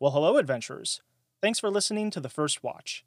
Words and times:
Well, 0.00 0.12
hello, 0.12 0.36
adventurers. 0.36 1.02
Thanks 1.42 1.58
for 1.58 1.70
listening 1.70 2.12
to 2.12 2.20
The 2.20 2.28
First 2.28 2.62
Watch. 2.62 3.04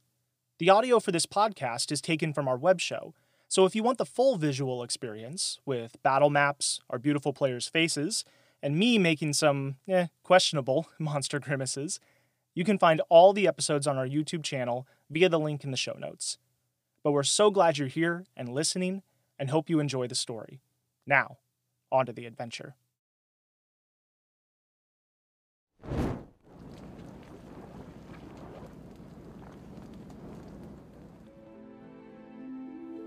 The 0.59 0.69
audio 0.69 0.99
for 0.99 1.13
this 1.13 1.25
podcast 1.25 1.89
is 1.89 2.01
taken 2.01 2.33
from 2.33 2.49
our 2.49 2.57
web 2.57 2.81
show, 2.81 3.13
so 3.47 3.63
if 3.63 3.77
you 3.77 3.81
want 3.81 3.97
the 3.97 4.05
full 4.05 4.35
visual 4.35 4.83
experience, 4.83 5.61
with 5.65 5.95
battle 6.03 6.29
maps, 6.29 6.81
our 6.89 6.99
beautiful 6.99 7.31
players' 7.31 7.69
faces, 7.69 8.25
and 8.61 8.77
me 8.77 8.97
making 8.97 9.31
some, 9.31 9.77
eh, 9.87 10.07
questionable 10.21 10.89
monster 10.99 11.39
grimaces, 11.39 12.01
you 12.55 12.65
can 12.65 12.77
find 12.77 13.01
all 13.07 13.31
the 13.31 13.47
episodes 13.47 13.87
on 13.87 13.97
our 13.97 14.05
YouTube 14.05 14.43
channel 14.43 14.85
via 15.09 15.29
the 15.29 15.39
link 15.39 15.63
in 15.63 15.71
the 15.71 15.77
show 15.77 15.95
notes. 15.97 16.37
But 17.05 17.13
we're 17.13 17.23
so 17.23 17.51
glad 17.51 17.77
you're 17.77 17.87
here 17.87 18.25
and 18.35 18.49
listening, 18.49 19.01
and 19.39 19.49
hope 19.49 19.69
you 19.69 19.79
enjoy 19.79 20.07
the 20.07 20.15
story. 20.15 20.59
Now, 21.07 21.37
on 21.89 22.05
to 22.07 22.11
the 22.11 22.25
adventure. 22.25 22.75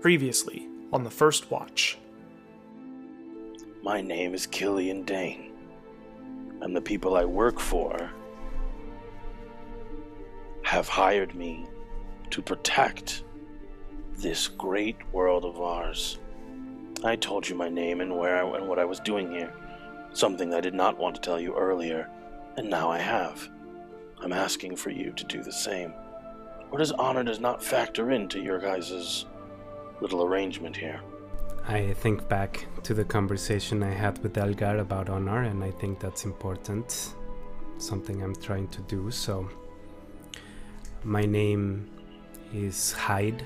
Previously 0.05 0.67
on 0.93 1.03
the 1.03 1.09
first 1.09 1.49
watch. 1.49 1.97
My 3.81 4.01
name 4.01 4.35
is 4.35 4.45
Killian 4.45 5.03
Dane, 5.03 5.51
and 6.61 6.75
the 6.75 6.81
people 6.81 7.15
I 7.15 7.25
work 7.25 7.59
for 7.59 8.11
have 10.61 10.87
hired 10.87 11.33
me 11.33 11.65
to 12.29 12.43
protect 12.43 13.23
this 14.17 14.47
great 14.47 14.97
world 15.11 15.43
of 15.43 15.59
ours. 15.59 16.19
I 17.03 17.15
told 17.15 17.49
you 17.49 17.55
my 17.55 17.69
name 17.69 17.99
and 17.99 18.15
where 18.15 18.45
I, 18.45 18.57
and 18.59 18.67
what 18.67 18.77
I 18.77 18.85
was 18.85 18.99
doing 18.99 19.31
here, 19.31 19.51
something 20.13 20.53
I 20.53 20.61
did 20.61 20.75
not 20.75 20.99
want 20.99 21.15
to 21.15 21.21
tell 21.21 21.39
you 21.39 21.55
earlier, 21.55 22.07
and 22.57 22.69
now 22.69 22.91
I 22.91 22.99
have. 22.99 23.49
I'm 24.21 24.33
asking 24.33 24.75
for 24.75 24.91
you 24.91 25.13
to 25.13 25.23
do 25.23 25.41
the 25.41 25.51
same. 25.51 25.95
Or 26.69 26.77
does 26.77 26.91
honor 26.91 27.23
does 27.23 27.39
not 27.39 27.63
factor 27.63 28.11
into 28.11 28.39
your 28.39 28.59
guys' 28.59 29.25
little 30.01 30.23
arrangement 30.23 30.75
here? 30.75 30.99
I 31.67 31.93
think 31.93 32.27
back 32.29 32.67
to 32.83 32.93
the 32.93 33.03
conversation 33.03 33.81
I 33.81 33.91
had 33.91 34.21
with 34.21 34.37
Elgar 34.37 34.77
about 34.77 35.09
honor, 35.09 35.43
and 35.43 35.63
I 35.63 35.71
think 35.71 35.99
that's 35.99 36.25
important. 36.25 37.15
Something 37.77 38.21
I'm 38.21 38.35
trying 38.35 38.67
to 38.69 38.81
do. 38.83 39.09
So, 39.11 39.49
my 41.03 41.25
name 41.25 41.89
is 42.53 42.91
Hyde. 42.91 43.43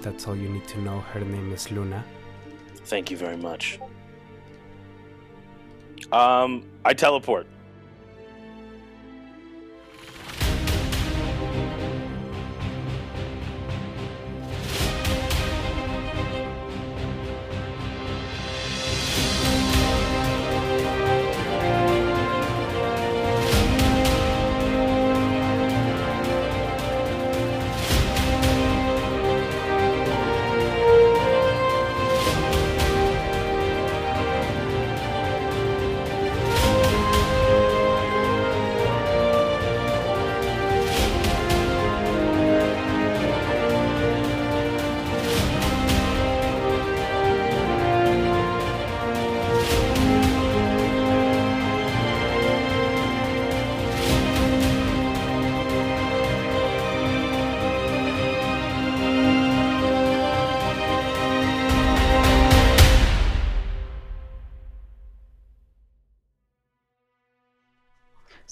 That's 0.00 0.26
all 0.26 0.36
you 0.36 0.48
need 0.48 0.66
to 0.68 0.80
know. 0.80 1.00
Her 1.00 1.20
name 1.20 1.52
is 1.52 1.70
Luna. 1.70 2.04
Thank 2.86 3.10
you 3.10 3.16
very 3.16 3.36
much. 3.36 3.78
Um, 6.12 6.64
I 6.84 6.94
teleport. 6.94 7.46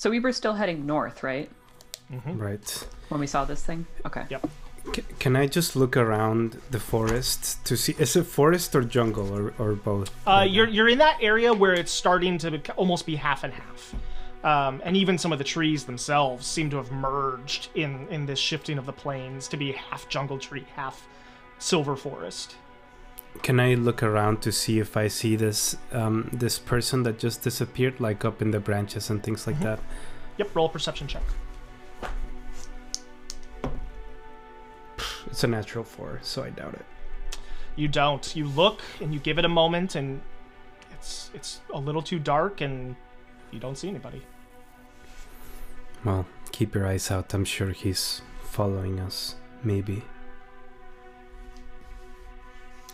So 0.07 0.11
we 0.11 0.21
were 0.21 0.33
still 0.33 0.53
heading 0.53 0.87
north, 0.87 1.25
right? 1.25 1.51
Right. 2.25 2.89
When 3.09 3.19
we 3.19 3.27
saw 3.27 3.45
this 3.45 3.65
thing? 3.65 3.87
Okay. 4.07 4.23
Yep. 4.31 4.49
C- 4.95 5.03
can 5.19 5.35
I 5.35 5.49
just 5.49 5.75
look 5.75 5.97
around 5.97 6.61
the 6.71 6.79
forest 6.79 7.65
to 7.65 7.77
see? 7.77 7.97
Is 7.99 8.15
it 8.15 8.23
forest 8.23 8.77
or 8.77 8.85
jungle 8.85 9.37
or, 9.37 9.53
or 9.59 9.75
both? 9.75 10.13
Uh, 10.25 10.47
you're 10.49 10.69
you're 10.69 10.89
in 10.89 10.99
that 10.99 11.19
area 11.21 11.53
where 11.53 11.73
it's 11.73 11.91
starting 11.91 12.39
to 12.39 12.53
bec- 12.53 12.71
almost 12.77 13.05
be 13.05 13.17
half 13.17 13.43
and 13.43 13.53
half, 13.53 13.95
um, 14.45 14.81
and 14.85 14.97
even 14.97 15.19
some 15.19 15.33
of 15.33 15.39
the 15.39 15.45
trees 15.45 15.83
themselves 15.83 16.47
seem 16.47 16.71
to 16.71 16.77
have 16.77 16.93
merged 16.93 17.71
in 17.75 18.07
in 18.09 18.27
this 18.27 18.39
shifting 18.39 18.79
of 18.79 18.87
the 18.87 18.93
plains 18.93 19.49
to 19.49 19.57
be 19.57 19.73
half 19.73 20.09
jungle 20.09 20.39
tree, 20.39 20.65
half 20.77 21.09
silver 21.59 21.97
forest. 21.97 22.55
Can 23.43 23.61
I 23.61 23.75
look 23.75 24.03
around 24.03 24.43
to 24.43 24.53
see 24.53 24.79
if 24.79 24.97
I 24.97 25.09
see 25.09 25.37
this 25.37 25.77
um, 25.93 26.31
this 26.33 26.59
person 26.59 27.03
that 27.05 27.19
just 27.19 27.43
disappeared, 27.43 28.01
like 28.01 28.25
up 28.25 28.43
in 28.43 28.51
the 28.51 28.61
branches 28.61 29.11
and 29.11 29.23
things 29.23 29.47
like 29.47 29.61
that? 29.61 29.79
Yep. 30.39 30.55
Roll 30.55 30.69
perception 30.69 31.07
check. 31.07 31.23
It's 35.27 35.45
a 35.45 35.47
natural 35.47 35.85
four, 35.85 36.21
so 36.23 36.45
I 36.45 36.51
doubt 36.51 36.75
it. 36.75 36.85
You 37.77 37.89
don't. 37.89 38.35
You 38.35 38.47
look 38.49 38.81
and 39.01 39.13
you 39.13 39.21
give 39.21 39.39
it 39.39 39.45
a 39.45 39.49
moment, 39.49 39.95
and 39.95 40.21
it's 40.93 41.31
it's 41.35 41.61
a 41.73 41.79
little 41.79 42.03
too 42.03 42.19
dark, 42.19 42.61
and 42.61 42.97
you 43.51 43.61
don't 43.61 43.77
see 43.77 43.89
anybody. 43.89 44.23
Well, 46.05 46.27
keep 46.53 46.75
your 46.75 46.87
eyes 46.87 47.11
out. 47.11 47.35
I'm 47.35 47.45
sure 47.45 47.71
he's 47.71 48.23
following 48.43 49.01
us. 49.01 49.35
Maybe. 49.63 50.03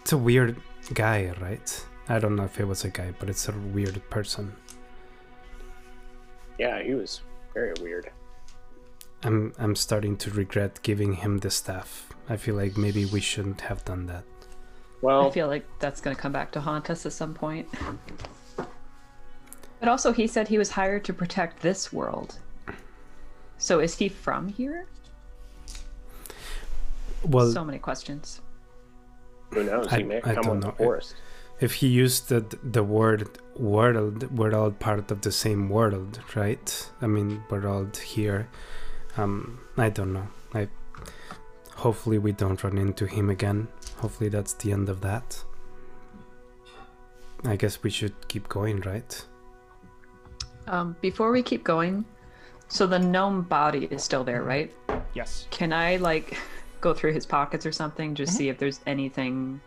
It's 0.02 0.12
a 0.12 0.18
weird 0.18 0.56
guy, 0.94 1.32
right? 1.40 1.86
I 2.08 2.18
don't 2.18 2.34
know 2.34 2.44
if 2.44 2.58
it 2.58 2.66
was 2.66 2.84
a 2.84 2.90
guy, 2.90 3.14
but 3.18 3.30
it's 3.30 3.48
a 3.48 3.52
weird 3.52 4.02
person. 4.10 4.54
Yeah, 6.58 6.82
he 6.82 6.94
was 6.94 7.20
very 7.54 7.72
weird. 7.80 8.10
I'm 9.22 9.52
I'm 9.58 9.76
starting 9.76 10.16
to 10.18 10.30
regret 10.30 10.80
giving 10.82 11.14
him 11.14 11.38
the 11.38 11.50
staff. 11.50 12.12
I 12.28 12.36
feel 12.36 12.56
like 12.56 12.76
maybe 12.76 13.04
we 13.04 13.20
shouldn't 13.20 13.60
have 13.60 13.84
done 13.84 14.06
that. 14.06 14.24
Well, 15.02 15.28
I 15.28 15.30
feel 15.30 15.46
like 15.46 15.64
that's 15.78 16.00
going 16.00 16.14
to 16.14 16.20
come 16.20 16.32
back 16.32 16.50
to 16.52 16.60
haunt 16.60 16.90
us 16.90 17.06
at 17.06 17.12
some 17.12 17.34
point. 17.34 17.68
But 18.56 19.88
also, 19.88 20.12
he 20.12 20.26
said 20.26 20.48
he 20.48 20.58
was 20.58 20.70
hired 20.70 21.04
to 21.04 21.12
protect 21.12 21.60
this 21.60 21.92
world. 21.92 22.38
So 23.58 23.80
is 23.80 23.96
he 23.96 24.08
from 24.08 24.48
here? 24.48 24.86
Well, 27.24 27.52
so 27.52 27.64
many 27.64 27.78
questions. 27.78 28.40
Who 29.52 29.64
knows? 29.64 29.86
I- 29.92 29.98
He 29.98 30.02
may 30.04 30.18
I 30.18 30.34
come 30.34 30.42
don't 30.44 30.56
with 30.58 30.64
the 30.66 30.72
forest. 30.72 31.14
if 31.60 31.74
he 31.74 31.86
used 31.88 32.28
the 32.28 32.40
the 32.62 32.82
word 32.82 33.28
world, 33.56 34.30
we're 34.36 34.54
all 34.54 34.70
part 34.70 35.10
of 35.10 35.20
the 35.20 35.32
same 35.32 35.68
world, 35.68 36.20
right? 36.34 36.90
I 37.00 37.06
mean, 37.06 37.42
we're 37.50 37.68
all 37.68 37.86
here. 38.04 38.48
Um, 39.16 39.60
I 39.76 39.90
don't 39.90 40.12
know. 40.12 40.28
I 40.54 40.68
hopefully 41.76 42.18
we 42.18 42.32
don't 42.32 42.62
run 42.64 42.78
into 42.78 43.06
him 43.06 43.30
again. 43.30 43.68
Hopefully 43.98 44.30
that's 44.30 44.54
the 44.54 44.72
end 44.72 44.88
of 44.88 45.00
that. 45.02 45.44
I 47.44 47.56
guess 47.56 47.82
we 47.82 47.90
should 47.90 48.14
keep 48.28 48.48
going, 48.48 48.80
right? 48.82 49.24
Um, 50.68 50.96
before 51.00 51.32
we 51.32 51.42
keep 51.42 51.64
going, 51.64 52.04
so 52.68 52.86
the 52.86 52.98
gnome 52.98 53.42
body 53.42 53.86
is 53.90 54.02
still 54.04 54.22
there, 54.24 54.42
right? 54.42 54.72
Yes. 55.14 55.46
Can 55.50 55.72
I 55.72 55.96
like 55.96 56.38
go 56.82 56.92
through 56.92 57.14
his 57.14 57.24
pockets 57.24 57.64
or 57.64 57.72
something, 57.72 58.14
just 58.14 58.36
see 58.36 58.50
if 58.50 58.58
there's 58.58 58.80
anything 58.86 59.60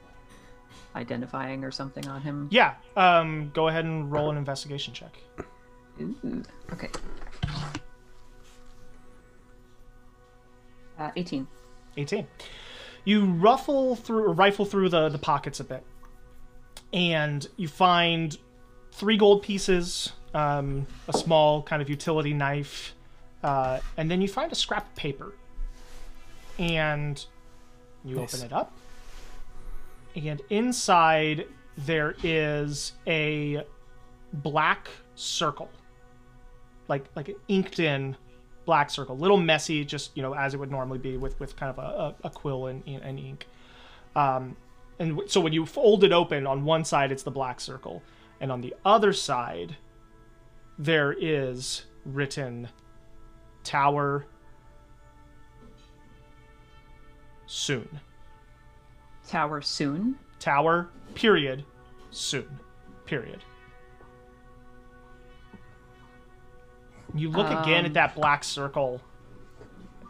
identifying 0.96 1.64
or 1.64 1.72
something 1.72 2.08
on 2.08 2.22
him? 2.22 2.48
Yeah. 2.52 2.76
Um. 2.96 3.50
Go 3.56 3.68
ahead 3.68 3.86
and 3.86 4.12
roll 4.12 4.30
an 4.30 4.38
investigation 4.38 4.94
check. 4.94 5.18
Ooh, 6.00 6.44
okay. 6.72 6.90
Uh, 11.00 11.12
18. 11.16 11.48
18. 11.98 12.28
You 13.04 13.26
ruffle 13.26 13.96
through, 13.96 14.26
or 14.26 14.34
rifle 14.34 14.66
through 14.66 14.90
the, 14.90 15.10
the 15.10 15.18
pockets 15.18 15.60
a 15.60 15.64
bit, 15.64 15.84
and 16.94 17.48
you 17.58 17.68
find 17.68 18.38
three 18.92 19.18
gold 19.18 19.44
pieces, 19.44 20.14
um, 20.34 20.88
a 21.08 21.14
small 21.14 21.62
kind 21.62 21.82
of 21.82 21.90
utility 21.90 22.34
knife, 22.34 22.96
uh, 23.44 23.80
and 23.98 24.10
then 24.10 24.22
you 24.22 24.28
find 24.28 24.52
a 24.52 24.56
scrap 24.56 24.88
of 24.88 24.96
paper. 24.96 25.34
And 26.58 27.24
you 28.04 28.16
Nice. 28.18 28.34
open 28.36 28.46
it 28.46 28.54
up, 28.54 28.72
and 30.16 30.42
inside 30.50 31.48
there 31.78 32.16
is 32.24 32.94
a 33.08 33.64
black 34.34 34.88
circle. 35.16 35.70
like 36.88 37.06
like 37.16 37.30
an 37.30 37.36
inked 37.48 37.80
in 37.80 38.16
black 38.66 38.90
circle, 38.90 39.18
little 39.18 39.38
messy, 39.38 39.84
just 39.84 40.16
you 40.16 40.22
know 40.24 40.34
as 40.34 40.54
it 40.54 40.58
would 40.58 40.72
normally 40.72 41.00
be 41.00 41.18
with 41.18 41.40
with 41.40 41.56
kind 41.56 41.70
of 41.70 41.80
a, 41.80 42.26
a, 42.26 42.28
a 42.28 42.30
quill 42.30 42.68
and, 42.68 42.84
and 42.88 43.20
ink. 43.20 43.48
Um, 44.16 44.56
and 45.00 45.20
so 45.28 45.42
when 45.42 45.52
you 45.52 45.66
fold 45.66 46.04
it 46.04 46.12
open, 46.14 46.48
on 46.48 46.64
one 46.64 46.86
side 46.86 47.12
it's 47.12 47.24
the 47.24 47.32
black 47.32 47.60
circle, 47.60 48.02
and 48.40 48.52
on 48.52 48.62
the 48.62 48.74
other 48.86 49.12
side 49.14 49.76
there 50.78 51.12
is 51.20 51.84
written 52.06 52.70
tower 53.64 54.26
soon. 57.46 58.00
Tower 59.28 59.62
soon. 59.62 60.18
Tower, 60.40 60.90
period, 61.16 61.64
soon, 62.12 62.60
period. 63.06 63.40
You 67.14 67.30
look 67.30 67.48
again 67.48 67.80
Um. 67.80 67.86
at 67.86 67.94
that 67.94 68.16
black 68.16 68.44
circle, 68.44 69.02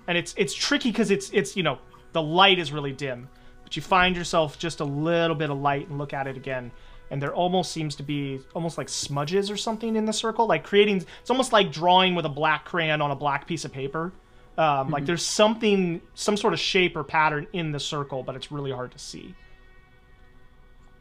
and 0.07 0.17
it's 0.17 0.33
it's 0.37 0.53
tricky 0.53 0.91
because 0.91 1.11
it's 1.11 1.29
it's 1.31 1.55
you 1.55 1.63
know 1.63 1.77
the 2.13 2.21
light 2.21 2.57
is 2.57 2.71
really 2.71 2.91
dim, 2.91 3.29
but 3.63 3.75
you 3.75 3.81
find 3.81 4.15
yourself 4.15 4.57
just 4.57 4.79
a 4.79 4.85
little 4.85 5.35
bit 5.35 5.49
of 5.49 5.59
light 5.59 5.87
and 5.87 5.97
look 5.99 6.13
at 6.13 6.25
it 6.27 6.35
again, 6.35 6.71
and 7.11 7.21
there 7.21 7.33
almost 7.33 7.71
seems 7.71 7.95
to 7.97 8.03
be 8.03 8.39
almost 8.55 8.77
like 8.77 8.89
smudges 8.89 9.51
or 9.51 9.57
something 9.57 9.95
in 9.95 10.05
the 10.05 10.13
circle, 10.13 10.47
like 10.47 10.63
creating. 10.63 11.05
It's 11.21 11.29
almost 11.29 11.53
like 11.53 11.71
drawing 11.71 12.15
with 12.15 12.25
a 12.25 12.29
black 12.29 12.65
crayon 12.65 13.01
on 13.01 13.11
a 13.11 13.15
black 13.15 13.45
piece 13.45 13.65
of 13.65 13.71
paper. 13.71 14.11
Um, 14.57 14.89
Like 14.89 15.05
there's 15.05 15.25
something, 15.25 16.01
some 16.13 16.37
sort 16.37 16.53
of 16.53 16.59
shape 16.59 16.95
or 16.95 17.03
pattern 17.03 17.47
in 17.53 17.71
the 17.71 17.79
circle, 17.79 18.23
but 18.23 18.35
it's 18.35 18.51
really 18.51 18.71
hard 18.71 18.91
to 18.91 18.99
see. 18.99 19.35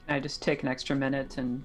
Can 0.06 0.16
I 0.16 0.20
just 0.20 0.42
take 0.42 0.62
an 0.62 0.68
extra 0.68 0.94
minute 0.96 1.38
and 1.38 1.62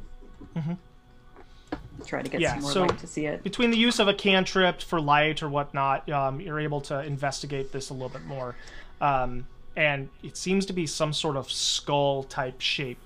try 2.05 2.21
to 2.21 2.29
get 2.29 2.39
Mm-hmm. 2.39 2.41
Yeah, 2.41 2.53
some 2.53 2.61
more 2.61 2.71
so- 2.71 2.81
light 2.81 2.97
to 2.99 3.07
see 3.07 3.25
it? 3.25 3.43
between 3.43 3.71
the 3.71 3.77
use 3.77 3.99
of 3.99 4.07
a 4.07 4.13
cantrip 4.13 4.81
for 4.81 5.01
light 5.01 5.43
or 5.43 5.49
whatnot, 5.49 6.09
um, 6.09 6.39
you're 6.39 6.59
able 6.59 6.81
to 6.81 7.01
investigate 7.03 7.71
this 7.71 7.89
a 7.89 7.93
little 7.93 8.09
bit 8.09 8.25
more. 8.25 8.55
Um, 9.01 9.47
and 9.75 10.09
it 10.23 10.35
seems 10.37 10.65
to 10.67 10.73
be 10.73 10.85
some 10.87 11.13
sort 11.13 11.37
of 11.37 11.49
skull 11.51 12.23
type 12.23 12.59
shape 12.61 13.05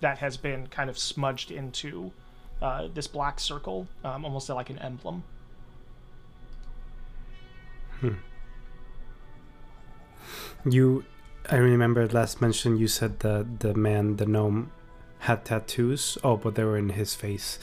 that 0.00 0.18
has 0.18 0.36
been 0.36 0.66
kind 0.68 0.88
of 0.90 0.98
smudged 0.98 1.50
into 1.50 2.12
uh, 2.62 2.88
this 2.92 3.06
black 3.06 3.40
circle, 3.40 3.86
um, 4.04 4.24
almost 4.24 4.48
like 4.50 4.70
an 4.70 4.78
emblem. 4.78 5.22
You, 10.64 11.04
I 11.48 11.56
remember 11.56 12.06
last 12.08 12.40
mention 12.40 12.76
you 12.76 12.88
said 12.88 13.20
that 13.20 13.60
the 13.60 13.74
man, 13.74 14.16
the 14.16 14.26
gnome, 14.26 14.72
had 15.20 15.44
tattoos. 15.44 16.18
Oh, 16.24 16.36
but 16.36 16.54
they 16.54 16.64
were 16.64 16.76
in 16.76 16.90
his 16.90 17.14
face. 17.14 17.58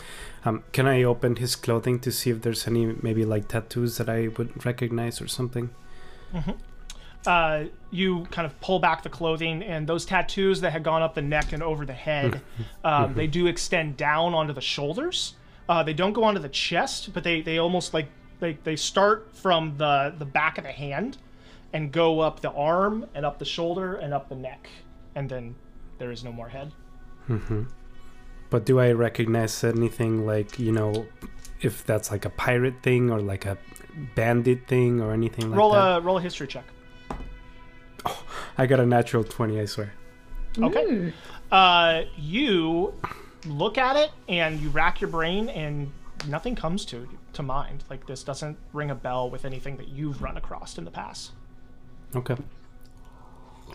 Um, 0.45 0.63
can 0.72 0.88
I 0.88 1.04
open 1.04 1.36
his 1.38 1.56
clothing 1.56 2.00
to 2.01 2.12
see 2.12 2.30
if 2.30 2.42
there's 2.42 2.68
any 2.68 2.95
maybe 3.01 3.25
like 3.25 3.48
tattoos 3.48 3.98
that 3.98 4.10
I 4.10 4.30
would 4.38 4.66
recognize 4.66 5.22
or 5.22 5.28
something? 5.28 5.69
uh, 7.28 7.66
you 7.92 8.25
kind 8.31 8.45
of 8.45 8.60
pull 8.62 8.80
back 8.80 9.04
the 9.04 9.10
clothing, 9.10 9.63
and 9.63 9.88
those 9.88 10.06
tattoos 10.06 10.62
that 10.62 10.72
had 10.72 10.83
gone 10.83 11.01
up 11.01 11.16
the 11.16 11.22
neck 11.22 11.51
and 11.51 11.62
over 11.62 11.86
the 11.86 11.94
head, 11.94 12.42
um, 12.83 13.13
they 13.16 13.28
do 13.28 13.48
extend 13.48 13.98
down 13.98 14.33
onto 14.33 14.54
the 14.54 14.62
shoulders. 14.62 15.33
Uh, 15.68 15.83
they 15.83 15.94
don't 15.94 16.13
go 16.13 16.24
onto 16.24 16.40
the 16.40 16.50
chest, 16.50 17.13
but 17.13 17.24
they, 17.24 17.42
they 17.42 17.57
almost 17.57 17.94
like 17.94 18.07
they, 18.39 18.57
they 18.63 18.75
start 18.75 19.36
from 19.36 19.78
the, 19.78 20.13
the 20.18 20.25
back 20.25 20.57
of 20.57 20.63
the 20.63 20.72
hand 20.72 21.18
and 21.74 21.92
go 21.92 22.19
up 22.19 22.42
the 22.42 22.51
arm 22.51 23.06
and 23.13 23.25
up 23.25 23.39
the 23.39 23.45
shoulder 23.45 23.95
and 23.95 24.13
up 24.13 24.30
the 24.30 24.36
neck, 24.36 24.69
and 25.16 25.30
then 25.30 25.56
there 25.98 26.12
is 26.12 26.24
no 26.24 26.31
more 26.31 26.50
head. 26.50 26.72
Mm-hmm. 27.30 27.63
But 28.50 28.66
do 28.66 28.80
I 28.80 28.92
recognize 28.94 29.63
anything 29.63 30.25
like 30.25 30.57
you 30.57 30.72
know, 30.72 31.06
if 31.62 31.86
that's 31.86 32.12
like 32.12 32.24
a 32.24 32.30
pirate 32.30 32.81
thing 32.81 33.12
or 33.12 33.19
like 33.19 33.45
a 33.45 33.57
bandit 34.16 34.68
thing 34.68 35.01
or 35.01 35.12
anything 35.12 35.50
like 35.50 35.57
roll 35.57 35.74
that? 35.74 35.98
a 35.98 36.01
roll 36.01 36.18
a 36.18 36.22
history 36.22 36.48
check. 36.48 36.63
I 38.57 38.66
got 38.66 38.80
a 38.80 38.86
natural 38.86 39.24
twenty, 39.24 39.60
I 39.60 39.66
swear. 39.66 39.94
Okay. 40.57 40.86
Ooh. 40.86 41.13
Uh, 41.51 42.04
you 42.18 42.94
look 43.45 43.78
at 43.78 43.95
it 43.95 44.12
and 44.28 44.60
you 44.60 44.69
rack 44.69 45.01
your 45.01 45.10
brain 45.10 45.50
and 45.50 45.92
nothing 46.28 46.56
comes 46.56 46.86
to 46.86 47.07
to 47.38 47.44
mind. 47.44 47.84
Like 47.89 48.06
this 48.06 48.24
doesn't 48.24 48.57
ring 48.74 48.92
a 48.92 48.95
bell 48.95 49.30
with 49.30 49.45
anything 49.45 49.78
that 49.78 49.88
you've 49.88 50.22
run 50.22 50.38
across 50.38 50.78
in 50.78 50.86
the 50.86 50.92
past. 50.92 51.31
Okay. 52.16 52.36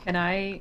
Can 0.04 0.14
I? 0.16 0.60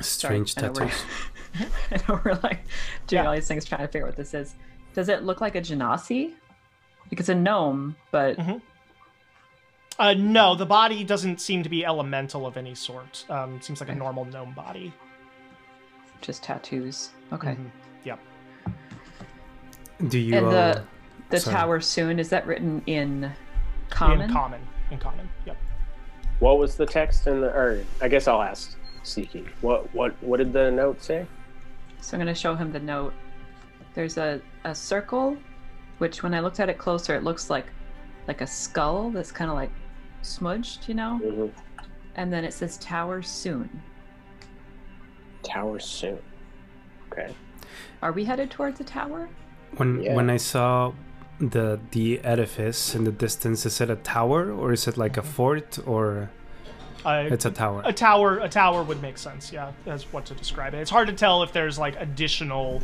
Strange 0.00 0.54
I 0.58 0.62
know 0.62 0.72
we're- 0.72 0.90
tattoos. 0.90 1.70
I 1.90 1.96
know 2.12 2.20
we're 2.24 2.34
like 2.42 2.64
doing 3.06 3.22
Yeah. 3.22 3.28
all 3.28 3.34
these 3.34 3.46
things 3.48 3.64
trying 3.64 3.82
to 3.82 3.86
figure 3.88 4.06
out 4.06 4.10
what 4.10 4.16
this 4.16 4.34
is. 4.34 4.54
Does 4.94 5.08
it 5.08 5.22
look 5.22 5.40
like 5.40 5.54
a 5.54 5.60
genasi? 5.60 6.32
Like 7.10 7.20
it's 7.20 7.28
a 7.28 7.34
gnome, 7.34 7.96
but 8.10 8.36
Mm-hmm. 8.38 8.58
Uh, 9.98 10.14
no, 10.14 10.54
the 10.54 10.64
body 10.66 11.04
doesn't 11.04 11.38
seem 11.40 11.62
to 11.62 11.68
be 11.68 11.84
elemental 11.84 12.46
of 12.46 12.56
any 12.56 12.74
sort. 12.74 13.26
Um, 13.28 13.60
seems 13.60 13.78
like 13.78 13.90
a 13.90 13.94
normal 13.94 14.24
gnome 14.24 14.54
body. 14.54 14.92
just 16.22 16.42
tattoos. 16.42 17.10
Okay. 17.32 17.50
Mhm. 17.54 17.70
Yep. 18.04 18.18
Do 20.08 20.18
you? 20.18 20.36
And 20.38 20.46
uh, 20.46 20.50
the 20.50 20.82
the 21.32 21.40
sorry. 21.40 21.56
tower 21.56 21.80
soon 21.80 22.18
is 22.18 22.28
that 22.28 22.46
written 22.46 22.82
in 22.86 23.32
common? 23.90 24.22
In 24.22 24.32
common. 24.32 24.60
In 24.90 24.98
common. 24.98 25.28
Yep. 25.46 25.56
What 26.38 26.58
was 26.58 26.76
the 26.76 26.86
text 26.86 27.26
in 27.26 27.40
the? 27.40 27.48
Or 27.48 27.84
I 28.00 28.08
guess 28.08 28.28
I'll 28.28 28.42
ask 28.42 28.76
Siki. 29.04 29.48
What 29.60 29.92
what 29.94 30.14
what 30.22 30.36
did 30.38 30.52
the 30.52 30.70
note 30.70 31.02
say? 31.02 31.26
So 32.00 32.16
I'm 32.16 32.22
going 32.22 32.32
to 32.34 32.40
show 32.40 32.54
him 32.54 32.72
the 32.72 32.80
note. 32.80 33.14
There's 33.94 34.16
a, 34.18 34.40
a 34.64 34.74
circle, 34.74 35.36
which 35.98 36.22
when 36.22 36.34
I 36.34 36.40
looked 36.40 36.58
at 36.60 36.68
it 36.68 36.78
closer, 36.78 37.14
it 37.14 37.22
looks 37.24 37.48
like 37.50 37.66
like 38.28 38.40
a 38.40 38.46
skull 38.46 39.10
that's 39.10 39.30
kind 39.32 39.50
of 39.50 39.56
like 39.56 39.70
smudged, 40.22 40.88
you 40.88 40.94
know. 40.94 41.18
hmm 41.18 41.46
And 42.16 42.32
then 42.32 42.44
it 42.44 42.52
says 42.54 42.76
tower 42.78 43.22
soon. 43.22 43.68
Tower 45.42 45.78
soon. 45.78 46.18
Okay. 47.12 47.34
Are 48.02 48.12
we 48.12 48.24
headed 48.24 48.50
towards 48.50 48.78
the 48.78 48.84
tower? 48.84 49.28
When 49.76 50.02
Yeah. 50.02 50.14
when 50.14 50.28
I 50.30 50.36
saw 50.38 50.92
the 51.50 51.80
the 51.90 52.20
edifice 52.24 52.94
in 52.94 53.04
the 53.04 53.10
distance, 53.12 53.66
is 53.66 53.80
it 53.80 53.90
a 53.90 53.96
tower 53.96 54.50
or 54.52 54.72
is 54.72 54.86
it 54.86 54.96
like 54.96 55.16
a 55.16 55.22
fort 55.22 55.78
or 55.86 56.30
Uh, 57.04 57.28
it's 57.32 57.44
a 57.44 57.50
tower? 57.50 57.82
a 57.84 57.92
tower. 57.92 58.38
A 58.38 58.48
tower 58.48 58.82
would 58.84 59.02
make 59.02 59.18
sense. 59.18 59.52
Yeah, 59.52 59.72
that's 59.84 60.04
what 60.12 60.24
to 60.26 60.34
describe 60.34 60.72
it. 60.74 60.78
It's 60.80 60.90
hard 60.90 61.08
to 61.08 61.12
tell 61.14 61.42
if 61.42 61.52
there's 61.52 61.78
like 61.78 61.96
additional 62.00 62.80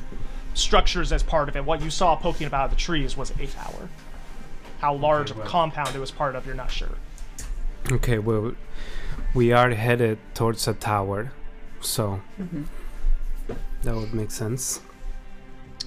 structures 0.55 1.12
as 1.12 1.22
part 1.22 1.49
of 1.49 1.56
it. 1.56 1.64
What 1.64 1.81
you 1.82 1.90
saw 1.90 2.16
poking 2.16 2.46
about 2.49 2.64
of 2.64 2.70
the 2.70 2.76
trees 2.76 3.16
was 3.16 3.31
a 3.38 3.46
tower. 3.46 3.88
How 4.81 4.94
large 4.94 5.31
of 5.31 5.38
a 5.38 5.43
compound 5.44 5.94
it 5.94 6.00
was 6.00 6.11
part 6.11 6.34
of, 6.34 6.46
you're 6.46 6.54
not 6.56 6.70
sure. 6.70 6.97
Okay, 7.92 8.18
well, 8.18 8.54
we 9.35 9.52
are 9.52 9.71
headed 9.71 10.18
towards 10.35 10.66
a 10.68 10.75
tower, 10.75 11.30
so 11.80 12.21
Mm-hmm. 12.40 12.62
that 13.82 13.94
would 13.94 14.12
make 14.14 14.30
sense. 14.32 14.80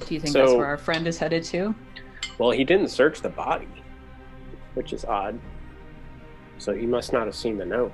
Do 0.08 0.14
you 0.14 0.20
think 0.22 0.34
that's 0.34 0.54
where 0.54 0.66
our 0.66 0.78
friend 0.78 1.06
is 1.08 1.18
headed 1.20 1.44
to? 1.46 1.76
Well, 2.42 2.50
he 2.50 2.64
didn't 2.64 2.88
search 2.88 3.22
the 3.22 3.30
body, 3.30 3.68
which 4.74 4.94
is 4.94 5.06
odd. 5.06 5.40
So 6.58 6.74
he 6.74 6.88
must 6.88 7.14
not 7.14 7.28
have 7.28 7.36
seen 7.36 7.56
the 7.56 7.66
note. 7.66 7.94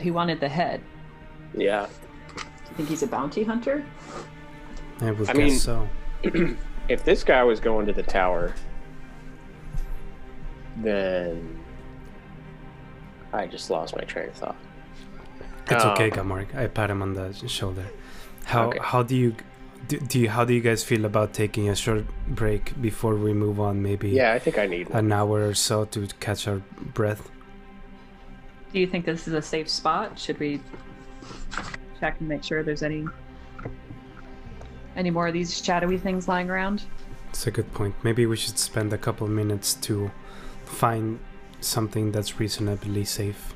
He 0.00 0.10
wanted 0.10 0.40
the 0.40 0.48
head. 0.48 0.80
Yeah. 1.56 1.86
Do 2.34 2.42
you 2.70 2.76
think 2.78 2.88
he's 2.88 3.04
a 3.04 3.06
bounty 3.06 3.44
hunter? 3.44 3.84
I 5.00 5.12
would 5.12 5.30
I 5.30 5.34
guess 5.34 5.36
mean- 5.36 5.56
so. 5.56 5.88
If 6.88 7.04
this 7.04 7.22
guy 7.22 7.44
was 7.44 7.60
going 7.60 7.86
to 7.86 7.92
the 7.92 8.02
tower, 8.02 8.52
then 10.78 11.60
I 13.32 13.46
just 13.46 13.70
lost 13.70 13.94
my 13.94 14.02
train 14.02 14.30
of 14.30 14.34
thought. 14.34 14.56
It's 15.70 15.84
okay, 15.84 16.10
Um, 16.10 16.28
Gamorg. 16.28 16.56
I 16.56 16.66
pat 16.66 16.90
him 16.90 17.00
on 17.02 17.14
the 17.14 17.32
shoulder. 17.46 17.84
How 18.46 18.66
Okay. 18.66 18.80
how 18.82 19.04
do 19.04 19.14
you 19.14 19.36
do, 19.88 19.98
do 19.98 20.18
you, 20.20 20.28
how 20.30 20.44
do 20.44 20.54
you 20.54 20.60
guys 20.60 20.84
feel 20.84 21.04
about 21.04 21.32
taking 21.32 21.68
a 21.68 21.74
short 21.76 22.04
break 22.28 22.80
before 22.80 23.16
we 23.16 23.32
move 23.32 23.58
on? 23.60 23.82
Maybe 23.82 24.10
Yeah, 24.10 24.32
I 24.32 24.38
think 24.38 24.58
I 24.58 24.66
need 24.66 24.88
one. 24.90 25.06
an 25.06 25.12
hour 25.12 25.48
or 25.48 25.54
so 25.54 25.84
to 25.86 26.06
catch 26.20 26.46
our 26.48 26.62
breath. 26.94 27.30
Do 28.72 28.80
you 28.80 28.86
think 28.86 29.04
this 29.04 29.28
is 29.28 29.34
a 29.34 29.42
safe 29.42 29.68
spot? 29.68 30.18
Should 30.18 30.38
we 30.40 30.60
check 32.00 32.18
and 32.20 32.28
make 32.28 32.42
sure 32.42 32.62
there's 32.62 32.82
any 32.82 33.06
any 34.96 35.10
more 35.10 35.26
of 35.26 35.32
these 35.32 35.62
shadowy 35.62 35.98
things 35.98 36.28
lying 36.28 36.50
around? 36.50 36.82
It's 37.30 37.46
a 37.46 37.50
good 37.50 37.72
point. 37.72 37.94
Maybe 38.02 38.26
we 38.26 38.36
should 38.36 38.58
spend 38.58 38.92
a 38.92 38.98
couple 38.98 39.26
of 39.26 39.32
minutes 39.32 39.74
to 39.74 40.10
find 40.64 41.18
something 41.60 42.12
that's 42.12 42.38
reasonably 42.40 43.04
safe. 43.04 43.54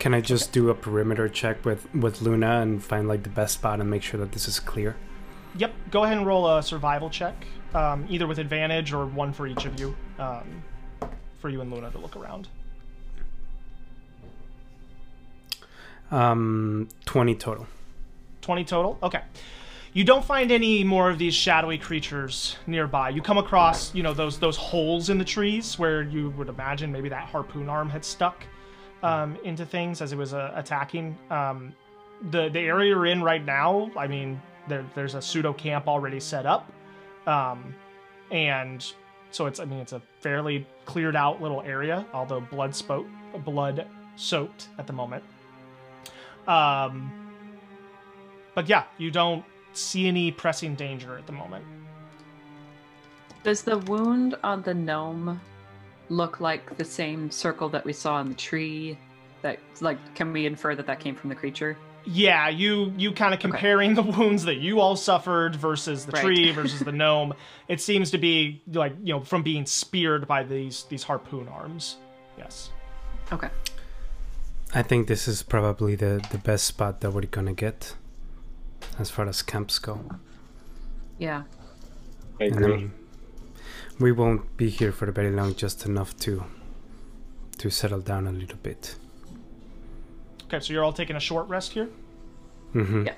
Can 0.00 0.14
I 0.14 0.22
just 0.22 0.50
do 0.52 0.70
a 0.70 0.74
perimeter 0.74 1.28
check 1.28 1.62
with 1.62 1.94
with 1.94 2.22
Luna 2.22 2.62
and 2.62 2.82
find 2.82 3.06
like 3.06 3.22
the 3.22 3.28
best 3.28 3.54
spot 3.54 3.80
and 3.80 3.90
make 3.90 4.02
sure 4.02 4.18
that 4.18 4.32
this 4.32 4.48
is 4.48 4.58
clear? 4.58 4.96
Yep. 5.58 5.74
Go 5.90 6.04
ahead 6.04 6.16
and 6.16 6.26
roll 6.26 6.48
a 6.48 6.62
survival 6.62 7.10
check, 7.10 7.46
um, 7.74 8.06
either 8.08 8.26
with 8.26 8.38
advantage 8.38 8.94
or 8.94 9.04
one 9.04 9.34
for 9.34 9.46
each 9.46 9.66
of 9.66 9.78
you, 9.78 9.94
um, 10.18 10.64
for 11.38 11.50
you 11.50 11.60
and 11.60 11.70
Luna 11.70 11.90
to 11.90 11.98
look 11.98 12.16
around. 12.16 12.48
Um, 16.10 16.88
twenty 17.04 17.34
total. 17.34 17.66
20 18.40 18.64
total. 18.64 18.98
Okay. 19.02 19.20
You 19.92 20.02
don't 20.04 20.24
find 20.24 20.50
any 20.50 20.82
more 20.82 21.10
of 21.10 21.18
these 21.18 21.34
shadowy 21.34 21.76
creatures 21.76 22.56
nearby. 22.66 23.10
You 23.10 23.20
come 23.20 23.36
across, 23.36 23.94
you 23.94 24.02
know, 24.02 24.14
those 24.14 24.38
those 24.38 24.56
holes 24.56 25.10
in 25.10 25.18
the 25.18 25.26
trees 25.26 25.78
where 25.78 26.00
you 26.00 26.30
would 26.30 26.48
imagine 26.48 26.90
maybe 26.90 27.10
that 27.10 27.28
harpoon 27.28 27.68
arm 27.68 27.90
had 27.90 28.02
stuck 28.02 28.46
um, 29.02 29.36
into 29.44 29.64
things 29.64 30.00
as 30.00 30.12
it 30.12 30.16
was 30.16 30.34
uh, 30.34 30.52
attacking. 30.54 31.16
Um, 31.30 31.74
the 32.30 32.48
the 32.48 32.60
area 32.60 32.90
you're 32.90 33.06
in 33.06 33.22
right 33.22 33.44
now, 33.44 33.90
I 33.96 34.06
mean, 34.06 34.40
there, 34.68 34.84
there's 34.94 35.14
a 35.14 35.22
pseudo 35.22 35.52
camp 35.52 35.88
already 35.88 36.20
set 36.20 36.46
up, 36.46 36.70
um, 37.26 37.74
and 38.30 38.84
so 39.30 39.46
it's 39.46 39.60
I 39.60 39.64
mean 39.64 39.80
it's 39.80 39.92
a 39.92 40.02
fairly 40.20 40.66
cleared 40.84 41.16
out 41.16 41.40
little 41.40 41.62
area, 41.62 42.06
although 42.12 42.40
blood 42.40 42.74
spoke 42.74 43.06
blood 43.44 43.86
soaked 44.16 44.68
at 44.78 44.86
the 44.86 44.92
moment. 44.92 45.24
Um, 46.46 47.10
but 48.54 48.68
yeah, 48.68 48.84
you 48.98 49.10
don't 49.10 49.44
see 49.72 50.08
any 50.08 50.30
pressing 50.30 50.74
danger 50.74 51.16
at 51.16 51.26
the 51.26 51.32
moment. 51.32 51.64
Does 53.42 53.62
the 53.62 53.78
wound 53.78 54.34
on 54.42 54.62
the 54.62 54.74
gnome 54.74 55.40
look 56.10 56.40
like 56.40 56.76
the 56.76 56.84
same 56.84 57.30
circle 57.30 57.68
that 57.70 57.84
we 57.84 57.92
saw 57.94 58.20
in 58.20 58.28
the 58.28 58.34
tree? 58.34 58.98
That 59.42 59.58
like, 59.80 59.96
can 60.14 60.32
we 60.32 60.44
infer 60.44 60.74
that 60.74 60.86
that 60.86 61.00
came 61.00 61.14
from 61.14 61.30
the 61.30 61.36
creature? 61.36 61.76
Yeah, 62.04 62.48
you 62.48 62.92
you 62.96 63.12
kind 63.12 63.32
of 63.34 63.40
comparing 63.40 63.94
the 63.94 64.02
wounds 64.02 64.44
that 64.44 64.56
you 64.56 64.80
all 64.80 64.96
suffered 64.96 65.56
versus 65.56 66.04
the 66.06 66.12
Right. 66.12 66.22
tree 66.24 66.50
versus 66.60 66.80
the 66.80 66.92
gnome. 66.92 67.32
It 67.68 67.80
seems 67.80 68.10
to 68.10 68.18
be 68.18 68.62
like 68.72 68.94
you 69.02 69.14
know 69.14 69.20
from 69.20 69.42
being 69.42 69.64
speared 69.66 70.26
by 70.26 70.42
these 70.42 70.84
these 70.84 71.04
harpoon 71.04 71.48
arms. 71.48 71.96
Yes. 72.36 72.70
Okay. 73.32 73.48
I 74.74 74.82
think 74.82 75.08
this 75.08 75.26
is 75.26 75.42
probably 75.42 75.94
the, 75.96 76.24
the 76.30 76.38
best 76.38 76.64
spot 76.64 77.00
that 77.00 77.10
we're 77.12 77.22
gonna 77.22 77.52
get 77.54 77.94
as 78.98 79.10
far 79.10 79.26
as 79.28 79.42
camps 79.42 79.78
go. 79.78 80.00
Yeah. 81.18 81.42
I 82.40 82.44
And 82.44 82.56
agree. 82.56 82.90
Then 84.00 84.04
we 84.04 84.12
won't 84.12 84.56
be 84.56 84.68
here 84.70 84.92
for 84.92 85.10
very 85.12 85.30
long, 85.30 85.54
just 85.54 85.86
enough 85.86 86.16
to 86.20 86.44
to 87.58 87.70
settle 87.70 88.00
down 88.00 88.26
a 88.26 88.32
little 88.32 88.58
bit. 88.62 88.96
Okay, 90.44 90.60
so 90.60 90.72
you're 90.72 90.82
all 90.84 90.92
taking 90.92 91.16
a 91.16 91.20
short 91.20 91.46
rest 91.48 91.72
here. 91.72 91.88
Mm-hmm. 92.74 93.06
Yeah. 93.06 93.14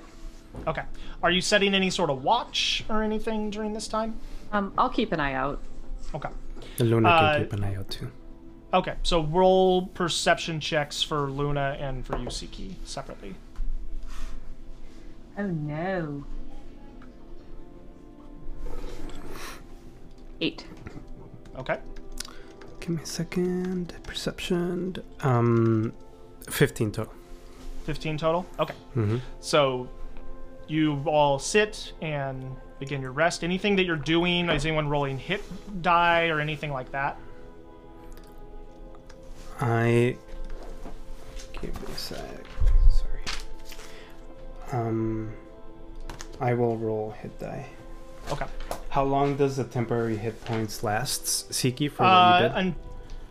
Okay. 0.67 0.83
Are 1.23 1.31
you 1.31 1.41
setting 1.41 1.73
any 1.73 1.89
sort 1.89 2.09
of 2.09 2.23
watch 2.23 2.83
or 2.89 3.01
anything 3.03 3.49
during 3.49 3.73
this 3.73 3.87
time? 3.87 4.15
Um, 4.51 4.73
I'll 4.77 4.89
keep 4.89 5.11
an 5.13 5.19
eye 5.19 5.33
out. 5.33 5.59
Okay. 6.13 6.29
Luna 6.79 7.09
Uh, 7.09 7.33
can 7.33 7.43
keep 7.43 7.53
an 7.53 7.63
eye 7.63 7.75
out 7.75 7.89
too. 7.89 8.11
Okay, 8.73 8.95
so 9.03 9.23
roll 9.23 9.85
perception 9.87 10.59
checks 10.59 11.01
for 11.03 11.29
Luna 11.29 11.77
and 11.79 12.05
for 12.05 12.13
Yusiki 12.17 12.75
separately. 12.85 13.35
Oh 15.37 15.47
no. 15.47 16.25
Eight. 20.43 20.65
Okay. 21.57 21.77
Give 22.81 22.89
me 22.89 23.01
a 23.01 23.05
second. 23.05 23.93
Perception. 24.03 24.97
Um, 25.21 25.93
fifteen 26.49 26.91
total. 26.91 27.13
15 27.85 28.17
total? 28.17 28.45
Okay. 28.59 28.73
hmm 28.93 29.17
So 29.41 29.89
you 30.67 31.01
all 31.05 31.37
sit 31.39 31.91
and 32.01 32.55
begin 32.79 33.01
your 33.01 33.11
rest. 33.11 33.43
Anything 33.43 33.75
that 33.75 33.83
you're 33.83 33.95
doing, 33.97 34.49
is 34.49 34.65
anyone 34.65 34.87
rolling 34.87 35.17
hit 35.17 35.41
die 35.81 36.27
or 36.27 36.39
anything 36.39 36.71
like 36.71 36.91
that? 36.91 37.17
I 39.61 40.15
give 41.61 41.81
me 41.87 41.93
a 41.93 41.97
sec. 41.97 42.19
Sorry. 42.89 43.21
Um, 44.73 45.31
I 46.39 46.53
will 46.53 46.77
roll 46.77 47.11
hit 47.11 47.37
die. 47.39 47.65
Okay. 48.31 48.45
How 48.93 49.03
long 49.03 49.35
does 49.37 49.57
the 49.57 49.63
temporary 49.63 50.17
hit 50.17 50.37
points 50.45 50.83
last, 50.83 51.49
Siki? 51.49 51.89
For 51.89 52.03
what 52.03 52.09
Uh, 52.09 52.37
you 52.37 52.47
did? 52.47 52.57
and 52.57 52.75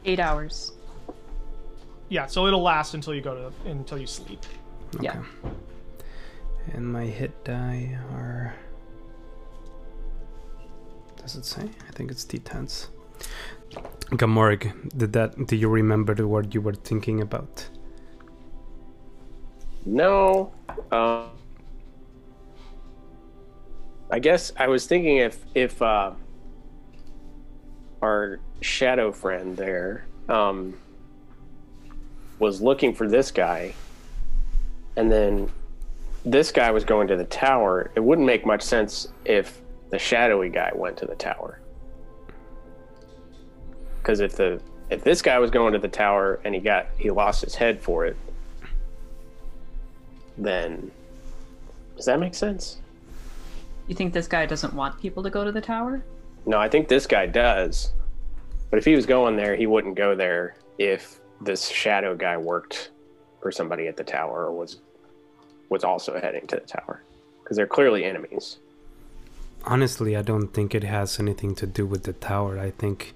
Eight 0.04 0.18
hours. 0.18 0.72
yeah, 2.08 2.26
so 2.26 2.48
it'll 2.48 2.62
last 2.62 2.94
until 2.94 3.14
you 3.14 3.20
go 3.22 3.34
to 3.38 3.70
until 3.70 3.98
you 3.98 4.06
sleep. 4.08 4.42
yeah. 5.00 5.22
And 6.74 6.92
my 6.92 7.04
hit 7.06 7.44
die 7.44 7.96
are. 8.12 8.54
Does 11.22 11.36
it 11.36 11.44
say? 11.44 11.62
I 11.88 11.92
think 11.92 12.10
it's 12.10 12.24
D10s. 12.24 12.88
Gamorg, 14.20 14.62
did 14.98 15.12
that? 15.12 15.46
Do 15.46 15.54
you 15.56 15.68
remember 15.68 16.14
the 16.14 16.26
word 16.26 16.52
you 16.54 16.60
were 16.60 16.74
thinking 16.74 17.20
about? 17.20 17.68
No. 19.86 20.50
Um, 20.90 21.30
I 24.12 24.18
guess 24.18 24.52
I 24.58 24.68
was 24.68 24.86
thinking 24.86 25.16
if 25.16 25.42
if 25.54 25.80
uh, 25.80 26.12
our 28.02 28.40
shadow 28.60 29.10
friend 29.10 29.56
there 29.56 30.04
um, 30.28 30.78
was 32.38 32.60
looking 32.60 32.94
for 32.94 33.08
this 33.08 33.30
guy, 33.30 33.72
and 34.96 35.10
then 35.10 35.50
this 36.26 36.52
guy 36.52 36.70
was 36.72 36.84
going 36.84 37.08
to 37.08 37.16
the 37.16 37.24
tower, 37.24 37.90
it 37.96 38.00
wouldn't 38.00 38.26
make 38.26 38.44
much 38.44 38.60
sense 38.60 39.08
if 39.24 39.62
the 39.88 39.98
shadowy 39.98 40.50
guy 40.50 40.70
went 40.74 40.98
to 40.98 41.06
the 41.06 41.14
tower. 41.14 41.58
Because 43.96 44.20
if 44.20 44.36
the 44.36 44.60
if 44.90 45.02
this 45.02 45.22
guy 45.22 45.38
was 45.38 45.50
going 45.50 45.72
to 45.72 45.78
the 45.78 45.88
tower 45.88 46.38
and 46.44 46.54
he 46.54 46.60
got 46.60 46.88
he 46.98 47.10
lost 47.10 47.42
his 47.42 47.54
head 47.54 47.80
for 47.80 48.04
it, 48.04 48.18
then 50.36 50.90
does 51.96 52.04
that 52.04 52.20
make 52.20 52.34
sense? 52.34 52.81
You 53.92 53.96
think 53.96 54.14
this 54.14 54.26
guy 54.26 54.46
doesn't 54.46 54.72
want 54.72 54.98
people 54.98 55.22
to 55.22 55.28
go 55.28 55.44
to 55.44 55.52
the 55.52 55.60
tower? 55.60 56.02
No, 56.46 56.56
I 56.56 56.66
think 56.66 56.88
this 56.88 57.06
guy 57.06 57.26
does. 57.26 57.92
But 58.70 58.78
if 58.78 58.86
he 58.86 58.96
was 58.96 59.04
going 59.04 59.36
there, 59.36 59.54
he 59.54 59.66
wouldn't 59.66 59.96
go 59.96 60.14
there 60.14 60.56
if 60.78 61.20
this 61.42 61.68
shadow 61.68 62.16
guy 62.16 62.38
worked 62.38 62.88
for 63.42 63.52
somebody 63.52 63.88
at 63.88 63.98
the 63.98 64.02
tower 64.02 64.46
or 64.46 64.52
was 64.54 64.80
was 65.68 65.84
also 65.84 66.18
heading 66.18 66.46
to 66.46 66.56
the 66.56 66.66
tower 66.78 67.02
because 67.42 67.58
they're 67.58 67.66
clearly 67.66 68.02
enemies. 68.06 68.56
Honestly, 69.64 70.16
I 70.16 70.22
don't 70.22 70.48
think 70.54 70.74
it 70.74 70.84
has 70.84 71.20
anything 71.20 71.54
to 71.56 71.66
do 71.66 71.84
with 71.84 72.04
the 72.04 72.14
tower. 72.14 72.58
I 72.58 72.70
think 72.70 73.12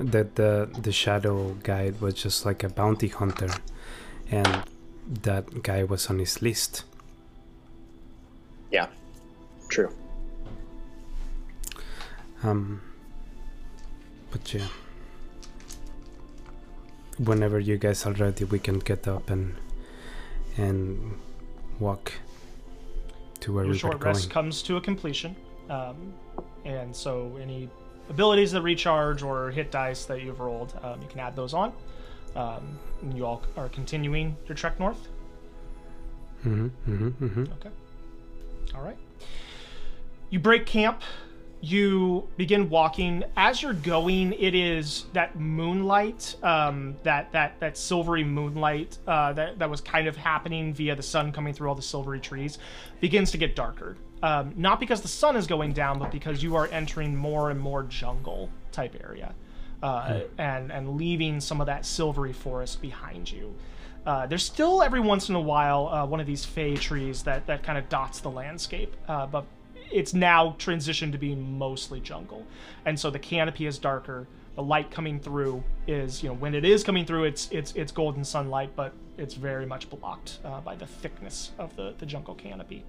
that 0.00 0.34
the 0.34 0.68
the 0.82 0.90
shadow 0.90 1.56
guy 1.62 1.92
was 2.00 2.14
just 2.14 2.44
like 2.44 2.64
a 2.64 2.68
bounty 2.68 3.06
hunter, 3.06 3.50
and 4.32 4.64
that 5.22 5.62
guy 5.62 5.84
was 5.84 6.10
on 6.10 6.18
his 6.18 6.42
list. 6.42 6.82
Yeah. 8.72 8.88
True. 9.68 9.92
Um, 12.42 12.80
but 14.30 14.52
yeah, 14.54 14.66
whenever 17.18 17.58
you 17.58 17.78
guys 17.78 18.06
are 18.06 18.12
ready, 18.12 18.44
we 18.44 18.58
can 18.58 18.78
get 18.78 19.08
up 19.08 19.30
and 19.30 19.56
and 20.56 21.18
walk 21.78 22.12
to 23.40 23.52
where 23.52 23.64
Your 23.64 23.72
we 23.72 23.78
short 23.78 24.00
going. 24.00 24.14
rest 24.14 24.30
comes 24.30 24.62
to 24.62 24.76
a 24.76 24.80
completion, 24.80 25.34
um, 25.70 26.12
and 26.64 26.94
so 26.94 27.38
any 27.40 27.68
abilities 28.10 28.52
that 28.52 28.62
recharge 28.62 29.22
or 29.22 29.50
hit 29.50 29.70
dice 29.70 30.04
that 30.06 30.22
you've 30.22 30.40
rolled, 30.40 30.78
um, 30.82 31.00
you 31.02 31.08
can 31.08 31.20
add 31.20 31.36
those 31.36 31.54
on. 31.54 31.72
Um, 32.36 32.78
and 33.02 33.16
you 33.16 33.24
all 33.24 33.42
are 33.56 33.68
continuing 33.68 34.36
your 34.46 34.54
trek 34.54 34.78
north. 34.78 35.08
Mm-hmm, 36.44 36.66
hmm 36.68 37.08
hmm 37.08 37.42
Okay. 37.54 37.70
All 38.74 38.82
right. 38.82 38.98
You 40.30 40.38
break 40.38 40.66
camp. 40.66 41.02
You 41.60 42.28
begin 42.36 42.70
walking. 42.70 43.24
As 43.36 43.62
you're 43.62 43.72
going, 43.72 44.32
it 44.34 44.54
is 44.54 45.06
that 45.12 45.38
moonlight, 45.38 46.36
um, 46.42 46.96
that 47.02 47.32
that 47.32 47.58
that 47.58 47.76
silvery 47.76 48.22
moonlight 48.22 48.98
uh, 49.08 49.32
that 49.32 49.58
that 49.58 49.68
was 49.68 49.80
kind 49.80 50.06
of 50.06 50.16
happening 50.16 50.72
via 50.72 50.94
the 50.94 51.02
sun 51.02 51.32
coming 51.32 51.52
through 51.52 51.68
all 51.68 51.74
the 51.74 51.82
silvery 51.82 52.20
trees, 52.20 52.58
begins 53.00 53.32
to 53.32 53.38
get 53.38 53.56
darker. 53.56 53.96
Um, 54.22 54.52
not 54.56 54.78
because 54.78 55.00
the 55.00 55.08
sun 55.08 55.36
is 55.36 55.46
going 55.46 55.72
down, 55.72 55.98
but 55.98 56.12
because 56.12 56.42
you 56.42 56.54
are 56.54 56.68
entering 56.68 57.16
more 57.16 57.50
and 57.50 57.60
more 57.60 57.82
jungle 57.82 58.50
type 58.70 58.96
area, 59.02 59.34
uh, 59.82 60.20
and 60.38 60.70
and 60.70 60.96
leaving 60.96 61.40
some 61.40 61.60
of 61.60 61.66
that 61.66 61.84
silvery 61.84 62.32
forest 62.32 62.80
behind 62.80 63.30
you. 63.30 63.54
Uh, 64.06 64.26
there's 64.26 64.44
still 64.44 64.82
every 64.82 65.00
once 65.00 65.28
in 65.28 65.34
a 65.34 65.40
while 65.40 65.88
uh, 65.88 66.06
one 66.06 66.20
of 66.20 66.26
these 66.26 66.44
fey 66.44 66.74
trees 66.76 67.24
that, 67.24 67.46
that 67.46 67.62
kind 67.62 67.76
of 67.76 67.88
dots 67.90 68.20
the 68.20 68.30
landscape, 68.30 68.96
uh, 69.06 69.26
but 69.26 69.44
it's 69.90 70.14
now 70.14 70.56
transitioned 70.58 71.12
to 71.12 71.18
being 71.18 71.58
mostly 71.58 72.00
jungle. 72.00 72.46
And 72.84 72.98
so 72.98 73.10
the 73.10 73.18
canopy 73.18 73.66
is 73.66 73.78
darker. 73.78 74.26
The 74.56 74.62
light 74.62 74.90
coming 74.90 75.20
through 75.20 75.62
is, 75.86 76.22
you 76.22 76.28
know, 76.28 76.34
when 76.34 76.54
it 76.54 76.64
is 76.64 76.82
coming 76.82 77.04
through, 77.06 77.24
it's 77.24 77.48
it's 77.50 77.72
it's 77.74 77.92
golden 77.92 78.24
sunlight, 78.24 78.70
but 78.74 78.92
it's 79.16 79.34
very 79.34 79.66
much 79.66 79.88
blocked 79.88 80.38
uh, 80.44 80.60
by 80.60 80.74
the 80.74 80.86
thickness 80.86 81.52
of 81.58 81.74
the, 81.76 81.94
the 81.98 82.06
jungle 82.06 82.34
canopy. 82.34 82.84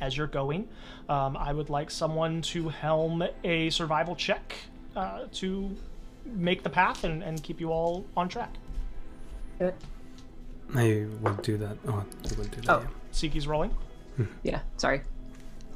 As 0.00 0.16
you're 0.16 0.26
going, 0.28 0.68
um, 1.08 1.36
I 1.36 1.52
would 1.52 1.70
like 1.70 1.90
someone 1.90 2.40
to 2.42 2.68
helm 2.68 3.22
a 3.44 3.68
survival 3.70 4.16
check 4.16 4.54
uh, 4.96 5.24
to 5.34 5.76
make 6.24 6.62
the 6.62 6.70
path 6.70 7.04
and, 7.04 7.22
and 7.22 7.42
keep 7.42 7.60
you 7.60 7.70
all 7.70 8.06
on 8.16 8.28
track. 8.28 8.54
I 10.74 11.06
will 11.20 11.34
do 11.42 11.58
that. 11.58 11.76
Oh, 11.86 12.04
you 12.30 12.36
will 12.36 12.44
do 12.44 12.60
that. 12.62 12.70
Oh. 12.70 12.80
yeah. 12.80 12.86
Siki's 13.12 13.46
rolling. 13.46 13.74
Yeah, 14.42 14.60
sorry. 14.76 15.02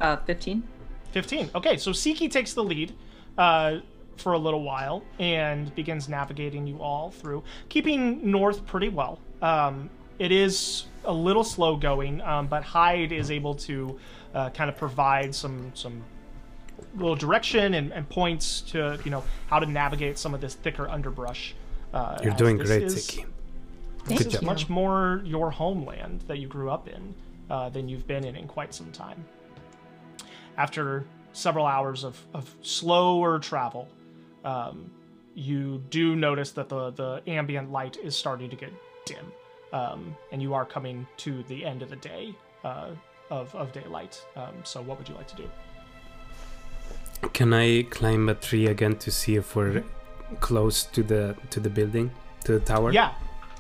Uh, 0.01 0.17
15. 0.17 0.63
15. 1.13 1.51
Okay, 1.55 1.77
so 1.77 1.91
Siki 1.93 2.31
takes 2.31 2.55
the 2.55 2.65
lead 2.65 2.95
uh, 3.39 3.79
for 4.17 4.33
a 4.33 4.39
little 4.39 4.63
while 4.63 5.03
and 5.19 5.75
begins 5.75 6.09
navigating 6.09 6.67
you 6.67 6.81
all 6.83 7.11
through, 7.11 7.43
keeping 7.69 8.31
north 8.31 8.67
pretty 8.67 8.89
well. 8.89 9.19
Um, 9.43 9.91
it 10.19 10.33
is 10.33 10.85
a 11.05 11.13
little 11.13 11.45
slow 11.45 11.77
going, 11.77 12.21
um, 12.23 12.47
but 12.47 12.63
Hyde 12.63 13.13
is 13.13 13.31
able 13.31 13.55
to 13.57 13.99
uh, 14.35 14.51
kind 14.51 14.69
of 14.71 14.77
provide 14.77 15.35
some 15.35 15.71
some 15.75 16.03
little 16.97 17.17
direction 17.17 17.75
and, 17.75 17.93
and 17.93 18.09
points 18.09 18.61
to 18.63 18.99
you 19.05 19.11
know 19.11 19.23
how 19.49 19.59
to 19.59 19.67
navigate 19.67 20.19
some 20.19 20.35
of 20.35 20.41
this 20.41 20.55
thicker 20.55 20.89
underbrush. 20.89 21.55
Uh, 21.93 22.19
You're 22.23 22.35
doing 22.35 22.57
great, 22.57 22.83
is- 22.83 22.95
Siki. 23.09 23.25
Thank 24.05 24.19
This 24.19 24.27
is 24.27 24.33
job. 24.35 24.43
much 24.43 24.69
more 24.69 25.23
your 25.25 25.51
homeland 25.51 26.23
that 26.27 26.39
you 26.39 26.47
grew 26.47 26.71
up 26.71 26.89
in 26.89 27.15
uh, 27.49 27.71
than 27.71 27.89
you've 27.89 28.07
been 28.07 28.25
in 28.25 28.37
in 28.37 28.47
quite 28.47 28.75
some 28.75 28.93
time. 28.93 29.25
After 30.57 31.05
several 31.33 31.67
hours 31.67 32.05
of, 32.05 32.21
of 32.33 32.55
slower 32.63 33.39
travel, 33.39 33.89
um, 34.45 34.91
you 35.35 35.83
do 35.91 36.15
notice 36.15 36.53
that 36.53 36.69
the, 36.69 36.91
the 36.93 37.23
ambient 37.27 37.73
light 37.73 37.97
is 38.03 38.15
starting 38.17 38.49
to 38.51 38.57
get 38.57 38.73
dim, 39.05 39.33
um, 39.73 40.17
and 40.33 40.41
you 40.41 40.55
are 40.55 40.65
coming 40.65 41.07
to 41.19 41.43
the 41.45 41.65
end 41.65 41.83
of 41.83 41.91
the 41.91 41.97
day 41.97 42.35
uh, 42.65 42.91
of, 43.31 43.55
of 43.55 43.73
daylight. 43.73 44.25
Um, 44.37 44.55
so, 44.63 44.81
what 44.81 44.99
would 44.99 45.09
you 45.09 45.15
like 45.15 45.29
to 45.29 45.37
do? 45.37 45.51
Can 47.33 47.53
I 47.53 47.83
climb 47.83 48.29
a 48.29 48.35
tree 48.35 48.67
again 48.67 48.97
to 48.99 49.11
see 49.11 49.37
if 49.37 49.57
we're 49.57 49.83
close 50.41 50.85
to 50.85 51.03
the 51.03 51.37
to 51.51 51.61
the 51.61 51.71
building, 51.71 52.11
to 52.45 52.53
the 52.53 52.61
tower? 52.61 52.93
Yeah, 52.93 53.15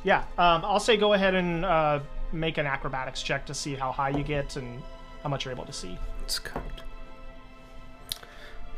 yeah. 0.04 0.24
Um, 0.38 0.64
I'll 0.64 0.80
say 0.80 0.96
go 0.96 1.14
ahead 1.14 1.34
and 1.34 1.64
uh, 1.64 2.00
make 2.32 2.58
an 2.58 2.66
acrobatics 2.66 3.22
check 3.22 3.46
to 3.46 3.54
see 3.54 3.74
how 3.74 3.90
high 3.90 4.10
you 4.10 4.22
get 4.22 4.56
and 4.56 4.82
how 5.22 5.28
much 5.28 5.44
you're 5.44 5.54
able 5.54 5.64
to 5.64 5.72
see. 5.72 5.98
It's 6.22 6.38
good. 6.38 6.83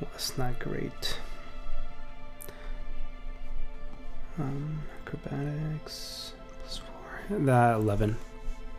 Was 0.00 0.36
not 0.36 0.58
great. 0.58 1.18
Um, 4.38 4.82
acrobatics 5.06 6.32
plus 6.60 6.78
four. 6.78 7.38
The 7.38 7.72
eleven. 7.74 8.16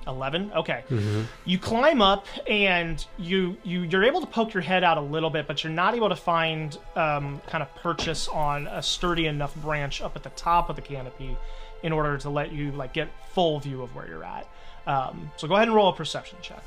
11 0.06 0.54
okay 0.56 0.86
Mm-hmm. 0.90 1.24
you 1.44 1.60
climb 1.60 2.02
up 2.02 2.28
and 2.50 3.06
you 3.18 3.58
you 3.66 3.82
you're 3.82 4.06
able 4.06 4.22
to 4.22 4.28
poke 4.28 4.54
your 4.54 4.64
head 4.64 4.82
out 4.82 4.98
a 4.98 5.02
little 5.02 5.30
bit 5.30 5.48
but 5.48 5.66
you're 5.66 5.74
not 5.74 5.96
able 5.96 6.08
to 6.08 6.16
find 6.16 6.78
um, 6.96 7.42
kind 7.48 7.62
of 7.62 7.76
purchase 7.76 8.30
on 8.30 8.68
a 8.68 8.82
sturdy 8.82 9.26
enough 9.28 9.54
branch 9.56 10.02
up 10.02 10.16
at 10.16 10.24
the 10.24 10.30
top 10.30 10.70
of 10.70 10.78
the 10.78 10.82
canopy 10.82 11.36
in 11.84 11.92
order 11.92 12.18
to 12.20 12.30
let 12.30 12.54
you 12.54 12.72
like 12.72 12.94
get 12.94 13.10
full 13.34 13.60
view 13.60 13.82
of 13.82 13.94
where 13.96 14.08
you're 14.08 14.24
at 14.24 14.48
um, 14.86 15.30
so 15.36 15.46
go 15.46 15.56
ahead 15.56 15.68
and 15.68 15.76
roll 15.76 15.90
a 15.90 15.94
perception 15.94 16.38
check 16.42 16.64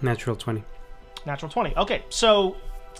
Natural 0.00 0.36
twenty. 0.36 0.64
Natural 1.26 1.50
20 1.50 1.76
okay 1.76 2.02
so 2.08 2.56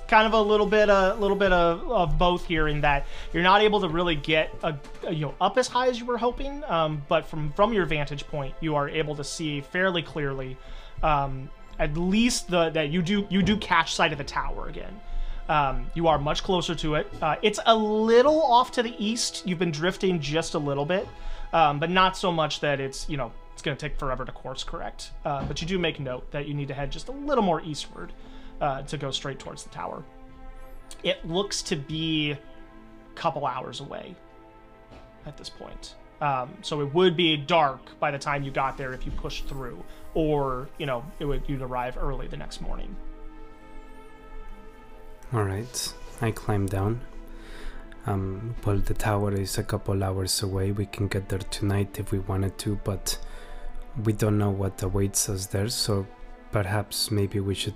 kind 0.06 0.26
of 0.26 0.32
a 0.32 0.40
little 0.40 0.66
bit 0.66 0.88
a 0.88 1.14
little 1.14 1.36
bit 1.36 1.52
of, 1.52 1.90
of 1.90 2.18
both 2.18 2.44
here 2.44 2.68
in 2.68 2.80
that 2.80 3.06
you're 3.32 3.42
not 3.42 3.60
able 3.60 3.80
to 3.80 3.88
really 3.88 4.14
get 4.14 4.54
a, 4.62 4.74
a, 5.06 5.12
you 5.12 5.26
know 5.26 5.34
up 5.40 5.58
as 5.58 5.66
high 5.66 5.88
as 5.88 5.98
you 5.98 6.06
were 6.06 6.18
hoping 6.18 6.62
um, 6.64 7.02
but 7.08 7.26
from 7.26 7.52
from 7.52 7.72
your 7.72 7.86
vantage 7.86 8.26
point 8.28 8.54
you 8.60 8.74
are 8.74 8.88
able 8.88 9.16
to 9.16 9.24
see 9.24 9.60
fairly 9.60 10.02
clearly 10.02 10.56
um, 11.02 11.48
at 11.78 11.96
least 11.96 12.48
the 12.50 12.70
that 12.70 12.90
you 12.90 13.02
do 13.02 13.26
you 13.30 13.42
do 13.42 13.56
catch 13.56 13.94
sight 13.94 14.12
of 14.12 14.18
the 14.18 14.24
tower 14.24 14.68
again. 14.68 15.00
Um, 15.48 15.90
you 15.94 16.06
are 16.06 16.18
much 16.18 16.44
closer 16.44 16.76
to 16.76 16.94
it. 16.94 17.12
Uh, 17.20 17.34
it's 17.42 17.58
a 17.66 17.74
little 17.74 18.40
off 18.40 18.70
to 18.72 18.84
the 18.84 18.94
east. 19.04 19.42
You've 19.44 19.58
been 19.58 19.72
drifting 19.72 20.20
just 20.20 20.54
a 20.54 20.58
little 20.58 20.84
bit 20.84 21.08
um, 21.52 21.78
but 21.78 21.90
not 21.90 22.16
so 22.16 22.30
much 22.30 22.60
that 22.60 22.80
it's 22.80 23.08
you 23.08 23.16
know 23.16 23.32
it's 23.60 23.66
going 23.66 23.76
to 23.76 23.88
take 23.88 23.98
forever 23.98 24.24
to 24.24 24.32
course 24.32 24.64
correct 24.64 25.10
uh, 25.26 25.44
but 25.44 25.60
you 25.60 25.66
do 25.66 25.78
make 25.78 26.00
note 26.00 26.30
that 26.30 26.48
you 26.48 26.54
need 26.54 26.68
to 26.68 26.74
head 26.74 26.90
just 26.90 27.08
a 27.08 27.12
little 27.12 27.44
more 27.44 27.60
eastward 27.60 28.10
uh, 28.60 28.82
to 28.82 28.96
go 28.96 29.10
straight 29.10 29.38
towards 29.38 29.62
the 29.62 29.70
tower. 29.70 30.02
It 31.02 31.26
looks 31.26 31.62
to 31.62 31.76
be 31.76 32.32
a 32.32 32.38
couple 33.14 33.46
hours 33.46 33.80
away 33.80 34.14
at 35.26 35.36
this 35.36 35.48
point. 35.48 35.94
Um, 36.20 36.54
so 36.60 36.80
it 36.82 36.92
would 36.92 37.16
be 37.16 37.36
dark 37.36 37.98
by 37.98 38.10
the 38.10 38.18
time 38.18 38.42
you 38.42 38.50
got 38.50 38.76
there 38.76 38.92
if 38.92 39.06
you 39.06 39.12
pushed 39.12 39.46
through, 39.46 39.82
or 40.12 40.68
you 40.78 40.84
know, 40.84 41.02
it 41.18 41.24
would 41.24 41.42
you'd 41.46 41.62
arrive 41.62 41.96
early 41.96 42.26
the 42.26 42.36
next 42.36 42.60
morning. 42.60 42.94
All 45.32 45.44
right. 45.44 45.94
I 46.20 46.30
climb 46.32 46.66
down. 46.66 47.00
Um, 48.06 48.54
well, 48.66 48.78
the 48.78 48.92
tower 48.92 49.32
is 49.32 49.56
a 49.56 49.62
couple 49.62 50.02
hours 50.04 50.42
away. 50.42 50.72
We 50.72 50.84
can 50.84 51.08
get 51.08 51.30
there 51.30 51.38
tonight 51.38 51.98
if 51.98 52.12
we 52.12 52.18
wanted 52.18 52.58
to, 52.58 52.76
but 52.84 53.18
we 54.04 54.12
don't 54.12 54.38
know 54.38 54.50
what 54.50 54.82
awaits 54.82 55.28
us 55.28 55.46
there. 55.46 55.68
So 55.68 56.06
perhaps 56.50 57.10
maybe 57.10 57.40
we 57.40 57.54
should 57.54 57.74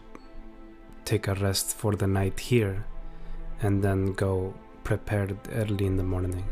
take 1.04 1.28
a 1.28 1.34
rest 1.34 1.76
for 1.76 1.94
the 1.94 2.06
night 2.06 2.40
here, 2.40 2.84
and 3.60 3.82
then 3.82 4.12
go 4.12 4.54
prepared 4.84 5.36
early 5.52 5.86
in 5.86 5.96
the 5.96 6.02
morning. 6.02 6.44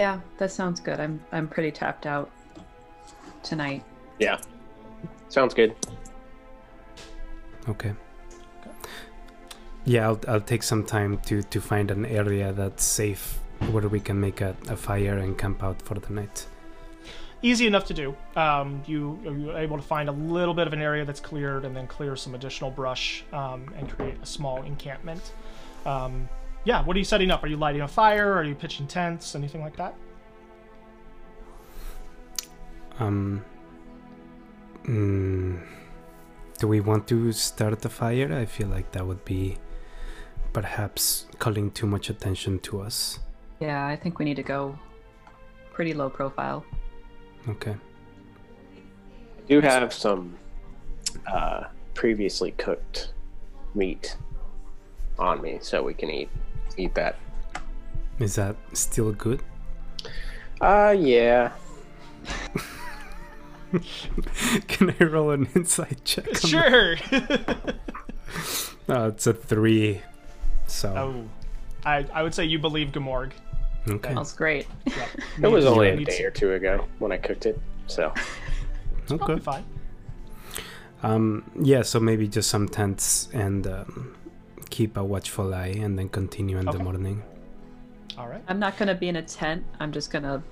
Yeah, 0.00 0.20
that 0.38 0.50
sounds 0.50 0.80
good. 0.80 1.00
I'm 1.00 1.20
I'm 1.32 1.48
pretty 1.48 1.72
tapped 1.72 2.06
out 2.06 2.30
tonight. 3.42 3.84
Yeah. 4.18 4.38
Sounds 5.28 5.54
good. 5.54 5.74
Okay. 7.68 7.92
Yeah, 9.84 10.08
I'll, 10.08 10.20
I'll 10.26 10.40
take 10.40 10.62
some 10.62 10.84
time 10.84 11.18
to, 11.26 11.42
to 11.42 11.60
find 11.60 11.90
an 11.90 12.04
area 12.04 12.52
that's 12.52 12.84
safe 12.84 13.38
where 13.70 13.88
we 13.88 14.00
can 14.00 14.20
make 14.20 14.40
a, 14.40 14.56
a 14.68 14.76
fire 14.76 15.18
and 15.18 15.36
camp 15.36 15.62
out 15.62 15.80
for 15.82 15.94
the 15.94 16.12
night. 16.12 16.46
Easy 17.40 17.66
enough 17.66 17.84
to 17.86 17.94
do. 17.94 18.16
Um, 18.34 18.82
you 18.86 19.18
you're 19.22 19.56
able 19.56 19.76
to 19.76 19.82
find 19.82 20.08
a 20.08 20.12
little 20.12 20.54
bit 20.54 20.66
of 20.66 20.72
an 20.72 20.82
area 20.82 21.04
that's 21.04 21.20
cleared, 21.20 21.64
and 21.64 21.76
then 21.76 21.86
clear 21.86 22.16
some 22.16 22.34
additional 22.34 22.70
brush 22.70 23.24
um, 23.32 23.72
and 23.76 23.88
create 23.88 24.16
a 24.22 24.26
small 24.26 24.62
encampment. 24.62 25.32
Um, 25.86 26.28
yeah, 26.64 26.82
what 26.84 26.96
are 26.96 26.98
you 26.98 27.04
setting 27.04 27.30
up? 27.30 27.44
Are 27.44 27.46
you 27.46 27.56
lighting 27.56 27.82
a 27.82 27.88
fire? 27.88 28.32
Are 28.34 28.42
you 28.42 28.54
pitching 28.54 28.86
tents? 28.86 29.34
Anything 29.34 29.60
like 29.60 29.76
that? 29.76 29.94
Um, 32.98 33.44
mm, 34.84 35.60
do 36.58 36.66
we 36.66 36.80
want 36.80 37.06
to 37.08 37.30
start 37.32 37.84
a 37.84 37.88
fire? 37.88 38.32
I 38.32 38.46
feel 38.46 38.66
like 38.66 38.90
that 38.92 39.06
would 39.06 39.24
be 39.24 39.58
perhaps 40.52 41.26
calling 41.38 41.70
too 41.70 41.86
much 41.86 42.10
attention 42.10 42.58
to 42.60 42.80
us. 42.80 43.20
Yeah, 43.60 43.86
I 43.86 43.94
think 43.94 44.18
we 44.18 44.24
need 44.24 44.36
to 44.36 44.42
go 44.42 44.76
pretty 45.72 45.94
low 45.94 46.10
profile. 46.10 46.64
Okay. 47.48 47.74
I 47.74 49.40
do 49.48 49.60
have 49.60 49.92
some 49.92 50.36
uh, 51.26 51.64
previously 51.94 52.52
cooked 52.52 53.12
meat 53.74 54.16
on 55.18 55.40
me, 55.40 55.58
so 55.62 55.82
we 55.82 55.94
can 55.94 56.10
eat 56.10 56.28
eat 56.76 56.94
that. 56.94 57.16
Is 58.18 58.34
that 58.34 58.56
still 58.72 59.12
good? 59.12 59.42
Uh, 60.60 60.94
yeah. 60.98 61.52
Can 64.66 64.94
I 64.98 65.04
roll 65.04 65.30
an 65.30 65.48
insight 65.54 66.04
check? 66.04 66.26
on 66.26 66.32
that? 66.32 66.46
Sure. 66.46 66.96
Oh, 68.90 69.08
it's 69.08 69.26
a 69.26 69.34
three. 69.34 70.00
So, 70.66 70.94
oh, 70.96 71.28
I 71.84 72.06
I 72.12 72.22
would 72.22 72.34
say 72.34 72.46
you 72.46 72.58
believe 72.58 72.88
Gamorg. 72.88 73.32
Okay. 73.90 74.12
Smells 74.12 74.32
great. 74.34 74.66
Yeah, 74.86 74.94
It 75.42 75.48
was 75.48 75.64
needs- 75.64 75.66
only 75.76 75.88
a 75.90 76.04
day 76.04 76.22
or 76.24 76.30
two 76.30 76.52
ago 76.52 76.86
when 76.98 77.12
I 77.12 77.16
cooked 77.16 77.46
it, 77.46 77.60
so 77.86 78.12
Probably 79.06 79.34
Okay. 79.36 79.42
fine. 79.42 79.64
Um, 81.02 81.44
yeah, 81.62 81.82
so 81.82 82.00
maybe 82.00 82.26
just 82.28 82.50
some 82.50 82.68
tents 82.68 83.28
and 83.32 83.66
um, 83.66 84.16
keep 84.70 84.96
a 84.96 85.04
watchful 85.04 85.54
eye 85.54 85.68
and 85.80 85.98
then 85.98 86.08
continue 86.08 86.58
in 86.58 86.68
Okay. 86.68 86.76
the 86.78 86.82
morning. 86.84 87.22
All 88.18 88.26
right. 88.28 88.42
I'm 88.48 88.58
not 88.58 88.76
gonna 88.76 88.94
be 88.96 89.08
in 89.08 89.16
a 89.16 89.22
tent. 89.22 89.64
I'm 89.78 89.92
just 89.92 90.10
gonna 90.10 90.42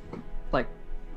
like 0.53 0.69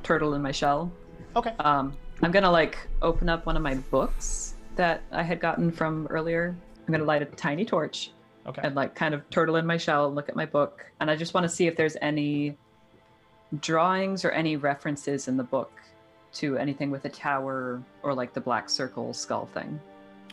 turtle 0.04 0.34
in 0.34 0.42
my 0.42 0.52
shell. 0.52 0.92
Okay. 1.36 1.54
Um, 1.60 1.94
I'm 2.24 2.32
gonna 2.32 2.50
like 2.52 2.78
open 3.04 3.30
up 3.30 3.46
one 3.46 3.56
of 3.56 3.62
my 3.62 3.76
books 3.76 4.56
that 4.76 5.04
I 5.12 5.22
had 5.22 5.40
gotten 5.40 5.72
from 5.72 6.08
earlier. 6.08 6.56
I'm 6.88 6.92
gonna 6.92 7.04
light 7.06 7.22
a 7.22 7.26
tiny 7.26 7.66
torch 7.66 8.12
Okay. 8.50 8.62
and 8.64 8.76
like 8.76 8.96
kind 8.96 9.14
of 9.14 9.30
turtle 9.30 9.56
in 9.58 9.66
my 9.66 9.78
shell 9.78 10.08
and 10.08 10.16
look 10.16 10.28
at 10.28 10.36
my 10.36 10.46
book. 10.46 10.92
And 11.00 11.10
I 11.12 11.16
just 11.16 11.34
want 11.34 11.44
to 11.44 11.50
see 11.50 11.68
if 11.68 11.76
there's 11.76 11.96
any 12.02 12.58
drawings 13.62 14.26
or 14.26 14.32
any 14.32 14.58
references 14.58 15.28
in 15.28 15.38
the 15.38 15.44
book 15.44 15.72
to 16.34 16.58
anything 16.58 16.90
with 16.92 17.06
a 17.06 17.10
tower 17.10 17.82
or 18.04 18.14
like 18.14 18.34
the 18.34 18.42
black 18.42 18.70
circle 18.70 19.14
skull 19.14 19.46
thing. 19.48 19.80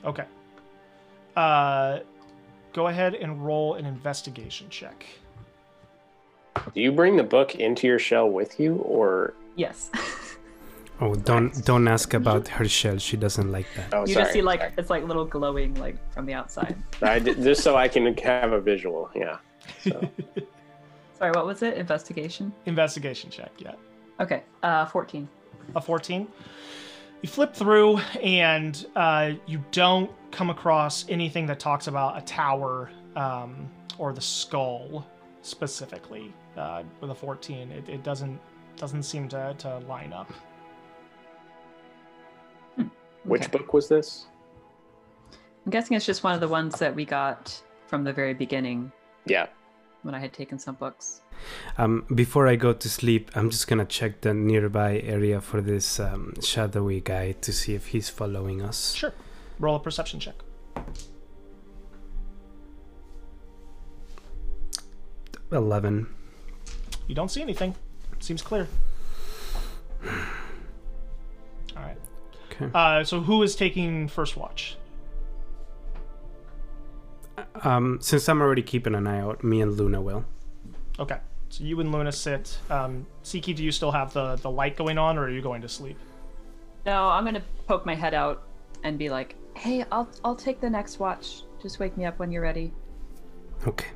Okay. 0.05 0.25
Uh, 1.37 2.01
go 2.73 2.87
ahead 2.89 3.15
and 3.15 3.45
roll 3.45 3.75
an 3.75 3.85
investigation 3.85 4.69
check. 4.71 5.05
do 6.75 6.81
you 6.81 6.93
bring 6.93 7.17
the 7.17 7.23
book 7.25 7.55
into 7.55 7.87
your 7.87 7.99
shell 7.99 8.29
with 8.31 8.59
you, 8.59 8.77
or 8.77 9.35
Yes. 9.57 9.91
Oh, 11.01 11.15
don't 11.15 11.65
don't 11.65 11.87
ask 11.89 12.15
about 12.15 12.49
her 12.49 12.67
shell. 12.67 12.99
She 12.99 13.17
doesn't 13.17 13.53
like 13.53 13.67
that. 13.77 13.93
oh, 13.93 14.07
you 14.07 14.15
sorry, 14.15 14.25
just 14.25 14.33
see 14.33 14.43
like 14.43 14.61
sorry. 14.61 14.73
it's 14.79 14.91
like 14.91 15.05
little 15.05 15.27
glowing 15.27 15.75
like 15.75 15.97
from 16.13 16.27
the 16.27 16.35
outside. 16.35 16.77
I 17.03 17.19
did, 17.19 17.43
just 17.43 17.63
so 17.63 17.77
I 17.77 17.89
can 17.89 18.17
have 18.19 18.53
a 18.53 18.61
visual. 18.61 19.11
Yeah. 19.15 19.39
So 19.83 20.09
Sorry, 21.19 21.31
what 21.31 21.47
was 21.47 21.63
it? 21.63 21.79
Investigation. 21.79 22.53
Investigation 22.67 23.31
check. 23.31 23.51
Yeah. 23.59 23.73
Okay, 24.21 24.43
uh, 24.63 24.85
14. 24.87 25.27
A 25.75 25.81
14. 25.81 26.29
You 27.23 27.29
flip 27.29 27.55
through, 27.55 27.99
and 28.23 28.87
uh, 28.95 29.33
you 29.47 29.65
don't 29.73 30.11
come 30.31 30.51
across 30.51 31.07
anything 31.09 31.47
that 31.47 31.59
talks 31.59 31.87
about 31.87 32.19
a 32.19 32.21
tower 32.23 32.91
um, 33.17 33.71
or 33.97 34.13
the 34.13 34.21
skull 34.21 35.07
specifically. 35.41 36.33
Uh, 36.57 36.83
with 37.01 37.11
a 37.11 37.15
14, 37.15 37.71
it, 37.71 37.89
it 37.89 38.03
doesn't 38.03 38.39
doesn't 38.77 39.05
seem 39.05 39.27
to, 39.27 39.55
to 39.57 39.79
line 39.81 40.13
up. 40.13 40.31
Which 43.27 43.43
Okay. 43.43 43.59
book 43.59 43.73
was 43.75 43.89
this? 43.89 44.27
I'm 45.65 45.71
guessing 45.71 45.97
it's 45.97 46.07
just 46.07 46.23
one 46.23 46.33
of 46.35 46.41
the 46.41 46.49
ones 46.49 46.79
that 46.79 46.95
we 46.95 47.05
got 47.05 47.61
from 47.89 48.05
the 48.05 48.13
very 48.13 48.35
beginning 48.35 48.93
Yeah. 49.27 49.47
when 50.03 50.15
I 50.15 50.21
had 50.21 50.33
taken 50.33 50.59
some 50.59 50.77
books. 50.77 51.23
Um, 51.77 52.07
before 52.15 52.47
I 52.47 52.57
go 52.57 52.73
to 52.73 52.89
sleep, 52.89 53.31
I'm 53.35 53.51
just 53.51 53.67
gonna 53.69 53.85
check 53.85 54.21
the 54.21 54.33
nearby 54.33 55.01
area 55.01 55.41
for 55.41 55.61
this 55.61 55.99
um, 56.01 56.35
shadowy 56.41 57.01
guy 57.01 57.33
to 57.33 57.53
see 57.53 57.75
if 57.75 57.89
he's 57.89 58.09
following 58.09 58.63
us. 58.63 58.95
Sure. 58.95 59.13
Roll 59.59 59.77
a 59.77 59.81
perception 59.81 60.21
check. 60.21 60.37
Eleven. 65.53 66.07
You 67.07 67.15
don't 67.15 67.31
see 67.31 67.43
anything. 67.43 67.75
Seems 68.19 68.43
clear. 68.43 68.67
All 72.61 72.67
right. 72.67 72.69
Okay. 72.69 73.01
Uh, 73.01 73.05
so 73.05 73.21
who 73.21 73.43
is 73.43 73.55
taking 73.57 74.09
first 74.09 74.37
watch? 74.37 74.77
Um, 77.63 77.99
since 78.01 78.29
I'm 78.29 78.41
already 78.41 78.63
keeping 78.63 78.95
an 78.95 79.07
eye 79.07 79.21
out, 79.21 79.45
me 79.45 79.61
and 79.61 79.77
Luna 79.77 80.01
will. 80.01 80.25
Okay. 80.99 81.19
So 81.49 81.65
you 81.65 81.79
and 81.81 81.93
Luna 81.93 82.13
sit. 82.13 82.59
Um, 82.71 83.07
Siki, 83.23 83.55
do 83.55 83.63
you 83.63 83.73
still 83.73 83.93
have 83.93 84.13
the, 84.13 84.37
the 84.37 84.51
light 84.51 84.77
going 84.77 84.99
on, 84.99 85.17
or 85.19 85.25
are 85.25 85.31
you 85.31 85.43
going 85.43 85.63
to 85.63 85.69
sleep? 85.69 85.97
No, 86.85 87.09
I'm 87.09 87.25
gonna 87.25 87.43
poke 87.67 87.85
my 87.85 87.95
head 87.95 88.15
out 88.15 88.45
and 88.85 88.99
be 88.99 89.09
like, 89.11 89.35
"Hey, 89.55 89.85
I'll 89.91 90.09
I'll 90.25 90.37
take 90.37 90.61
the 90.61 90.71
next 90.71 90.99
watch. 90.99 91.43
Just 91.61 91.79
wake 91.79 91.97
me 91.97 92.05
up 92.05 92.19
when 92.19 92.31
you're 92.31 92.43
ready." 92.43 92.73
Okay. 93.67 93.89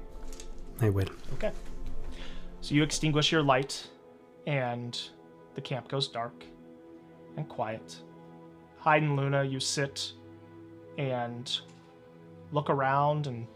I 0.80 0.90
will. 0.90 1.08
Okay. 1.34 1.52
So 2.62 2.74
you 2.74 2.82
extinguish 2.82 3.30
your 3.30 3.42
light, 3.42 3.86
and 4.46 5.00
the 5.54 5.60
camp 5.60 5.88
goes 5.88 6.08
dark 6.08 6.44
and 7.36 7.48
quiet. 7.48 7.96
Hyde 8.80 9.02
and 9.02 9.16
Luna, 9.16 9.44
you 9.44 9.60
sit 9.60 10.12
and 10.98 11.60
look 12.52 12.70
around 12.70 13.26
and 13.26 13.46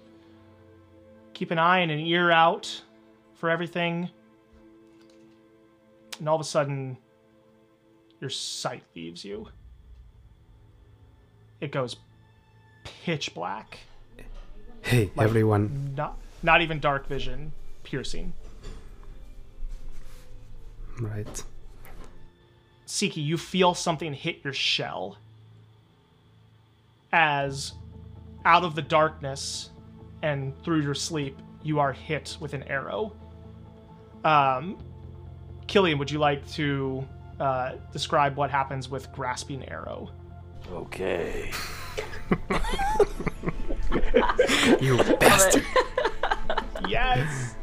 keep 1.32 1.50
an 1.50 1.58
eye 1.58 1.80
and 1.80 1.90
an 1.90 1.98
ear 2.00 2.30
out 2.30 2.82
for 3.34 3.50
everything. 3.50 4.08
And 6.18 6.28
all 6.28 6.34
of 6.37 6.40
a 6.40 6.44
sudden, 6.44 6.96
your 8.20 8.30
sight 8.30 8.84
leaves 8.94 9.24
you. 9.24 9.48
It 11.60 11.72
goes 11.72 11.96
pitch 12.84 13.34
black. 13.34 13.78
Hey, 14.82 15.10
Like- 15.16 15.24
everyone. 15.26 15.94
Not 15.96 16.18
not 16.42 16.60
even 16.60 16.78
dark 16.78 17.06
vision, 17.06 17.52
piercing. 17.84 18.34
Right. 21.00 21.42
Siki, 22.86 23.24
you 23.24 23.38
feel 23.38 23.74
something 23.74 24.12
hit 24.12 24.40
your 24.44 24.52
shell 24.52 25.18
as 27.12 27.72
out 28.44 28.64
of 28.64 28.74
the 28.74 28.82
darkness 28.82 29.70
and 30.22 30.52
through 30.62 30.80
your 30.80 30.94
sleep, 30.94 31.38
you 31.62 31.78
are 31.80 31.92
hit 31.92 32.36
with 32.40 32.54
an 32.54 32.62
arrow. 32.64 33.12
Um, 34.24 34.78
Killian, 35.66 35.98
would 35.98 36.10
you 36.10 36.18
like 36.18 36.46
to 36.52 37.06
uh, 37.40 37.72
describe 37.92 38.36
what 38.36 38.50
happens 38.50 38.90
with 38.90 39.10
grasping 39.12 39.66
arrow? 39.68 40.10
Okay. 40.72 41.50
You 44.80 44.96
bastard. 45.20 45.64
Yes. 46.88 47.54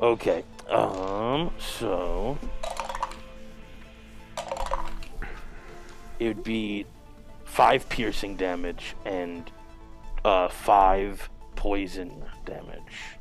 Okay. 0.00 0.44
Um. 0.68 1.50
So 1.58 2.38
it 6.24 6.28
would 6.28 6.44
be 6.44 6.86
five 7.44 7.86
piercing 7.88 8.36
damage 8.36 8.96
and 9.04 9.50
uh 10.24 10.48
five 10.48 11.28
poison 11.54 12.24
damage. 12.46 13.18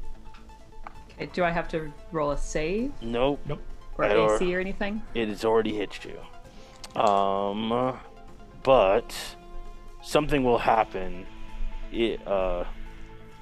Okay, 1.15 1.29
do 1.33 1.43
I 1.43 1.51
have 1.51 1.67
to 1.69 1.91
roll 2.11 2.31
a 2.31 2.37
save 2.37 2.91
Nope. 3.01 3.41
Nope. 3.45 3.61
or 3.97 4.05
or- 4.05 4.35
AC 4.35 4.55
or 4.55 4.59
anything? 4.59 5.01
It 5.13 5.27
has 5.27 5.43
already 5.43 5.75
hit 5.75 5.99
you. 6.05 7.01
Um, 7.01 7.97
but 8.63 9.15
something 10.01 10.43
will 10.43 10.57
happen. 10.59 11.25
It, 11.91 12.25
uh, 12.27 12.63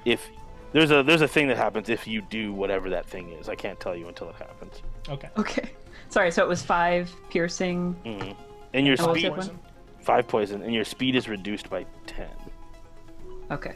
if 0.04 0.28
there's 0.72 0.90
a 0.90 1.02
there's 1.02 1.20
a 1.22 1.28
thing 1.28 1.48
that 1.48 1.56
happens 1.56 1.88
if 1.88 2.06
you 2.06 2.20
do 2.22 2.52
whatever 2.52 2.90
that 2.90 3.06
thing 3.06 3.30
is. 3.30 3.48
I 3.48 3.54
can't 3.54 3.78
tell 3.78 3.94
you 3.94 4.08
until 4.08 4.28
it 4.30 4.36
happens. 4.36 4.82
Okay. 5.08 5.28
Okay. 5.38 5.70
Sorry, 6.08 6.30
so 6.30 6.42
it 6.42 6.48
was 6.48 6.62
five 6.62 7.10
piercing. 7.30 7.92
hmm 8.04 8.32
And 8.74 8.86
your 8.86 8.96
And 8.98 9.10
speed 9.10 9.32
the 9.34 9.50
five 10.00 10.26
poison, 10.26 10.62
and 10.62 10.74
your 10.74 10.84
speed 10.84 11.14
is 11.14 11.28
reduced 11.28 11.68
by 11.70 11.84
ten. 12.06 12.28
Okay. 13.50 13.74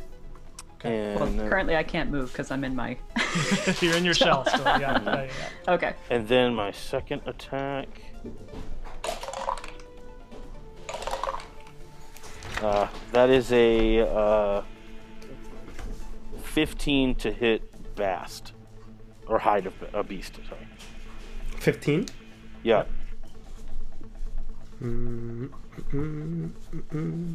Okay. 0.78 1.14
Well, 1.14 1.24
And 1.24 1.40
uh, 1.40 1.48
currently 1.48 1.76
I 1.76 1.82
can't 1.82 2.11
move 2.11 2.32
because 2.32 2.50
I'm 2.50 2.64
in 2.64 2.74
my. 2.74 2.96
You're 3.80 3.96
in 3.96 4.04
your 4.04 4.14
shell 4.24 4.44
still. 4.46 4.62
Yeah. 4.64 4.80
yeah, 4.80 5.02
yeah, 5.04 5.22
yeah. 5.24 5.28
okay. 5.74 5.94
and 6.11 6.26
then 6.28 6.54
my 6.54 6.70
second 6.70 7.22
attack. 7.26 7.88
Uh, 12.62 12.88
that 13.12 13.28
is 13.28 13.52
a 13.52 14.00
uh, 14.00 14.62
15 16.42 17.14
to 17.16 17.30
hit 17.30 17.62
Bast. 17.96 18.52
Or 19.26 19.38
hide 19.38 19.66
a, 19.66 19.98
a 19.98 20.04
beast, 20.04 20.38
sorry. 20.48 20.66
15? 21.59 22.06
Yeah. 22.62 22.85
Mm, 24.82 25.48
mm, 25.92 26.50
mm, 26.72 26.82
mm. 26.92 27.34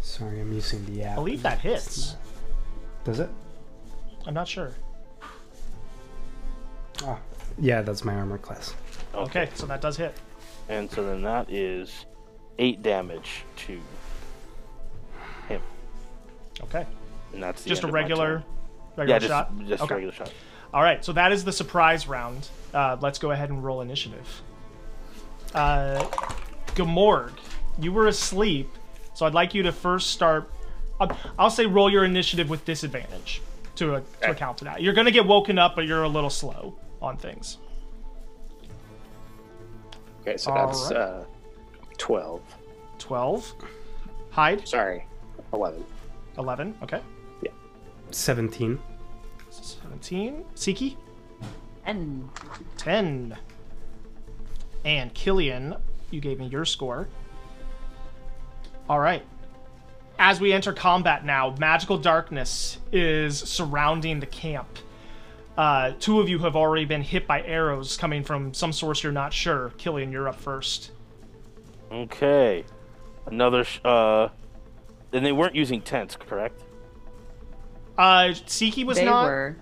Sorry, 0.00 0.40
I'm 0.40 0.52
using 0.52 0.84
the 0.86 1.04
app. 1.04 1.12
I 1.12 1.14
believe 1.16 1.42
that 1.42 1.60
hits. 1.60 2.16
Does 3.04 3.20
it? 3.20 3.30
I'm 4.26 4.34
not 4.34 4.48
sure. 4.48 4.72
Ah, 7.04 7.18
yeah, 7.58 7.82
that's 7.82 8.04
my 8.04 8.14
armor 8.14 8.38
class. 8.38 8.74
Okay, 9.14 9.48
so 9.54 9.66
that 9.66 9.80
does 9.80 9.96
hit. 9.96 10.14
And 10.68 10.90
so 10.90 11.04
then 11.04 11.22
that 11.22 11.50
is 11.50 12.06
8 12.58 12.82
damage 12.82 13.44
to 13.66 13.80
him. 15.48 15.62
Okay. 16.64 16.84
And 17.32 17.42
that's 17.42 17.62
the 17.62 17.68
Just 17.68 17.82
a 17.82 17.86
end 17.86 17.90
of 17.90 17.92
my 17.94 18.00
regular, 18.00 18.26
turn. 18.38 18.44
regular 18.96 19.14
Yeah, 19.14 19.18
just, 19.20 19.30
shot. 19.30 19.58
just 19.66 19.82
okay. 19.84 19.94
a 19.94 19.96
regular 19.96 20.14
shot. 20.14 20.32
All 20.74 20.82
right, 20.82 21.02
so 21.04 21.12
that 21.12 21.32
is 21.32 21.44
the 21.44 21.52
surprise 21.52 22.08
round. 22.08 22.48
Uh, 22.74 22.96
let's 23.00 23.18
go 23.18 23.30
ahead 23.30 23.48
and 23.50 23.64
roll 23.64 23.80
initiative. 23.80 24.42
Uh, 25.54 26.04
Gamorg, 26.74 27.32
you 27.80 27.92
were 27.92 28.06
asleep, 28.06 28.70
so 29.14 29.26
I'd 29.26 29.34
like 29.34 29.54
you 29.54 29.62
to 29.64 29.72
first 29.72 30.10
start. 30.10 30.50
I'll, 31.00 31.16
I'll 31.38 31.50
say 31.50 31.66
roll 31.66 31.90
your 31.90 32.04
initiative 32.04 32.48
with 32.50 32.64
disadvantage 32.64 33.40
to, 33.76 33.94
uh, 33.96 34.00
to 34.22 34.30
account 34.30 34.58
for 34.58 34.64
that. 34.66 34.82
You're 34.82 34.94
going 34.94 35.06
to 35.06 35.10
get 35.12 35.26
woken 35.26 35.58
up, 35.58 35.74
but 35.76 35.86
you're 35.86 36.02
a 36.02 36.08
little 36.08 36.30
slow 36.30 36.74
on 37.00 37.16
things. 37.16 37.58
Okay, 40.22 40.36
so 40.36 40.50
All 40.52 40.66
that's 40.66 40.90
right. 40.90 40.96
uh, 40.96 41.24
12. 41.96 42.42
12. 42.98 43.54
Hyde? 44.30 44.68
Sorry, 44.68 45.04
11. 45.52 45.84
11. 46.36 46.74
Okay. 46.82 47.00
Yeah. 47.42 47.50
17. 48.10 48.78
17. 49.50 50.44
Siki, 50.54 50.96
And 51.86 52.28
10. 52.76 53.36
And 54.88 55.12
Killian, 55.12 55.74
you 56.10 56.18
gave 56.18 56.38
me 56.38 56.46
your 56.46 56.64
score. 56.64 57.08
All 58.88 58.98
right. 58.98 59.22
As 60.18 60.40
we 60.40 60.50
enter 60.50 60.72
combat 60.72 61.26
now, 61.26 61.54
magical 61.60 61.98
darkness 61.98 62.78
is 62.90 63.38
surrounding 63.38 64.18
the 64.18 64.26
camp. 64.26 64.66
Uh, 65.58 65.92
two 66.00 66.20
of 66.20 66.30
you 66.30 66.38
have 66.38 66.56
already 66.56 66.86
been 66.86 67.02
hit 67.02 67.26
by 67.26 67.42
arrows 67.42 67.98
coming 67.98 68.24
from 68.24 68.54
some 68.54 68.72
source 68.72 69.02
you're 69.02 69.12
not 69.12 69.34
sure. 69.34 69.72
Killian, 69.76 70.10
you're 70.10 70.26
up 70.26 70.40
first. 70.40 70.92
Okay. 71.92 72.64
Another. 73.26 73.64
Sh- 73.64 73.80
uh, 73.84 74.28
and 75.12 75.24
they 75.24 75.32
weren't 75.32 75.54
using 75.54 75.82
tents, 75.82 76.16
correct? 76.16 76.62
Uh, 77.98 78.28
Siki 78.32 78.86
was 78.86 78.96
they 78.96 79.04
not. 79.04 79.26
were. 79.26 79.56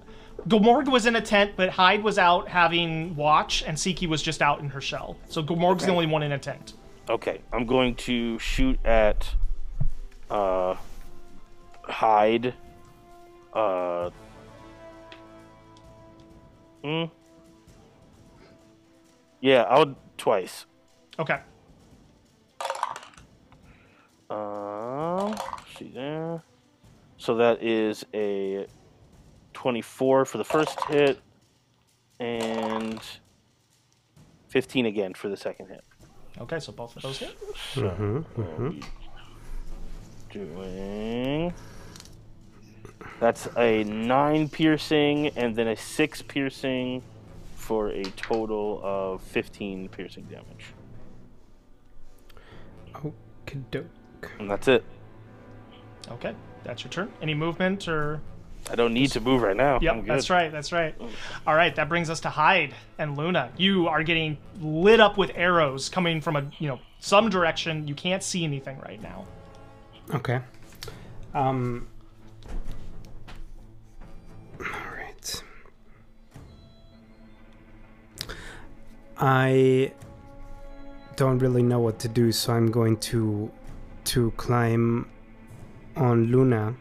Gamorg 0.49 0.89
was 0.89 1.07
in 1.07 1.17
a 1.17 1.21
tent, 1.21 1.53
but 1.57 1.71
Hyde 1.71 2.05
was 2.05 2.19
out 2.19 2.49
having 2.49 3.17
watch, 3.17 3.65
and 3.65 3.77
Siki 3.77 4.07
was 4.07 4.23
just 4.23 4.41
out 4.41 4.61
in 4.61 4.69
her 4.71 4.81
shell. 4.81 5.17
So 5.29 5.43
Gamorg's 5.43 5.85
the 5.87 5.93
only 5.93 6.07
one 6.07 6.23
in 6.23 6.33
a 6.33 6.39
tent. 6.39 6.75
Okay, 7.09 7.41
I'm 7.53 7.67
going 7.67 7.95
to 7.97 8.39
shoot 8.39 8.79
at 8.85 9.29
uh 10.31 10.77
Hyde. 11.83 12.55
Uh 13.53 14.11
hmm. 16.83 17.05
Yeah, 19.41 19.63
I'll 19.63 19.97
twice. 20.17 20.67
Okay. 21.19 21.41
Um, 24.29 25.37
see 25.79 25.91
there. 25.95 26.43
So 27.17 27.37
that 27.37 27.63
is 27.63 28.05
a 28.13 28.67
24 29.67 30.25
for 30.27 30.39
the 30.39 30.45
first 30.45 30.81
hit, 30.85 31.19
and 32.21 33.01
15 34.47 34.87
again 34.87 35.13
for 35.13 35.29
the 35.29 35.37
second 35.37 35.67
hit. 35.67 35.83
Okay, 36.39 36.61
so 36.61 36.71
both 36.71 36.95
of 36.95 37.03
those 37.03 37.19
hit. 37.19 37.37
Mm-hmm, 37.75 38.19
mm-hmm. 38.41 38.81
Doing. 40.31 41.53
That's 43.19 43.49
a 43.57 43.83
9 43.83 44.49
piercing 44.51 45.31
and 45.31 45.57
then 45.57 45.67
a 45.67 45.77
6 45.77 46.23
piercing 46.23 47.03
for 47.57 47.89
a 47.89 48.05
total 48.05 48.81
of 48.85 49.21
15 49.21 49.89
piercing 49.89 50.27
damage. 50.27 50.75
Okie 52.95 53.65
doke. 53.73 54.31
And 54.39 54.49
that's 54.49 54.69
it. 54.69 54.85
Okay, 56.09 56.37
that's 56.63 56.85
your 56.85 56.93
turn. 56.93 57.13
Any 57.21 57.35
movement 57.35 57.89
or? 57.89 58.21
I 58.71 58.75
don't 58.75 58.93
need 58.95 59.13
to 59.13 59.21
move 59.21 59.43
right 59.43 59.57
now. 59.57 59.77
I'm 59.77 59.83
Yep, 59.83 59.95
good. 59.97 60.07
that's 60.07 60.29
right. 60.31 60.51
That's 60.51 60.73
right. 60.73 60.95
All 61.47 61.55
right, 61.55 61.75
that 61.77 61.89
brings 61.89 62.11
us 62.11 62.21
to 62.21 62.31
Hyde 62.31 62.75
and 62.99 63.17
Luna. 63.17 63.53
You 63.57 63.87
are 63.89 64.03
getting 64.03 64.39
lit 64.61 64.99
up 65.01 65.17
with 65.17 65.31
arrows 65.35 65.89
coming 65.89 66.21
from 66.21 66.37
a 66.37 66.51
you 66.59 66.69
know 66.69 66.81
some 66.99 67.29
direction. 67.31 67.87
You 67.87 67.95
can't 67.95 68.23
see 68.23 68.43
anything 68.45 68.79
right 68.81 69.01
now. 69.01 69.27
Okay. 70.15 70.41
Um. 71.35 71.87
All 74.61 74.67
right. 74.97 75.43
I 79.19 79.93
don't 81.17 81.39
really 81.39 81.63
know 81.63 81.81
what 81.81 81.99
to 82.01 82.09
do, 82.09 82.33
so 82.33 82.53
I'm 82.53 82.71
going 82.71 82.97
to 82.99 83.51
to 84.05 84.31
climb 84.33 85.09
on 85.97 86.27
Luna, 86.27 86.75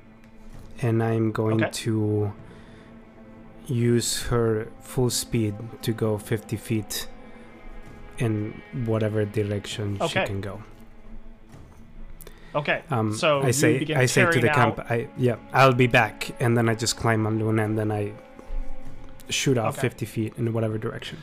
and 0.81 1.01
I'm 1.03 1.31
going 1.31 1.61
Okay. 1.63 1.71
to 1.71 2.33
use 3.67 4.23
her 4.23 4.67
full 4.81 5.09
speed 5.09 5.55
to 5.81 5.91
go 5.91 6.17
50 6.17 6.55
feet 6.57 7.07
in 8.17 8.61
whatever 8.85 9.25
direction 9.25 9.97
Okay. 10.01 10.21
she 10.21 10.27
can 10.27 10.41
go. 10.41 10.61
Okay, 12.53 12.83
Um, 12.89 13.11
so 13.13 13.41
I 13.41 13.51
say 13.51 13.85
I 13.95 14.05
say 14.05 14.21
to 14.21 14.39
the 14.39 14.47
tearing 14.47 14.53
camp, 14.75 14.79
I 14.89 15.09
yeah, 15.17 15.35
I'll 15.51 15.73
be 15.73 15.87
back, 15.87 16.31
and 16.39 16.55
then 16.57 16.69
I 16.69 16.75
just 16.75 16.95
climb 16.95 17.27
on 17.27 17.37
Luna, 17.37 17.65
and 17.65 17.77
then 17.77 17.91
I 17.91 18.13
shoot 19.29 19.57
off 19.57 19.77
Okay. 19.77 19.81
50 19.89 20.05
feet 20.05 20.33
in 20.37 20.53
whatever 20.53 20.77
direction. 20.77 21.17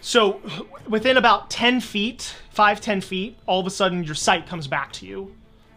So 0.00 0.40
within 0.88 1.16
about 1.16 1.50
10 1.50 1.80
feet, 1.80 2.34
5, 2.50 2.80
10 2.80 3.00
feet, 3.00 3.38
all 3.46 3.60
of 3.60 3.66
a 3.66 3.70
sudden 3.70 4.02
your 4.02 4.16
sight 4.16 4.48
comes 4.48 4.66
back 4.66 4.90
to 4.94 5.06
you. 5.06 5.32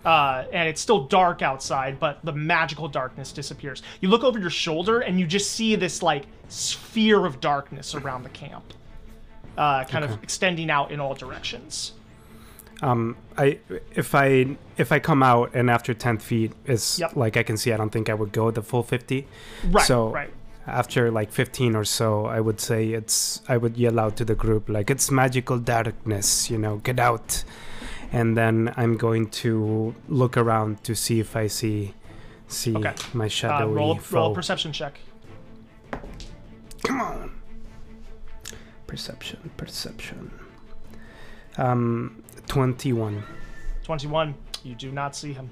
Uh, 0.05 0.45
and 0.53 0.69
it's 0.69 0.79
still 0.79 1.05
dark 1.07 1.41
outside, 1.41 1.99
but 1.99 2.23
the 2.23 2.31
magical 2.31 2.87
darkness 2.87 3.31
disappears. 3.31 3.81
You 4.01 4.09
look 4.09 4.23
over 4.23 4.37
your 4.39 4.51
shoulder 4.51 4.99
and 4.99 5.19
you 5.19 5.25
just 5.25 5.51
see 5.51 5.75
this 5.75 6.03
like 6.03 6.25
sphere 6.47 7.25
of 7.25 7.39
darkness 7.41 7.95
around 7.95 8.21
the 8.21 8.29
camp, 8.29 8.63
uh, 9.57 9.83
kind 9.85 10.05
of 10.05 10.21
extending 10.23 10.69
out 10.69 10.91
in 10.91 10.99
all 10.99 11.15
directions. 11.15 11.93
Um, 12.83 13.15
I 13.37 13.57
if 13.95 14.13
I 14.13 14.57
if 14.77 14.91
I 14.91 14.99
come 14.99 15.23
out 15.23 15.51
and 15.55 15.69
after 15.71 15.93
10 15.93 16.17
feet 16.19 16.51
is 16.65 16.99
Yep. 16.99 17.15
like 17.15 17.37
I 17.37 17.41
can 17.43 17.57
see, 17.57 17.71
I 17.73 17.77
don't 17.77 17.89
think 17.89 18.09
I 18.09 18.13
would 18.13 18.31
go 18.31 18.51
the 18.51 18.61
full 18.61 18.83
50. 18.83 19.25
Right, 19.71 19.85
So 19.87 20.09
right. 20.09 20.29
after 20.67 21.09
like 21.09 21.31
15 21.31 21.75
or 21.75 21.85
so, 21.85 22.25
I 22.25 22.41
would 22.41 22.59
say 22.59 22.89
it's 22.89 23.41
I 23.47 23.57
would 23.57 23.77
yell 23.77 23.97
out 23.99 24.17
to 24.17 24.25
the 24.25 24.35
group 24.35 24.69
like 24.69 24.91
it's 24.91 25.09
magical 25.09 25.57
darkness, 25.57 26.49
you 26.51 26.57
know, 26.59 26.77
get 26.77 26.99
out. 26.99 27.43
And 28.15 28.38
then 28.38 28.73
I'm 28.78 28.95
going 28.95 29.28
to 29.43 29.93
look 30.08 30.38
around 30.38 30.84
to 30.86 30.95
see 30.95 31.19
if 31.19 31.36
I 31.36 31.47
see 31.47 31.93
see 32.47 32.75
Okay. 32.78 32.93
my 33.13 33.25
Uh, 33.25 33.30
shadowy 33.30 33.73
roll, 33.73 33.95
foe. 33.97 34.17
roll 34.17 34.34
perception 34.36 34.71
check. 34.71 34.99
Come 36.84 37.01
on. 37.01 37.32
Perception, 38.88 39.49
perception. 39.58 40.32
Um, 41.58 42.23
21. 42.47 43.23
21. 43.84 44.36
You 44.63 44.75
do 44.75 44.91
not 44.91 45.15
see 45.15 45.34
him. 45.34 45.49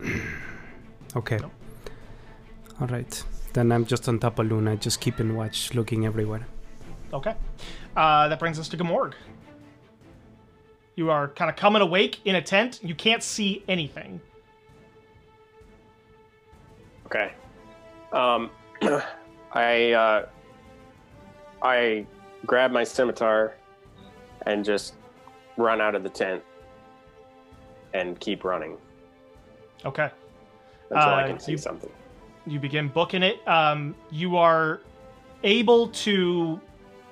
Okay. 1.14 1.38
All 2.80 2.86
right. 2.86 3.24
Then 3.52 3.70
I'm 3.70 3.84
just 3.84 4.08
on 4.08 4.18
top 4.18 4.38
of 4.38 4.46
Luna, 4.46 4.76
just 4.76 4.98
keeping 5.00 5.36
watch, 5.36 5.74
looking 5.74 6.06
everywhere. 6.06 6.46
Okay. 7.12 7.34
Uh, 7.94 8.28
that 8.28 8.38
brings 8.38 8.58
us 8.58 8.66
to 8.70 8.78
Gamorg. 8.78 9.12
You 10.94 11.10
are 11.10 11.28
kind 11.28 11.50
of 11.50 11.56
coming 11.56 11.80
awake 11.82 12.20
in 12.24 12.34
a 12.34 12.42
tent. 12.42 12.80
You 12.82 12.94
can't 12.94 13.22
see 13.22 13.62
anything. 13.68 14.20
Okay. 17.06 17.32
Um, 18.12 18.50
I 19.52 19.92
uh, 19.92 20.26
I 21.62 22.06
grab 22.46 22.70
my 22.72 22.84
scimitar 22.84 23.54
and 24.46 24.64
just 24.64 24.94
run 25.56 25.80
out 25.80 25.94
of 25.94 26.02
the 26.02 26.08
tent 26.08 26.42
and 27.94 28.18
keep 28.18 28.42
running 28.44 28.76
Okay. 29.84 30.10
until 30.90 31.08
I 31.10 31.24
Uh, 31.24 31.26
can 31.28 31.38
see 31.38 31.52
you- 31.52 31.58
something. 31.58 31.90
You 32.46 32.58
begin 32.58 32.88
booking 32.88 33.22
it. 33.22 33.46
Um, 33.46 33.94
you 34.10 34.36
are 34.36 34.80
able 35.44 35.88
to 35.88 36.60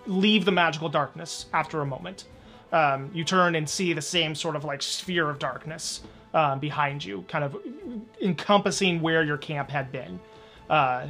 leave 0.07 0.45
the 0.45 0.51
magical 0.51 0.89
darkness 0.89 1.47
after 1.53 1.83
a 1.83 1.87
moment. 1.87 2.25
Um, 2.73 3.11
you 3.13 3.25
turn 3.25 3.57
and 3.57 3.69
see 3.69 3.93
the 3.93 4.03
same 4.03 4.35
sort 4.35 4.55
of 4.57 4.65
like 4.65 4.81
sphere 4.83 5.29
of 5.29 5.39
darkness 5.39 6.03
um, 6.35 6.61
behind 6.61 7.05
you, 7.05 7.23
kind 7.29 7.43
of 7.45 7.57
encompassing 8.23 9.01
where 9.01 9.23
your 9.25 9.37
camp 9.37 9.69
had 9.71 9.91
been. 9.91 10.21
Uh, 10.69 11.09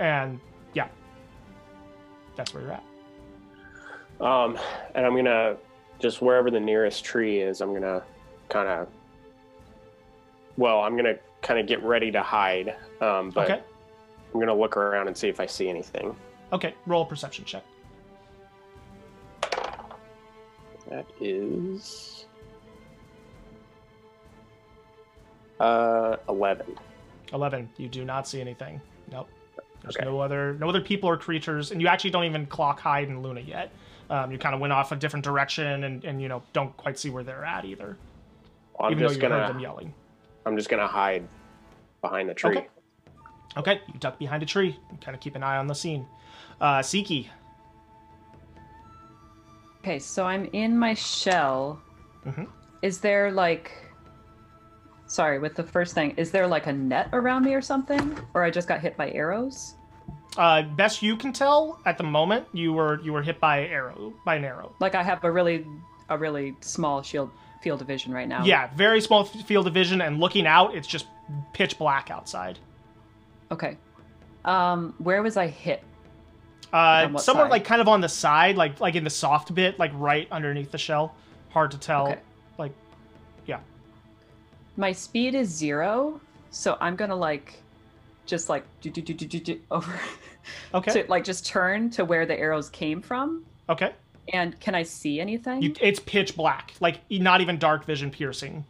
and 0.00 0.40
yeah, 0.72 0.88
that's 2.34 2.52
where 2.52 2.62
you're 2.64 2.72
at. 2.72 2.82
Um, 4.20 4.58
and 4.94 5.06
I'm 5.06 5.14
gonna 5.14 5.56
just 6.00 6.20
wherever 6.20 6.50
the 6.50 6.60
nearest 6.60 7.04
tree 7.04 7.38
is, 7.40 7.60
I'm 7.60 7.72
gonna 7.72 8.02
kind 8.48 8.68
of. 8.68 8.88
Well, 10.56 10.80
I'm 10.80 10.96
gonna 10.96 11.16
kind 11.42 11.60
of 11.60 11.66
get 11.66 11.82
ready 11.82 12.10
to 12.12 12.22
hide, 12.22 12.74
um, 13.00 13.30
but 13.30 13.50
Okay. 13.50 13.62
I'm 14.32 14.40
gonna 14.40 14.54
look 14.54 14.76
around 14.76 15.06
and 15.06 15.16
see 15.16 15.28
if 15.28 15.38
I 15.38 15.46
see 15.46 15.68
anything. 15.68 16.16
Okay. 16.52 16.74
Roll 16.86 17.02
a 17.02 17.06
perception 17.06 17.44
check. 17.44 17.62
That 20.94 21.06
is 21.20 22.26
uh 25.58 26.16
eleven. 26.28 26.78
11 27.32 27.68
you 27.78 27.88
do 27.88 28.04
not 28.04 28.28
see 28.28 28.40
anything 28.40 28.80
nope 29.10 29.28
there's 29.82 29.96
Okay. 29.96 30.04
no 30.04 30.20
other 30.20 30.54
no 30.60 30.68
other 30.68 30.80
people 30.80 31.08
or 31.08 31.16
creatures 31.16 31.72
and 31.72 31.80
you 31.80 31.88
actually 31.88 32.10
don't 32.10 32.24
even 32.24 32.46
clock 32.46 32.78
Hyde 32.78 33.08
and 33.08 33.24
luna 33.24 33.40
yet 33.40 33.72
um, 34.10 34.30
you 34.30 34.38
kind 34.38 34.54
of 34.54 34.60
went 34.60 34.72
off 34.72 34.92
a 34.92 34.96
different 34.96 35.24
direction 35.24 35.82
and, 35.82 36.04
and 36.04 36.22
you 36.22 36.28
know 36.28 36.42
don't 36.52 36.76
quite 36.76 36.96
see 36.96 37.10
where 37.10 37.24
they're 37.24 37.44
at 37.44 37.64
either 37.64 37.96
I'm 38.78 38.92
even 38.92 39.02
though 39.02 39.08
just 39.08 39.20
you 39.20 39.28
heard 39.28 39.32
them 39.40 39.52
gonna 39.52 39.62
yelling 39.62 39.92
I'm 40.46 40.56
just 40.56 40.68
gonna 40.68 40.86
hide 40.86 41.26
behind 42.02 42.28
the 42.28 42.34
tree. 42.34 42.58
Okay. 42.58 42.68
okay 43.56 43.80
you 43.92 43.98
duck 43.98 44.16
behind 44.18 44.44
a 44.44 44.46
tree 44.46 44.78
and 44.90 45.00
kind 45.00 45.16
of 45.16 45.20
keep 45.20 45.34
an 45.34 45.42
eye 45.42 45.56
on 45.56 45.66
the 45.66 45.74
scene 45.74 46.06
uh 46.60 46.78
Siki. 46.80 47.28
Okay, 49.84 49.98
so 49.98 50.24
I'm 50.24 50.46
in 50.54 50.78
my 50.78 50.94
shell. 50.94 51.78
Mhm. 52.26 52.48
Is 52.80 53.00
there 53.00 53.30
like. 53.30 53.70
Sorry, 55.06 55.38
with 55.38 55.54
the 55.56 55.62
first 55.62 55.92
thing, 55.94 56.12
is 56.16 56.30
there 56.30 56.46
like 56.46 56.66
a 56.66 56.72
net 56.72 57.10
around 57.12 57.44
me 57.44 57.52
or 57.54 57.60
something? 57.60 58.16
Or 58.32 58.42
I 58.42 58.50
just 58.50 58.66
got 58.66 58.80
hit 58.80 58.96
by 58.96 59.10
arrows? 59.10 59.74
uh 60.36 60.62
best 60.62 61.00
you 61.00 61.16
can 61.16 61.32
tell 61.32 61.78
at 61.86 61.96
the 61.96 62.02
moment 62.02 62.44
you 62.52 62.72
were 62.72 63.00
you 63.02 63.12
were 63.12 63.22
hit 63.22 63.38
by 63.38 63.66
arrow 63.68 64.12
by 64.24 64.34
an 64.34 64.42
arrow 64.44 64.74
Like 64.80 64.96
I 64.96 65.02
have 65.04 65.22
a 65.22 65.30
really 65.30 65.64
a 66.08 66.18
really 66.18 66.56
small 66.60 67.02
shield 67.02 67.30
field 67.62 67.80
of 67.82 67.86
vision 67.86 68.12
right 68.12 68.26
now. 68.26 68.42
yeah 68.44 68.68
very 68.74 69.00
small 69.00 69.22
field 69.24 69.68
of 69.68 69.74
vision 69.74 70.00
and 70.00 70.18
looking 70.18 70.44
out 70.44 70.74
it's 70.74 70.88
just 70.88 71.06
pitch 71.52 71.78
black 71.78 72.10
outside 72.10 72.58
Okay. 73.52 73.76
Um, 74.44 74.94
where 74.98 75.22
was 75.22 75.36
I 75.36 75.46
hit? 75.46 75.84
Uh, 76.74 77.16
somewhere 77.18 77.44
side? 77.46 77.50
like 77.52 77.64
kind 77.64 77.80
of 77.80 77.86
on 77.86 78.00
the 78.00 78.08
side, 78.08 78.56
like 78.56 78.80
like 78.80 78.96
in 78.96 79.04
the 79.04 79.10
soft 79.10 79.54
bit, 79.54 79.78
like 79.78 79.92
right 79.94 80.26
underneath 80.32 80.72
the 80.72 80.78
shell. 80.78 81.14
Hard 81.50 81.70
to 81.70 81.78
tell. 81.78 82.08
Okay. 82.08 82.18
Like, 82.58 82.72
yeah. 83.46 83.60
My 84.76 84.90
speed 84.90 85.36
is 85.36 85.48
zero, 85.48 86.20
so 86.50 86.76
I'm 86.80 86.96
gonna 86.96 87.14
like 87.14 87.62
just 88.26 88.48
like 88.48 88.64
do 88.80 88.90
do 88.90 89.00
do 89.00 89.14
do 89.14 89.26
do 89.26 89.38
do 89.38 89.60
over 89.70 89.92
Okay. 90.74 91.02
to 91.02 91.08
like 91.08 91.22
just 91.22 91.46
turn 91.46 91.90
to 91.90 92.04
where 92.04 92.26
the 92.26 92.36
arrows 92.38 92.68
came 92.70 93.00
from. 93.00 93.44
okay. 93.68 93.92
And 94.32 94.58
can 94.58 94.74
I 94.74 94.82
see 94.84 95.20
anything? 95.20 95.60
You, 95.62 95.74
it's 95.82 96.00
pitch 96.00 96.34
black, 96.34 96.72
like 96.80 97.00
not 97.10 97.40
even 97.42 97.58
dark 97.58 97.84
vision 97.84 98.10
piercing. 98.10 98.64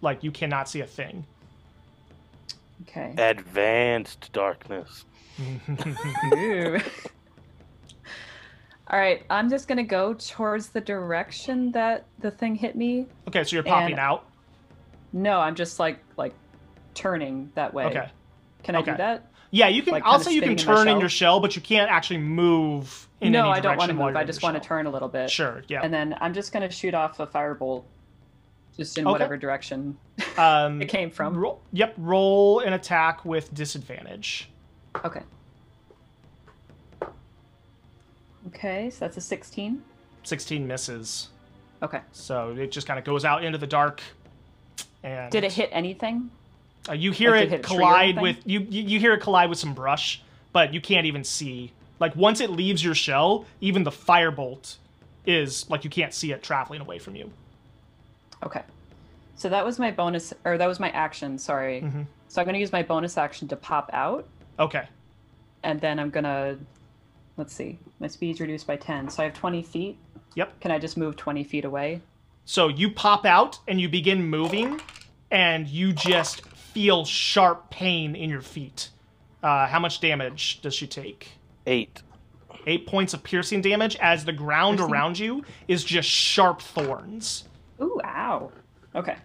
Like 0.00 0.24
you 0.24 0.32
cannot 0.32 0.68
see 0.70 0.80
a 0.80 0.86
thing. 0.86 1.26
Okay. 2.88 3.14
Advanced 3.18 4.30
darkness. 4.32 5.04
All 8.86 8.98
right, 9.00 9.24
I'm 9.30 9.48
just 9.48 9.66
gonna 9.66 9.82
go 9.82 10.14
towards 10.14 10.68
the 10.68 10.80
direction 10.80 11.72
that 11.72 12.04
the 12.18 12.30
thing 12.30 12.54
hit 12.54 12.76
me. 12.76 13.06
Okay, 13.28 13.42
so 13.44 13.56
you're 13.56 13.62
popping 13.62 13.92
And- 13.92 14.00
out. 14.00 14.26
No, 15.12 15.40
I'm 15.40 15.54
just 15.54 15.78
like 15.78 16.00
like 16.16 16.34
turning 16.94 17.50
that 17.54 17.72
way. 17.72 17.86
Okay. 17.86 18.08
Can 18.62 18.74
I 18.76 18.80
Okay. 18.80 18.90
do 18.92 18.96
that? 18.98 19.30
Yeah, 19.50 19.68
you 19.68 19.82
can. 19.82 19.92
Like, 19.92 20.02
I'll 20.04 20.12
kinda 20.14 20.24
say 20.24 20.32
you 20.34 20.40
can 20.42 20.58
spinning 20.58 20.58
in 20.58 20.66
my 20.66 20.74
turn 20.76 20.88
in 20.88 20.94
shell? 20.94 21.00
your 21.00 21.08
shell, 21.08 21.40
but 21.40 21.56
you 21.56 21.62
can't 21.62 21.90
actually 21.90 22.18
move 22.18 23.08
in 23.20 23.32
no, 23.32 23.40
any 23.40 23.48
I 23.50 23.60
don't 23.60 23.76
want 23.76 23.88
to 23.90 23.94
direction 23.94 23.96
while 23.98 24.06
move. 24.08 24.12
you're 24.14 24.18
I 24.18 24.20
in 24.22 24.26
just 24.26 24.42
your 24.42 24.48
want 24.52 24.62
to 24.62 24.66
shell. 24.66 24.76
turn 24.76 24.86
a 24.86 24.90
little 24.90 25.08
bit. 25.08 25.30
Sure. 25.30 25.62
Yeah. 25.68 25.80
And 25.82 25.94
then 25.94 26.16
I'm 26.20 26.34
just 26.34 26.52
gonna 26.52 26.70
shoot 26.70 26.92
off 26.94 27.20
a 27.20 27.26
firebolt, 27.26 27.84
just 28.76 28.98
in 28.98 29.06
Okay. 29.06 29.12
whatever 29.12 29.36
direction 29.36 29.96
Um, 30.36 30.82
it 30.82 30.88
came 30.88 31.10
from. 31.10 31.36
Roll, 31.36 31.60
yep. 31.72 31.94
Roll 31.96 32.60
an 32.60 32.72
attack 32.72 33.24
with 33.24 33.52
disadvantage. 33.54 34.48
Okay. 35.04 35.22
Okay, 38.48 38.90
so 38.90 39.00
that's 39.00 39.16
a 39.16 39.20
16. 39.20 39.82
16 40.22 40.66
misses. 40.66 41.28
Okay. 41.82 42.00
So 42.12 42.54
it 42.56 42.70
just 42.70 42.86
kind 42.86 42.98
of 42.98 43.04
goes 43.04 43.24
out 43.24 43.44
into 43.44 43.58
the 43.58 43.66
dark. 43.66 44.02
And 45.02 45.30
Did 45.30 45.44
it 45.44 45.52
hit 45.52 45.68
anything? 45.72 46.30
Uh, 46.88 46.92
you 46.92 47.12
hear 47.12 47.30
like, 47.30 47.42
it 47.42 47.44
it 47.44 47.50
hit 47.50 47.60
a 47.60 47.62
tree 47.62 47.76
or 47.76 47.80
collide 47.80 48.20
with 48.20 48.36
you, 48.44 48.60
you. 48.60 48.82
You 48.82 49.00
hear 49.00 49.14
it 49.14 49.20
collide 49.20 49.48
with 49.48 49.58
some 49.58 49.74
brush, 49.74 50.22
but 50.52 50.72
you 50.74 50.80
can't 50.80 51.06
even 51.06 51.24
see. 51.24 51.72
Like 52.00 52.14
once 52.16 52.40
it 52.40 52.50
leaves 52.50 52.84
your 52.84 52.94
shell, 52.94 53.46
even 53.60 53.84
the 53.84 53.90
firebolt 53.90 54.76
is 55.26 55.68
like 55.70 55.84
you 55.84 55.90
can't 55.90 56.12
see 56.12 56.32
it 56.32 56.42
traveling 56.42 56.80
away 56.80 56.98
from 56.98 57.16
you. 57.16 57.30
Okay. 58.42 58.62
So 59.36 59.48
that 59.48 59.64
was 59.64 59.78
my 59.78 59.90
bonus, 59.90 60.32
or 60.44 60.56
that 60.58 60.66
was 60.66 60.78
my 60.80 60.90
action, 60.90 61.38
sorry. 61.38 61.80
Mhm. 61.82 62.06
So 62.28 62.40
I'm 62.40 62.46
going 62.46 62.54
to 62.54 62.60
use 62.60 62.72
my 62.72 62.82
bonus 62.82 63.16
action 63.18 63.48
to 63.48 63.56
pop 63.56 63.90
out, 63.92 64.26
Okay. 64.58 64.86
and 65.62 65.80
then 65.80 65.98
I'm 65.98 66.10
going 66.10 66.24
to, 66.24 66.58
let's 67.36 67.52
see, 67.52 67.78
my 68.00 68.06
speed's 68.06 68.40
reduced 68.40 68.66
by 68.66 68.76
10. 68.76 69.08
So 69.10 69.22
I 69.22 69.26
have 69.26 69.34
20 69.34 69.62
feet. 69.62 69.98
Yep. 70.34 70.60
Can 70.60 70.70
I 70.70 70.78
just 70.78 70.96
move 70.96 71.16
20 71.16 71.44
feet 71.44 71.64
away? 71.64 72.00
So 72.44 72.68
you 72.68 72.90
pop 72.90 73.24
out 73.24 73.58
and 73.68 73.80
you 73.80 73.88
begin 73.88 74.24
moving, 74.24 74.80
and 75.30 75.66
you 75.66 75.92
just 75.92 76.42
feel 76.46 77.04
sharp 77.04 77.70
pain 77.70 78.14
in 78.16 78.30
your 78.30 78.40
feet. 78.42 78.90
Uh, 79.42 79.66
how 79.66 79.78
much 79.78 80.00
damage 80.00 80.60
does 80.62 80.74
she 80.74 80.86
take? 80.86 81.28
Eight. 81.66 82.02
Eight 82.66 82.86
points 82.86 83.12
of 83.14 83.22
piercing 83.22 83.60
damage 83.62 83.96
as 83.96 84.24
the 84.24 84.32
ground 84.32 84.78
Piercing? 84.78 84.92
around 84.92 85.18
you 85.18 85.44
is 85.68 85.84
just 85.84 86.08
sharp 86.08 86.60
thorns. 86.62 87.44
Ooh, 87.80 88.00
ow. 88.04 88.50
Okay. 88.94 89.16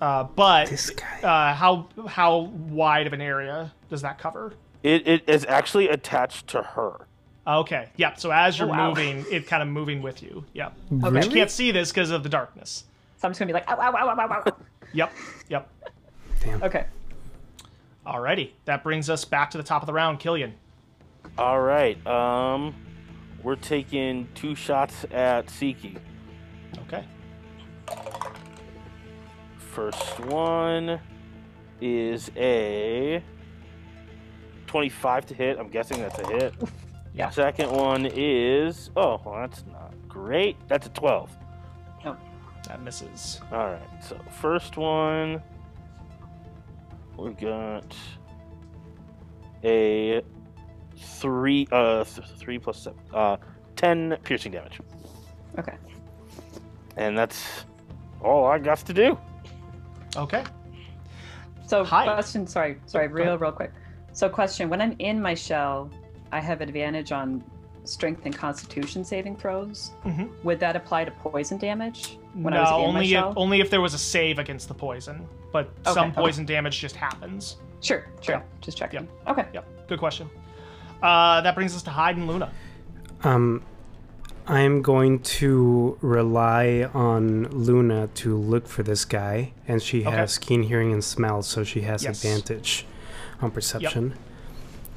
Uh, 0.00 0.24
but 0.24 0.68
This 0.68 0.90
guy. 0.90 1.20
uh, 1.22 1.54
how 1.54 1.86
how 2.08 2.38
wide 2.68 3.06
of 3.06 3.12
an 3.12 3.20
area 3.20 3.72
does 3.88 4.02
that 4.02 4.18
cover? 4.18 4.52
It, 4.82 5.06
it 5.06 5.28
is 5.28 5.46
actually 5.46 5.88
attached 5.88 6.48
to 6.48 6.62
her. 6.62 7.06
Okay, 7.46 7.88
yep. 7.96 8.18
So 8.18 8.30
as 8.30 8.58
you're 8.58 8.68
Oh, 8.68 8.72
wow. 8.72 8.88
moving, 8.88 9.24
it 9.30 9.46
kind 9.46 9.62
of 9.62 9.68
moving 9.68 10.02
with 10.02 10.22
you. 10.22 10.44
Yep. 10.54 10.76
Okay. 11.04 11.24
You 11.24 11.30
can't 11.30 11.50
see 11.50 11.70
this 11.70 11.90
because 11.90 12.10
of 12.10 12.22
the 12.22 12.28
darkness. 12.28 12.84
So 13.18 13.28
I'm 13.28 13.30
just 13.32 13.38
going 13.38 13.48
to 13.48 13.54
be 13.54 13.60
like, 13.60 13.70
ow, 13.70 13.76
ow, 13.80 13.94
ow, 13.96 14.08
ow, 14.08 14.18
ow, 14.20 14.42
ow. 14.46 14.56
Yep. 14.92 15.12
Yep. 15.48 15.70
Damn. 16.40 16.62
Okay. 16.62 16.86
Alrighty, 18.06 18.50
that 18.66 18.82
brings 18.84 19.08
us 19.10 19.24
back 19.24 19.50
to 19.52 19.58
the 19.58 19.64
top 19.64 19.82
of 19.82 19.86
the 19.86 19.92
round, 19.92 20.20
Killian. 20.20 20.54
All 21.38 21.60
right. 21.60 22.04
Um, 22.06 22.74
we're 23.42 23.56
taking 23.56 24.28
two 24.34 24.54
shots 24.54 25.04
at 25.10 25.46
Siki. 25.46 25.96
Okay. 26.78 27.04
First 29.58 30.20
one 30.20 31.00
is 31.80 32.30
a 32.36 33.22
25 34.66 35.26
to 35.26 35.34
hit. 35.34 35.58
I'm 35.58 35.68
guessing 35.68 36.00
that's 36.00 36.18
a 36.18 36.26
hit. 36.26 36.54
Yeah. 37.16 37.30
Second 37.30 37.70
one 37.70 38.06
is 38.12 38.90
oh, 38.96 39.20
well, 39.24 39.36
that's 39.36 39.62
not 39.70 39.94
great. 40.08 40.56
That's 40.66 40.88
a 40.88 40.90
12. 40.90 41.30
That 42.68 42.82
misses. 42.82 43.40
All 43.52 43.66
right. 43.66 44.02
So 44.02 44.18
first 44.40 44.76
one, 44.76 45.42
we 47.16 47.30
got 47.32 47.94
a 49.62 50.22
three, 50.96 51.68
uh, 51.70 52.04
th- 52.04 52.26
three 52.38 52.58
plus 52.58 52.78
seven, 52.82 52.98
uh, 53.12 53.36
ten 53.76 54.16
piercing 54.22 54.52
damage, 54.52 54.80
Okay. 55.58 55.74
And 56.96 57.16
that's 57.16 57.64
all 58.22 58.46
I 58.46 58.58
got 58.58 58.78
to 58.78 58.92
do. 58.92 59.18
Okay. 60.16 60.44
So 61.66 61.82
Hi. 61.84 62.04
question, 62.04 62.46
sorry, 62.46 62.78
sorry, 62.86 63.08
real, 63.08 63.38
real 63.38 63.52
quick. 63.52 63.72
So 64.12 64.28
question, 64.28 64.68
when 64.68 64.80
I'm 64.80 64.94
in 64.98 65.20
my 65.20 65.34
shell, 65.34 65.90
I 66.30 66.40
have 66.40 66.60
advantage 66.60 67.10
on 67.10 67.42
strength 67.84 68.22
and 68.24 68.36
constitution 68.36 69.04
saving 69.04 69.36
throws. 69.36 69.92
Mhm. 70.04 70.30
Would 70.44 70.60
that 70.60 70.76
apply 70.76 71.04
to 71.04 71.10
poison 71.10 71.58
damage 71.58 72.18
when 72.34 72.54
no, 72.54 72.60
I 72.60 72.62
was 72.62 72.70
in 72.70 72.76
my 72.76 72.84
only 72.86 73.14
if, 73.14 73.36
only 73.36 73.60
if 73.60 73.70
there 73.70 73.80
was 73.80 73.94
a 73.94 73.98
save 73.98 74.38
against 74.38 74.68
the 74.68 74.74
poison. 74.74 75.26
But 75.52 75.66
Okay, 75.86 75.92
some 75.94 76.08
okay. 76.10 76.20
poison 76.20 76.44
damage 76.46 76.80
just 76.80 76.96
happens. 76.96 77.56
Sure, 77.80 78.06
sure. 78.20 78.36
Yeah. 78.36 78.42
Just 78.60 78.78
checking. 78.78 79.06
Okay. 79.26 79.46
Yep. 79.52 79.88
Good 79.88 79.98
question. 79.98 80.30
Uh, 81.02 81.40
that 81.42 81.54
brings 81.54 81.74
us 81.76 81.82
to 81.82 81.90
Hyde 81.90 82.16
and 82.16 82.26
Luna. 82.26 82.50
Um, 83.22 83.62
I'm 84.46 84.82
going 84.82 85.20
to 85.20 85.96
rely 86.02 86.88
on 86.92 87.44
Luna 87.50 88.08
to 88.16 88.36
look 88.36 88.68
for 88.68 88.82
this 88.82 89.04
guy, 89.06 89.52
and 89.66 89.82
she 89.82 90.04
Okay. 90.04 90.14
has 90.14 90.36
keen 90.36 90.64
hearing 90.64 90.92
and 90.92 91.02
smell, 91.02 91.42
so 91.42 91.64
she 91.64 91.80
has 91.82 92.04
Yes. 92.04 92.22
advantage 92.22 92.84
on 93.40 93.50
perception. 93.50 94.14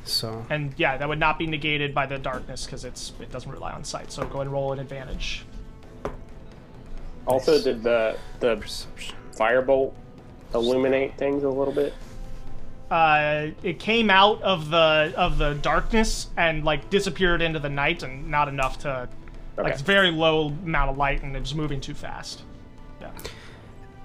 So 0.03 0.45
And 0.49 0.73
yeah, 0.77 0.97
that 0.97 1.07
would 1.07 1.19
not 1.19 1.37
be 1.37 1.47
negated 1.47 1.93
by 1.93 2.05
the 2.05 2.17
darkness 2.17 2.65
because 2.65 2.85
it's 2.85 3.11
it 3.19 3.31
doesn't 3.31 3.51
rely 3.51 3.71
on 3.73 3.83
sight. 3.83 4.11
So 4.11 4.23
go 4.23 4.35
ahead 4.35 4.47
and 4.47 4.51
roll 4.53 4.71
an 4.73 4.79
advantage. 4.79 5.45
Also, 7.25 7.61
did 7.61 7.83
the 7.83 8.17
the 8.39 8.55
perception. 8.57 9.15
firebolt 9.37 9.93
illuminate 10.53 11.17
things 11.17 11.43
a 11.43 11.49
little 11.49 11.73
bit? 11.73 11.93
Uh, 12.89 13.47
it 13.63 13.79
came 13.79 14.09
out 14.09 14.41
of 14.43 14.69
the 14.69 15.13
of 15.17 15.37
the 15.37 15.55
darkness 15.55 16.27
and 16.37 16.63
like 16.63 16.89
disappeared 16.89 17.41
into 17.41 17.59
the 17.59 17.69
night, 17.69 18.01
and 18.03 18.29
not 18.31 18.47
enough 18.47 18.79
to 18.79 19.09
like 19.57 19.73
it's 19.73 19.81
very 19.81 20.11
low 20.11 20.47
amount 20.47 20.91
of 20.91 20.97
light, 20.97 21.23
and 21.23 21.35
it's 21.35 21.53
moving 21.53 21.81
too 21.81 21.93
fast. 21.93 22.43
Yeah. 23.01 23.11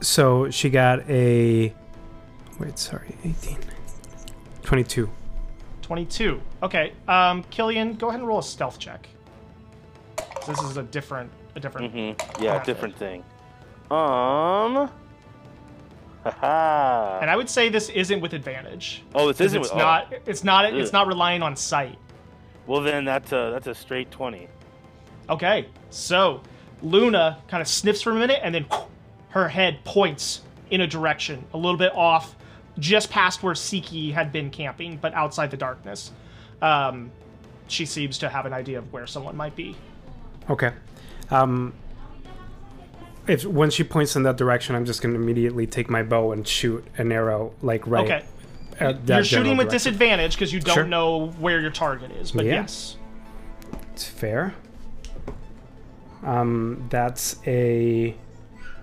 So 0.01 0.51
she 0.51 0.71
got 0.71 1.09
a. 1.09 1.73
Wait, 2.59 2.79
sorry, 2.79 3.15
18. 3.25 3.59
22. 4.63 5.11
22. 5.83 6.41
Okay. 6.63 6.93
Um, 7.09 7.43
Killian, 7.51 7.95
go 7.95 8.09
ahead 8.09 8.21
and 8.21 8.29
roll 8.29 8.39
a 8.39 8.43
stealth 8.43 8.79
check. 8.79 9.09
This 10.47 10.61
is 10.63 10.77
a 10.77 10.83
different 10.83 11.31
a 11.55 11.61
different. 11.61 11.95
Mm-hmm. 11.95 12.43
Yeah, 12.43 12.53
Method. 12.55 12.67
different 12.67 12.97
thing. 12.97 13.21
Um. 13.91 14.91
Haha. 16.25 17.19
And 17.21 17.29
I 17.31 17.35
would 17.37 17.51
say 17.51 17.69
this 17.69 17.89
isn't 17.91 18.21
with 18.21 18.33
advantage. 18.33 19.03
oh, 19.15 19.29
this 19.29 19.39
'cause 19.39 19.47
isn't. 19.47 19.61
It's 19.63 19.71
with- 19.73 19.81
oh. 19.83 19.85
not. 19.85 20.13
It's 20.27 20.45
not. 20.45 20.73
It's 20.73 20.89
Ugh. 20.91 20.93
not 20.93 21.07
relying 21.09 21.43
on 21.43 21.57
sight. 21.57 21.99
Well, 22.67 22.81
then 22.81 23.05
that's 23.05 23.33
a 23.33 23.51
that's 23.53 23.67
a 23.67 23.75
straight 23.75 24.11
twenty. 24.11 24.49
Okay, 25.31 25.67
so 25.91 26.41
Luna 26.83 27.39
kind 27.49 27.61
of 27.61 27.69
sniffs 27.69 28.03
for 28.03 28.11
a 28.11 28.15
minute 28.15 28.41
and 28.43 28.55
then 28.55 28.67
her 29.31 29.49
head 29.49 29.83
points 29.85 30.43
in 30.71 30.81
a 30.83 30.87
direction 30.87 31.45
a 31.55 31.57
little 31.57 31.77
bit 31.79 31.93
off, 31.95 32.35
just 32.79 33.11
past 33.11 33.43
where 33.43 33.55
Siki 33.55 34.13
had 34.13 34.33
been 34.33 34.51
camping, 34.51 34.97
but 34.97 35.13
outside 35.15 35.51
the 35.51 35.57
darkness. 35.57 36.11
Um, 36.61 37.11
she 37.69 37.87
seems 37.87 38.19
to 38.19 38.29
have 38.29 38.47
an 38.47 38.53
idea 38.53 38.79
of 38.79 38.93
where 38.93 39.07
someone 39.07 39.37
might 39.37 39.57
be. 39.57 39.77
Okay. 40.51 40.73
Um, 41.31 41.73
if 43.27 43.45
when 43.45 43.71
she 43.71 43.85
points 43.85 44.17
in 44.17 44.25
that 44.25 44.37
direction, 44.37 44.75
I'm 44.75 44.85
just 44.85 45.01
gonna 45.03 45.15
immediately 45.15 45.67
take 45.67 45.89
my 45.89 46.03
bow 46.03 46.33
and 46.33 46.47
shoot 46.47 46.85
an 46.99 47.13
arrow, 47.13 47.55
like 47.63 47.87
right. 47.87 48.05
Okay, 48.05 48.25
at 48.81 49.07
that 49.07 49.15
you're 49.17 49.25
shooting 49.25 49.57
with 49.57 49.69
direction. 49.69 49.93
disadvantage 49.93 50.35
because 50.35 50.53
you 50.53 50.61
don't 50.61 50.75
Sure. 50.75 50.85
know 50.85 51.29
where 51.39 51.61
your 51.61 51.71
target 51.71 52.11
is, 52.13 52.33
but 52.33 52.45
Yeah. 52.45 52.55
yes. 52.55 52.97
It's 53.93 54.05
fair. 54.05 54.55
Um, 56.23 56.87
that's 56.91 57.37
a. 57.47 58.15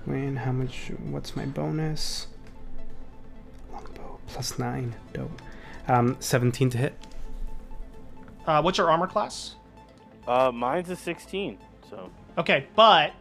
Wait, 0.06 0.36
how 0.38 0.52
much? 0.52 0.92
What's 1.10 1.36
my 1.36 1.46
bonus? 1.46 2.28
Longbow 3.72 4.20
plus 4.28 4.58
nine. 4.60 4.96
Dope. 5.14 5.42
Um, 5.88 6.18
17 6.20 6.70
to 6.72 6.78
hit. 6.78 6.94
Uh, 8.46 8.62
what's 8.62 8.78
your 8.78 8.90
armor 8.92 9.08
class? 9.08 9.56
Uh, 10.28 10.52
mine's 10.52 10.90
a 10.90 10.96
sixteen. 10.96 11.58
So 11.90 12.10
Okay, 12.38 12.68
but 12.76 13.12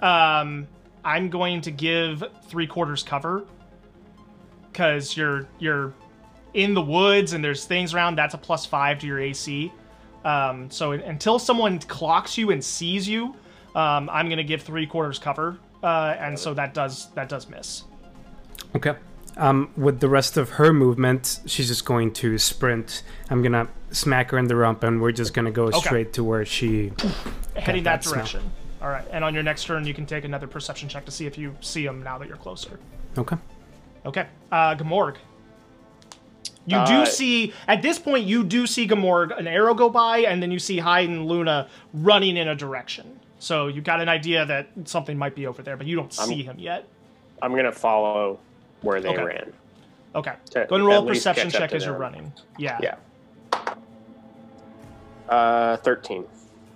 um, 0.00 0.66
I'm 1.04 1.28
going 1.28 1.60
to 1.62 1.70
give 1.70 2.24
three 2.46 2.66
quarters 2.66 3.02
cover 3.02 3.44
because 4.72 5.16
you're 5.16 5.46
you're 5.58 5.92
in 6.54 6.74
the 6.74 6.82
woods 6.82 7.32
and 7.34 7.44
there's 7.44 7.64
things 7.64 7.92
around. 7.92 8.16
That's 8.16 8.34
a 8.34 8.38
plus 8.38 8.64
five 8.64 8.98
to 9.00 9.06
your 9.06 9.18
AC. 9.20 9.72
Um, 10.24 10.70
so 10.70 10.92
until 10.92 11.38
someone 11.38 11.78
clocks 11.80 12.38
you 12.38 12.50
and 12.50 12.62
sees 12.62 13.08
you, 13.08 13.34
um, 13.74 14.08
I'm 14.10 14.28
gonna 14.28 14.44
give 14.44 14.62
three 14.62 14.86
quarters 14.86 15.18
cover, 15.18 15.58
uh, 15.82 16.14
and 16.18 16.38
so 16.38 16.54
that 16.54 16.74
does 16.74 17.08
that 17.14 17.28
does 17.28 17.48
miss. 17.48 17.84
Okay. 18.76 18.94
Um, 19.38 19.70
with 19.78 20.00
the 20.00 20.08
rest 20.10 20.36
of 20.36 20.50
her 20.50 20.72
movement, 20.74 21.40
she's 21.46 21.68
just 21.68 21.84
going 21.86 22.12
to 22.14 22.36
sprint. 22.38 23.02
I'm 23.30 23.42
gonna 23.42 23.66
smack 23.90 24.30
her 24.30 24.38
in 24.38 24.46
the 24.46 24.56
rump, 24.56 24.82
and 24.84 25.00
we're 25.00 25.12
just 25.12 25.32
gonna 25.34 25.50
go 25.50 25.64
Okay. 25.68 25.78
straight 25.80 26.12
to 26.14 26.24
where 26.24 26.44
she. 26.44 26.92
Heading 27.56 27.82
that 27.84 28.02
that 28.02 28.04
smell. 28.04 28.14
direction. 28.16 28.42
All 28.82 28.88
right. 28.88 29.04
And 29.10 29.24
on 29.24 29.32
your 29.32 29.42
next 29.42 29.64
turn, 29.64 29.86
you 29.86 29.94
can 29.94 30.06
take 30.06 30.24
another 30.24 30.46
perception 30.46 30.88
check 30.88 31.04
to 31.06 31.10
see 31.10 31.24
if 31.26 31.38
you 31.38 31.56
see 31.60 31.84
him 31.86 32.02
now 32.02 32.18
that 32.18 32.28
you're 32.28 32.36
closer. 32.36 32.78
Okay. 33.16 33.36
Okay. 34.04 34.26
Uh, 34.50 34.74
Gamorg. 34.74 35.16
You 36.64 36.76
do 36.86 37.02
Uh, 37.02 37.04
see 37.04 37.52
at 37.66 37.82
this 37.82 37.98
point 37.98 38.24
you 38.26 38.44
do 38.44 38.66
see 38.68 38.86
Gamorg 38.86 39.36
an 39.36 39.46
arrow 39.48 39.74
go 39.74 39.90
by, 39.90 40.18
and 40.18 40.40
then 40.42 40.50
you 40.52 40.58
see 40.60 40.78
Hyde 40.78 41.08
and 41.08 41.26
Luna 41.26 41.68
running 41.92 42.36
in 42.36 42.46
a 42.48 42.54
direction. 42.54 43.18
So 43.40 43.66
you 43.66 43.80
got 43.80 44.00
an 44.00 44.08
idea 44.08 44.46
that 44.46 44.68
something 44.84 45.18
might 45.18 45.34
be 45.34 45.46
over 45.48 45.62
there, 45.62 45.76
but 45.76 45.86
you 45.88 45.96
don't 45.96 46.12
see 46.12 46.42
him 46.44 46.58
yet. 46.60 46.86
I'm 47.42 47.54
gonna 47.56 47.72
follow 47.72 48.38
where 48.82 49.00
they 49.00 49.08
Okay. 49.08 49.22
ran. 49.24 49.52
Okay. 50.14 50.34
To 50.50 50.66
Go 50.66 50.76
and 50.76 50.86
roll 50.86 51.02
a 51.04 51.06
perception 51.08 51.50
check 51.50 51.72
as 51.72 51.84
you're 51.84 51.96
running. 51.98 52.32
Yeah. 52.58 52.78
Yeah. 52.80 52.94
Uh, 55.28 55.76
thirteen. 55.78 56.24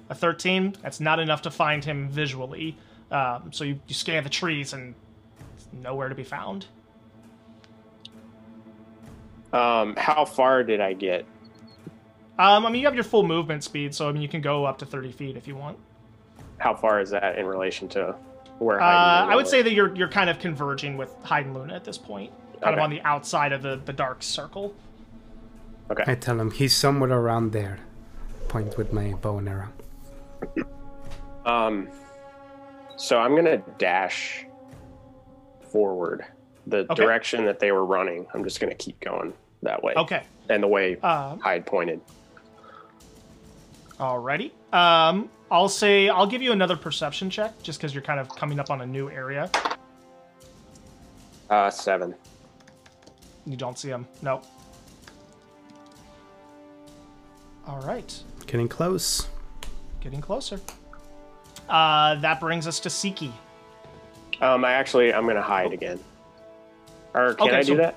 A 0.08 0.14
13. 0.14 0.76
That's 0.82 1.00
not 1.00 1.18
enough 1.18 1.42
to 1.42 1.50
find 1.50 1.84
him 1.84 2.08
visually. 2.08 2.76
Um, 3.10 3.52
so 3.52 3.64
you, 3.64 3.80
you 3.88 3.94
scan 3.94 4.22
the 4.22 4.30
trees 4.30 4.72
and 4.72 4.94
it's 5.56 5.66
nowhere 5.72 6.08
to 6.08 6.14
be 6.14 6.22
found. 6.22 6.66
Um, 9.57 9.94
how 9.96 10.26
far 10.26 10.62
did 10.62 10.82
I 10.82 10.92
get? 10.92 11.24
Um, 12.38 12.66
I 12.66 12.70
mean, 12.70 12.80
you 12.80 12.86
have 12.86 12.94
your 12.94 13.04
full 13.04 13.22
movement 13.22 13.64
speed, 13.64 13.94
so 13.94 14.07
I 14.09 14.12
mean, 14.12 14.20
you 14.20 14.28
can 14.28 14.42
go 14.42 14.66
up 14.66 14.78
to 14.78 14.86
30 14.86 15.12
feet 15.12 15.36
if 15.36 15.48
you 15.48 15.57
want. 15.57 15.78
How 16.59 16.74
far 16.74 17.00
is 17.00 17.11
that 17.11 17.38
in 17.38 17.46
relation 17.46 17.88
to 17.90 18.14
where? 18.59 18.80
Uh, 18.80 18.84
Hyde 18.84 19.30
I 19.30 19.36
would 19.36 19.46
Luna 19.46 19.48
say 19.48 19.62
that 19.62 19.72
you're 19.72 19.94
you're 19.94 20.09
kind 20.09 20.28
of 20.28 20.38
converging 20.38 20.98
with 20.98 21.14
Hyde 21.22 21.46
and 21.46 21.54
Luna 21.54 21.74
at 21.74 21.84
this 21.84 21.96
point, 21.96 22.32
kind 22.61 22.74
of 22.74 22.80
on 22.80 22.90
the 22.90 23.00
outside 23.02 23.52
of 23.52 23.62
the, 23.62 23.80
the 23.82 23.92
dark 23.92 24.22
circle. 24.22 24.74
Okay. 25.90 26.04
I 26.07 26.14
tell 26.14 26.38
him 26.38 26.50
he's 26.50 26.74
somewhere 26.74 27.12
around 27.12 27.52
there. 27.52 27.78
Point 28.48 28.76
with 28.76 28.92
my 28.92 29.14
bow 29.14 29.38
and 29.38 29.48
arrow. 29.48 29.68
Um, 31.46 31.88
so 32.96 33.18
I'm 33.18 33.34
gonna 33.34 33.62
dash 33.78 34.44
forward 35.72 36.26
the 36.66 36.78
Okay. 36.90 36.94
direction 36.94 37.46
that 37.46 37.61
they 37.61 37.72
were 37.72 37.84
running. 37.86 38.26
I'm 38.34 38.44
just 38.44 38.61
gonna 38.61 38.74
keep 38.74 39.00
going 39.00 39.32
that 39.62 39.82
way. 39.82 39.94
Okay. 39.96 40.22
And 40.48 40.62
the 40.62 40.68
way 40.68 40.96
Uh, 41.02 41.36
Hyde 41.36 41.66
pointed. 41.66 42.00
alrighty. 43.98 44.50
Um, 44.72 45.28
I'll 45.50 45.68
say 45.68 46.09
I'll 46.09 46.26
give 46.26 46.42
you 46.42 46.52
another 46.52 46.76
perception 46.76 47.30
check 47.30 47.61
just 47.62 47.78
because 47.78 47.94
you're 47.94 48.02
kind 48.02 48.20
of 48.20 48.28
coming 48.28 48.59
up 48.61 48.70
on 48.70 48.80
a 48.80 48.86
new 48.86 49.09
area. 49.11 49.50
Uh, 51.48 51.70
seven. 51.70 52.14
You 53.46 53.57
don't 53.57 53.78
see 53.78 53.88
him. 53.88 54.07
No. 54.22 54.42
All 57.66 57.80
right. 57.80 58.22
Getting 58.46 58.68
close. 58.68 59.28
Getting 60.00 60.20
closer. 60.20 60.61
Uh, 61.68 62.14
that 62.16 62.38
brings 62.40 62.66
us 62.66 62.78
to 62.80 62.88
Siki. 62.88 63.32
Um, 64.40 64.64
I 64.64 64.72
actually 64.72 65.12
I'm 65.12 65.26
gonna 65.26 65.42
hide 65.42 65.72
again. 65.72 65.98
Or 67.14 67.34
can 67.34 67.48
Okay, 67.48 67.57
I 67.57 67.62
do 67.62 67.68
so- 67.68 67.76
that? 67.76 67.96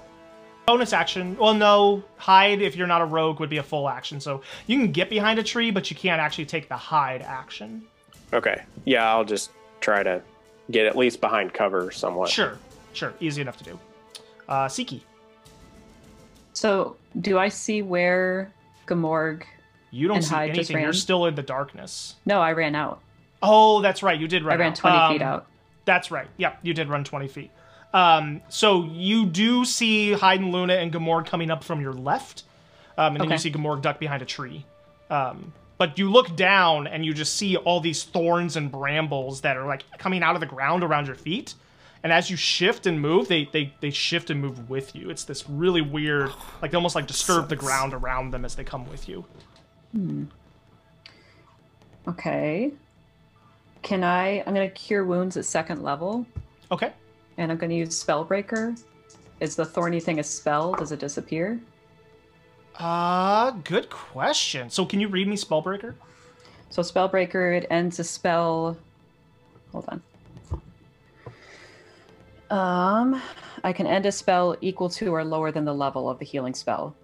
Bonus 0.69 0.93
action. 0.93 1.35
Well, 1.35 1.55
no. 1.55 2.03
Hide 2.17 2.61
if 2.61 2.75
you're 2.75 2.85
not 2.85 3.01
a 3.01 3.05
rogue 3.05 3.39
would 3.39 3.49
be 3.49 3.57
a 3.57 3.63
full 3.63 3.89
action. 3.89 4.19
So 4.21 4.43
you 4.67 4.77
can 4.77 4.91
get 4.91 5.09
behind 5.09 5.39
a 5.39 5.43
tree, 5.43 5.71
but 5.71 5.89
you 5.89 5.95
can't 5.95 6.21
actually 6.21 6.45
take 6.45 6.69
the 6.69 6.77
hide 6.77 7.23
action. 7.23 7.81
Okay. 8.31 8.61
Yeah, 8.85 9.09
I'll 9.11 9.25
just 9.25 9.49
try 9.81 10.03
to 10.03 10.21
get 10.69 10.85
at 10.85 10.95
least 10.95 11.21
behind 11.21 11.55
cover 11.55 11.89
somewhat. 11.89 12.29
Sure. 12.29 12.59
Sure. 12.93 13.15
Easy 13.19 13.41
enough 13.41 13.57
to 13.57 13.63
do. 13.63 13.79
Uh, 14.47 14.67
Siki. 14.67 15.01
So, 16.53 16.97
do 17.19 17.39
I 17.39 17.49
see 17.49 17.81
where 17.81 18.51
Gamorg? 18.85 19.45
You 19.89 20.07
don't 20.07 20.17
And 20.17 20.25
see 20.25 20.35
Hyde 20.35 20.53
just 20.53 20.69
anything. 20.69 20.83
You're 20.83 20.93
still 20.93 21.25
in 21.25 21.33
the 21.33 21.41
darkness. 21.41 22.13
No, 22.27 22.41
I 22.41 22.51
ran 22.51 22.75
out. 22.75 23.01
Oh, 23.41 23.81
that's 23.81 24.03
right. 24.03 24.19
You 24.19 24.27
did 24.27 24.43
run 24.43 24.53
I 24.57 24.59
ran 24.59 24.71
out. 24.73 24.75
20 24.75 25.13
feet 25.15 25.21
Um, 25.23 25.27
out. 25.33 25.47
That's 25.85 26.11
right. 26.11 26.27
Yep, 26.37 26.59
you 26.61 26.75
did 26.75 26.89
run 26.89 27.03
20 27.03 27.27
feet. 27.27 27.49
Um, 27.93 28.41
so 28.49 28.85
you 28.85 29.25
do 29.25 29.65
see 29.65 30.13
Hyde 30.13 30.41
and 30.41 30.51
Luna 30.51 30.75
and 30.75 30.91
Gamorg 30.93 31.25
coming 31.25 31.49
up 31.49 31.63
from 31.63 31.81
your 31.81 31.93
left, 31.93 32.43
um, 32.97 33.15
and 33.15 33.21
then 33.21 33.31
you 33.31 33.37
see 33.37 33.51
Gamorg 33.51 33.81
duck 33.81 33.99
behind 33.99 34.21
a 34.21 34.25
tree. 34.25 34.65
Um, 35.09 35.53
but 35.79 35.97
you 35.97 36.11
look 36.11 36.35
down 36.35 36.87
and 36.87 37.05
you 37.05 37.13
just 37.13 37.35
see 37.35 37.55
all 37.55 37.79
these 37.79 38.03
thorns 38.03 38.57
and 38.57 38.71
brambles 38.71 39.41
that 39.41 39.57
are 39.57 39.65
like 39.65 39.83
coming 39.97 40.21
out 40.21 40.35
of 40.35 40.41
the 40.41 40.45
ground 40.45 40.83
around 40.83 41.07
your 41.07 41.15
feet. 41.15 41.55
And 42.03 42.13
as 42.13 42.29
you 42.29 42.37
shift 42.37 42.85
and 42.85 43.01
move, 43.01 43.27
they 43.27 43.45
they, 43.51 43.73
they 43.81 43.89
shift 43.89 44.29
and 44.29 44.39
move 44.39 44.69
with 44.69 44.95
you. 44.95 45.09
It's 45.09 45.23
this 45.23 45.49
really 45.49 45.81
weird, 45.81 46.31
like 46.61 46.71
they 46.71 46.75
almost 46.75 46.95
like 46.95 47.07
disturb 47.07 47.49
the 47.49 47.55
ground 47.55 47.93
around 47.93 48.31
them 48.31 48.45
as 48.45 48.55
they 48.55 48.63
come 48.63 48.89
with 48.89 49.09
you. 49.09 49.25
Okay. 52.07 52.71
Can 53.81 54.03
I? 54.03 54.39
I'm 54.45 54.53
gonna 54.53 54.69
cure 54.69 55.03
wounds 55.03 55.37
at 55.37 55.45
second 55.45 55.81
level, 55.81 56.25
Okay. 56.71 56.91
And 57.39 57.51
I'm 57.51 57.57
gonna 57.57 57.73
use 57.73 58.03
Spellbreaker. 58.03 58.79
Is 59.39 59.55
the 59.55 59.65
thorny 59.65 60.01
thing 60.01 60.19
a 60.19 60.23
spell? 60.23 60.73
Does 60.73 60.91
it 60.91 60.99
disappear? 60.99 61.59
Uh, 62.75 63.51
good 63.63 63.89
question. 63.89 64.69
So 64.69 64.85
can 64.85 64.99
you 64.99 65.07
read 65.07 65.27
me 65.27 65.37
Spellbreaker? 65.37 65.95
So 66.69 66.81
Spellbreaker, 66.81 67.57
it 67.57 67.65
ends 67.71 67.97
a 67.99 68.03
spell. 68.03 68.77
Hold 69.71 69.85
on. 69.87 70.01
Um, 72.51 73.21
I 73.63 73.71
can 73.71 73.87
end 73.87 74.05
a 74.05 74.11
spell 74.11 74.57
equal 74.59 74.89
to 74.89 75.13
or 75.13 75.23
lower 75.23 75.51
than 75.51 75.63
the 75.63 75.73
level 75.73 76.09
of 76.09 76.19
the 76.19 76.25
healing 76.25 76.53
spell. 76.53 76.95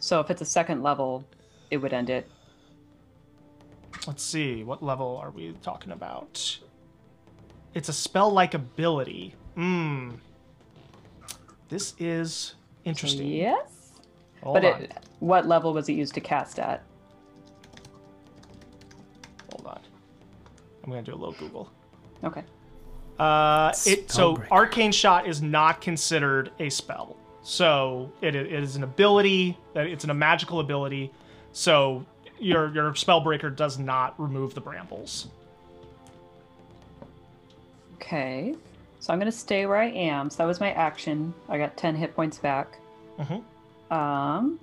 So 0.00 0.20
if 0.20 0.30
it's 0.30 0.42
a 0.42 0.46
second 0.46 0.82
level, 0.82 1.24
it 1.70 1.76
would 1.76 1.92
end 1.92 2.10
it. 2.10 2.28
Let's 4.06 4.22
see, 4.22 4.64
what 4.64 4.82
level 4.82 5.18
are 5.22 5.30
we 5.30 5.54
talking 5.62 5.92
about? 5.92 6.58
It's 7.74 7.88
a 7.88 7.92
spell-like 7.92 8.54
ability. 8.54 9.34
Hmm. 9.56 10.10
This 11.68 11.94
is 11.98 12.54
interesting. 12.84 13.26
Yes. 13.26 13.92
Hold 14.42 14.54
but 14.54 14.64
on. 14.64 14.82
it, 14.82 14.92
what 15.18 15.46
level 15.46 15.72
was 15.72 15.88
it 15.88 15.94
used 15.94 16.14
to 16.14 16.20
cast 16.20 16.58
at? 16.58 16.84
Hold 19.50 19.66
on. 19.66 19.80
I'm 20.84 20.90
gonna 20.90 21.02
do 21.02 21.14
a 21.14 21.16
little 21.16 21.34
Google. 21.34 21.70
Okay. 22.22 22.44
Uh, 23.18 23.72
it 23.86 24.10
so 24.10 24.42
arcane 24.50 24.92
shot 24.92 25.26
is 25.26 25.40
not 25.40 25.80
considered 25.80 26.52
a 26.60 26.68
spell. 26.68 27.16
So 27.42 28.12
it, 28.20 28.34
it 28.34 28.52
is 28.52 28.76
an 28.76 28.82
ability. 28.82 29.56
That 29.72 29.86
it's 29.86 30.04
a 30.04 30.12
magical 30.12 30.60
ability. 30.60 31.10
So 31.52 32.04
your 32.38 32.72
your 32.74 32.92
spellbreaker 32.92 33.54
does 33.56 33.78
not 33.78 34.14
remove 34.20 34.54
the 34.54 34.60
brambles. 34.60 35.28
Okay. 37.94 38.54
So 39.06 39.12
I'm 39.12 39.20
gonna 39.20 39.30
stay 39.30 39.66
where 39.66 39.76
I 39.76 39.86
am. 39.90 40.30
So 40.30 40.38
that 40.38 40.46
was 40.46 40.58
my 40.58 40.72
action. 40.72 41.32
I 41.48 41.58
got 41.58 41.76
10 41.76 41.94
hit 41.94 42.16
points 42.16 42.38
back. 42.38 42.76
Mhm. 43.20 43.40
Um. 43.88 44.58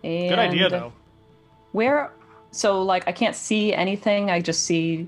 Good 0.00 0.38
idea 0.38 0.70
though. 0.70 0.94
Where? 1.72 2.10
So 2.50 2.80
like 2.80 3.06
I 3.06 3.12
can't 3.12 3.36
see 3.36 3.74
anything. 3.74 4.30
I 4.30 4.40
just 4.40 4.62
see. 4.62 5.06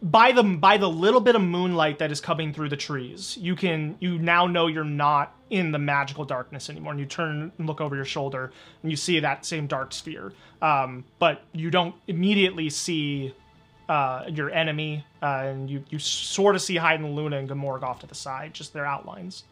by 0.00 0.32
the 0.32 0.42
by 0.42 0.78
the 0.78 0.88
little 0.88 1.20
bit 1.20 1.36
of 1.36 1.42
moonlight 1.42 1.98
that 1.98 2.10
is 2.10 2.22
coming 2.22 2.54
through 2.54 2.70
the 2.70 2.76
trees 2.88 3.36
you 3.36 3.54
can 3.54 3.94
you 4.00 4.18
now 4.18 4.46
know 4.46 4.66
you're 4.66 4.82
not 4.82 5.34
in 5.50 5.72
the 5.72 5.78
magical 5.78 6.24
darkness 6.24 6.70
anymore 6.70 6.92
and 6.92 7.00
you 7.00 7.04
turn 7.04 7.52
and 7.58 7.66
look 7.66 7.82
over 7.82 7.94
your 7.94 8.06
shoulder 8.06 8.50
and 8.82 8.90
you 8.90 8.96
see 8.96 9.20
that 9.20 9.44
same 9.44 9.66
dark 9.66 9.92
sphere 9.92 10.32
um, 10.62 11.04
but 11.18 11.42
you 11.52 11.70
don't 11.70 11.94
immediately 12.06 12.70
see 12.70 13.34
uh, 13.90 14.24
your 14.28 14.50
enemy 14.50 15.04
uh, 15.20 15.42
and 15.46 15.68
you, 15.68 15.82
you 15.90 15.98
sort 15.98 16.54
of 16.54 16.62
see 16.62 16.76
and 16.78 17.16
Luna 17.16 17.38
and 17.38 17.48
Gamorg 17.50 17.82
off 17.82 17.98
to 18.00 18.06
the 18.06 18.14
side 18.14 18.54
just 18.54 18.72
their 18.72 18.86
outlines 18.86 19.44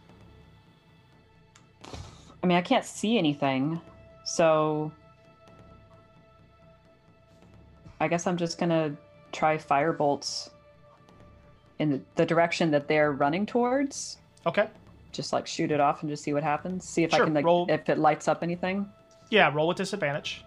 I 2.41 2.47
mean, 2.47 2.57
I 2.57 2.63
can't 2.63 2.85
see 2.85 3.19
anything. 3.19 3.81
So. 4.25 4.93
I 8.01 8.07
guess 8.07 8.29
I'm 8.29 8.37
just 8.37 8.59
gonna 8.59 8.95
try 9.33 9.59
fire 9.59 9.93
bolts 9.93 10.51
in 11.81 11.91
the, 11.91 12.01
the 12.15 12.25
direction 12.25 12.71
that 12.71 12.87
they're 12.87 13.11
running 13.13 13.45
towards. 13.45 14.19
okay 14.47 14.69
Just 15.11 15.33
like 15.33 15.49
shoot 15.49 15.73
it 15.73 15.81
off 15.81 16.03
and 16.03 16.11
just 16.11 16.23
see 16.23 16.33
what 16.33 16.45
happens. 16.45 16.85
See 16.85 17.03
if 17.03 17.11
Sure, 17.11 17.23
I 17.23 17.25
can 17.25 17.35
like 17.35 17.45
roll- 17.45 17.67
if 17.69 17.89
it 17.89 17.99
lights 17.99 18.29
up 18.29 18.43
anything. 18.45 18.89
yeah 19.31 19.53
roll 19.53 19.67
with 19.67 19.77
disadvantage 19.79 20.45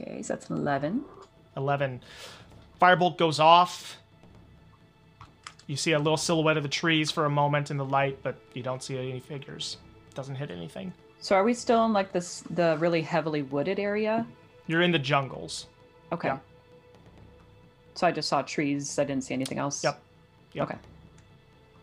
Okay, 0.00 0.22
so 0.22 0.34
that's 0.34 0.50
an 0.50 0.56
eleven. 0.56 1.04
11 1.56 2.00
firebolt 2.80 3.18
goes 3.18 3.40
off 3.40 3.98
you 5.66 5.74
see 5.74 5.92
a 5.92 5.98
little 5.98 6.16
silhouette 6.16 6.56
of 6.56 6.62
the 6.62 6.68
trees 6.68 7.10
for 7.10 7.24
a 7.26 7.30
moment 7.30 7.72
in 7.72 7.76
the 7.76 7.84
light 7.84 8.16
but 8.22 8.36
you 8.54 8.62
don't 8.62 8.84
see 8.84 8.96
any 8.96 9.18
figures 9.18 9.76
doesn't 10.14 10.36
hit 10.36 10.48
anything 10.52 10.92
So 11.20 11.36
are 11.36 11.44
we 11.44 11.52
still 11.52 11.84
in 11.84 11.92
like 11.92 12.12
this 12.12 12.42
the 12.50 12.76
really 12.78 13.02
heavily 13.02 13.42
wooded 13.42 13.78
area? 13.78 14.26
You're 14.66 14.82
in 14.82 14.90
the 14.90 14.98
jungles. 14.98 15.66
Okay. 16.12 16.28
Yeah. 16.28 16.38
So 17.94 18.06
I 18.06 18.12
just 18.12 18.28
saw 18.28 18.40
trees. 18.42 18.98
I 18.98 19.04
didn't 19.04 19.24
see 19.24 19.34
anything 19.34 19.58
else. 19.58 19.84
Yep. 19.84 20.00
Yep. 20.54 20.64
Okay. 20.64 20.78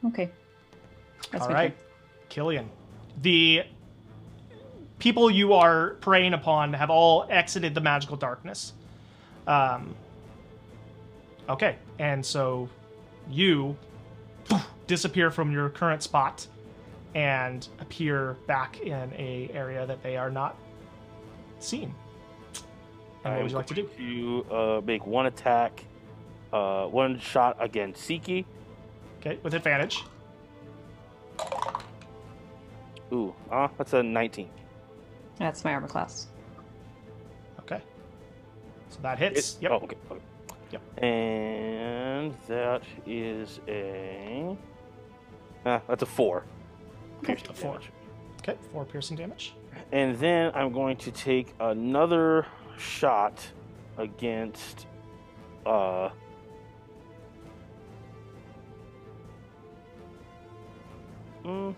Okay. 0.07 0.31
That's 1.31 1.43
All 1.43 1.49
turn. 1.49 1.73
Killian. 2.29 2.69
The 3.21 3.63
people 4.99 5.29
you 5.29 5.53
are 5.53 5.91
preying 6.01 6.33
upon 6.33 6.73
have 6.73 6.89
all 6.89 7.25
exited 7.29 7.73
the 7.75 7.81
magical 7.81 8.17
darkness. 8.17 8.73
Um, 9.45 9.95
okay, 11.49 11.77
and 11.99 12.25
so 12.25 12.69
you 13.29 13.77
disappear 14.87 15.31
from 15.31 15.51
your 15.51 15.69
current 15.69 16.03
spot 16.03 16.47
and 17.15 17.67
appear 17.79 18.37
back 18.47 18.79
in 18.81 19.11
a 19.13 19.49
area 19.53 19.85
that 19.85 20.03
they 20.03 20.17
are 20.17 20.29
not 20.29 20.57
seen. 21.59 21.93
And 23.23 23.33
what 23.33 23.43
would 23.43 23.51
you 23.51 23.57
like 23.57 23.67
to 23.67 23.73
do? 23.73 23.89
You 23.97 24.45
uh, 24.51 24.81
make 24.85 25.05
one 25.05 25.25
attack, 25.25 25.83
uh, 26.53 26.85
one 26.85 27.19
shot 27.19 27.57
against 27.59 28.07
Siki. 28.07 28.45
Okay, 29.19 29.39
with 29.43 29.53
advantage. 29.53 30.03
Ooh, 33.11 33.33
uh, 33.51 33.67
that's 33.77 33.93
a 33.93 34.03
19. 34.03 34.49
That's 35.39 35.63
my 35.63 35.73
armor 35.73 35.87
class. 35.87 36.27
Okay. 37.59 37.81
So 38.89 38.99
that 39.01 39.19
hits. 39.19 39.55
It- 39.55 39.63
yep. 39.63 39.71
Oh, 39.71 39.75
okay. 39.83 39.97
okay. 40.11 40.21
Yep. 40.71 41.03
And 41.03 42.33
that 42.47 42.81
is 43.05 43.59
a. 43.67 44.57
Ah, 45.65 45.81
that's 45.87 46.03
a 46.03 46.05
four. 46.05 46.43
Piercing 47.21 47.49
a 47.49 47.53
four. 47.53 47.73
damage. 47.73 47.91
Okay, 48.41 48.57
four 48.71 48.85
piercing 48.85 49.17
damage. 49.17 49.53
And 49.91 50.17
then 50.17 50.51
I'm 50.55 50.71
going 50.71 50.97
to 50.97 51.11
take 51.11 51.53
another 51.59 52.45
shot 52.77 53.45
against. 53.97 54.87
Uh. 55.65 56.09
Mm. 61.45 61.75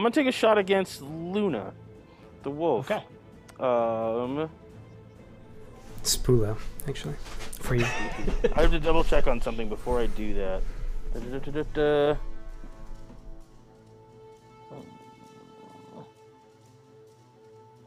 I'm 0.00 0.04
gonna 0.04 0.14
take 0.14 0.28
a 0.28 0.32
shot 0.32 0.56
against 0.56 1.02
Luna, 1.02 1.74
the 2.42 2.48
wolf. 2.48 2.90
Okay. 2.90 3.04
Um, 3.62 4.48
Spula, 6.02 6.56
actually, 6.88 7.16
for 7.60 7.74
you. 7.74 7.84
I 8.56 8.62
have 8.62 8.70
to 8.70 8.80
double 8.80 9.04
check 9.04 9.26
on 9.26 9.42
something 9.42 9.68
before 9.68 10.00
I 10.00 10.06
do 10.06 10.32
that. 10.32 10.62
Da-da-da-da-da. 11.12 12.16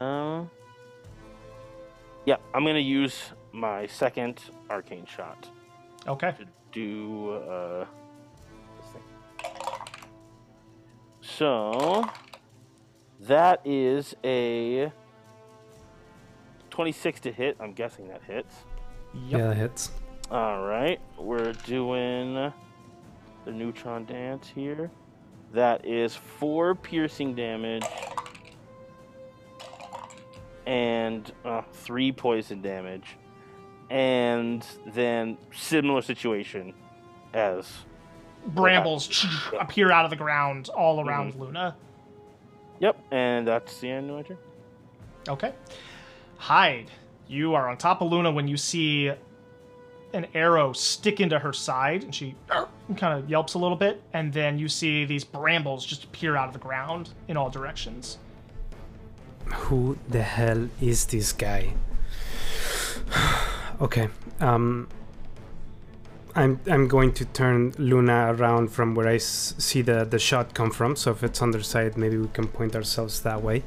Um. 0.00 0.48
Yeah, 2.26 2.36
I'm 2.54 2.64
gonna 2.64 2.78
use 2.78 3.32
my 3.50 3.88
second 3.88 4.40
arcane 4.70 5.06
shot 5.06 5.48
Okay. 6.06 6.32
to 6.38 6.46
do 6.70 7.32
uh. 7.32 7.86
So 11.36 12.08
that 13.20 13.60
is 13.64 14.14
a 14.22 14.92
26 16.70 17.20
to 17.20 17.32
hit. 17.32 17.56
I'm 17.58 17.72
guessing 17.72 18.08
that 18.08 18.22
hits. 18.22 18.54
Yep. 19.14 19.40
Yeah, 19.40 19.46
that 19.48 19.56
hits. 19.56 19.90
All 20.30 20.64
right, 20.64 21.00
we're 21.18 21.52
doing 21.52 22.34
the 22.34 23.50
neutron 23.52 24.04
dance 24.04 24.48
here. 24.48 24.90
That 25.52 25.84
is 25.84 26.14
four 26.14 26.74
piercing 26.74 27.34
damage 27.34 27.84
and 30.66 31.30
uh, 31.44 31.62
three 31.72 32.10
poison 32.12 32.62
damage, 32.62 33.16
and 33.90 34.64
then 34.86 35.36
similar 35.52 36.00
situation 36.00 36.74
as 37.34 37.66
Brambles 38.46 39.26
appear 39.60 39.90
out 39.90 40.04
of 40.04 40.10
the 40.10 40.16
ground 40.16 40.68
all 40.68 41.06
around 41.06 41.34
Luna. 41.36 41.76
yep, 42.78 42.98
and 43.10 43.46
that's 43.46 43.78
the 43.80 43.90
end 43.90 44.10
of 44.10 44.16
my 44.16 44.22
turn. 44.22 44.38
Okay. 45.28 45.52
Hyde, 46.36 46.90
you 47.28 47.54
are 47.54 47.68
on 47.68 47.76
top 47.78 48.02
of 48.02 48.10
Luna 48.10 48.30
when 48.30 48.46
you 48.48 48.56
see 48.56 49.10
an 50.12 50.26
arrow 50.34 50.72
stick 50.72 51.20
into 51.20 51.38
her 51.38 51.52
side, 51.52 52.04
and 52.04 52.14
she 52.14 52.34
kind 52.96 53.18
of 53.18 53.28
yelps 53.28 53.54
a 53.54 53.58
little 53.58 53.76
bit, 53.76 54.02
and 54.12 54.32
then 54.32 54.58
you 54.58 54.68
see 54.68 55.04
these 55.04 55.24
brambles 55.24 55.84
just 55.84 56.04
appear 56.04 56.36
out 56.36 56.48
of 56.48 56.52
the 56.52 56.58
ground 56.58 57.10
in 57.28 57.36
all 57.36 57.50
directions. 57.50 58.18
Who 59.46 59.98
the 60.08 60.22
hell 60.22 60.68
is 60.80 61.06
this 61.06 61.32
guy? 61.32 61.74
okay. 63.80 64.08
Um 64.40 64.88
I'm 66.36 66.58
I'm 66.70 66.88
going 66.88 67.12
to 67.14 67.24
turn 67.24 67.72
Luna 67.78 68.34
around 68.34 68.68
from 68.72 68.94
where 68.96 69.08
I 69.08 69.16
s- 69.16 69.54
see 69.58 69.82
the 69.82 70.04
the 70.04 70.18
shot 70.18 70.52
come 70.54 70.70
from. 70.70 70.96
So 70.96 71.10
if 71.12 71.22
it's 71.22 71.40
on 71.42 71.50
their 71.52 71.62
side, 71.62 71.96
maybe 71.96 72.16
we 72.18 72.28
can 72.28 72.48
point 72.48 72.74
ourselves 72.74 73.20
that 73.22 73.42
way. 73.42 73.62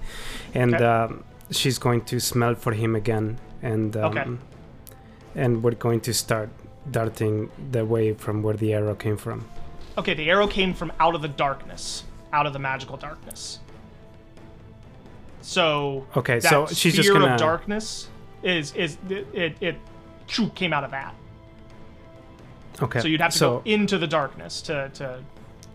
And 0.53 0.75
Okay. 0.75 0.83
um, 0.83 1.23
she's 1.51 1.77
going 1.79 2.01
to 2.05 2.19
smell 2.19 2.55
for 2.55 2.73
him 2.73 2.95
again, 2.95 3.37
and 3.61 3.95
um, 3.95 4.03
Okay. 4.17 4.25
and 5.35 5.63
we're 5.63 5.75
going 5.79 6.01
to 6.01 6.13
start 6.13 6.49
darting 6.91 7.49
the 7.71 7.85
way 7.85 8.13
from 8.13 8.41
where 8.43 8.55
the 8.57 8.73
arrow 8.73 8.95
came 8.95 9.17
from. 9.17 9.45
Okay, 9.97 10.13
the 10.13 10.29
arrow 10.29 10.47
came 10.47 10.73
from 10.73 10.91
out 10.99 11.15
of 11.15 11.21
the 11.21 11.27
darkness, 11.45 12.03
out 12.33 12.45
of 12.45 12.53
the 12.53 12.59
magical 12.59 12.97
darkness. 12.97 13.59
So 15.41 16.05
Okay, 16.15 16.39
so 16.41 16.65
she's 16.67 16.95
just 16.95 17.11
gonna- 17.11 17.33
of 17.33 17.39
darkness 17.39 18.09
is 18.43 18.73
is 18.75 18.97
it 19.09 19.27
it, 19.33 19.55
it 19.61 19.75
came 20.55 20.73
out 20.73 20.83
of 20.83 20.91
that. 20.91 21.13
Okay. 22.81 22.99
So 22.99 23.07
you'd 23.07 23.21
have 23.21 23.31
to 23.31 23.37
so, 23.37 23.49
go 23.57 23.61
into 23.65 23.97
the 23.97 24.07
darkness 24.07 24.61
to 24.63 24.89
to 24.95 25.19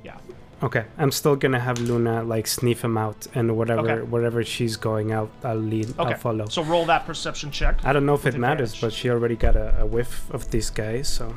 yeah. 0.04 0.16
Okay, 0.62 0.84
I'm 0.96 1.10
still 1.10 1.34
gonna 1.34 1.58
have 1.58 1.78
Luna 1.80 2.22
like 2.22 2.46
sniff 2.46 2.84
him 2.84 2.96
out, 2.96 3.26
and 3.34 3.56
whatever 3.56 3.90
Okay. 3.90 4.02
wherever 4.02 4.44
she's 4.44 4.76
going 4.76 5.10
out, 5.10 5.30
I'll 5.42 5.56
lead. 5.56 5.90
Okay. 5.98 6.12
I'll 6.12 6.18
follow. 6.18 6.46
So 6.46 6.62
roll 6.62 6.84
that 6.86 7.04
perception 7.04 7.50
check. 7.50 7.84
I 7.84 7.92
don't 7.92 8.06
know 8.06 8.14
if 8.14 8.26
it 8.26 8.36
matters, 8.36 8.72
advantage. 8.74 8.80
but 8.80 8.92
she 8.92 9.10
already 9.10 9.34
got 9.36 9.56
a, 9.56 9.80
a 9.80 9.86
whiff 9.86 10.30
of 10.30 10.50
this 10.52 10.70
guy, 10.70 11.02
so 11.02 11.34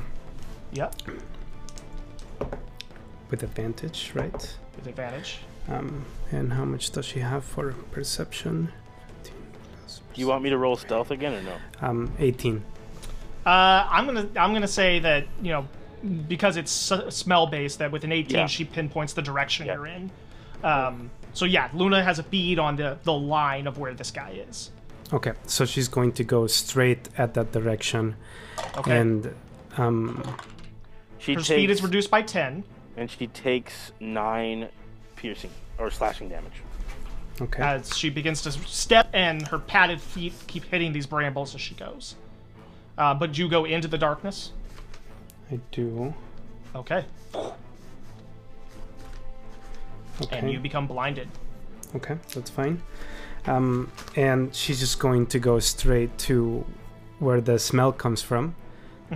Yep, 0.73 0.93
with 3.31 3.43
advantage, 3.43 4.11
right? 4.13 4.57
with 4.75 4.87
advantage. 4.87 5.39
Um, 5.67 6.05
and 6.31 6.53
how 6.53 6.65
much 6.65 6.91
does 6.91 7.05
she 7.05 7.19
have 7.21 7.43
for 7.43 7.71
perception? 7.91 8.71
Do 10.13 10.21
you 10.21 10.27
want 10.27 10.43
me 10.43 10.49
to 10.49 10.57
roll 10.57 10.75
stealth 10.77 11.11
again 11.11 11.33
or 11.33 11.41
no? 11.41 11.55
Um, 11.81 12.11
18. 12.19 12.63
Uh, 13.45 13.87
I'm 13.89 14.05
gonna 14.05 14.27
I'm 14.37 14.53
gonna 14.53 14.67
say 14.67 14.99
that 14.99 15.25
you 15.41 15.51
know 15.51 15.67
because 16.27 16.57
it's 16.57 16.91
s- 16.91 17.15
smell 17.15 17.47
based 17.47 17.79
that 17.79 17.91
with 17.91 18.03
an 18.03 18.11
18 18.11 18.35
Yeah. 18.37 18.45
she 18.47 18.65
pinpoints 18.65 19.13
the 19.13 19.21
direction 19.21 19.65
Yeah. 19.65 19.73
you're 19.75 19.87
in. 19.87 20.11
Um, 20.63 21.11
so 21.33 21.45
yeah, 21.45 21.69
Luna 21.73 22.03
has 22.03 22.17
a 22.19 22.23
bead 22.23 22.59
on 22.59 22.75
the 22.75 22.97
the 23.03 23.13
line 23.13 23.67
of 23.67 23.77
where 23.77 23.93
this 23.93 24.11
guy 24.11 24.31
is. 24.49 24.71
Okay, 25.13 25.33
so 25.45 25.65
she's 25.65 25.87
going 25.87 26.11
to 26.13 26.23
go 26.23 26.47
straight 26.47 27.09
at 27.17 27.35
that 27.35 27.51
direction, 27.51 28.15
Okay, 28.77 28.97
and 28.97 29.35
um, 29.77 30.23
She 31.19 31.33
her 31.33 31.39
takes, 31.39 31.47
speed 31.47 31.69
is 31.69 31.83
reduced 31.83 32.09
by 32.09 32.23
10. 32.23 32.63
and 32.97 33.11
she 33.11 33.27
takes 33.27 33.91
nine 33.99 34.69
piercing 35.15 35.51
or 35.77 35.91
slashing 35.91 36.29
damage. 36.29 36.53
okay, 37.39 37.61
as 37.61 37.95
she 37.95 38.09
begins 38.09 38.41
to 38.41 38.51
step 38.51 39.07
and 39.13 39.47
her 39.49 39.59
padded 39.59 40.01
feet 40.01 40.33
keep 40.47 40.63
hitting 40.63 40.91
these 40.91 41.05
brambles 41.05 41.53
as 41.53 41.61
she 41.61 41.75
goes. 41.75 42.15
Uh, 42.97 43.13
but 43.13 43.37
you 43.37 43.49
go 43.49 43.65
into 43.65 43.87
the 43.87 43.97
darkness. 43.97 44.51
I 45.51 45.59
do. 45.71 46.13
Okay. 46.75 47.05
Okay, 50.21 50.39
And 50.39 50.49
you 50.51 50.59
become 50.59 50.87
blinded. 50.87 51.27
okay, 51.95 52.17
that's 52.33 52.49
fine. 52.49 52.81
Um, 53.47 53.91
and 54.15 54.55
she's 54.55 54.79
just 54.79 54.97
going 54.99 55.27
to 55.27 55.39
go 55.39 55.59
straight 55.59 56.17
to 56.19 56.65
where 57.19 57.41
the 57.41 57.59
smell 57.59 57.91
comes 57.91 58.21
from. 58.21 58.55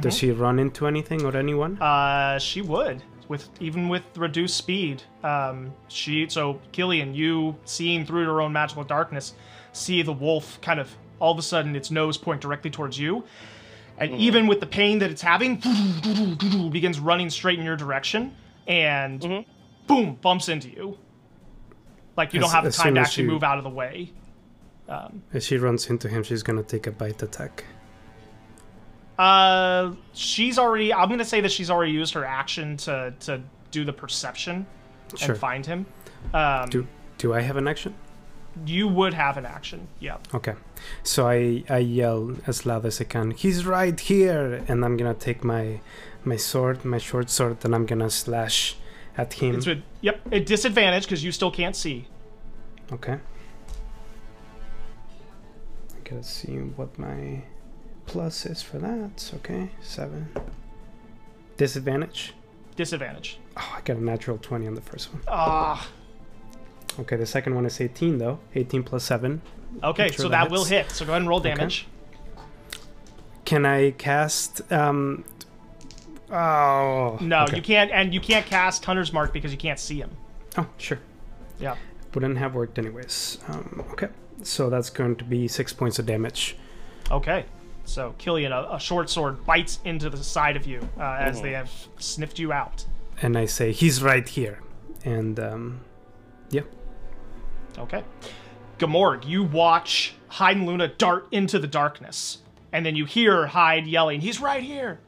Does 0.02 0.16
she 0.18 0.32
run 0.32 0.60
into 0.60 0.86
anything 0.86 1.26
or 1.26 1.36
anyone? 1.36 1.82
Uh, 1.82 2.38
she 2.38 2.62
would 2.62 3.02
with 3.28 3.50
even 3.60 3.90
with 3.90 4.04
reduced 4.16 4.56
speed. 4.56 5.02
Um, 5.24 5.74
she 5.88 6.28
so 6.30 6.60
Killian, 6.72 7.14
you 7.16 7.56
seeing 7.66 8.06
through 8.06 8.24
your 8.24 8.42
own 8.42 8.54
magical 8.54 8.84
darkness, 8.84 9.34
see 9.74 10.02
the 10.02 10.14
wolf 10.14 10.60
kind 10.62 10.80
of 10.80 10.94
all 11.20 11.32
of 11.32 11.40
a 11.40 11.42
sudden 11.42 11.76
its 11.76 11.90
nose 11.92 12.18
point 12.18 12.40
directly 12.42 12.70
towards 12.70 13.00
you, 13.00 13.24
and 14.00 14.16
even 14.16 14.48
with 14.48 14.60
the 14.60 14.66
pain 14.68 15.00
that 15.00 15.12
it's 15.12 15.22
having, 15.22 15.58
begins 16.72 17.00
running 17.00 17.30
straight 17.30 17.60
in 17.60 17.66
your 17.66 17.76
direction, 17.76 18.34
and 18.68 19.46
boom 19.88 20.16
bumps 20.22 20.50
into 20.50 20.70
you. 20.70 20.98
Like 22.18 22.34
you 22.34 22.40
As- 22.40 22.46
don't 22.46 22.52
have 22.52 22.64
the 22.64 22.72
time 22.72 22.96
to 22.96 23.02
actually 23.02 23.26
you- 23.26 23.32
move 23.32 23.44
out 23.44 23.58
of 23.58 23.64
the 23.64 23.70
way. 23.70 24.12
As 25.34 25.46
she 25.46 25.58
runs 25.58 25.88
into 25.90 26.10
him, 26.10 26.24
she's 26.24 26.42
gonna 26.44 26.64
take 26.64 26.88
a 26.88 26.92
bite 26.92 27.22
attack. 27.22 27.64
Uh, 29.18 29.92
she's 30.14 30.58
already. 30.58 30.94
I'm 30.94 31.10
gonna 31.10 31.26
say 31.26 31.42
that 31.42 31.52
she's 31.52 31.70
already 31.70 31.92
used 31.92 32.14
her 32.14 32.24
action 32.26 32.78
to 32.78 33.14
to 33.22 33.42
do 33.72 33.84
the 33.86 33.94
perception 33.94 34.66
Sure. 35.16 35.32
and 35.32 35.38
find 35.40 35.66
him. 35.66 35.86
Um, 36.34 36.70
Do 36.70 36.88
do 37.18 37.34
I 37.34 37.42
have 37.42 37.58
an 37.58 37.68
action? 37.68 37.94
You 38.66 38.88
would 38.88 39.14
have 39.14 39.38
an 39.38 39.46
action. 39.46 39.88
Yeah. 40.00 40.18
Okay. 40.34 40.56
So 41.04 41.28
I 41.28 41.64
I 41.70 41.80
yell 41.80 42.36
as 42.48 42.66
loud 42.66 42.86
as 42.86 43.02
I 43.02 43.06
can. 43.06 43.32
He's 43.32 43.66
right 43.66 44.00
here, 44.00 44.64
and 44.68 44.84
I'm 44.86 44.98
gonna 44.98 45.14
take 45.14 45.44
my 45.44 45.82
my 46.24 46.38
sword, 46.38 46.86
my 46.86 46.98
short 46.98 47.30
sword, 47.30 47.64
and 47.64 47.74
I'm 47.76 47.86
gonna 47.86 48.10
slash 48.10 48.76
at 49.18 49.34
him. 49.34 49.56
It's 49.56 49.68
with 49.68 49.84
yep, 50.02 50.22
a 50.32 50.40
disadvantage 50.40 51.04
because 51.04 51.24
you 51.24 51.32
still 51.32 51.52
can't 51.52 51.76
see. 51.76 52.08
Okay. 52.92 53.18
I 55.94 56.10
gotta 56.10 56.24
see 56.24 56.58
what 56.58 56.98
my 56.98 57.44
plus 58.06 58.46
is 58.46 58.62
for 58.62 58.80
that. 58.80 59.32
Okay, 59.36 59.70
seven. 59.82 60.30
Disadvantage. 61.58 62.34
Disadvantage. 62.76 63.40
Oh, 63.58 63.76
I 63.78 63.82
got 63.82 63.98
a 63.98 64.04
natural 64.04 64.38
20 64.38 64.68
on 64.68 64.74
the 64.74 64.82
first 64.82 65.14
one. 65.14 65.22
Ah. 65.28 65.88
Okay, 67.00 67.16
the 67.16 67.26
second 67.26 67.56
one 67.56 67.66
is 67.66 67.80
18 67.80 68.18
though. 68.18 68.40
18 68.56 68.84
plus 68.84 69.04
7. 69.04 69.42
okay, 69.84 70.08
sure 70.10 70.24
so 70.24 70.30
that 70.30 70.44
that 70.46 70.52
will 70.52 70.66
hit. 70.66 70.92
So 70.92 71.06
go 71.06 71.12
ahead 71.14 71.22
and 71.22 71.30
roll 71.30 71.40
damage. 71.40 71.88
Can 73.46 73.66
I 73.66 73.92
cast 73.92 74.72
um 74.72 75.24
Oh. 76.32 77.18
No, 77.22 77.44
okay. 77.44 77.56
you 77.56 77.62
can't, 77.62 77.92
and 77.92 78.14
you 78.14 78.20
can't 78.20 78.46
cast 78.46 78.86
Hunter's 78.86 79.12
Mark 79.12 79.34
because 79.34 79.52
you 79.52 79.58
can't 79.58 79.80
see 79.80 79.98
him. 79.98 80.12
Oh, 80.58 80.68
sure. 80.78 81.00
Yeah. 81.60 81.76
Wouldn't 82.14 82.38
have 82.38 82.54
worked 82.54 82.78
anyways. 82.78 83.40
Um, 83.48 83.84
okay. 83.92 84.10
So 84.44 84.70
that's 84.70 84.90
going 84.90 85.16
to 85.18 85.24
be 85.24 85.48
6 85.48 85.74
points 85.74 85.98
of 86.00 86.06
damage. 86.06 86.56
Okay. 87.12 87.46
So 87.86 88.14
Killian, 88.20 88.52
a, 88.52 88.68
a 88.74 88.80
short 88.80 89.10
sword 89.10 89.44
bites 89.46 89.80
into 89.84 90.10
the 90.10 90.24
side 90.24 90.56
of 90.56 90.68
you 90.68 90.88
uh, 91.00 91.18
as 91.20 91.42
they 91.42 91.54
have 91.54 91.72
sniffed 91.98 92.38
you 92.38 92.54
out. 92.54 92.86
And 93.22 93.36
I 93.36 93.46
say 93.46 93.72
he's 93.72 94.04
right 94.04 94.28
here. 94.28 94.60
And 95.04 95.40
um 95.40 95.82
yeah. 96.52 96.62
Okay. 97.78 98.04
Gamorg, 98.78 99.26
you 99.28 99.44
watch 99.44 100.14
Hyde 100.30 100.58
and 100.58 100.66
Luna 100.66 100.88
dart 100.88 101.28
into 101.32 101.60
the 101.60 101.68
darkness, 101.68 102.40
and 102.72 102.86
then 102.86 102.96
you 102.96 103.06
hear 103.06 103.48
Hyde 103.48 103.88
yelling, 103.88 104.22
"He's 104.22 104.40
right 104.40 104.64
here!" 104.64 105.00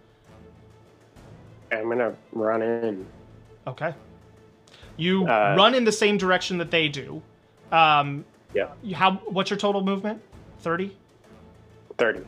I'm 1.71 1.87
gonna 1.87 2.13
run 2.33 2.61
in. 2.61 3.05
Okay. 3.65 3.93
You 4.97 5.25
Uh, 5.25 5.55
run 5.57 5.73
in 5.73 5.85
the 5.85 5.91
same 5.91 6.17
direction 6.17 6.57
that 6.57 6.69
they 6.71 6.87
do. 6.89 7.21
Um, 7.71 8.25
Yeah, 8.53 8.67
how? 8.93 9.13
What's 9.27 9.49
your 9.49 9.57
total 9.57 9.81
movement? 9.81 10.21
Thirty. 10.59 10.97
thirty. 11.97 12.21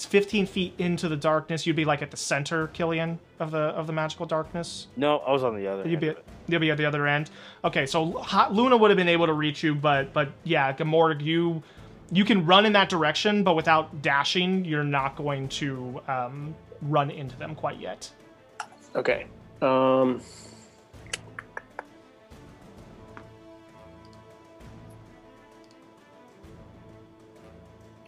It's 0.00 0.06
fifteen 0.06 0.46
feet 0.46 0.72
into 0.78 1.10
the 1.10 1.16
darkness. 1.16 1.66
You'd 1.66 1.76
be 1.76 1.84
like 1.84 2.00
at 2.00 2.10
the 2.10 2.16
center, 2.16 2.68
Killian, 2.68 3.18
of 3.38 3.50
the 3.50 3.58
of 3.58 3.86
the 3.86 3.92
magical 3.92 4.24
darkness. 4.24 4.86
No, 4.96 5.18
I 5.18 5.30
was 5.30 5.44
on 5.44 5.54
the 5.54 5.66
other. 5.66 5.86
You'd 5.86 6.00
be 6.00 6.08
end. 6.08 6.16
at, 6.16 6.24
you'd 6.48 6.58
be 6.58 6.70
at 6.70 6.78
the 6.78 6.86
other 6.86 7.06
end. 7.06 7.28
Okay, 7.62 7.84
so 7.84 8.12
Ha- 8.12 8.48
Luna 8.50 8.78
would 8.78 8.90
have 8.90 8.96
been 8.96 9.10
able 9.10 9.26
to 9.26 9.34
reach 9.34 9.62
you, 9.62 9.74
but 9.74 10.14
but 10.14 10.30
yeah, 10.42 10.72
Gamorg, 10.72 11.22
you 11.22 11.62
you 12.10 12.24
can 12.24 12.46
run 12.46 12.64
in 12.64 12.72
that 12.72 12.88
direction, 12.88 13.44
but 13.44 13.54
without 13.54 14.00
dashing, 14.00 14.64
you're 14.64 14.84
not 14.84 15.16
going 15.16 15.50
to 15.50 16.00
um, 16.08 16.54
run 16.80 17.10
into 17.10 17.36
them 17.36 17.54
quite 17.54 17.78
yet. 17.78 18.10
Okay. 18.96 19.26
Um. 19.60 20.22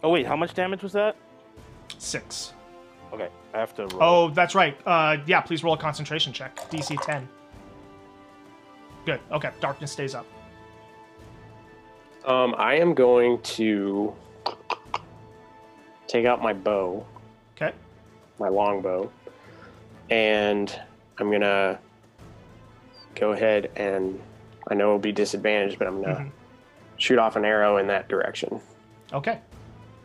Oh 0.01 0.09
wait, 0.09 0.25
how 0.25 0.35
much 0.35 0.55
damage 0.55 0.81
was 0.81 0.93
that? 0.93 1.15
Six. 2.03 2.53
Okay, 3.13 3.29
I 3.53 3.59
have 3.59 3.73
to 3.75 3.83
roll. 3.87 3.97
Oh, 4.01 4.29
that's 4.29 4.55
right. 4.55 4.77
Uh, 4.85 5.17
yeah, 5.25 5.39
please 5.39 5.63
roll 5.63 5.73
a 5.73 5.77
concentration 5.77 6.33
check. 6.33 6.55
DC 6.69 7.01
10. 7.01 7.29
Good. 9.05 9.21
Okay, 9.31 9.51
darkness 9.61 9.91
stays 9.93 10.13
up. 10.13 10.25
Um. 12.25 12.55
I 12.57 12.75
am 12.75 12.93
going 12.93 13.41
to 13.43 14.13
take 16.07 16.25
out 16.25 16.41
my 16.41 16.51
bow, 16.53 17.05
Okay. 17.55 17.73
my 18.39 18.49
longbow, 18.49 19.09
and 20.09 20.77
I'm 21.19 21.31
gonna 21.31 21.79
go 23.15 23.31
ahead 23.31 23.71
and 23.77 24.21
I 24.69 24.73
know 24.75 24.87
it'll 24.89 24.99
be 24.99 25.11
disadvantaged, 25.13 25.79
but 25.79 25.87
I'm 25.87 26.01
gonna 26.01 26.15
Mhm. 26.15 26.31
shoot 26.97 27.17
off 27.19 27.35
an 27.37 27.45
arrow 27.45 27.77
in 27.77 27.87
that 27.87 28.07
direction. 28.09 28.61
Okay. 29.11 29.39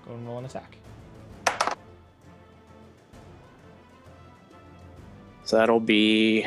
Go 0.06 0.14
and 0.14 0.26
roll 0.26 0.38
an 0.38 0.44
attack. 0.44 0.77
So 5.48 5.56
that'll 5.56 5.80
be 5.80 6.46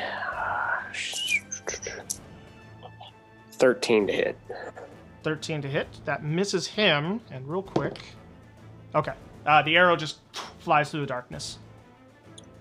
thirteen 3.53 4.05
to 4.05 4.13
hit. 4.13 4.37
13 5.23 5.63
to 5.63 5.67
hit. 5.67 5.87
That 6.05 6.23
misses 6.23 6.67
him. 6.67 7.19
And 7.31 7.47
real 7.47 7.63
quick. 7.63 7.97
Okay. 8.93 9.13
Uh, 9.43 9.63
the 9.63 9.75
arrow 9.75 9.95
just 9.95 10.19
flies 10.59 10.91
through 10.91 10.99
the 11.01 11.07
darkness. 11.07 11.57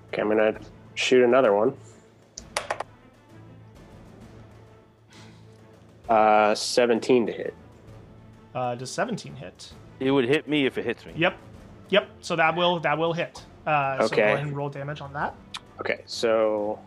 Okay, 0.09 0.22
I'm 0.22 0.28
gonna 0.30 0.59
shoot 0.95 1.22
another 1.22 1.53
one. 1.55 1.74
Uh, 6.09 6.55
17 6.55 7.26
to 7.26 7.32
hit. 7.32 7.55
Uh, 8.55 8.76
does 8.76 8.91
17 8.91 9.34
hit? 9.34 9.72
It 9.99 10.11
would 10.11 10.24
hit 10.24 10.49
me 10.49 10.64
if 10.64 10.78
it 10.78 10.86
hits 10.86 11.05
me. 11.05 11.12
Yep. 11.16 11.36
Yep. 11.91 12.09
So 12.22 12.34
that 12.36 12.57
will 12.57 12.80
that 12.80 12.97
will 12.97 13.12
hit. 13.12 13.45
Uh, 13.66 13.99
So 14.01 14.09
go 14.09 14.14
Okay. 14.14 14.32
ahead 14.32 14.47
and 14.47 14.57
roll 14.57 14.70
damage 14.70 15.03
on 15.03 15.12
that. 15.12 15.34
Okay, 15.81 16.03
so 16.07 16.78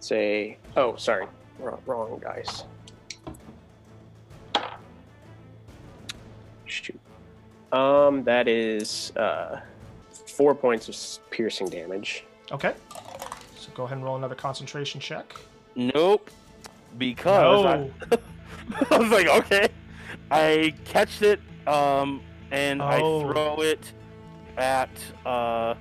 say, 0.00 0.56
oh, 0.76 0.94
sorry, 0.96 1.26
wrong, 1.58 1.80
wrong 1.86 2.20
dice. 2.22 2.64
Shoot. 6.66 6.98
Um, 7.72 8.22
that 8.24 8.46
is 8.46 9.12
uh, 9.16 9.60
four 10.26 10.54
points 10.54 10.88
of 10.88 11.30
piercing 11.30 11.68
damage. 11.68 12.24
Okay. 12.52 12.74
So 13.56 13.70
go 13.74 13.84
ahead 13.84 13.96
and 13.96 14.04
roll 14.04 14.16
another 14.16 14.34
concentration 14.36 15.00
check. 15.00 15.34
Nope. 15.74 16.30
Because 16.98 17.64
No. 17.64 17.90
I, 18.12 18.18
I 18.94 18.98
was 18.98 19.10
like, 19.10 19.26
okay. 19.26 19.68
I 20.30 20.72
catch 20.84 21.22
it, 21.22 21.40
um, 21.66 22.20
and 22.52 22.80
I 22.80 23.00
Oh. 23.00 23.22
throw 23.32 23.56
it 23.62 23.92
at. 24.56 24.90
Uh, 25.24 25.74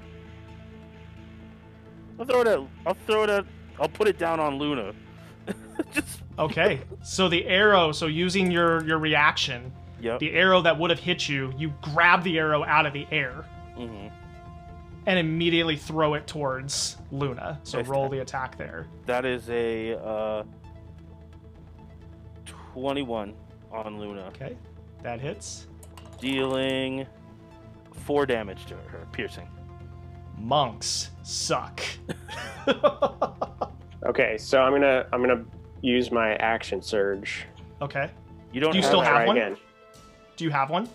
I'll 2.20 2.26
throw 2.26 2.42
it 2.42 2.48
at. 2.48 2.60
I'll 2.86 2.98
throw 3.08 3.24
it 3.24 3.30
at. 3.30 3.46
I'll 3.80 3.90
put 3.90 4.08
it 4.08 4.18
down 4.18 4.40
on 4.40 4.58
Luna. 4.58 4.94
Just. 5.94 6.22
Okay. 6.40 6.82
so 7.04 7.28
the 7.30 7.46
arrow. 7.48 7.92
So 7.92 8.06
using 8.08 8.50
your 8.52 8.84
your 8.86 8.98
reaction, 9.00 9.72
Yep. 10.02 10.20
the 10.20 10.34
arrow 10.34 10.62
that 10.62 10.78
would 10.78 10.90
have 10.90 11.00
hit 11.00 11.28
you, 11.30 11.54
you 11.58 11.74
grab 11.82 12.24
the 12.24 12.38
arrow 12.38 12.64
out 12.64 12.86
of 12.86 12.94
the 12.94 13.08
air 13.12 13.46
Mm-hmm. 13.78 14.08
and 15.08 15.18
immediately 15.20 15.76
throw 15.78 16.14
it 16.14 16.28
towards 16.28 16.98
Luna. 17.12 17.60
So 17.64 17.80
Nice 17.80 17.88
roll 17.88 18.08
the 18.10 18.20
attack 18.20 18.58
there. 18.58 18.86
That 19.08 19.26
is 19.26 19.50
a 19.50 19.96
uh, 19.98 20.44
twenty-one 22.46 23.34
on 23.72 23.98
Luna, 24.00 24.26
Okay. 24.28 24.56
That 25.02 25.20
hits. 25.20 25.68
dealing 26.20 27.06
four 27.94 28.26
damage 28.26 28.66
to 28.68 28.76
her, 28.76 29.08
piercing. 29.12 29.48
Monks 30.38 31.12
suck. 31.24 31.82
Okay, 34.06 34.38
so 34.38 34.62
I'm 34.62 34.74
gonna 34.74 35.06
I'm 35.14 35.22
gonna 35.22 35.46
use 35.82 36.12
my 36.12 36.36
action 36.36 36.82
surge. 36.82 37.46
okay. 37.82 38.10
You 38.52 38.60
don't. 38.60 38.72
Do 38.74 38.78
you 38.78 38.82
have 38.84 38.89
still 38.89 39.00
have 39.02 39.14
Try 39.14 39.26
one? 39.28 39.38
again. 39.38 39.58
Do 40.36 40.44
you 40.44 40.52
have 40.52 40.70
one? 40.70 40.89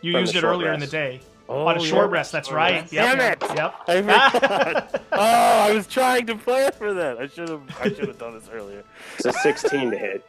You 0.00 0.12
From 0.12 0.20
used 0.22 0.34
it 0.36 0.40
short 0.40 0.54
earlier 0.54 0.72
in 0.72 0.80
the 0.80 0.86
day. 0.86 1.20
Oh, 1.50 1.66
on 1.66 1.76
a 1.76 1.80
short 1.80 2.06
yeah. 2.06 2.12
rest, 2.16 2.32
that's 2.32 2.48
Short 2.48 2.56
right. 2.56 2.74
rest. 2.80 2.92
Yep. 2.94 3.18
Damn 3.18 3.32
it! 3.32 3.42
Yep. 3.56 3.74
I 3.88 4.98
oh, 5.12 5.70
I 5.70 5.72
was 5.74 5.86
trying 5.86 6.26
to 6.28 6.34
plan 6.36 6.72
for 6.72 6.94
that. 6.94 7.18
I 7.18 7.26
should 7.28 7.50
have. 7.50 7.62
I 7.78 7.88
should 7.88 8.08
have 8.08 8.18
done 8.18 8.32
this 8.34 8.48
earlier. 8.50 8.82
It's 9.16 9.26
a 9.26 9.32
16 9.34 9.90
to 9.90 9.98
hit. 9.98 10.26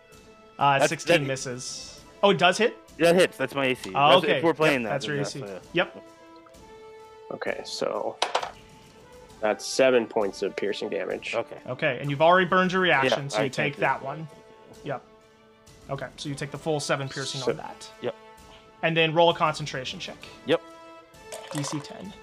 Uh, 0.60 0.74
That's- 0.74 0.90
16 0.90 1.22
that- 1.22 1.28
misses. 1.28 2.02
Oh, 2.22 2.32
it 2.32 2.38
does 2.38 2.58
hit? 2.58 2.78
That 3.00 3.16
hits. 3.16 3.38
That's 3.38 3.54
my 3.56 3.66
AC. 3.68 3.90
Oh, 3.90 3.94
That's- 3.94 4.18
okay. 4.24 4.38
If 4.38 4.44
we're 4.44 4.54
playing 4.54 4.82
Yep, 4.82 4.90
that, 4.90 4.90
That's 4.90 5.06
then 5.34 5.42
your 5.44 5.50
AC. 5.52 5.56
uh, 5.58 5.60
Yep. 5.74 6.04
Okay, 7.34 7.62
so 7.66 8.16
that's 9.42 9.66
seven 9.66 10.08
points 10.08 10.42
of 10.42 10.56
piercing 10.56 10.90
damage. 10.90 11.36
Okay. 11.36 11.58
Okay, 11.68 11.98
and 12.02 12.10
you've 12.10 12.22
already 12.22 12.48
burned 12.48 12.72
your 12.72 12.82
reaction, 12.82 13.24
Yeah, 13.24 13.28
so 13.30 13.38
you 13.40 13.46
I 13.46 13.48
take 13.50 13.74
take 13.74 13.76
that 13.78 14.02
one. 14.02 14.28
Yep. 14.84 15.04
Okay, 15.90 16.08
so 16.18 16.30
you 16.30 16.36
take 16.36 16.52
the 16.52 16.58
full 16.58 16.80
seven 16.80 17.08
piercing 17.10 17.42
So- 17.42 17.52
on 17.52 17.58
that. 17.58 17.90
Yep. 18.02 18.16
And 18.84 18.96
then 18.96 19.14
roll 19.14 19.30
a 19.30 19.36
concentration 19.36 20.00
check. 20.00 20.18
Yep. 20.46 20.62
DC 21.52 21.80
10. 21.84 22.14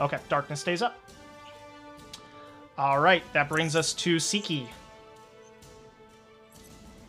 Okay, 0.00 0.18
darkness 0.28 0.60
stays 0.60 0.80
up. 0.82 0.98
All 2.78 3.00
right, 3.00 3.22
that 3.34 3.48
brings 3.48 3.76
us 3.76 3.92
to 3.94 4.16
Siki. 4.16 4.66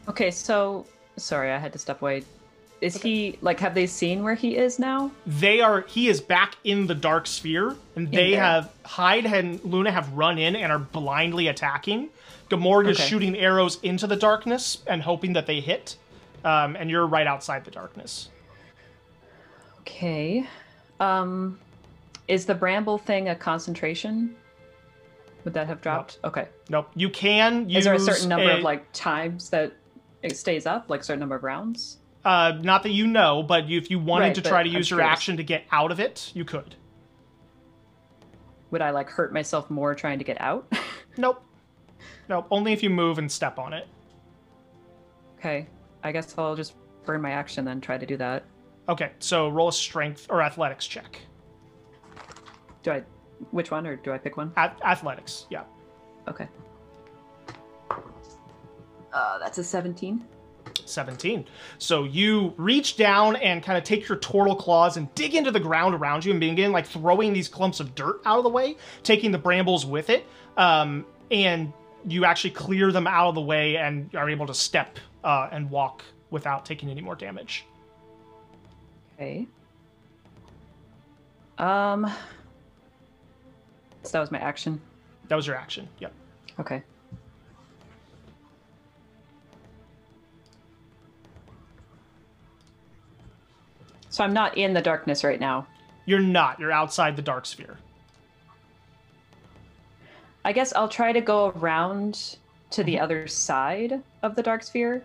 Okay, 0.09 0.29
so 0.31 0.85
sorry, 1.17 1.51
I 1.51 1.57
had 1.57 1.73
to 1.73 1.79
step 1.79 2.01
away. 2.01 2.23
Is 2.81 3.01
he 3.01 3.37
like? 3.41 3.59
Have 3.61 3.75
they 3.75 3.87
seen 3.87 4.23
where 4.23 4.35
he 4.35 4.57
is 4.57 4.77
now? 4.77 5.11
They 5.25 5.61
are 5.61 5.81
he 5.81 6.09
is 6.09 6.19
back 6.19 6.57
in 6.65 6.85
the 6.87 6.95
dark 6.95 7.27
sphere, 7.27 7.77
and 7.95 8.11
they 8.11 8.31
there. 8.31 8.41
have 8.41 8.71
Hyde 8.83 9.25
and 9.25 9.63
Luna 9.63 9.91
have 9.91 10.11
run 10.13 10.37
in 10.37 10.55
and 10.57 10.69
are 10.71 10.79
blindly 10.79 11.47
attacking. 11.47 12.09
Gamorg 12.49 12.89
is 12.89 12.99
shooting 12.99 13.37
arrows 13.37 13.79
into 13.83 14.05
the 14.05 14.17
darkness 14.17 14.79
and 14.85 15.01
hoping 15.01 15.33
that 15.33 15.47
they 15.47 15.61
hit. 15.61 15.95
Um, 16.43 16.75
and 16.75 16.89
you're 16.89 17.07
right 17.07 17.25
outside 17.25 17.63
the 17.63 17.71
darkness. 17.71 18.27
Okay. 19.81 20.45
Um, 20.99 21.57
is 22.27 22.45
the 22.45 22.53
bramble 22.55 22.97
thing 22.97 23.29
a 23.29 23.35
concentration? 23.35 24.35
Would 25.45 25.53
that 25.53 25.67
have 25.67 25.81
dropped? 25.81 26.19
Okay. 26.23 26.47
Nope. 26.69 26.89
You 26.95 27.09
can 27.09 27.69
use 27.69 27.79
Is 27.79 27.85
there 27.85 27.93
a 27.93 27.99
certain 27.99 28.29
number 28.29 28.49
a- 28.49 28.57
of 28.57 28.63
like 28.63 28.85
times 28.93 29.49
that 29.49 29.73
it 30.23 30.35
stays 30.37 30.65
up, 30.65 30.89
like 30.89 31.01
a 31.01 31.03
certain 31.03 31.19
number 31.19 31.35
of 31.35 31.43
rounds? 31.43 31.97
Uh, 32.25 32.53
not 32.61 32.83
that 32.83 32.91
you 32.91 33.05
know, 33.05 33.43
but 33.43 33.67
you, 33.67 33.77
if 33.77 33.91
you 33.91 33.99
wanted 33.99 34.27
Right, 34.27 34.35
to 34.35 34.41
try 34.41 34.63
to 34.63 34.69
I'm 34.69 34.75
use 34.75 34.89
your 34.89 34.99
curious. 34.99 35.11
action 35.13 35.37
to 35.37 35.43
get 35.43 35.65
out 35.71 35.91
of 35.91 35.99
it, 35.99 36.31
you 36.33 36.45
could. 36.45 36.75
Would 38.71 38.81
I 38.81 38.89
like 38.91 39.09
hurt 39.09 39.33
myself 39.33 39.69
more 39.69 39.93
trying 39.93 40.19
to 40.19 40.25
get 40.25 40.39
out? 40.41 40.71
Nope. 41.17 41.43
Nope. 42.27 42.47
Only 42.49 42.73
if 42.73 42.81
you 42.81 42.89
move 42.89 43.19
and 43.19 43.31
step 43.31 43.59
on 43.59 43.71
it. 43.73 43.87
okay. 45.37 45.67
I 46.03 46.11
guess 46.11 46.33
I'll 46.39 46.55
just 46.55 46.73
burn 47.05 47.21
my 47.21 47.31
action 47.31 47.65
then 47.65 47.79
try 47.81 47.99
to 47.99 48.05
do 48.07 48.17
that. 48.17 48.45
Okay, 48.89 49.11
so 49.19 49.47
roll 49.49 49.67
a 49.67 49.73
strength 49.73 50.25
or 50.29 50.41
athletics 50.41 50.87
check. 50.87 51.19
Do 52.81 52.91
I 52.91 53.03
which 53.51 53.69
one 53.71 53.85
or 53.85 53.95
do 53.95 54.11
I 54.11 54.17
pick 54.17 54.37
one? 54.37 54.51
At- 54.57 54.79
athletics, 54.83 55.45
yeah. 55.51 55.63
Okay. 56.27 56.47
Uh, 59.13 59.37
that's 59.37 59.57
a 59.57 59.63
17. 59.63 60.25
17. 60.85 61.45
So 61.77 62.03
you 62.03 62.53
reach 62.57 62.97
down 62.97 63.35
and 63.37 63.61
kind 63.61 63.77
of 63.77 63.83
take 63.83 64.07
your 64.07 64.17
turtle 64.17 64.55
claws 64.55 64.97
and 64.97 65.13
dig 65.15 65.35
into 65.35 65.51
the 65.51 65.59
ground 65.59 65.95
around 65.95 66.25
you 66.25 66.31
and 66.31 66.39
begin 66.39 66.71
like 66.71 66.85
throwing 66.85 67.33
these 67.33 67.47
clumps 67.47 67.79
of 67.79 67.95
dirt 67.95 68.21
out 68.25 68.37
of 68.37 68.43
the 68.43 68.49
way, 68.49 68.75
taking 69.03 69.31
the 69.31 69.37
brambles 69.37 69.85
with 69.85 70.09
it. 70.09 70.25
Um, 70.57 71.05
and 71.31 71.71
you 72.07 72.25
actually 72.25 72.51
clear 72.51 72.91
them 72.91 73.07
out 73.07 73.29
of 73.29 73.35
the 73.35 73.41
way 73.41 73.77
and 73.77 74.13
are 74.15 74.29
able 74.29 74.47
to 74.47 74.53
step 74.53 74.99
uh, 75.23 75.49
and 75.51 75.69
walk 75.69 76.03
without 76.31 76.65
taking 76.65 76.89
any 76.89 77.01
more 77.01 77.15
damage. 77.15 77.65
Okay. 79.15 79.47
Um. 81.57 82.11
So 84.03 84.11
that 84.13 84.19
was 84.19 84.31
my 84.31 84.39
action. 84.39 84.81
That 85.27 85.35
was 85.35 85.47
your 85.47 85.55
action. 85.55 85.87
Yep. 85.99 86.13
Okay. 86.59 86.83
So 94.13 94.23
I'm 94.23 94.31
not 94.31 94.59
in 94.59 94.73
the 94.75 94.81
darkness 94.81 95.23
right 95.23 95.39
now. 95.39 95.65
You're 96.05 96.19
not. 96.19 96.59
You're 96.59 96.71
outside 96.71 97.15
the 97.15 97.23
dark 97.23 97.47
sphere. 97.47 97.79
I 100.45 100.53
guess 100.53 100.71
I'll 100.75 100.87
try 100.87 101.11
to 101.11 101.19
go 101.19 101.47
around 101.55 102.37
to 102.69 102.83
the 102.83 102.99
other 102.99 103.25
side 103.25 104.03
of 104.21 104.35
the 104.35 104.43
dark 104.43 104.61
sphere. 104.61 105.01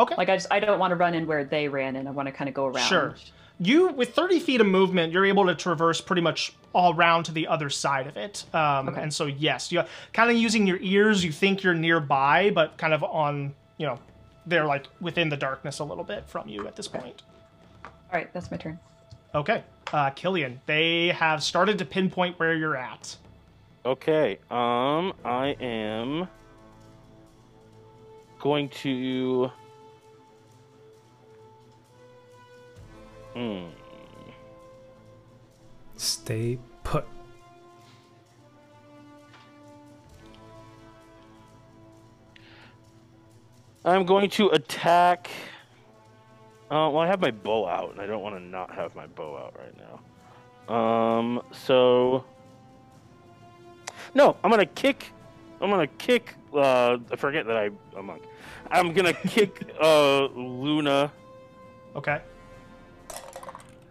Okay. 0.00 0.16
Like 0.18 0.28
I 0.28 0.34
just 0.34 0.48
I 0.50 0.58
don't 0.58 0.80
want 0.80 0.90
to 0.90 0.96
run 0.96 1.14
in 1.14 1.28
where 1.28 1.44
they 1.44 1.68
ran 1.68 1.94
in. 1.94 2.08
I 2.08 2.10
want 2.10 2.26
to 2.26 2.32
kind 2.32 2.48
of 2.48 2.54
go 2.54 2.66
around. 2.66 2.88
Sure. 2.88 3.14
You, 3.60 3.90
with 3.90 4.16
30 4.16 4.40
feet 4.40 4.60
of 4.60 4.66
movement, 4.66 5.12
you're 5.12 5.26
able 5.26 5.46
to 5.46 5.54
traverse 5.54 6.00
pretty 6.00 6.22
much 6.22 6.52
all 6.72 6.92
around 6.92 7.24
to 7.24 7.32
the 7.32 7.46
other 7.46 7.70
side 7.70 8.08
of 8.08 8.16
it. 8.16 8.46
Um, 8.52 8.88
Okay. 8.88 9.00
And 9.00 9.14
so, 9.14 9.26
yes, 9.26 9.70
you 9.70 9.84
kind 10.12 10.28
of 10.28 10.36
using 10.36 10.66
your 10.66 10.78
ears, 10.80 11.22
you 11.22 11.30
think 11.30 11.62
you're 11.62 11.74
nearby, 11.74 12.50
but 12.52 12.76
kind 12.78 12.94
of 12.94 13.04
on, 13.04 13.54
you 13.76 13.86
know, 13.86 14.00
they're 14.44 14.64
like 14.64 14.86
within 15.00 15.28
the 15.28 15.36
darkness 15.36 15.78
a 15.78 15.84
little 15.84 16.02
bit 16.02 16.28
from 16.28 16.48
you 16.48 16.66
at 16.66 16.74
this 16.74 16.88
point. 16.88 17.22
All 18.12 18.18
right, 18.18 18.32
that's 18.32 18.50
my 18.50 18.56
turn. 18.56 18.78
Okay. 19.34 19.62
Uh, 19.92 20.10
Killian, 20.10 20.60
they 20.66 21.08
have 21.08 21.42
started 21.42 21.78
to 21.78 21.84
pinpoint 21.84 22.38
where 22.38 22.54
you're 22.54 22.76
at. 22.76 23.16
Okay, 23.84 24.38
um, 24.50 25.12
I 25.24 25.56
am 25.60 26.28
going 28.40 28.68
to. 28.68 29.50
Hmm. 33.34 33.66
Stay 35.96 36.58
put. 36.82 37.06
I'm 43.84 44.04
going 44.04 44.28
to 44.30 44.48
attack. 44.48 45.30
Uh, 46.70 46.88
well, 46.88 46.98
I 46.98 47.06
have 47.08 47.20
my 47.20 47.32
bow 47.32 47.66
out, 47.66 47.90
and 47.90 48.00
I 48.00 48.06
don't 48.06 48.22
want 48.22 48.36
to 48.36 48.40
not 48.40 48.72
have 48.74 48.94
my 48.94 49.06
bow 49.08 49.36
out 49.36 49.56
right 49.58 49.74
now. 50.68 50.74
Um, 50.74 51.42
so. 51.50 52.24
No, 54.14 54.36
I'm 54.44 54.50
gonna 54.50 54.66
kick. 54.66 55.12
I'm 55.60 55.70
gonna 55.70 55.86
kick. 55.88 56.34
Uh, 56.54 56.98
I 57.10 57.16
forget 57.16 57.46
that 57.46 57.56
I, 57.56 57.70
I'm 57.96 58.06
monk. 58.06 58.22
I'm 58.70 58.92
gonna 58.92 59.12
kick 59.28 59.68
uh, 59.80 60.26
Luna. 60.26 61.12
Okay. 61.96 62.20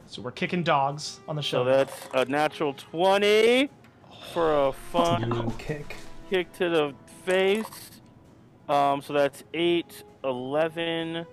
So 0.07 0.21
we're 0.21 0.32
kicking 0.32 0.63
dogs 0.63 1.19
on 1.27 1.36
the 1.36 1.41
show. 1.41 1.63
So 1.63 1.65
that's 1.65 2.07
a 2.13 2.25
natural 2.25 2.73
20 2.73 3.69
for 4.34 4.67
a 4.67 4.71
fun 4.71 5.30
Mean 5.30 5.51
kick. 5.51 5.95
kick 6.30 6.51
to 6.53 6.69
the 6.69 6.95
face. 7.25 7.91
Um, 8.67 9.01
so 9.01 9.13
that's 9.13 9.43
8, 9.53 10.03
11. 10.23 11.25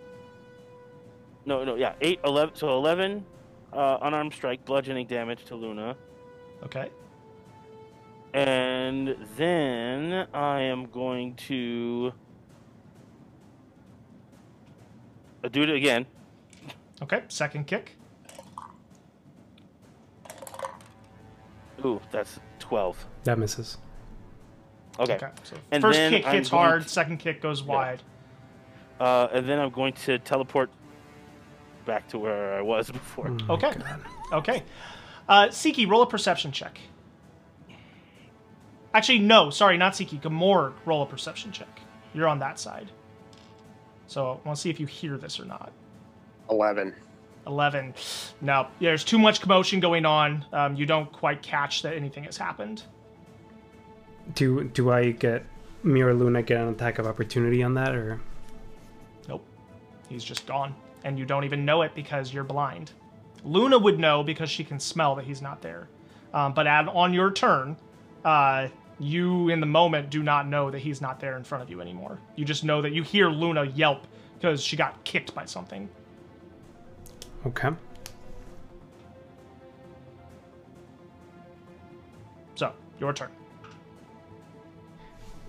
No, 1.47 1.62
no, 1.64 1.76
yeah, 1.76 1.94
8, 2.01 2.20
11. 2.24 2.57
So 2.57 2.76
11 2.76 3.24
uh, 3.72 3.99
unarmed 4.03 4.34
strike, 4.34 4.64
bludgeoning 4.64 5.07
damage 5.07 5.44
to 5.47 5.55
Luna. 5.55 5.97
okay. 6.64 6.90
And 8.34 9.16
then 9.38 10.26
I 10.34 10.61
am 10.61 10.86
going 10.90 11.36
to 11.49 12.12
uh, 15.42 15.49
do 15.49 15.62
it 15.62 15.70
again. 15.70 16.05
Okay. 17.01 17.22
Second 17.28 17.66
kick. 17.66 17.97
Ooh, 21.82 21.99
that's 22.11 22.38
12. 22.59 23.07
That 23.24 23.38
misses. 23.38 23.78
Okay. 24.99 25.14
Okay. 25.14 25.28
So 25.44 25.57
And 25.70 25.80
first 25.82 25.97
then 25.99 26.11
kick 26.12 26.26
I'm 26.26 26.34
hits 26.34 26.51
going 26.51 26.62
hard, 26.64 26.82
to- 26.82 26.88
second 26.90 27.18
kick 27.18 27.40
goes 27.40 27.62
wide. 27.62 28.03
Uh, 29.01 29.28
and 29.32 29.49
then 29.49 29.59
I'm 29.59 29.70
going 29.70 29.92
to 30.05 30.18
teleport 30.18 30.70
back 31.87 32.09
to 32.09 32.18
where 32.18 32.55
I 32.59 32.61
was 32.61 32.91
before. 32.91 33.34
Oh 33.49 33.55
Okay. 33.55 33.72
God. 33.72 34.01
Okay. 34.32 34.62
Uh, 35.28 35.47
Siki, 35.47 35.89
roll 35.89 36.03
a 36.03 36.07
perception 36.07 36.53
check. 36.53 36.78
Actually, 38.93 39.18
no, 39.20 39.51
sorry, 39.51 39.76
not 39.76 39.93
Siki. 39.95 40.20
Gamorg, 40.20 40.72
roll 40.84 41.03
a 41.03 41.07
perception 41.07 41.53
check. 41.53 41.80
You're 42.14 42.28
on 42.28 42.39
that 42.41 42.59
side. 42.59 42.91
So 44.07 44.41
I 44.45 44.47
want 44.47 44.57
to 44.57 44.61
see 44.62 44.70
if 44.70 44.78
you 44.80 44.87
hear 44.87 45.16
this 45.18 45.41
or 45.41 45.45
not. 45.45 45.72
11. 46.51 46.95
11. 47.47 47.95
No, 48.41 48.68
there's 48.80 49.05
too 49.05 49.18
much 49.18 49.41
commotion 49.41 49.80
going 49.80 50.05
on. 50.07 50.45
Um, 50.53 50.76
you 50.76 50.87
don't 50.87 51.11
quite 51.12 51.43
catch 51.43 51.82
that 51.82 51.95
anything 51.95 52.24
has 52.24 52.37
happened. 52.37 52.82
Do 54.34 54.64
do 54.64 54.91
I 54.91 55.12
get 55.12 55.45
me 55.84 56.01
or 56.03 56.12
Luna 56.14 56.43
get 56.43 56.61
an 56.61 56.68
attack 56.68 56.99
of 56.99 57.07
opportunity 57.07 57.62
on 57.62 57.74
that 57.74 57.95
or 57.95 58.20
Nope. 59.28 59.45
He's 60.09 60.24
just 60.24 60.47
gone. 60.47 60.74
And 61.07 61.16
you 61.20 61.24
don't 61.24 61.44
even 61.44 61.64
know 61.64 61.82
it 61.82 61.94
because 61.94 62.34
you're 62.34 62.42
blind. 62.42 62.90
Luna 63.44 63.78
would 63.78 64.00
know 64.00 64.24
because 64.24 64.50
she 64.50 64.64
can 64.64 64.80
smell 64.80 65.14
that 65.14 65.24
he's 65.24 65.40
not 65.40 65.62
there. 65.62 65.88
Um, 66.34 66.52
but 66.52 66.66
at, 66.66 66.88
on 66.88 67.14
your 67.14 67.30
turn, 67.30 67.76
uh, 68.24 68.66
you 68.98 69.48
in 69.48 69.61
the 69.61 69.66
moment 69.66 70.11
do 70.11 70.24
not 70.24 70.48
know 70.48 70.68
that 70.68 70.80
he's 70.80 71.00
not 71.00 71.20
there 71.20 71.36
in 71.36 71.44
front 71.44 71.62
of 71.62 71.70
you 71.70 71.80
anymore. 71.80 72.18
You 72.34 72.44
just 72.44 72.64
know 72.64 72.82
that 72.82 72.90
you 72.90 73.04
hear 73.04 73.28
Luna 73.30 73.66
yelp 73.66 74.09
because 74.34 74.61
she 74.61 74.76
got 74.76 75.04
kicked 75.04 75.32
by 75.32 75.44
something. 75.44 75.88
okay? 77.46 77.68
So, 82.57 82.72
your 82.98 83.12
turn. 83.12 83.30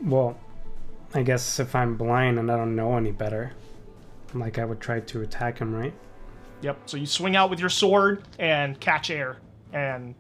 Well, 0.03 0.38
I 1.16 1.24
guess 1.24 1.60
if 1.60 1.74
I'm 1.74 1.97
blind 1.97 2.38
and 2.38 2.51
I 2.51 2.58
don't 2.58 2.76
know 2.76 2.95
any 2.95 3.12
better, 3.12 3.53
like 4.34 4.60
I 4.60 4.66
would 4.66 4.80
try 4.80 5.00
to 5.00 5.22
attack 5.22 5.60
him, 5.60 5.74
right? 5.74 5.94
Yep. 6.62 6.78
So 6.86 6.98
you 6.98 7.06
swing 7.06 7.36
out 7.36 7.50
with 7.50 7.60
your 7.60 7.70
sword 7.70 8.24
and 8.40 8.80
catch 8.80 9.10
air. 9.10 9.38
And 9.74 10.16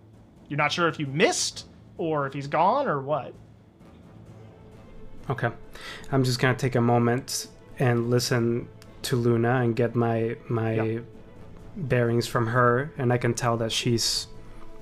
you're 0.49 0.57
not 0.57 0.71
sure 0.71 0.87
if 0.87 0.99
you 0.99 1.07
missed 1.07 1.65
or 1.97 2.27
if 2.27 2.33
he's 2.33 2.47
gone 2.47 2.87
or 2.87 3.01
what. 3.01 3.33
Okay. 5.29 5.49
I'm 6.11 6.23
just 6.23 6.39
gonna 6.39 6.55
take 6.55 6.75
a 6.75 6.81
moment 6.81 7.47
and 7.79 8.09
listen 8.09 8.67
to 9.03 9.15
Luna 9.15 9.61
and 9.61 9.75
get 9.75 9.95
my 9.95 10.35
my 10.47 10.73
Yeah. 10.73 10.99
bearings 11.75 12.27
from 12.27 12.47
her, 12.47 12.91
and 12.97 13.11
I 13.13 13.17
can 13.17 13.33
tell 13.33 13.57
that 13.57 13.71
she's 13.71 14.27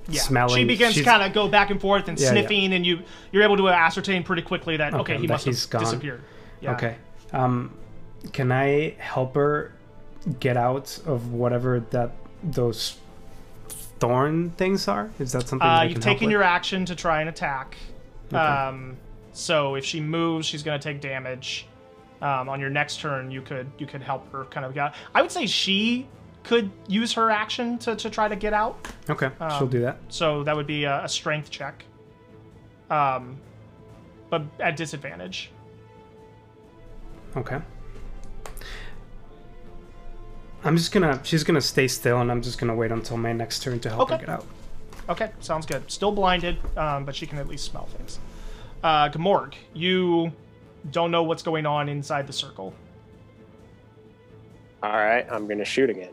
Yeah. 0.08 0.20
smelling. 0.20 0.56
She 0.56 0.64
begins 0.64 0.94
she's- 0.94 1.04
kind 1.06 1.22
of 1.22 1.32
go 1.32 1.48
back 1.48 1.70
and 1.70 1.80
forth 1.80 2.08
and 2.08 2.18
Yeah, 2.18 2.26
yeah. 2.26 2.30
sniffing, 2.32 2.72
and 2.72 2.86
you 2.86 3.00
you're 3.32 3.42
able 3.42 3.56
to 3.56 3.68
ascertain 3.68 4.22
pretty 4.22 4.42
quickly 4.42 4.76
that 4.76 4.94
okay, 4.94 5.14
Okay, 5.14 5.18
he 5.18 5.26
must 5.26 5.46
have 5.46 5.70
gone. 5.70 5.82
disappeared. 5.82 6.22
Yeah. 6.60 6.72
Okay. 6.74 6.96
Um, 7.32 7.72
can 8.32 8.52
I 8.52 8.94
help 8.98 9.34
her 9.34 9.72
get 10.40 10.56
out 10.56 10.98
of 11.06 11.32
whatever 11.32 11.80
that 11.90 12.12
those 12.42 12.96
thorn 13.98 14.50
things 14.50 14.88
are? 14.88 15.10
Is 15.18 15.32
that 15.32 15.48
something? 15.48 15.66
Uh, 15.66 15.72
I 15.72 15.84
you've 15.84 16.00
taken 16.00 16.30
your 16.30 16.42
action 16.42 16.84
to 16.86 16.94
try 16.94 17.20
and 17.20 17.28
attack. 17.28 17.76
Okay. 18.28 18.36
Um, 18.36 18.96
so 19.32 19.74
if 19.74 19.84
she 19.84 20.00
moves, 20.00 20.46
she's 20.46 20.62
going 20.62 20.78
to 20.78 20.82
take 20.82 21.00
damage. 21.00 21.66
Um, 22.22 22.48
on 22.48 22.60
your 22.60 22.70
next 22.70 23.00
turn, 23.00 23.30
you 23.30 23.42
could 23.42 23.70
you 23.78 23.86
could 23.86 24.02
help 24.02 24.30
her 24.32 24.46
kind 24.46 24.64
of 24.64 24.72
get. 24.72 24.86
Out. 24.86 24.94
I 25.14 25.20
would 25.20 25.30
say 25.30 25.46
she 25.46 26.06
could 26.44 26.70
use 26.88 27.12
her 27.12 27.30
action 27.30 27.76
to, 27.78 27.94
to 27.96 28.08
try 28.08 28.28
to 28.28 28.36
get 28.36 28.54
out. 28.54 28.88
Okay, 29.10 29.30
she'll 29.38 29.64
um, 29.64 29.68
do 29.68 29.80
that. 29.80 29.98
So 30.08 30.42
that 30.44 30.56
would 30.56 30.66
be 30.66 30.84
a, 30.84 31.04
a 31.04 31.08
strength 31.08 31.50
check. 31.50 31.84
Um, 32.88 33.38
but 34.30 34.42
at 34.60 34.76
disadvantage. 34.76 35.50
Okay. 37.36 37.60
I'm 40.66 40.76
just 40.76 40.92
gonna. 40.92 41.20
She's 41.22 41.44
gonna 41.44 41.60
stay 41.60 41.86
still, 41.88 42.20
and 42.20 42.30
I'm 42.30 42.42
just 42.42 42.58
gonna 42.58 42.74
wait 42.74 42.90
until 42.90 43.16
my 43.16 43.32
next 43.32 43.62
turn 43.62 43.78
to 43.80 43.88
help 43.88 44.02
Okay. 44.02 44.14
her 44.14 44.20
get 44.20 44.28
out. 44.28 44.44
Okay, 45.08 45.30
sounds 45.40 45.64
good. 45.66 45.88
Still 45.90 46.10
blinded, 46.10 46.56
um, 46.76 47.04
but 47.04 47.14
she 47.14 47.26
can 47.26 47.38
at 47.38 47.46
least 47.46 47.64
smell 47.70 47.86
things. 47.96 48.18
Uh, 48.82 49.08
Gamorg, 49.08 49.54
you 49.72 50.32
don't 50.90 51.10
know 51.12 51.22
what's 51.22 51.42
going 51.44 51.66
on 51.66 51.88
inside 51.88 52.26
the 52.26 52.32
circle. 52.32 52.74
All 54.82 54.92
right, 54.92 55.24
I'm 55.30 55.46
gonna 55.46 55.64
shoot 55.64 55.88
again. 55.90 56.10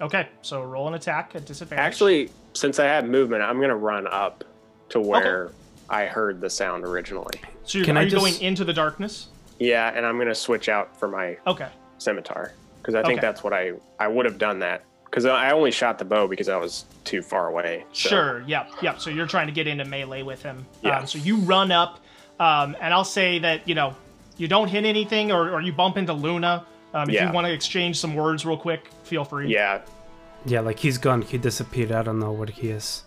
Okay, 0.00 0.28
so 0.40 0.62
roll 0.62 0.88
an 0.88 0.94
attack 0.94 1.32
at 1.34 1.44
disadvantage. 1.44 1.82
Actually, 1.84 2.30
since 2.54 2.78
I 2.78 2.84
have 2.86 3.04
movement, 3.06 3.42
I'm 3.42 3.60
gonna 3.60 3.76
run 3.76 4.06
up 4.06 4.42
to 4.88 5.00
where 5.00 5.52
I 5.90 6.06
heard 6.06 6.40
the 6.40 6.48
sound 6.50 6.84
originally. 6.84 7.40
so 7.64 7.78
you're, 7.78 7.84
Can 7.84 7.96
are 7.96 8.00
I 8.00 8.04
you 8.04 8.10
just- 8.10 8.20
going 8.20 8.40
into 8.42 8.64
the 8.64 8.72
darkness? 8.72 9.28
Yeah, 9.60 9.92
and 9.94 10.04
I'm 10.06 10.18
gonna 10.18 10.34
switch 10.34 10.68
out 10.70 10.98
for 10.98 11.06
my 11.08 11.36
Okay, 11.46 11.68
scimitar 11.98 12.52
because 12.82 12.94
I 12.96 13.02
think 13.02 13.18
Okay. 13.18 13.26
that's 13.26 13.44
what 13.44 13.52
I 13.52 13.72
I 14.00 14.08
would 14.08 14.26
have 14.26 14.38
done 14.38 14.58
that 14.58 14.82
because 15.04 15.24
I 15.26 15.52
only 15.52 15.70
shot 15.70 15.98
the 15.98 16.04
bow 16.04 16.26
because 16.26 16.48
I 16.48 16.56
was 16.56 16.84
too 17.04 17.22
far 17.22 17.46
away. 17.48 17.84
so- 17.92 18.08
sure. 18.08 18.44
Yep, 18.46 18.70
yep. 18.82 19.00
So 19.00 19.10
you're 19.10 19.26
trying 19.26 19.46
to 19.46 19.52
get 19.52 19.66
into 19.66 19.84
melee 19.84 20.22
with 20.22 20.42
him. 20.42 20.66
Yeah. 20.82 20.98
Um, 21.00 21.06
so 21.06 21.18
you 21.18 21.36
run 21.36 21.70
up, 21.70 22.00
um, 22.40 22.76
and 22.80 22.92
I'll 22.94 23.04
say 23.04 23.38
that 23.40 23.68
you 23.68 23.74
know 23.74 23.94
you 24.36 24.48
don't 24.48 24.68
hit 24.68 24.84
anything, 24.84 25.30
or, 25.30 25.50
or 25.54 25.60
you 25.60 25.72
bump 25.72 25.96
into 25.96 26.12
Luna. 26.12 26.64
Um, 26.94 27.08
if 27.08 27.14
Yeah. 27.14 27.26
you 27.28 27.32
want 27.32 27.46
to 27.46 27.52
exchange 27.52 27.98
some 27.98 28.14
words 28.14 28.44
real 28.44 28.56
quick, 28.56 28.88
feel 29.04 29.24
free. 29.24 29.48
Yeah. 29.48 29.80
Yeah, 30.44 30.60
like 30.60 30.78
he's 30.80 30.98
gone. 30.98 31.22
He 31.22 31.38
disappeared. 31.38 31.92
I 31.92 32.02
don't 32.02 32.18
know 32.18 32.32
where 32.32 32.48
he 32.48 32.68
is. 32.70 33.04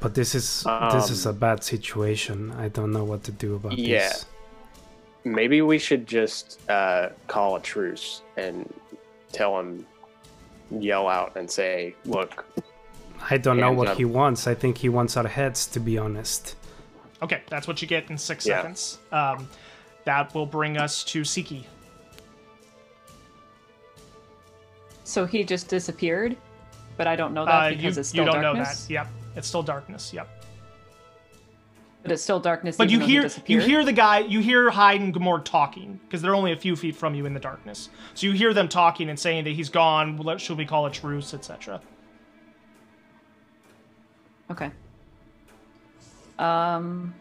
But 0.00 0.14
this 0.14 0.34
is 0.34 0.64
this 0.92 1.10
is 1.10 1.26
a 1.26 1.32
bad 1.32 1.62
situation. 1.62 2.52
I 2.58 2.68
don't 2.68 2.90
know 2.92 3.04
what 3.04 3.22
to 3.24 3.32
do 3.32 3.54
about 3.56 3.76
Yeah. 3.76 3.98
this. 4.08 4.24
Maybe 5.24 5.60
we 5.62 5.78
should 5.78 6.06
just 6.06 6.60
uh, 6.70 7.10
call 7.26 7.56
a 7.56 7.60
truce 7.60 8.22
and 8.36 8.72
tell 9.32 9.58
him, 9.58 9.86
yell 10.70 11.08
out 11.08 11.36
and 11.36 11.50
say, 11.50 11.94
"Look, 12.06 12.46
I 13.30 13.36
don't 13.36 13.58
know 13.58 13.72
what 13.72 13.88
up. 13.88 13.96
he 13.98 14.04
wants. 14.06 14.46
I 14.46 14.54
think 14.54 14.78
he 14.78 14.88
wants 14.88 15.16
our 15.16 15.28
heads, 15.28 15.66
to 15.68 15.80
be 15.80 15.98
honest. 15.98 16.56
Okay, 17.22 17.42
that's 17.48 17.68
what 17.68 17.82
you 17.82 17.88
get 17.88 18.08
in 18.08 18.16
six 18.16 18.46
Yeah. 18.46 18.58
seconds. 18.58 18.98
Um, 19.12 19.48
that 20.04 20.34
will 20.34 20.46
bring 20.46 20.78
us 20.78 21.04
to 21.04 21.20
Siki. 21.20 21.64
So 25.04 25.26
he 25.26 25.44
just 25.44 25.68
disappeared, 25.68 26.36
but 26.96 27.06
I 27.06 27.16
don't 27.16 27.34
know 27.34 27.44
that 27.44 27.52
Uh, 27.52 27.70
because 27.70 27.96
you, 27.96 28.00
it's 28.00 28.08
still 28.10 28.24
you 28.24 28.30
don't 28.32 28.42
darkness. 28.42 28.88
know 28.88 28.94
that. 28.96 29.04
Yep, 29.04 29.36
it's 29.36 29.48
still 29.48 29.62
darkness. 29.62 30.12
Yep. 30.14 30.39
But 32.02 32.12
it's 32.12 32.22
still 32.22 32.40
darkness. 32.40 32.76
But 32.76 32.90
you 32.90 32.98
though 32.98 33.04
he 33.04 33.12
hear 33.12 33.30
you 33.46 33.60
hear 33.60 33.84
the 33.84 33.92
guy 33.92 34.20
you 34.20 34.40
hear 34.40 34.70
Hyde 34.70 35.00
and 35.00 35.14
Gamorg 35.14 35.44
talking 35.44 36.00
because 36.04 36.22
they're 36.22 36.34
only 36.34 36.52
a 36.52 36.56
few 36.56 36.74
feet 36.74 36.96
from 36.96 37.14
you 37.14 37.26
in 37.26 37.34
the 37.34 37.40
darkness. 37.40 37.90
So 38.14 38.26
you 38.26 38.32
hear 38.32 38.54
them 38.54 38.68
talking 38.68 39.10
and 39.10 39.18
saying 39.18 39.44
that 39.44 39.50
he's 39.50 39.68
gone. 39.68 40.38
Should 40.38 40.56
we 40.56 40.64
call 40.64 40.86
a 40.86 40.90
truce, 40.90 41.34
etc. 41.34 41.80
Okay. 44.50 44.70
Um. 46.38 47.14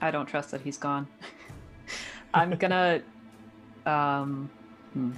I 0.00 0.12
don't 0.12 0.26
trust 0.26 0.52
that 0.52 0.60
he's 0.60 0.78
gone. 0.78 1.08
I'm 2.34 2.50
gonna. 2.50 3.02
Um. 3.84 4.48
hmm. 4.92 5.10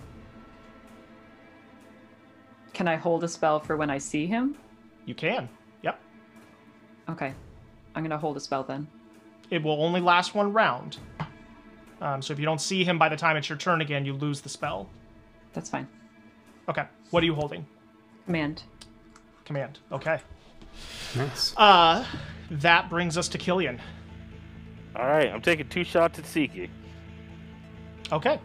Can 2.73 2.89
I 2.89 2.97
hold 2.97 3.25
a 3.25 3.29
spell 3.29 3.61
for 3.61 3.77
when 3.77 3.91
I 3.91 3.99
see 3.99 4.27
him? 4.27 4.57
You 5.05 5.15
can. 5.15 5.51
Yep. 7.11 7.17
Okay. 7.17 7.35
I'm 7.95 8.03
gonna 8.03 8.19
hold 8.19 8.37
a 8.37 8.41
spell 8.41 8.63
then. 8.63 8.87
It 9.51 9.63
will 9.63 9.83
only 9.83 10.01
last 10.01 10.35
one 10.35 10.53
round. 10.53 10.99
Um, 12.01 12.23
so 12.23 12.33
if 12.33 12.39
you 12.39 12.45
don't 12.45 12.61
see 12.61 12.85
him 12.85 12.99
by 12.99 13.09
the 13.09 13.17
time 13.17 13.37
it's 13.37 13.49
your 13.49 13.59
turn 13.59 13.81
again, 13.81 14.07
you 14.07 14.15
lose 14.15 14.41
the 14.41 14.49
spell. 14.49 14.89
That's 15.53 15.69
fine. 15.69 15.89
Okay. 16.69 16.85
What 17.11 17.23
are 17.23 17.27
you 17.27 17.35
holding? 17.35 17.67
Command. 18.25 18.63
Command. 19.45 19.81
Okay. 19.91 20.21
Nice. 21.17 21.53
Uh, 21.57 22.05
that 22.51 22.89
brings 22.89 23.19
us 23.19 23.29
to 23.29 23.39
Killian. 23.39 23.81
All 24.97 25.07
right, 25.07 25.29
I'm 25.29 25.43
taking 25.43 25.69
two 25.69 25.85
shots 25.85 26.19
at 26.19 26.25
Siki. 26.25 26.69
Okay. 28.13 28.41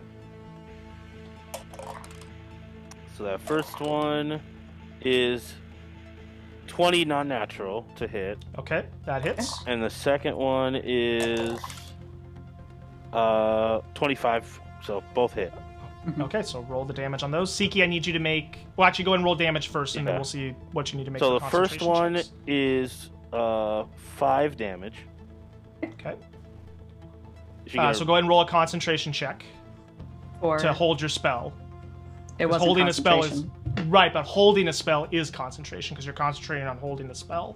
So 3.18 3.24
that 3.24 3.40
first 3.42 3.80
one 3.80 4.42
is 5.02 5.54
20 6.68 7.06
non-natural 7.06 7.86
to 7.96 8.08
hit, 8.08 8.38
Okay. 8.58 8.86
That 9.06 9.24
hits. 9.24 9.64
and 9.68 9.82
the 9.82 9.90
second 9.90 10.36
one 10.36 10.76
is 10.84 11.60
uh 13.14 13.80
25. 13.94 14.60
So 14.84 15.04
both 15.14 15.34
hit. 15.34 15.54
Okay, 16.20 16.44
so 16.44 16.62
roll 16.62 16.86
the 16.86 16.94
damage 16.94 17.24
on 17.24 17.32
those. 17.32 17.52
Siki, 17.52 17.82
I 17.82 17.88
need 17.88 18.06
you 18.06 18.14
to 18.14 18.20
make. 18.20 18.60
Well, 18.78 18.88
actually, 18.88 19.06
go 19.06 19.12
ahead 19.12 19.20
and 19.20 19.26
roll 19.26 19.34
damage 19.36 19.70
first, 19.70 19.96
and 19.96 20.06
then 20.08 20.16
we'll 20.16 20.24
see 20.24 20.52
what 20.72 20.92
you 20.92 21.00
need 21.00 21.06
to 21.06 21.12
make. 21.12 21.20
So 21.20 21.40
the 21.40 21.46
first 21.46 21.82
one 21.82 22.16
checks. 22.16 22.32
is 22.46 23.10
uh 23.34 23.86
five 23.96 24.56
damage. 24.56 24.96
Okay. 25.84 26.12
Uh, 26.12 27.74
gonna- 27.74 27.94
so 27.96 28.06
go 28.06 28.14
ahead 28.14 28.24
and 28.24 28.30
roll 28.30 28.42
a 28.42 28.48
concentration 28.48 29.12
check 29.12 29.44
Or 30.42 30.60
to 30.60 30.72
hold 30.74 31.02
your 31.02 31.10
spell. 31.10 31.54
It 32.38 32.46
wasn't 32.46 32.66
holding 32.66 32.88
a 32.88 32.94
spell 32.94 33.24
is 33.24 33.30
concentration. 33.30 33.55
Right, 33.88 34.12
but 34.14 34.24
holding 34.24 34.68
a 34.68 34.74
spell 34.74 35.08
is 35.12 35.30
concentration 35.30 35.94
because 35.96 36.06
you're 36.06 36.14
concentrating 36.16 36.68
on 36.68 36.78
holding 36.78 37.08
the 37.08 37.16
spell. 37.16 37.56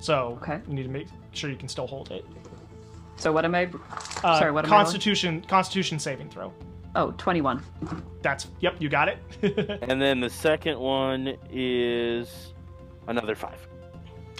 So 0.00 0.38
Okay. 0.42 0.60
you 0.66 0.74
need 0.74 0.82
to 0.84 0.88
make 0.88 1.06
sure 1.32 1.50
you 1.50 1.56
can 1.56 1.68
still 1.68 1.86
hold 1.86 2.10
it. 2.10 2.24
So 3.16 3.32
what 3.32 3.44
am 3.44 3.54
I? 3.54 3.68
Uh, 4.24 4.38
Sorry, 4.38 4.50
what 4.50 4.64
am 4.64 4.70
I 4.72 4.74
rolling? 4.76 4.84
Constitution 4.84 5.42
Constitution 5.42 5.98
saving 5.98 6.30
throw. 6.30 6.52
Oh, 6.96 7.12
21. 7.18 7.62
That's 8.22 8.48
yep, 8.60 8.76
you 8.80 8.88
got 8.88 9.08
it. 9.08 9.18
And 9.82 10.00
then 10.00 10.20
the 10.20 10.30
second 10.30 10.78
one 10.78 11.36
is 11.50 12.52
another 13.06 13.34
five. 13.34 13.66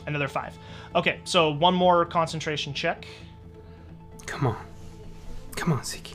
Another 0.07 0.28
five. 0.28 0.57
Okay, 0.95 1.20
so 1.24 1.51
one 1.51 1.74
more 1.74 2.05
concentration 2.07 2.72
check. 2.74 3.07
Come 4.26 4.47
on. 4.47 4.57
Come 5.57 5.72
on, 5.72 5.81
Siki. 5.81 6.14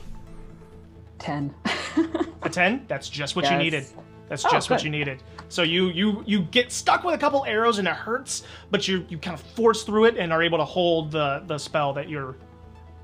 10. 1.18 1.54
A 2.42 2.48
ten. 2.50 2.84
That's 2.88 3.08
just 3.08 3.36
what 3.36 3.50
you 3.50 3.56
needed. 3.56 3.86
That's 4.28 4.44
Oh, 4.44 4.50
just 4.50 4.70
what 4.70 4.82
you 4.82 4.90
needed. 4.90 5.22
So 5.48 5.62
you 5.62 5.88
you 5.90 6.22
you 6.26 6.40
get 6.42 6.72
stuck 6.72 7.04
with 7.04 7.14
a 7.14 7.18
couple 7.18 7.44
arrows 7.44 7.78
and 7.78 7.86
it 7.86 7.94
hurts, 7.94 8.42
but 8.70 8.88
you 8.88 9.06
you 9.08 9.18
kind 9.18 9.34
of 9.34 9.40
force 9.40 9.82
through 9.84 10.06
it 10.06 10.16
and 10.16 10.32
are 10.32 10.42
able 10.42 10.58
to 10.58 10.64
hold 10.64 11.12
the 11.12 11.42
the 11.46 11.58
spell 11.58 11.92
that 11.92 12.08
you're 12.08 12.36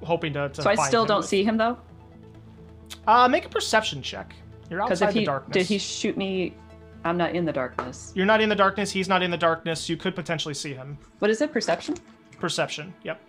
hoping 0.03 0.33
to. 0.33 0.49
to 0.49 0.63
so 0.63 0.71
I 0.71 0.75
still 0.75 1.07
don't 1.07 1.19
with. 1.19 1.27
see 1.27 1.45
him 1.45 1.57
though? 1.57 1.79
Uh, 3.07 3.29
make 3.29 3.45
a 3.45 3.49
perception 3.49 4.03
check. 4.03 4.35
You're 4.69 4.83
outside 4.83 5.11
if 5.11 5.15
he 5.15 5.21
the 5.21 5.27
darkness. 5.27 5.55
did 5.55 5.67
he 5.67 5.79
shoot 5.79 6.17
me 6.17 6.55
I'm 7.05 7.17
not 7.17 7.35
in 7.35 7.45
the 7.45 7.53
darkness. 7.53 8.13
You're 8.15 8.27
not 8.27 8.41
in 8.41 8.49
the 8.49 8.55
darkness. 8.55 8.91
He's 8.91 9.09
not 9.09 9.23
in 9.23 9.31
the 9.31 9.37
darkness. 9.37 9.89
You 9.89 9.97
could 9.97 10.15
potentially 10.15 10.55
see 10.55 10.73
him. 10.73 10.97
What 11.19 11.31
is 11.31 11.41
it? 11.41 11.53
Perception? 11.53 11.97
Perception. 12.39 12.95
Yep. 13.03 13.21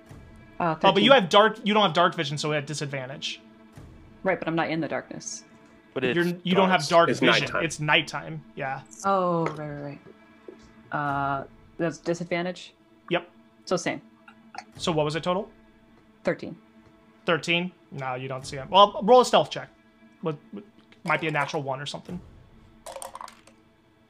Uh, 0.60 0.76
Oh, 0.84 0.91
but 0.91 1.02
you 1.02 1.12
have 1.12 1.30
dark. 1.30 1.58
You 1.64 1.74
don't 1.74 1.84
have 1.84 1.94
dark 1.94 2.16
vision, 2.16 2.38
so 2.38 2.54
at 2.54 2.68
disadvantage. 2.68 3.41
Right, 4.24 4.38
but 4.39 4.48
I'm 4.48 4.56
not 4.56 4.70
in 4.70 4.80
the 4.80 4.88
darkness. 4.88 5.44
But 5.94 6.04
it's 6.04 6.16
You're 6.16 6.36
you 6.44 6.56
don't 6.56 6.70
have 6.70 6.82
dark. 6.88 7.08
dark 7.08 7.10
It's 7.10 7.20
vision. 7.20 7.41
nighttime. 7.44 7.64
It's 7.64 7.80
nighttime. 7.80 8.44
Yeah. 8.56 8.82
Oh, 9.06 9.46
right, 9.46 9.60
right, 9.70 10.00
right. 10.91 10.98
Uh, 11.00 11.44
that's 11.78 11.98
disadvantage. 12.00 12.74
Yep. 13.10 13.30
So 13.66 13.76
same. 13.78 14.02
So 14.78 14.91
what 14.91 15.06
was 15.06 15.16
it 15.16 15.24
total? 15.24 15.50
13. 16.24 16.56
Thirteen. 17.26 17.72
No, 17.91 18.16
you 18.16 18.28
don't 18.28 18.46
see 18.46 18.58
him. 18.58 18.70
Well, 18.70 19.00
roll 19.04 19.22
a 19.22 19.26
stealth 19.26 19.50
check. 19.50 19.70
What 20.22 20.38
what- 20.52 20.64
might 21.06 21.20
be 21.22 21.28
a 21.28 21.32
natural 21.32 21.62
one 21.64 21.82
or 21.82 21.86
something. 21.86 22.20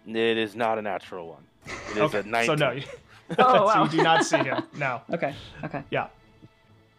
it 0.08 0.38
is 0.38 0.56
not 0.56 0.78
a 0.78 0.82
natural 0.82 1.28
one. 1.28 1.44
It 1.66 1.92
is 1.92 1.98
Okay. 1.98 2.20
a 2.20 2.24
19. 2.24 2.46
So 2.58 2.66
no. 2.66 2.72
you- 2.72 2.84
Oh, 3.40 3.72
so 3.74 3.84
you 3.86 3.90
do 3.90 4.04
not 4.04 4.24
see 4.26 4.38
him. 4.38 4.64
No. 4.78 5.02
Okay, 5.12 5.34
okay. 5.64 5.84
Yeah. 5.90 6.08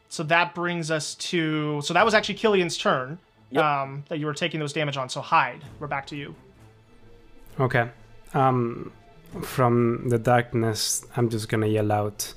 So 0.08 0.22
that 0.24 0.54
brings 0.54 0.90
us 0.90 1.14
to. 1.16 1.80
So 1.82 1.94
that 1.94 2.04
was 2.04 2.14
actually 2.14 2.34
Killian's 2.36 2.76
turn. 2.78 3.18
Yep. 3.54 3.64
Um, 3.64 4.04
that 4.08 4.18
you 4.18 4.26
were 4.26 4.34
taking 4.34 4.58
those 4.58 4.72
damage 4.72 4.96
on. 4.96 5.08
So 5.08 5.20
Hyde. 5.20 5.62
We're 5.78 5.86
back 5.86 6.06
to 6.08 6.16
you. 6.16 6.34
Okay. 7.60 7.88
Um, 8.34 8.90
from 9.42 10.08
the 10.08 10.18
darkness, 10.18 11.06
I'm 11.16 11.28
just 11.28 11.48
gonna 11.48 11.68
yell 11.68 11.92
out, 11.92 12.34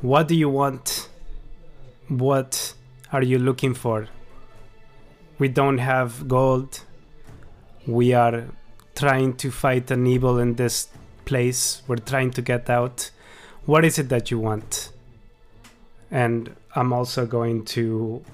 "What 0.00 0.26
do 0.26 0.34
you 0.34 0.48
want? 0.48 1.08
What 2.08 2.74
are 3.12 3.22
you 3.22 3.38
looking 3.38 3.74
for? 3.74 4.08
We 5.38 5.46
don't 5.46 5.78
have 5.78 6.26
gold. 6.26 6.80
We 7.86 8.12
are 8.12 8.46
trying 8.96 9.36
to 9.36 9.52
fight 9.52 9.88
an 9.92 10.04
evil 10.06 10.36
in 10.38 10.56
this 10.56 10.88
place. 11.24 11.82
We're 11.86 12.04
trying 12.12 12.32
to 12.32 12.42
get 12.42 12.68
out. 12.68 13.12
What 13.66 13.84
is 13.84 14.00
it 14.00 14.08
that 14.08 14.32
you 14.32 14.40
want?" 14.40 14.92
And 16.10 16.56
I'm 16.74 16.92
also 16.92 17.24
going 17.24 17.64
to 17.76 18.24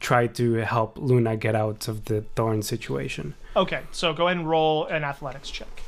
try 0.00 0.26
to 0.26 0.54
help 0.54 0.98
Luna 0.98 1.36
get 1.36 1.54
out 1.54 1.88
of 1.88 2.04
the 2.06 2.22
thorn 2.34 2.62
situation. 2.62 3.34
Okay. 3.54 3.80
So 3.92 4.12
go 4.12 4.26
ahead 4.28 4.38
and 4.38 4.48
roll 4.48 4.86
an 4.86 5.04
athletics 5.04 5.50
check. 5.50 5.82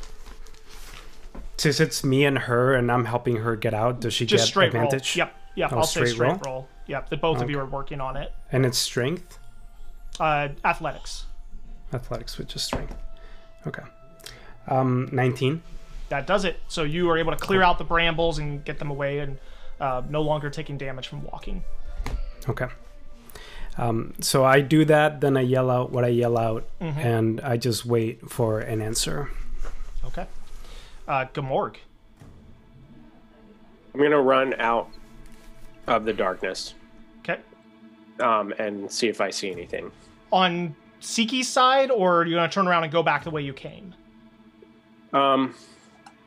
Since 1.56 1.80
it's 1.80 2.04
me 2.04 2.24
and 2.24 2.38
her, 2.38 2.74
and 2.74 2.90
I'm 2.90 3.04
helping 3.04 3.36
her 3.36 3.56
get 3.56 3.74
out, 3.74 4.00
does 4.00 4.14
she 4.14 4.26
Just 4.26 4.44
get 4.44 4.48
straight 4.48 4.66
advantage? 4.68 5.16
roll. 5.16 5.26
Yep. 5.26 5.34
Yep. 5.56 5.72
Oh, 5.72 5.76
I'll 5.78 5.82
say 5.84 6.00
straight 6.00 6.14
straight 6.14 6.26
roll? 6.28 6.40
roll. 6.46 6.68
Yep. 6.86 7.10
That 7.10 7.20
both 7.20 7.40
of 7.42 7.50
you 7.50 7.58
are 7.58 7.66
working 7.66 8.00
on 8.00 8.16
it. 8.16 8.32
And 8.52 8.64
it's 8.64 8.78
strength, 8.78 9.38
Uh, 10.20 10.48
athletics. 10.64 11.26
athletics, 11.92 12.38
which 12.38 12.54
is 12.54 12.62
strength. 12.62 12.94
Okay. 13.66 13.82
Um, 14.68 15.08
19. 15.12 15.62
That 16.10 16.26
does 16.26 16.44
it. 16.44 16.60
So 16.68 16.84
you 16.84 17.10
are 17.10 17.18
able 17.18 17.32
to 17.32 17.36
clear 17.38 17.62
out 17.62 17.78
the 17.78 17.84
brambles 17.84 18.38
and 18.38 18.64
get 18.64 18.78
them 18.78 18.90
away, 18.90 19.18
and 19.18 19.38
uh, 19.80 20.02
no 20.08 20.22
longer 20.22 20.48
taking 20.50 20.78
damage 20.78 21.08
from 21.08 21.24
walking. 21.24 21.64
Okay. 22.48 22.68
Um, 23.78 24.12
so 24.20 24.44
I 24.44 24.60
do 24.60 24.84
that, 24.86 25.20
then 25.20 25.36
I 25.36 25.42
yell 25.42 25.70
out 25.70 25.92
what 25.92 26.04
I 26.04 26.08
yell 26.08 26.36
out, 26.36 26.66
and 26.80 27.40
I 27.42 27.56
just 27.56 27.86
wait 27.86 28.28
for 28.28 28.58
an 28.58 28.82
answer. 28.82 29.30
Okay. 30.06 30.26
Uh, 31.06 31.26
Gamorg. 31.32 31.76
I'm 33.94 34.00
gonna 34.02 34.20
run 34.20 34.54
out 34.60 34.88
of 35.86 36.04
the 36.04 36.12
darkness 36.12 36.74
Okay. 37.20 37.38
um, 38.20 38.52
and 38.58 38.90
see 38.90 39.08
if 39.08 39.20
I 39.20 39.30
see 39.30 39.50
anything. 39.50 39.90
On 40.32 40.74
Siki's 41.00 41.48
side, 41.48 41.90
or 41.90 42.24
you're 42.26 42.38
gonna 42.38 42.50
turn 42.50 42.66
around 42.68 42.82
and 42.82 42.92
go 42.92 43.02
back 43.02 43.24
the 43.24 43.30
way 43.30 43.42
you 43.42 43.52
came? 43.52 43.94
Um, 45.12 45.54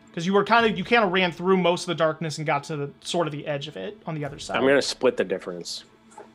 Because 0.08 0.26
you 0.26 0.34
were 0.34 0.44
kind 0.44 0.66
of 0.66 0.78
you 0.78 0.84
kind 0.84 1.04
of 1.04 1.12
ran 1.12 1.32
through 1.32 1.58
most 1.58 1.84
of 1.84 1.88
the 1.88 1.96
darkness 1.96 2.38
and 2.38 2.48
got 2.48 2.64
to 2.66 2.76
the 2.76 2.92
sort 3.02 3.28
of 3.28 3.32
the 3.32 3.46
edge 3.48 3.68
of 3.68 3.78
it 3.78 4.02
on 4.06 4.16
the 4.16 4.26
other 4.26 4.40
side. 4.40 4.58
I'm 4.58 4.66
gonna 4.68 4.82
split 4.82 5.16
the 5.18 5.24
difference. 5.24 5.84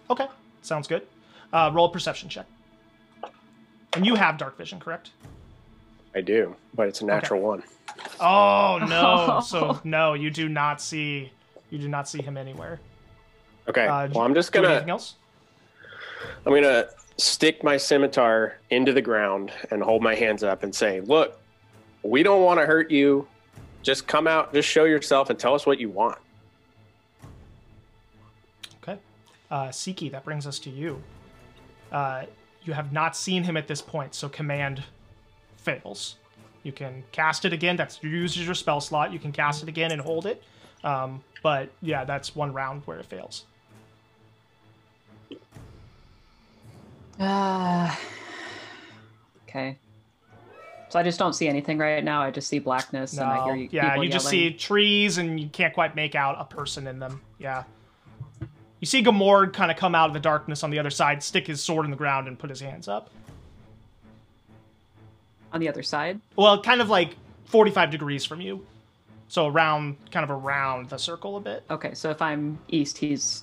Okay, 0.09 0.27
sounds 0.67 0.87
good. 0.87 1.07
Uh, 1.53 1.71
roll 1.73 1.87
a 1.87 1.93
perception 1.93 2.29
check. 2.29 2.47
And 3.95 4.05
you 4.05 4.14
have 4.14 4.37
dark 4.37 4.59
vision, 4.59 4.79
correct? 4.79 5.11
I 6.14 6.21
do, 6.21 6.55
but 6.75 6.89
it's 6.89 7.01
a 7.01 7.05
natural 7.05 7.41
one. 7.41 7.62
Oh 8.21 8.79
no! 8.89 9.41
so 9.47 9.81
no, 9.85 10.14
you 10.14 10.31
do 10.31 10.49
not 10.49 10.81
see 10.81 11.31
you 11.71 11.79
do 11.79 11.89
not 11.89 12.09
see 12.09 12.23
him 12.23 12.37
anywhere. 12.37 12.81
Okay. 13.69 13.87
Uh, 13.87 14.09
well, 14.09 14.25
I'm 14.25 14.35
just 14.35 14.53
gonna 14.53 14.69
anything 14.69 14.91
else? 14.91 15.17
I'm 16.45 16.55
gonna 16.55 16.87
stick 17.19 17.62
my 17.64 17.77
scimitar 17.77 18.59
into 18.71 18.93
the 18.93 19.03
ground 19.03 19.53
and 19.71 19.83
hold 19.83 20.03
my 20.03 20.14
hands 20.14 20.43
up 20.43 20.62
and 20.62 20.75
say, 20.75 21.01
"Look, 21.01 21.39
we 22.03 22.23
don't 22.23 22.43
want 22.43 22.61
to 22.61 22.67
hurt 22.67 22.91
you. 22.91 23.27
Just 23.83 24.07
come 24.07 24.27
out, 24.27 24.53
just 24.53 24.69
show 24.69 24.85
yourself, 24.85 25.31
and 25.31 25.39
tell 25.39 25.55
us 25.55 25.67
what 25.67 25.79
you 25.79 25.91
want." 25.91 26.19
Uh, 29.51 29.68
Siki, 29.68 30.11
that 30.11 30.24
brings 30.24 30.47
us 30.47 30.59
to 30.61 30.70
you. 30.70 31.03
Uh, 31.92 32.24
you 32.64 32.72
have 32.72 32.92
not 32.92 33.16
seen 33.16 33.44
him 33.44 33.57
at 33.57 33.68
this 33.68 33.80
point, 33.80 34.14
so 34.14 34.28
command 34.28 34.82
fails. 35.57 36.16
You 36.62 36.72
can 36.72 37.05
cast 37.12 37.44
it 37.44 37.53
again. 37.53 37.76
That's 37.76 38.03
you 38.03 38.11
use 38.11 38.36
your 38.36 38.55
spell 38.55 38.80
slot. 38.80 39.12
You 39.12 39.20
can 39.20 39.30
cast 39.30 39.62
it 39.62 39.68
again 39.68 39.92
and 39.92 40.01
hold 40.01 40.26
it. 40.26 40.42
Um, 40.82 41.22
but 41.42 41.70
yeah, 41.80 42.05
that's 42.05 42.34
one 42.34 42.53
round 42.53 42.82
where 42.86 42.99
it 42.99 43.07
fails. 43.07 43.44
Ah. 47.20 47.99
okay. 49.49 49.78
So 50.88 50.99
I 50.99 51.03
just 51.03 51.18
don't 51.18 51.32
see 51.34 51.49
anything 51.49 51.78
right 51.78 52.03
now. 52.03 52.22
I 52.22 52.30
just 52.30 52.49
see 52.49 52.59
blackness 52.59 53.12
and 53.12 53.22
I 53.22 53.44
hear 53.44 53.55
you. 53.57 53.68
yeah, 53.72 54.01
you 54.01 54.09
just 54.09 54.28
see 54.28 54.53
trees 54.53 55.18
and 55.18 55.38
you 55.38 55.49
can't 55.49 55.74
quite 55.74 55.97
make 55.97 56.14
out 56.14 56.36
a 56.38 56.44
person 56.44 56.86
in 56.86 56.99
them. 56.99 57.20
Yeah. 57.38 57.64
You 58.87 58.89
see 58.89 59.03
Gamorg 59.03 59.53
kind 59.53 59.72
of 59.72 59.76
come 59.76 59.97
out 59.97 60.07
of 60.11 60.14
the 60.14 60.20
darkness 60.20 60.62
on 60.62 60.70
the 60.70 60.78
other 60.78 60.91
side, 60.91 61.20
stick 61.20 61.45
his 61.49 61.61
sword 61.61 61.87
in 61.87 61.91
the 61.91 61.97
ground, 61.97 62.28
and 62.28 62.39
put 62.39 62.49
his 62.51 62.61
hands 62.61 62.87
up. 62.87 63.11
on 65.53 65.59
the 65.59 65.68
other 65.68 65.82
side. 65.82 66.20
Well, 66.37 66.62
kind 66.62 66.80
of 66.80 66.89
like 66.89 67.16
45 67.47 67.91
degrees 67.91 68.24
from 68.24 68.41
you. 68.41 68.64
So 69.26 69.49
around, 69.49 69.97
kind 70.12 70.22
of 70.22 70.30
around 70.30 70.89
the 70.91 70.99
circle 70.99 71.37
a 71.37 71.41
bit. 71.41 71.64
Okay, 71.68 71.95
so 71.95 72.11
if 72.11 72.22
I'm 72.22 72.61
east, 72.68 72.97
he's 72.97 73.43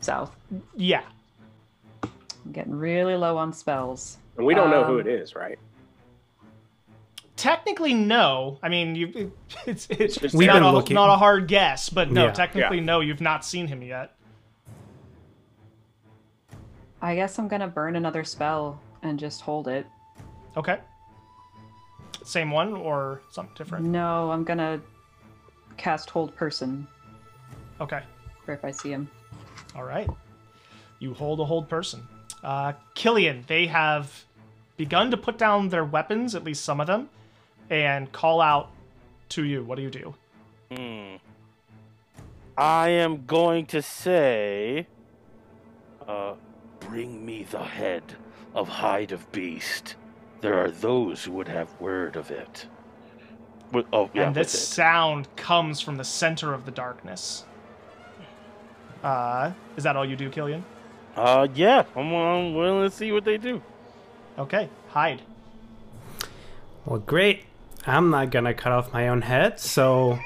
south. 0.00 0.36
Yeah. 0.74 1.04
I'm 2.02 2.52
getting 2.52 2.74
really 2.74 3.16
low 3.16 3.38
on 3.38 3.54
spells. 3.54 4.18
And 4.36 4.44
we 4.44 4.52
don't 4.54 4.70
know 4.70 4.84
who 4.84 5.00
Um, 5.00 5.00
it 5.00 5.06
is, 5.06 5.34
right? 5.34 5.58
Technically, 7.36 7.94
no. 7.94 8.58
I 8.62 8.68
mean, 8.68 8.94
you, 8.94 9.32
it's, 9.66 9.86
it's, 9.88 10.16
just- 10.16 10.34
We've 10.34 10.48
not, 10.48 10.54
been 10.56 10.62
a, 10.64 10.72
looking. 10.72 10.94
not 10.96 11.08
a 11.08 11.16
hard 11.16 11.48
guess, 11.48 11.88
but 11.88 12.10
no, 12.10 12.26
Yeah. 12.26 12.32
technically, 12.32 12.78
Yeah. 12.78 12.84
no, 12.84 13.00
you've 13.00 13.22
not 13.22 13.42
seen 13.42 13.68
him 13.68 13.80
yet. 13.80 14.12
I 17.02 17.14
guess 17.14 17.38
I'm 17.38 17.48
gonna 17.48 17.68
burn 17.68 17.96
another 17.96 18.24
spell 18.24 18.80
and 19.02 19.18
just 19.18 19.42
hold 19.42 19.68
it. 19.68 19.86
Okay. 20.56 20.78
Same 22.24 22.50
one 22.50 22.72
or 22.72 23.20
something 23.30 23.54
different? 23.56 23.84
No, 23.86 24.30
I'm 24.30 24.44
gonna 24.44 24.80
cast 25.76 26.10
hold 26.10 26.34
person 26.34 26.86
Okay. 27.80 28.02
for 28.44 28.52
if 28.54 28.64
I 28.64 28.70
see 28.70 28.90
him. 28.90 29.08
All 29.74 29.84
right. 29.84 30.08
You 30.98 31.12
hold 31.14 31.40
a 31.40 31.44
hold 31.44 31.68
person. 31.68 32.06
Uh, 32.42 32.72
Killian, 32.94 33.44
they 33.46 33.66
have 33.66 34.24
begun 34.76 35.10
to 35.10 35.16
put 35.16 35.36
down 35.38 35.68
their 35.68 35.84
weapons, 35.84 36.34
at 36.34 36.44
least 36.44 36.64
some 36.64 36.80
of 36.80 36.86
them, 36.86 37.10
and 37.68 38.10
call 38.12 38.40
out 38.40 38.70
to 39.30 39.44
you. 39.44 39.62
What 39.62 39.76
do 39.76 39.82
you 39.82 39.90
do? 39.90 40.14
Hmm. 40.74 41.16
I 42.56 42.88
am 42.88 43.26
going 43.26 43.66
to 43.66 43.82
say, 43.82 44.86
uh, 46.08 46.34
bring 46.88 47.24
me 47.24 47.44
the 47.50 47.62
head 47.62 48.02
of 48.54 48.68
Hide 48.68 49.12
of 49.12 49.30
Beast. 49.32 49.96
There 50.40 50.58
are 50.58 50.70
those 50.70 51.24
who 51.24 51.32
would 51.32 51.48
have 51.48 51.68
word 51.80 52.16
of 52.16 52.30
it. 52.30 52.66
With, 53.72 53.86
oh, 53.92 54.10
yeah, 54.14 54.28
and 54.28 54.34
this 54.34 54.54
it. 54.54 54.58
sound 54.58 55.34
comes 55.36 55.80
from 55.80 55.96
the 55.96 56.04
center 56.04 56.54
of 56.54 56.64
the 56.64 56.70
darkness. 56.70 57.44
Uh, 59.02 59.52
is 59.76 59.84
that 59.84 59.96
all 59.96 60.04
you 60.04 60.16
do, 60.16 60.30
Killian? 60.30 60.64
Uh, 61.16 61.48
yeah, 61.54 61.84
I'm, 61.96 62.12
I'm 62.12 62.54
willing 62.54 62.88
to 62.88 62.94
see 62.94 63.12
what 63.12 63.24
they 63.24 63.38
do. 63.38 63.62
Okay, 64.38 64.68
Hyde. 64.88 65.22
Well, 66.84 67.00
great. 67.00 67.44
I'm 67.86 68.10
not 68.10 68.30
gonna 68.30 68.54
cut 68.54 68.72
off 68.72 68.92
my 68.92 69.08
own 69.08 69.22
head, 69.22 69.58
so 69.58 70.18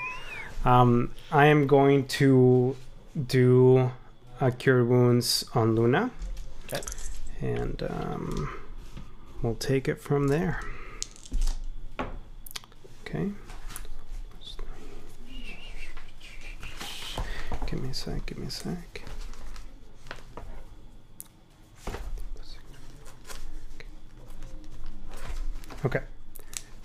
um, 0.64 1.12
I 1.30 1.46
am 1.46 1.66
going 1.66 2.06
to 2.08 2.76
do 3.26 3.92
a 4.40 4.50
cure 4.50 4.84
wounds 4.84 5.44
on 5.54 5.74
Luna, 5.74 6.10
Okay. 6.72 6.82
and 7.40 7.82
um, 7.82 8.48
we'll 9.42 9.54
take 9.56 9.88
it 9.88 10.00
from 10.00 10.28
there. 10.28 10.60
Okay. 13.04 13.30
Give 17.66 17.82
me 17.82 17.90
a 17.90 17.94
sec. 17.94 18.24
Give 18.26 18.38
me 18.38 18.46
a 18.46 18.50
sec. 18.50 19.02
Okay. 25.84 26.00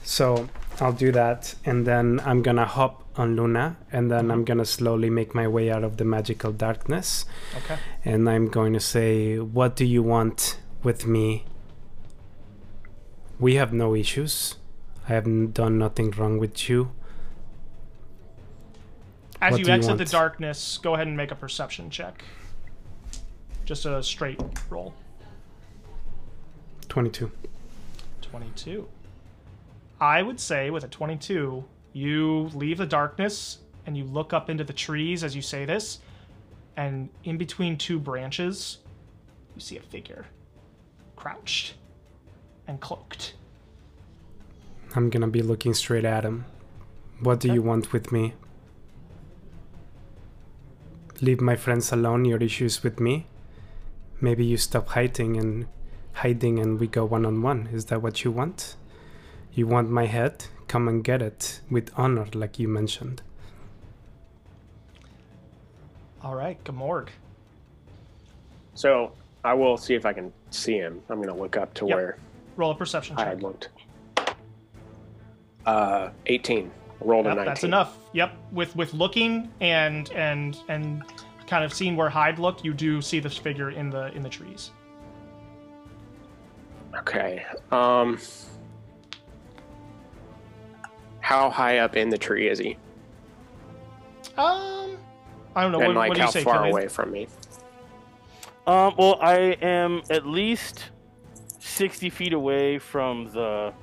So 0.03 0.47
I'll 0.79 0.93
do 0.93 1.11
that, 1.11 1.53
and 1.65 1.85
then 1.85 2.21
I'm 2.25 2.41
gonna 2.41 2.65
hop 2.65 3.04
on 3.17 3.35
Luna, 3.35 3.77
and 3.91 4.11
then 4.11 4.31
I'm 4.31 4.39
mm-hmm. 4.39 4.45
gonna 4.45 4.65
slowly 4.65 5.09
make 5.09 5.33
my 5.33 5.47
way 5.47 5.71
out 5.71 5.83
of 5.83 5.97
the 5.97 6.05
magical 6.05 6.51
darkness, 6.51 7.25
Okay. 7.57 7.77
and 8.03 8.29
I'm 8.29 8.47
going 8.47 8.73
to 8.73 8.79
say, 8.79 9.39
"What 9.39 9.75
do 9.75 9.85
you 9.85 10.03
want 10.03 10.57
with 10.83 11.07
me?" 11.07 11.45
We 13.39 13.55
have 13.55 13.73
no 13.73 13.95
issues. 13.95 14.55
I 15.07 15.13
have 15.13 15.53
done 15.53 15.77
nothing 15.77 16.11
wrong 16.11 16.39
with 16.39 16.69
you. 16.69 16.91
As 19.41 19.51
What 19.51 19.59
you 19.59 19.65
do 19.65 19.71
you 19.71 19.77
exit 19.77 19.97
the 19.97 20.05
darkness, 20.05 20.79
go 20.81 20.95
ahead 20.95 21.07
and 21.07 21.17
make 21.17 21.31
a 21.31 21.35
perception 21.35 21.89
check. 21.89 22.23
Just 23.65 23.85
a 23.85 24.01
straight 24.01 24.41
roll. 24.69 24.93
22. 26.87 27.31
22. 28.21 28.87
I 29.99 30.21
would 30.21 30.39
say 30.39 30.69
with 30.69 30.83
a 30.83 30.87
22, 30.87 31.65
you 31.95 32.49
leave 32.53 32.77
the 32.77 32.85
darkness 32.85 33.59
and 33.85 33.95
you 33.97 34.03
look 34.03 34.33
up 34.33 34.49
into 34.49 34.65
the 34.65 34.73
trees 34.73 35.23
as 35.23 35.33
you 35.33 35.41
say 35.41 35.63
this, 35.63 35.99
and 36.75 37.07
in 37.23 37.37
between 37.37 37.77
two 37.77 37.97
branches, 37.99 38.79
you 39.55 39.61
see 39.61 39.77
a 39.77 39.81
figure 39.81 40.25
crouched 41.15 41.75
and 42.67 42.81
cloaked. 42.81 43.35
I'm 44.93 45.09
gonna 45.09 45.29
be 45.29 45.41
looking 45.41 45.73
straight 45.73 46.03
at 46.03 46.25
him. 46.25 46.43
What 47.21 47.39
do 47.39 47.47
Okay. 47.47 47.55
you 47.55 47.61
want 47.61 47.93
with 47.93 48.11
me? 48.11 48.33
Leave 51.21 51.39
my 51.39 51.55
friends 51.55 51.93
alone, 51.93 52.25
your 52.25 52.39
issues 52.43 52.83
with 52.83 52.99
me? 52.99 53.27
Maybe 54.19 54.43
you 54.43 54.57
stop 54.57 54.89
hiding 54.89 55.37
and 55.37 55.67
hiding 56.11 56.59
and 56.59 56.77
we 56.77 56.87
go 56.87 57.05
one 57.05 57.25
on 57.25 57.41
one. 57.41 57.67
Is 57.71 57.85
that 57.85 58.01
what 58.01 58.25
you 58.25 58.31
want? 58.31 58.75
You 59.53 59.65
want 59.65 59.89
my 59.89 60.07
head? 60.07 60.47
Come 60.67 60.87
and 60.87 61.03
get 61.03 61.21
it 61.21 61.61
with 61.69 61.91
honor, 61.95 62.27
like 62.33 62.57
you 62.59 62.67
mentioned. 62.67 63.21
All 66.23 66.35
right, 66.35 66.61
Gamorg. 66.63 67.09
So 68.73 69.11
I 69.43 69.53
will 69.53 69.77
see 69.77 69.93
if 69.93 70.05
I 70.05 70.13
can 70.13 70.33
see 70.49 70.73
him. 70.77 71.01
I'm 71.09 71.17
going 71.21 71.33
to 71.33 71.39
look 71.39 71.55
up 71.55 71.73
to 71.75 71.85
Yep. 71.85 71.95
where 71.95 72.17
Roll 72.57 72.71
a 72.71 72.75
perception 72.75 73.15
I 73.17 73.23
check. 73.23 73.27
had 73.27 73.43
looked. 73.43 73.69
Uh, 75.65 76.09
18. 76.25 76.71
Rolled 77.01 77.25
a 77.27 77.29
19. 77.29 77.45
that's 77.45 77.63
enough. 77.63 77.97
Yep. 78.13 78.33
With 78.51 78.75
with 78.75 78.93
looking 78.93 79.51
and 79.61 80.09
and 80.13 80.57
and 80.69 81.03
kind 81.47 81.63
of 81.63 81.73
seeing 81.73 81.95
where 81.95 82.09
Hyde 82.09 82.39
looked, 82.39 82.63
you 82.65 82.73
do 82.73 83.01
see 83.01 83.19
this 83.19 83.37
figure 83.37 83.69
in 83.71 83.89
the 83.89 84.11
in 84.15 84.23
the 84.23 84.29
trees. 84.29 84.71
Okay. 86.97 87.45
Um. 87.71 88.17
How 91.25 91.49
high 91.49 91.79
up 91.79 91.95
in 91.95 92.09
the 92.11 92.19
tree 92.19 92.47
is 92.49 92.59
he? 92.59 92.77
Um, 94.37 94.95
I 95.55 95.63
don't 95.63 95.71
know. 95.71 95.79
and 95.79 95.87
What, 95.87 95.95
like 95.95 96.09
what 96.09 96.13
do 96.15 96.19
you 96.21 96.25
how 96.25 96.31
say, 96.31 96.43
far 96.43 96.53
Killian? 96.57 96.71
away 96.71 96.87
from 96.87 97.11
me? 97.11 97.27
Um, 98.67 98.93
well, 98.95 99.17
I 99.19 99.57
am 99.59 100.03
at 100.11 100.27
least 100.27 100.91
60 101.57 102.11
feet 102.11 102.33
away 102.33 102.77
from 102.77 103.31
the 103.33 103.73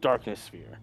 darkness 0.00 0.40
sphere. 0.40 0.78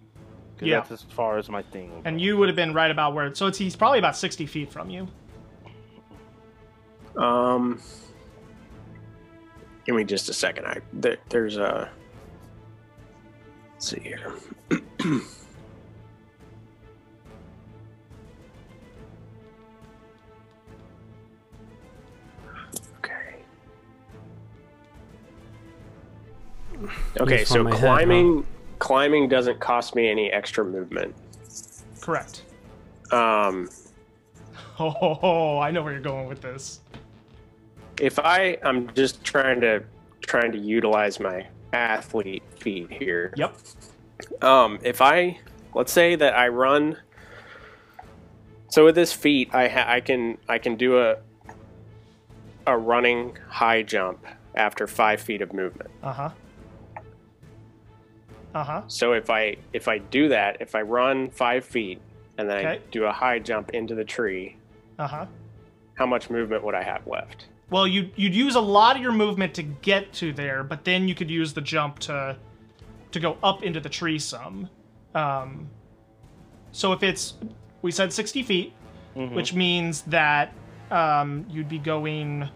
Yeah. 0.61 0.81
That's 0.81 0.91
as 0.91 1.01
far 1.09 1.39
as 1.39 1.49
my 1.49 1.63
thing 1.63 1.91
will 1.91 2.01
And 2.05 2.19
go. 2.19 2.23
you 2.23 2.37
would 2.37 2.49
have 2.49 2.55
been 2.55 2.71
right 2.75 2.91
about 2.91 3.15
where. 3.15 3.33
So 3.33 3.47
it's 3.47 3.57
he's 3.57 3.75
probably 3.75 3.97
about 3.97 4.15
sixty 4.15 4.45
feet 4.45 4.71
from 4.71 4.91
you. 4.91 5.07
Um. 7.17 7.81
Give 9.85 9.95
me 9.95 10.03
just 10.03 10.29
a 10.29 10.33
second. 10.33 10.65
I 10.67 10.81
there, 10.93 11.17
there's 11.29 11.57
a. 11.57 11.89
Let's 13.73 13.89
see 13.89 14.01
here. 14.01 14.33
Okay, 27.19 27.43
so 27.45 27.63
my 27.63 27.71
head, 27.71 27.79
huh? 27.79 27.85
climbing 27.85 28.45
climbing 28.79 29.27
doesn't 29.29 29.59
cost 29.59 29.95
me 29.95 30.09
any 30.09 30.31
extra 30.31 30.63
movement. 30.63 31.13
Correct. 32.01 32.43
Um, 33.11 33.69
Oh, 34.81 34.89
ho, 34.91 35.13
ho, 35.13 35.59
I 35.59 35.71
know 35.71 35.83
where 35.83 35.91
you're 35.91 36.01
going 36.01 36.27
with 36.29 36.41
this. 36.41 36.79
if 37.99 38.17
I 38.17 38.57
I'm 38.63 38.93
just 38.93 39.23
trying 39.25 39.59
to 39.61 39.83
trying 40.21 40.53
to 40.53 40.57
utilize 40.57 41.19
my 41.19 41.47
athlete 41.73 42.43
feat 42.59 42.89
here. 42.89 43.33
Yep. 43.35 43.57
Um, 44.41 44.79
if 44.81 45.01
I 45.01 45.39
let's 45.75 45.91
say 45.91 46.15
that 46.15 46.33
I 46.33 46.47
run, 46.47 46.95
so 48.69 48.85
with 48.85 48.95
this 48.95 49.11
feat, 49.11 49.53
I 49.53 49.67
ha- 49.67 49.85
I 49.87 49.99
can 49.99 50.37
I 50.47 50.57
can 50.59 50.77
do 50.77 50.99
a 50.99 51.17
a 52.65 52.77
running 52.77 53.37
high 53.49 53.81
jump 53.83 54.25
after 54.55 54.87
five 54.87 55.19
feet 55.19 55.41
of 55.41 55.51
movement. 55.53 55.89
Uh 56.01 56.13
huh. 56.13 56.29
Uh 58.55 58.63
huh. 58.63 58.81
So 58.87 59.13
if 59.13 59.29
I 59.29 59.57
if 59.73 59.87
I 59.87 59.97
do 59.99 60.29
that, 60.29 60.57
if 60.59 60.75
I 60.75 60.81
run 60.81 61.29
five 61.29 61.63
feet 61.65 62.01
and 62.37 62.49
then 62.49 62.65
I 62.65 62.79
do 62.91 63.03
a 63.05 63.11
high 63.11 63.39
jump 63.39 63.69
into 63.71 63.95
the 63.95 64.03
tree, 64.05 64.55
Uh 64.97 65.07
huh. 65.07 65.25
how 65.95 66.05
much 66.05 66.29
movement 66.29 66.63
would 66.63 66.75
I 66.75 66.83
have 66.83 67.05
left? 67.07 67.47
Well, 67.69 67.85
you 67.87 68.09
you'd 68.15 68.33
use 68.33 68.55
a 68.55 68.59
lot 68.61 68.95
of 68.95 69.01
your 69.01 69.11
movement 69.11 69.53
to 69.55 69.63
get 69.63 70.11
to 70.13 70.33
there, 70.33 70.63
but 70.63 70.83
then 70.85 71.07
you 71.07 71.13
could 71.15 71.29
use 71.29 71.53
the 71.53 71.61
jump 71.61 71.99
to 71.99 72.37
to 73.11 73.19
go 73.19 73.37
up 73.43 73.63
into 73.63 73.79
the 73.79 73.89
tree 73.89 74.17
some. 74.19 74.69
Um, 75.13 75.69
so 76.71 76.91
if 76.93 77.03
it's 77.03 77.35
we 77.81 77.91
said 77.91 78.11
sixty 78.13 78.41
feet, 78.43 78.73
Mhm. 79.15 79.33
which 79.33 79.53
means 79.53 80.01
that 80.03 80.53
um, 80.91 81.45
you'd 81.49 81.69
be 81.69 81.77
going 81.79 82.49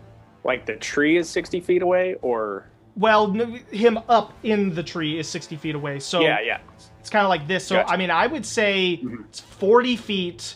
Like 0.44 0.66
the 0.66 0.76
tree 0.76 1.18
is 1.18 1.30
sixty 1.30 1.60
feet 1.60 1.82
away, 1.84 2.16
or 2.22 2.66
well, 2.96 3.32
him 3.72 4.00
up 4.10 4.34
in 4.44 4.74
the 4.76 4.84
tree 4.84 5.20
is 5.20 5.28
60 5.28 5.56
feet 5.58 5.76
away. 5.76 6.00
So 6.00 6.22
yeah, 6.22 6.40
yeah. 6.42 6.60
It's 7.00 7.10
kind 7.10 7.26
of 7.26 7.30
like 7.30 7.48
this. 7.48 7.66
So, 7.68 7.76
gotcha. 7.76 7.92
I 7.92 7.98
mean, 7.98 8.12
I 8.12 8.28
would 8.28 8.46
say 8.46 9.02
mm-hmm. 9.04 9.24
it's 9.24 9.40
40 9.40 9.98
feet 9.98 10.56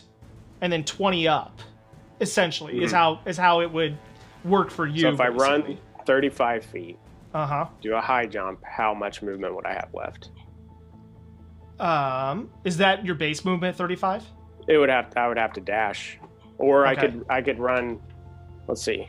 and 0.60 0.72
then 0.72 0.84
20 0.84 1.28
up, 1.28 1.60
essentially, 2.20 2.74
mm-hmm. 2.74 2.84
is 2.84 2.92
how 2.92 3.20
is 3.26 3.36
how 3.36 3.60
it 3.60 3.70
would 3.70 3.98
work 4.44 4.70
for 4.70 4.86
you. 4.86 5.02
So 5.02 5.08
if 5.10 5.18
basically. 5.18 5.44
I 5.44 5.48
run 5.48 5.78
35 6.06 6.64
feet, 6.64 6.98
uh-huh. 7.34 7.66
do 7.82 7.94
a 7.94 8.00
high 8.00 8.26
jump, 8.26 8.64
how 8.64 8.94
much 8.94 9.20
movement 9.20 9.54
would 9.54 9.66
I 9.66 9.74
have 9.74 9.92
left? 9.92 10.30
Um, 11.78 12.50
is 12.64 12.78
that 12.78 13.04
your 13.04 13.14
base 13.14 13.44
movement 13.44 13.76
35? 13.76 14.24
It 14.66 14.78
would 14.78 14.88
have 14.88 15.12
I 15.16 15.28
would 15.28 15.38
have 15.38 15.52
to 15.54 15.60
dash 15.60 16.18
or 16.58 16.86
okay. 16.86 16.90
I 16.90 17.00
could 17.00 17.26
I 17.28 17.42
could 17.42 17.58
run 17.58 18.00
let's 18.66 18.82
see. 18.82 19.08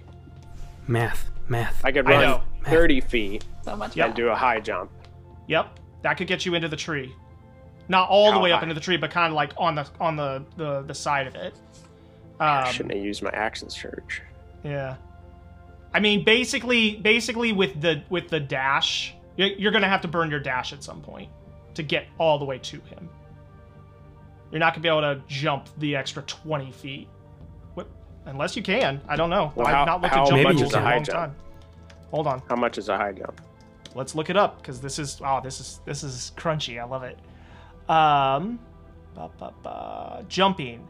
Math, 0.87 1.29
math. 1.47 1.83
I 1.85 1.91
could 1.91 2.07
run 2.07 2.23
I 2.23 2.41
30 2.65 3.01
feet 3.01 3.45
so 3.63 3.75
much 3.75 3.97
and 3.97 4.13
do 4.13 4.29
a 4.29 4.35
high 4.35 4.59
jump. 4.59 4.91
Yep. 5.47 5.79
That 6.03 6.15
could 6.15 6.27
get 6.27 6.45
you 6.45 6.55
into 6.55 6.67
the 6.67 6.75
tree. 6.75 7.13
Not 7.87 8.09
all 8.09 8.31
How 8.31 8.37
the 8.37 8.43
way 8.43 8.51
high? 8.51 8.57
up 8.57 8.63
into 8.63 8.75
the 8.75 8.81
tree, 8.81 8.97
but 8.97 9.11
kind 9.11 9.31
of 9.31 9.35
like 9.35 9.51
on 9.57 9.75
the 9.75 9.87
on 9.99 10.15
the 10.15 10.43
the, 10.57 10.83
the 10.83 10.93
side 10.93 11.27
of 11.27 11.35
it. 11.35 11.55
Um, 12.39 12.65
shouldn't 12.71 12.95
have 12.95 13.03
used 13.03 13.21
my 13.21 13.31
action 13.31 13.69
surge? 13.69 14.21
Yeah. 14.63 14.95
I 15.93 15.99
mean, 15.99 16.23
basically, 16.23 16.97
basically 16.97 17.51
with 17.51 17.81
the 17.81 18.03
with 18.09 18.29
the 18.29 18.39
dash, 18.39 19.15
you're 19.35 19.71
gonna 19.71 19.89
have 19.89 20.01
to 20.01 20.07
burn 20.07 20.29
your 20.29 20.39
dash 20.39 20.71
at 20.71 20.83
some 20.83 21.01
point 21.01 21.29
to 21.73 21.83
get 21.83 22.05
all 22.17 22.37
the 22.37 22.45
way 22.45 22.59
to 22.59 22.79
him. 22.81 23.09
You're 24.51 24.59
not 24.59 24.73
gonna 24.73 24.83
be 24.83 24.89
able 24.89 25.01
to 25.01 25.21
jump 25.27 25.67
the 25.77 25.95
extra 25.95 26.23
20 26.23 26.71
feet, 26.71 27.07
unless 28.25 28.55
you 28.55 28.63
can. 28.63 29.01
I 29.07 29.15
don't 29.15 29.29
know. 29.29 29.51
Well, 29.55 29.67
I've 29.67 29.75
how, 29.75 29.85
not 29.85 30.01
looked 30.01 30.13
at 30.13 30.27
jump 30.27 30.43
much 30.43 30.61
is 30.61 30.73
a 30.73 30.81
high 30.81 30.99
jump? 30.99 31.07
Time. 31.17 31.35
Hold 32.11 32.27
on. 32.27 32.41
How 32.49 32.55
much 32.55 32.77
is 32.77 32.89
a 32.89 32.97
high 32.97 33.13
jump? 33.13 33.41
let's 33.95 34.15
look 34.15 34.29
it 34.29 34.37
up 34.37 34.61
because 34.61 34.79
this 34.79 34.99
is 34.99 35.19
oh 35.23 35.39
this 35.43 35.59
is 35.59 35.81
this 35.85 36.03
is 36.03 36.31
crunchy. 36.37 36.79
I 36.79 36.85
love 36.85 37.03
it. 37.03 37.17
Um 37.89 38.59
ba, 39.15 39.29
ba, 39.37 39.53
ba, 39.63 40.25
jumping. 40.27 40.87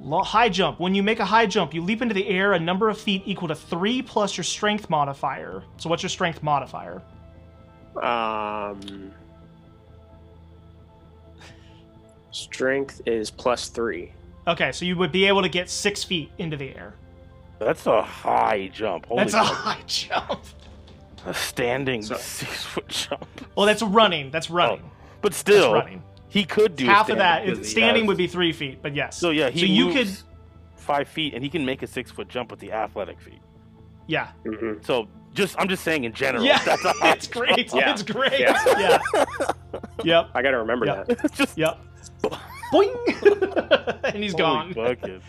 Lo- 0.00 0.22
high 0.22 0.48
jump. 0.48 0.80
When 0.80 0.94
you 0.94 1.02
make 1.02 1.20
a 1.20 1.24
high 1.24 1.46
jump 1.46 1.74
you 1.74 1.82
leap 1.82 2.02
into 2.02 2.14
the 2.14 2.26
air 2.28 2.54
a 2.54 2.58
number 2.58 2.88
of 2.88 2.98
feet 2.98 3.22
equal 3.26 3.48
to 3.48 3.54
three 3.54 4.02
plus 4.02 4.36
your 4.36 4.44
strength 4.44 4.88
modifier. 4.90 5.62
So 5.76 5.88
what's 5.90 6.02
your 6.02 6.10
strength 6.10 6.42
modifier? 6.42 7.02
Um, 8.02 9.12
strength 12.30 13.02
is 13.04 13.30
plus 13.30 13.68
three. 13.68 14.14
okay 14.48 14.72
so 14.72 14.86
you 14.86 14.96
would 14.96 15.12
be 15.12 15.26
able 15.26 15.42
to 15.42 15.48
get 15.50 15.68
six 15.68 16.02
feet 16.02 16.32
into 16.38 16.56
the 16.56 16.74
air 16.74 16.94
That's 17.64 17.86
a 17.86 18.02
high 18.02 18.68
jump. 18.72 19.06
Holy 19.06 19.18
that's 19.20 19.34
a 19.34 19.42
high 19.42 19.80
jump 19.86 20.40
A 21.26 21.34
standing 21.34 22.02
So- 22.02 22.16
six 22.16 22.64
foot 22.64 22.88
jump. 22.88 23.26
well 23.56 23.66
that's 23.66 23.82
running 23.82 24.30
that's 24.30 24.50
running 24.50 24.90
But 25.20 25.34
still, 25.34 25.74
running 25.74 26.02
he 26.28 26.44
could 26.44 26.76
do 26.76 26.86
half 26.86 27.08
of 27.10 27.18
that 27.18 27.44
because 27.44 27.58
is- 27.60 27.66
he 27.66 27.72
standing 27.72 28.02
has- 28.04 28.08
would 28.08 28.16
be 28.16 28.26
three 28.26 28.52
feet 28.52 28.80
but 28.82 28.94
yes 28.94 29.18
So 29.18 29.30
yeah, 29.30 29.50
he 29.50 29.60
so 29.60 29.66
you 29.66 29.84
moves 29.86 29.96
could 29.96 30.80
five 30.80 31.06
feet, 31.08 31.32
and 31.34 31.44
he 31.44 31.48
can 31.48 31.64
make 31.64 31.82
a 31.82 31.86
six 31.86 32.10
foot 32.10 32.28
jump 32.28 32.50
with 32.50 32.58
the 32.60 32.72
athletic 32.72 33.20
feat. 33.20 33.40
yeah 34.08 34.28
hmm 34.44 34.74
So 34.82 35.06
just, 35.32 35.54
I'm 35.58 35.68
just 35.68 35.82
saying 35.84 36.04
in 36.04 36.12
general. 36.12 36.44
yeah 36.44 36.58
that's 36.64 36.84
a 36.84 36.92
high 37.00 37.12
it's 37.12 37.26
great 37.28 37.72
Yeah. 37.72 37.92
it's 37.92 38.02
great 38.02 38.40
Yeah. 38.40 38.58
yeah 38.78 38.98
yep 40.04 40.28
I 40.34 40.42
got 40.42 40.50
to 40.50 40.58
remember 40.58 40.86
Yeah. 40.86 41.04
that. 41.04 41.32
just 41.34 41.56
Yep. 41.56 41.78
Boing! 42.72 44.02
and 44.14 44.22
he's 44.22 44.32
holy 44.32 44.42
gone. 44.42 44.72
buckets. 44.72 45.24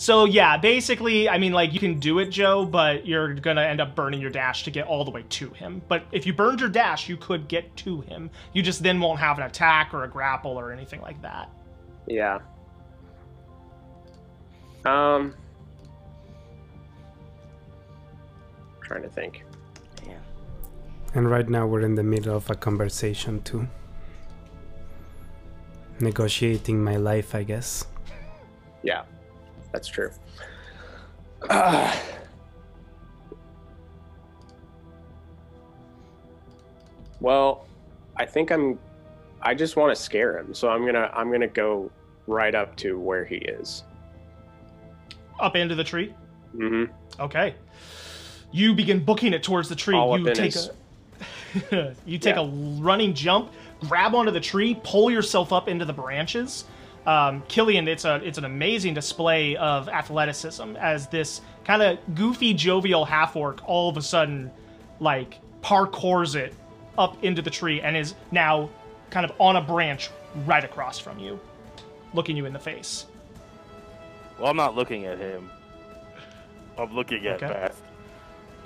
So 0.00 0.26
yeah, 0.26 0.56
basically, 0.56 1.28
I 1.28 1.38
mean, 1.38 1.52
like 1.52 1.74
you 1.74 1.80
can 1.80 1.98
do 1.98 2.20
it, 2.20 2.26
Joe, 2.26 2.64
but 2.64 3.04
you're 3.04 3.34
gonna 3.34 3.62
end 3.62 3.80
up 3.80 3.96
burning 3.96 4.20
your 4.20 4.30
dash 4.30 4.62
to 4.62 4.70
get 4.70 4.86
all 4.86 5.04
the 5.04 5.10
way 5.10 5.24
to 5.28 5.50
him. 5.50 5.82
But 5.88 6.04
if 6.12 6.24
you 6.24 6.32
burned 6.32 6.60
your 6.60 6.68
dash, 6.68 7.08
you 7.08 7.16
could 7.16 7.48
get 7.48 7.76
to 7.78 8.02
him. 8.02 8.30
You 8.52 8.62
just 8.62 8.80
then 8.84 9.00
won't 9.00 9.18
have 9.18 9.38
an 9.38 9.44
attack 9.44 9.92
or 9.92 10.04
a 10.04 10.08
grapple 10.08 10.52
or 10.52 10.70
anything 10.70 11.00
like 11.00 11.20
that. 11.22 11.50
Yeah. 12.06 12.38
Um, 14.84 15.34
trying 18.80 19.02
to 19.02 19.08
think. 19.08 19.44
Yeah. 20.06 20.20
And 21.14 21.28
right 21.28 21.48
now 21.48 21.66
we're 21.66 21.80
in 21.80 21.96
the 21.96 22.04
middle 22.04 22.36
of 22.36 22.48
a 22.50 22.54
conversation 22.54 23.42
too. 23.42 23.66
Negotiating 25.98 26.84
my 26.84 26.94
life, 26.94 27.34
I 27.34 27.42
guess. 27.42 27.84
Yeah, 28.84 29.02
that's 29.78 29.86
true. 29.86 30.10
Ah. 31.48 31.96
well, 37.20 37.64
I 38.16 38.26
think 38.26 38.50
I'm. 38.50 38.76
I 39.40 39.54
just 39.54 39.76
want 39.76 39.96
to 39.96 40.02
scare 40.02 40.36
him, 40.36 40.52
so 40.52 40.68
I'm 40.68 40.84
gonna. 40.84 41.12
I'm 41.14 41.30
gonna 41.30 41.46
go 41.46 41.92
right 42.26 42.56
up 42.56 42.74
to 42.78 42.98
where 42.98 43.24
he 43.24 43.36
is. 43.36 43.84
Up 45.38 45.54
into 45.54 45.76
the 45.76 45.84
tree. 45.84 46.12
Mm 46.56 46.88
hmm 46.88 47.22
Okay. 47.22 47.54
You 48.50 48.74
begin 48.74 49.04
booking 49.04 49.32
it 49.32 49.44
towards 49.44 49.68
the 49.68 49.76
tree. 49.76 49.94
All 49.94 50.12
up 50.14 50.18
you 50.18 50.34
take 50.34 50.54
his- 50.54 50.70
a 51.70 51.94
you 52.04 52.18
take 52.18 52.34
Yeah. 52.34 52.42
a 52.42 52.48
running 52.80 53.14
jump, 53.14 53.52
grab 53.86 54.16
onto 54.16 54.32
the 54.32 54.40
tree, 54.40 54.76
pull 54.82 55.08
yourself 55.08 55.52
up 55.52 55.68
into 55.68 55.84
the 55.84 55.92
branches. 55.92 56.64
Um, 57.06 57.42
Killian, 57.48 57.88
it's 57.88 58.04
a 58.04 58.16
it's 58.16 58.36
an 58.38 58.44
amazing 58.44 58.92
display 58.94 59.56
of 59.56 59.88
athleticism 59.88 60.76
as 60.76 61.06
this 61.08 61.40
kind 61.64 61.82
of 61.82 61.98
goofy, 62.14 62.52
jovial 62.54 63.04
half 63.04 63.34
orc 63.36 63.60
all 63.66 63.88
of 63.88 63.96
a 63.96 64.02
sudden 64.02 64.50
like 65.00 65.38
parkours 65.62 66.34
it 66.34 66.54
up 66.98 67.22
into 67.24 67.40
the 67.40 67.50
tree 67.50 67.80
and 67.80 67.96
is 67.96 68.14
now 68.32 68.68
kind 69.10 69.24
of 69.24 69.32
on 69.38 69.56
a 69.56 69.60
branch 69.62 70.10
right 70.44 70.64
across 70.64 70.98
from 70.98 71.18
you. 71.18 71.38
looking 72.14 72.36
you 72.36 72.44
in 72.46 72.52
the 72.52 72.58
face. 72.58 73.06
Well, 74.38 74.48
I'm 74.50 74.56
not 74.56 74.74
looking 74.74 75.04
at 75.06 75.18
him. 75.18 75.50
I'm 76.78 76.94
looking 76.94 77.26
at 77.26 77.42
Okay. 77.42 77.70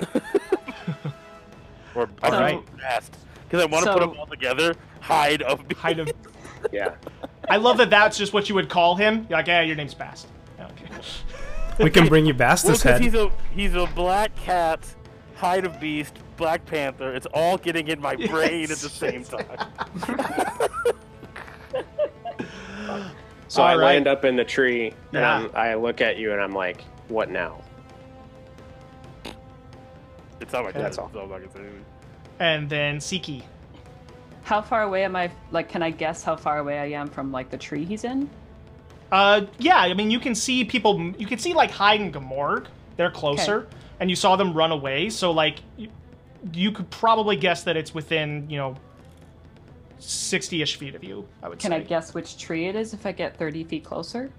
Bast. 0.01 0.23
or 1.95 2.09
I 2.23 2.31
So- 2.31 2.47
think 2.47 2.77
Bast. 2.79 3.17
Because 3.49 3.63
I 3.63 3.67
want 3.67 3.85
to 3.85 3.93
put 3.93 4.01
them 4.01 4.19
all 4.19 4.27
together. 4.27 4.75
Hide 5.01 5.43
of 5.43 5.61
me. 5.69 5.75
Kind 5.75 5.99
of. 6.01 6.11
Yeah. 6.73 6.95
I 7.51 7.57
love 7.57 7.77
that. 7.79 7.91
That's 7.91 8.17
just 8.17 8.33
what 8.33 8.49
you 8.49 8.55
would 8.55 8.69
call 8.69 8.95
him. 8.97 9.27
You're 9.29 9.39
like, 9.39 9.47
yeah, 9.49 9.63
your 9.63 9.77
name's 9.77 9.95
Bast. 9.95 10.29
Okay. 10.61 10.87
We 11.83 11.91
can 11.91 12.07
bring 12.09 12.27
you 12.27 12.35
Well, 12.85 12.93
head. 12.95 13.01
he's 13.01 13.15
a 13.15 13.31
he's 13.55 13.75
a 13.75 13.87
black 13.95 14.35
cat, 14.37 14.87
hide 15.37 15.65
of 15.65 15.81
beast, 15.81 16.15
Black 16.37 16.65
Panther. 16.67 17.15
It's 17.15 17.27
all 17.35 17.57
getting 17.59 17.89
in 17.89 18.01
my 18.01 18.15
brain 18.17 18.65
at 18.65 18.79
the 18.79 18.89
same 18.89 19.25
time. 19.25 19.47
So 23.49 23.61
All 23.63 23.69
I 23.69 23.75
right. 23.75 23.85
land 23.85 24.07
up 24.07 24.25
in 24.25 24.35
the 24.37 24.45
tree 24.45 24.89
and 24.89 24.97
Yeah. 25.13 25.35
I'm, 25.35 25.51
I 25.55 25.75
look 25.75 26.01
at 26.01 26.17
you 26.17 26.33
and 26.33 26.41
I'm 26.41 26.55
like, 26.55 26.83
what 27.09 27.29
now? 27.31 27.61
It's 30.41 30.53
not 30.55 30.63
my 30.65 30.71
Okay. 30.71 30.81
That's 30.81 30.97
all. 30.97 31.11
So 31.13 31.21
I'm 31.21 31.29
not 31.29 31.41
gonna 31.41 31.53
say 31.53 31.59
anything. 31.61 31.85
And 32.39 32.71
then 32.71 32.97
Siki. 32.99 33.43
How 34.43 34.61
far 34.61 34.83
away 34.83 35.05
am 35.05 35.15
I? 35.17 35.31
Like, 35.51 35.69
can 35.69 35.83
I 35.83 35.91
guess 35.91 36.23
how 36.23 36.37
far 36.37 36.59
away 36.59 36.79
I 36.79 36.87
am 36.87 37.09
from 37.09 37.31
like 37.33 37.51
the 37.51 37.59
tree 37.59 37.85
he's 37.85 38.05
in? 38.05 38.29
Uh, 39.11 39.47
yeah, 39.59 39.77
I 39.77 39.95
mean, 39.95 40.11
you 40.11 40.19
can 40.19 40.35
see 40.35 40.65
people. 40.65 41.13
You 41.19 41.27
can 41.27 41.39
see 41.39 41.53
like 41.55 41.71
Hyde 41.71 42.01
and 42.01 42.13
Gamorg. 42.13 42.67
They're 42.97 43.11
closer, 43.11 43.69
and 44.01 44.11
you 44.11 44.17
saw 44.17 44.37
them 44.37 44.53
run 44.53 44.73
away. 44.73 45.11
So 45.11 45.31
like, 45.31 45.59
you, 45.77 45.89
you 46.53 46.73
could 46.73 46.91
probably 46.91 47.37
guess 47.37 47.63
that 47.65 47.77
it's 47.77 47.95
within 47.95 48.49
you 48.51 48.57
know, 48.57 48.75
sixty-ish 49.99 50.77
feet 50.77 50.95
of 50.95 51.05
you. 51.05 51.27
I 51.43 51.49
would 51.49 51.61
say 51.61 51.69
Can 51.69 51.79
say. 51.79 51.85
I 51.85 51.87
guess 51.87 52.15
which 52.15 52.37
tree 52.39 52.67
it 52.67 52.75
is 52.75 52.95
if 52.95 53.07
I 53.07 53.13
get 53.13 53.37
30 53.37 53.65
feet 53.65 53.85
closer? 53.85 54.31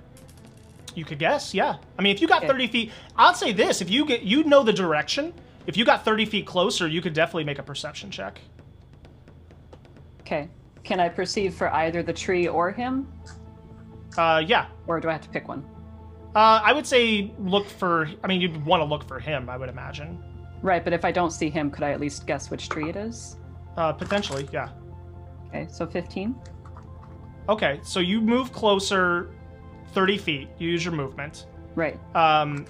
You 0.96 1.06
could 1.06 1.18
guess, 1.18 1.54
yeah. 1.56 1.78
I 1.98 2.02
mean, 2.04 2.14
if 2.14 2.22
you 2.22 2.28
got 2.28 2.44
Okay. 2.44 2.52
30 2.52 2.68
feet, 2.68 2.92
I'll 3.16 3.34
say 3.34 3.52
this: 3.52 3.82
if 3.82 3.90
you 3.90 4.06
get, 4.06 4.24
you 4.24 4.44
know 4.44 4.64
the 4.64 4.74
direction. 4.74 5.34
If 5.66 5.78
you 5.78 5.86
got 5.86 6.04
30 6.04 6.26
feet 6.26 6.46
closer, 6.46 6.88
you 6.88 7.02
could 7.02 7.14
definitely 7.14 7.46
make 7.46 7.58
a 7.58 7.64
perception 7.64 8.12
check. 8.12 8.40
Okay. 10.24 10.50
Can 10.84 11.00
I 11.00 11.10
perceive 11.10 11.54
for 11.54 11.72
either 11.74 12.04
the 12.04 12.14
tree 12.14 12.48
or 12.48 12.72
him? 12.72 13.08
Uh, 14.18 14.44
yeah. 14.46 14.68
Or 14.88 15.00
do 15.00 15.10
I 15.10 15.14
have 15.14 15.22
to 15.22 15.30
pick 15.30 15.48
one? 15.48 15.66
Uh, 16.36 16.62
I 16.64 16.74
would 16.74 16.88
say 16.88 17.32
look 17.40 17.68
for. 17.68 18.10
I 18.24 18.28
mean, 18.28 18.42
you'd 18.42 18.66
want 18.66 18.82
to 18.82 18.86
look 18.86 19.08
for 19.08 19.20
him. 19.20 19.50
I 19.50 19.58
would 19.58 19.70
imagine. 19.70 20.22
Right, 20.62 20.84
but 20.84 20.94
if 20.94 21.04
I 21.04 21.12
don't 21.12 21.32
see 21.32 21.50
him, 21.50 21.70
could 21.70 21.84
I 21.84 21.92
at 21.92 22.00
least 22.00 22.26
guess 22.26 22.50
which 22.50 22.70
tree 22.70 22.90
it 22.90 22.96
is? 22.96 23.38
Uh, 23.76 23.92
potentially, 23.92 24.48
yeah. 24.52 24.70
Okay, 25.50 25.68
so 25.70 25.86
15. 25.86 26.36
Okay, 27.50 27.82
so 27.84 28.00
you 28.00 28.22
move 28.22 28.54
closer, 28.54 29.30
30 29.92 30.18
feet. 30.18 30.48
You 30.58 30.70
use 30.70 30.86
your 30.86 30.94
movement. 30.94 31.48
Right. 31.76 32.00
Um, 32.16 32.66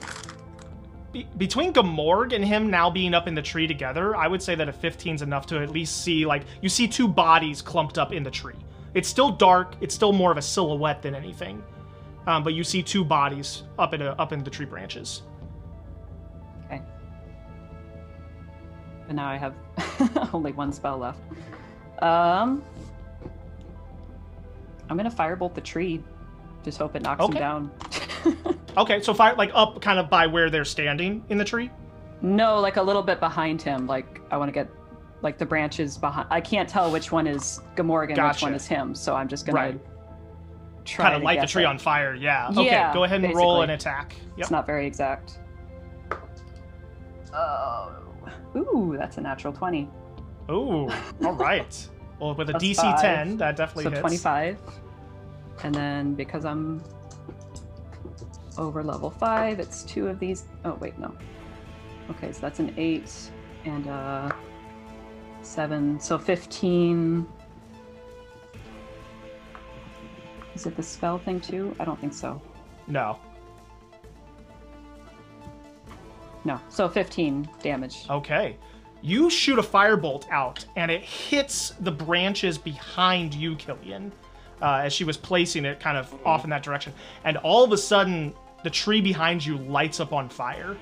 be- 1.14 1.28
between 1.38 1.72
Gamorg 1.72 2.34
and 2.34 2.44
him 2.44 2.70
now 2.70 2.90
being 2.90 3.14
up 3.14 3.28
in 3.28 3.36
the 3.36 3.42
tree 3.42 3.68
together, 3.68 4.16
I 4.16 4.28
would 4.28 4.42
say 4.42 4.56
that 4.56 4.68
a 4.68 4.74
15 4.74 5.16
is 5.16 5.22
enough 5.22 5.46
to 5.48 5.60
at 5.62 5.70
least 5.70 6.04
see, 6.04 6.26
like, 6.26 6.44
you 6.62 6.68
see 6.70 6.88
two 6.88 7.08
bodies 7.08 7.62
clumped 7.62 7.98
up 7.98 8.12
in 8.12 8.24
the 8.24 8.32
tree. 8.32 8.56
It's 8.94 9.08
still 9.08 9.32
dark. 9.32 9.76
It's 9.80 9.96
still 9.96 10.12
more 10.12 10.32
of 10.32 10.38
a 10.38 10.42
silhouette 10.42 11.02
than 11.02 11.16
anything. 11.16 11.64
Um, 12.28 12.44
but 12.44 12.54
you 12.54 12.64
see 12.64 12.82
two 12.84 13.04
bodies 13.06 13.64
up 13.80 13.94
in 13.94 14.02
a, 14.02 14.10
up 14.12 14.32
in 14.34 14.44
the 14.44 14.50
tree 14.50 14.66
branches. 14.66 15.24
Okay. 16.66 16.82
But 19.08 19.16
now 19.16 19.28
I 19.30 19.38
have 19.38 19.54
only 20.34 20.52
one 20.54 20.72
spell 20.72 20.98
left. 20.98 21.20
Um, 22.02 22.64
I'm 24.90 24.98
gonna 24.98 25.12
firebolt 25.12 25.54
the 25.54 25.62
tree. 25.62 26.02
Just 26.64 26.78
hope 26.78 26.96
it 26.96 27.02
knocks 27.02 27.22
Okay. 27.22 27.34
him 27.34 27.40
down. 27.40 27.72
Okay, 28.78 29.02
so 29.02 29.14
fire 29.14 29.36
like 29.36 29.52
up 29.54 29.80
kind 29.82 30.00
of 30.00 30.10
by 30.10 30.26
where 30.26 30.50
they're 30.50 30.66
standing 30.66 31.24
in 31.30 31.38
the 31.38 31.46
tree. 31.46 31.70
no, 32.22 32.60
like 32.60 32.78
a 32.78 32.82
little 32.82 33.04
bit 33.04 33.20
behind 33.20 33.62
him. 33.62 33.86
Like 33.86 34.20
I 34.32 34.38
want 34.38 34.50
to 34.50 34.52
get 34.54 34.68
like 35.22 35.38
the 35.38 35.46
branches 35.46 35.98
behind. 35.98 36.28
I 36.32 36.42
can't 36.42 36.68
tell 36.68 36.92
which 36.92 37.12
one 37.12 37.28
is 37.28 37.62
Gamorgan, 37.76 38.28
which 38.28 38.42
one 38.42 38.54
is 38.56 38.66
him. 38.66 38.96
So 38.96 39.16
I'm 39.16 39.28
just 39.28 39.46
gonna 39.46 39.58
Right. 39.60 39.80
try 40.86 41.04
Kind 41.06 41.16
of 41.16 41.22
to 41.22 41.26
light 41.26 41.40
the 41.42 41.46
tree 41.48 41.64
it. 41.64 41.68
on 41.68 41.78
fire. 41.78 42.16
Yeah. 42.16 42.50
Okay, 42.50 42.66
Yeah, 42.66 42.92
go 42.94 43.04
ahead 43.04 43.24
and 43.24 43.36
roll 43.36 43.58
basically. 43.62 43.64
an 43.66 43.70
attack. 43.80 44.16
Yep. 44.20 44.40
It's 44.40 44.52
not 44.52 44.66
very 44.66 44.88
exact. 44.88 45.40
Oh. 47.34 47.92
Ooh, 48.56 48.96
that's 48.98 49.18
a 49.18 49.22
natural 49.22 49.54
20. 49.54 49.90
Ooh, 50.52 50.90
all 51.24 51.34
right. 51.34 51.90
Well, 52.20 52.36
with 52.36 52.50
a 52.50 52.54
Plus 52.54 52.64
DC 52.64 52.76
five. 52.76 53.02
10, 53.02 53.38
that 53.38 53.56
definitely 53.56 53.84
So 53.86 53.90
hits. 53.92 54.00
25. 54.02 54.58
And 55.64 55.74
then 55.76 56.14
because 56.16 56.46
I'm 56.46 56.84
over 58.58 58.84
level 58.84 59.10
5, 59.10 59.60
it's 59.60 59.84
two 59.84 60.08
of 60.08 60.20
these. 60.20 60.46
Oh, 60.66 60.76
wait, 60.76 60.98
no. 61.00 61.14
Okay, 62.10 62.32
so 62.32 62.42
that's 62.42 62.60
an 62.60 62.74
8 62.78 63.12
and 63.66 63.88
a 63.88 64.36
7. 65.42 66.00
So 66.00 66.18
15. 66.18 67.28
Is 70.56 70.66
it 70.66 70.76
the 70.76 70.84
spell 70.84 71.18
thing 71.18 71.40
too? 71.40 71.76
I 71.80 71.86
don't 71.86 72.00
think 72.00 72.14
so. 72.14 72.42
No. 72.88 73.18
No. 76.46 76.60
So 76.70 76.90
15 76.90 77.50
damage. 77.62 78.06
Okay. 78.10 78.58
You 79.02 79.30
shoot 79.30 79.60
a 79.60 79.64
firebolt 79.64 80.30
out, 80.30 80.66
and 80.78 80.90
it 80.90 81.02
hits 81.02 81.74
the 81.82 81.92
branches 81.92 82.58
behind 82.58 83.34
you, 83.34 83.56
Killian, 83.58 84.14
uh, 84.62 84.82
as 84.84 84.94
she 84.94 85.04
was 85.04 85.18
placing 85.18 85.66
it 85.66 85.82
kind 85.82 85.98
of 85.98 86.14
off 86.26 86.46
in 86.46 86.50
that 86.52 86.64
direction. 86.64 86.94
And 87.26 87.36
all 87.38 87.66
of 87.66 87.74
a 87.74 87.78
sudden, 87.78 88.34
the 88.64 88.70
tree 88.70 89.02
behind 89.02 89.46
you 89.46 89.58
lights 89.58 90.00
up 90.00 90.14
on 90.14 90.30
fire. 90.30 90.78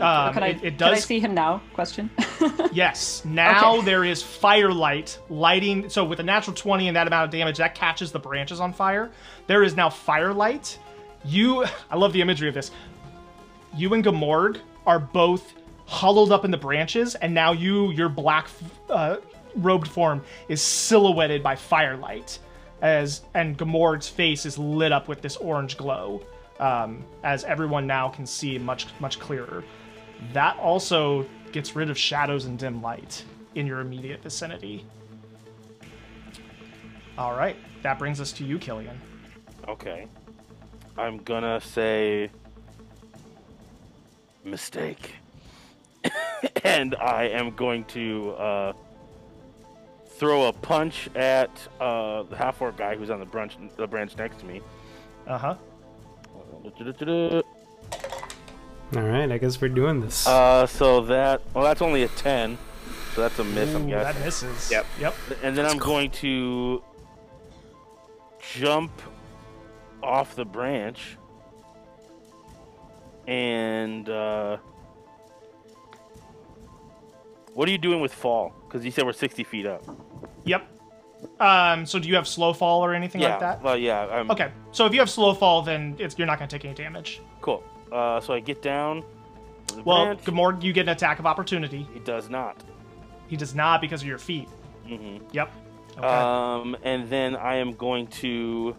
Um, 0.00 0.32
can, 0.32 0.42
I, 0.44 0.48
it, 0.48 0.62
it 0.64 0.78
can 0.78 0.94
I 0.94 0.98
see 0.98 1.18
him 1.18 1.34
now? 1.34 1.60
Question. 1.74 2.10
Yes. 2.72 3.24
Now 3.24 3.76
Okay. 3.76 3.84
there 3.86 4.04
is 4.04 4.22
firelight 4.22 5.18
lighting. 5.30 5.88
So 5.88 6.04
with 6.04 6.20
a 6.20 6.22
natural 6.22 6.54
20 6.54 6.86
and 6.88 6.96
that 6.96 7.06
amount 7.06 7.24
of 7.24 7.30
damage, 7.30 7.56
that 7.58 7.74
catches 7.74 8.12
the 8.12 8.18
branches 8.18 8.60
on 8.60 8.72
fire. 8.72 9.10
There 9.46 9.62
is 9.64 9.74
now 9.74 9.88
firelight. 9.90 10.78
You, 11.24 11.64
I 11.90 11.96
love 11.96 12.12
the 12.12 12.20
imagery 12.20 12.46
of 12.48 12.54
this. 12.54 12.70
You 13.74 13.94
and 13.94 14.04
Gamorg 14.04 14.58
are 14.86 14.98
both 15.00 15.54
huddled 15.86 16.30
up 16.30 16.44
in 16.44 16.50
the 16.50 16.56
branches, 16.58 17.14
and 17.16 17.32
now 17.34 17.52
you, 17.52 17.90
your 17.92 18.08
black 18.10 18.48
uh, 18.90 19.16
robed 19.56 19.88
form, 19.88 20.22
is 20.48 20.60
silhouetted 20.62 21.42
by 21.42 21.56
firelight, 21.56 22.38
as 22.82 23.22
and 23.34 23.56
Gamorg's 23.58 24.08
face 24.08 24.44
is 24.46 24.58
lit 24.58 24.92
up 24.92 25.08
with 25.08 25.22
this 25.22 25.36
orange 25.38 25.76
glow, 25.76 26.22
um, 26.58 27.04
as 27.22 27.44
everyone 27.44 27.86
now 27.86 28.08
can 28.08 28.26
see 28.26 28.58
much 28.58 28.86
much 29.00 29.18
clearer. 29.18 29.64
That 30.32 30.56
also 30.58 31.26
gets 31.52 31.76
rid 31.76 31.90
of 31.90 31.98
shadows 31.98 32.44
and 32.44 32.58
dim 32.58 32.82
light 32.82 33.24
in 33.54 33.66
your 33.66 33.80
immediate 33.80 34.22
vicinity. 34.22 34.84
All 37.16 37.34
right, 37.34 37.56
that 37.82 37.98
brings 37.98 38.20
us 38.20 38.32
to 38.32 38.44
you, 38.44 38.58
Killian. 38.58 39.00
Okay. 39.66 40.06
I'm 40.96 41.18
gonna 41.18 41.60
say 41.60 42.30
mistake. 44.44 45.14
and 46.64 46.94
I 46.96 47.24
am 47.24 47.54
going 47.54 47.84
to 47.86 48.30
uh, 48.32 48.72
throw 50.06 50.46
a 50.46 50.52
punch 50.52 51.08
at 51.14 51.50
uh, 51.80 52.24
the 52.24 52.36
half 52.36 52.60
orc 52.60 52.76
guy 52.76 52.96
who's 52.96 53.10
on 53.10 53.20
the 53.20 53.26
branch, 53.26 53.56
the 53.76 53.86
branch 53.86 54.16
next 54.16 54.40
to 54.40 54.46
me. 54.46 54.60
Uh 55.26 55.38
huh. 55.38 55.54
All 58.96 59.02
right, 59.02 59.30
I 59.30 59.38
guess 59.38 59.60
we're 59.60 59.68
doing 59.68 60.00
this. 60.00 60.26
Uh, 60.26 60.66
so 60.66 61.02
that 61.02 61.42
well, 61.54 61.64
that's 61.64 61.82
only 61.82 62.04
a 62.04 62.08
ten, 62.08 62.56
so 63.14 63.20
that's 63.20 63.38
a 63.38 63.44
miss. 63.44 63.74
I'm 63.74 63.86
guessing. 63.88 64.14
That 64.14 64.24
misses. 64.24 64.70
Yep. 64.70 64.86
Yep. 65.00 65.14
And 65.42 65.56
then 65.56 65.66
I'm 65.66 65.78
going 65.78 66.10
to 66.12 66.82
jump 68.40 68.92
off 70.02 70.34
the 70.36 70.44
branch 70.44 71.18
and 73.28 74.08
uh, 74.08 74.56
what 77.52 77.68
are 77.68 77.70
you 77.70 77.78
doing 77.78 78.00
with 78.00 78.12
fall? 78.12 78.54
Because 78.66 78.86
you 78.86 78.90
said 78.90 79.04
we're 79.04 79.12
60 79.12 79.44
feet 79.44 79.66
up. 79.66 79.84
Yep. 80.44 80.66
Um. 81.40 81.86
So 81.86 81.98
do 81.98 82.08
you 82.08 82.14
have 82.16 82.28
slow 82.28 82.52
fall 82.52 82.84
or 82.84 82.94
anything 82.94 83.20
yeah. 83.20 83.30
like 83.30 83.40
that? 83.40 83.62
Well, 83.62 83.76
yeah. 83.76 84.06
I'm, 84.06 84.30
Okay. 84.30 84.50
So 84.72 84.86
if 84.86 84.92
you 84.92 85.00
have 85.00 85.10
slow 85.10 85.34
fall, 85.34 85.62
then 85.62 85.96
it's 85.98 86.18
you're 86.18 86.26
not 86.26 86.38
going 86.38 86.48
to 86.48 86.56
take 86.56 86.64
any 86.64 86.74
damage. 86.74 87.20
Cool. 87.40 87.62
Uh, 87.90 88.20
so 88.20 88.34
I 88.34 88.40
get 88.40 88.62
down. 88.62 89.04
Well, 89.84 90.06
branch. 90.06 90.24
Gamorg, 90.24 90.62
you 90.62 90.72
get 90.72 90.82
an 90.82 90.90
attack 90.90 91.18
of 91.18 91.26
opportunity. 91.26 91.86
He 91.92 92.00
does 92.00 92.28
not. 92.28 92.62
He 93.28 93.36
does 93.36 93.54
not 93.54 93.80
because 93.80 94.02
of 94.02 94.08
your 94.08 94.18
feat. 94.18 94.48
hmm 94.86 95.18
Yep. 95.32 95.52
Okay. 95.98 96.06
Um, 96.06 96.76
and 96.82 97.08
then 97.08 97.34
I 97.36 97.56
am 97.56 97.72
going 97.72 98.06
to 98.06 98.76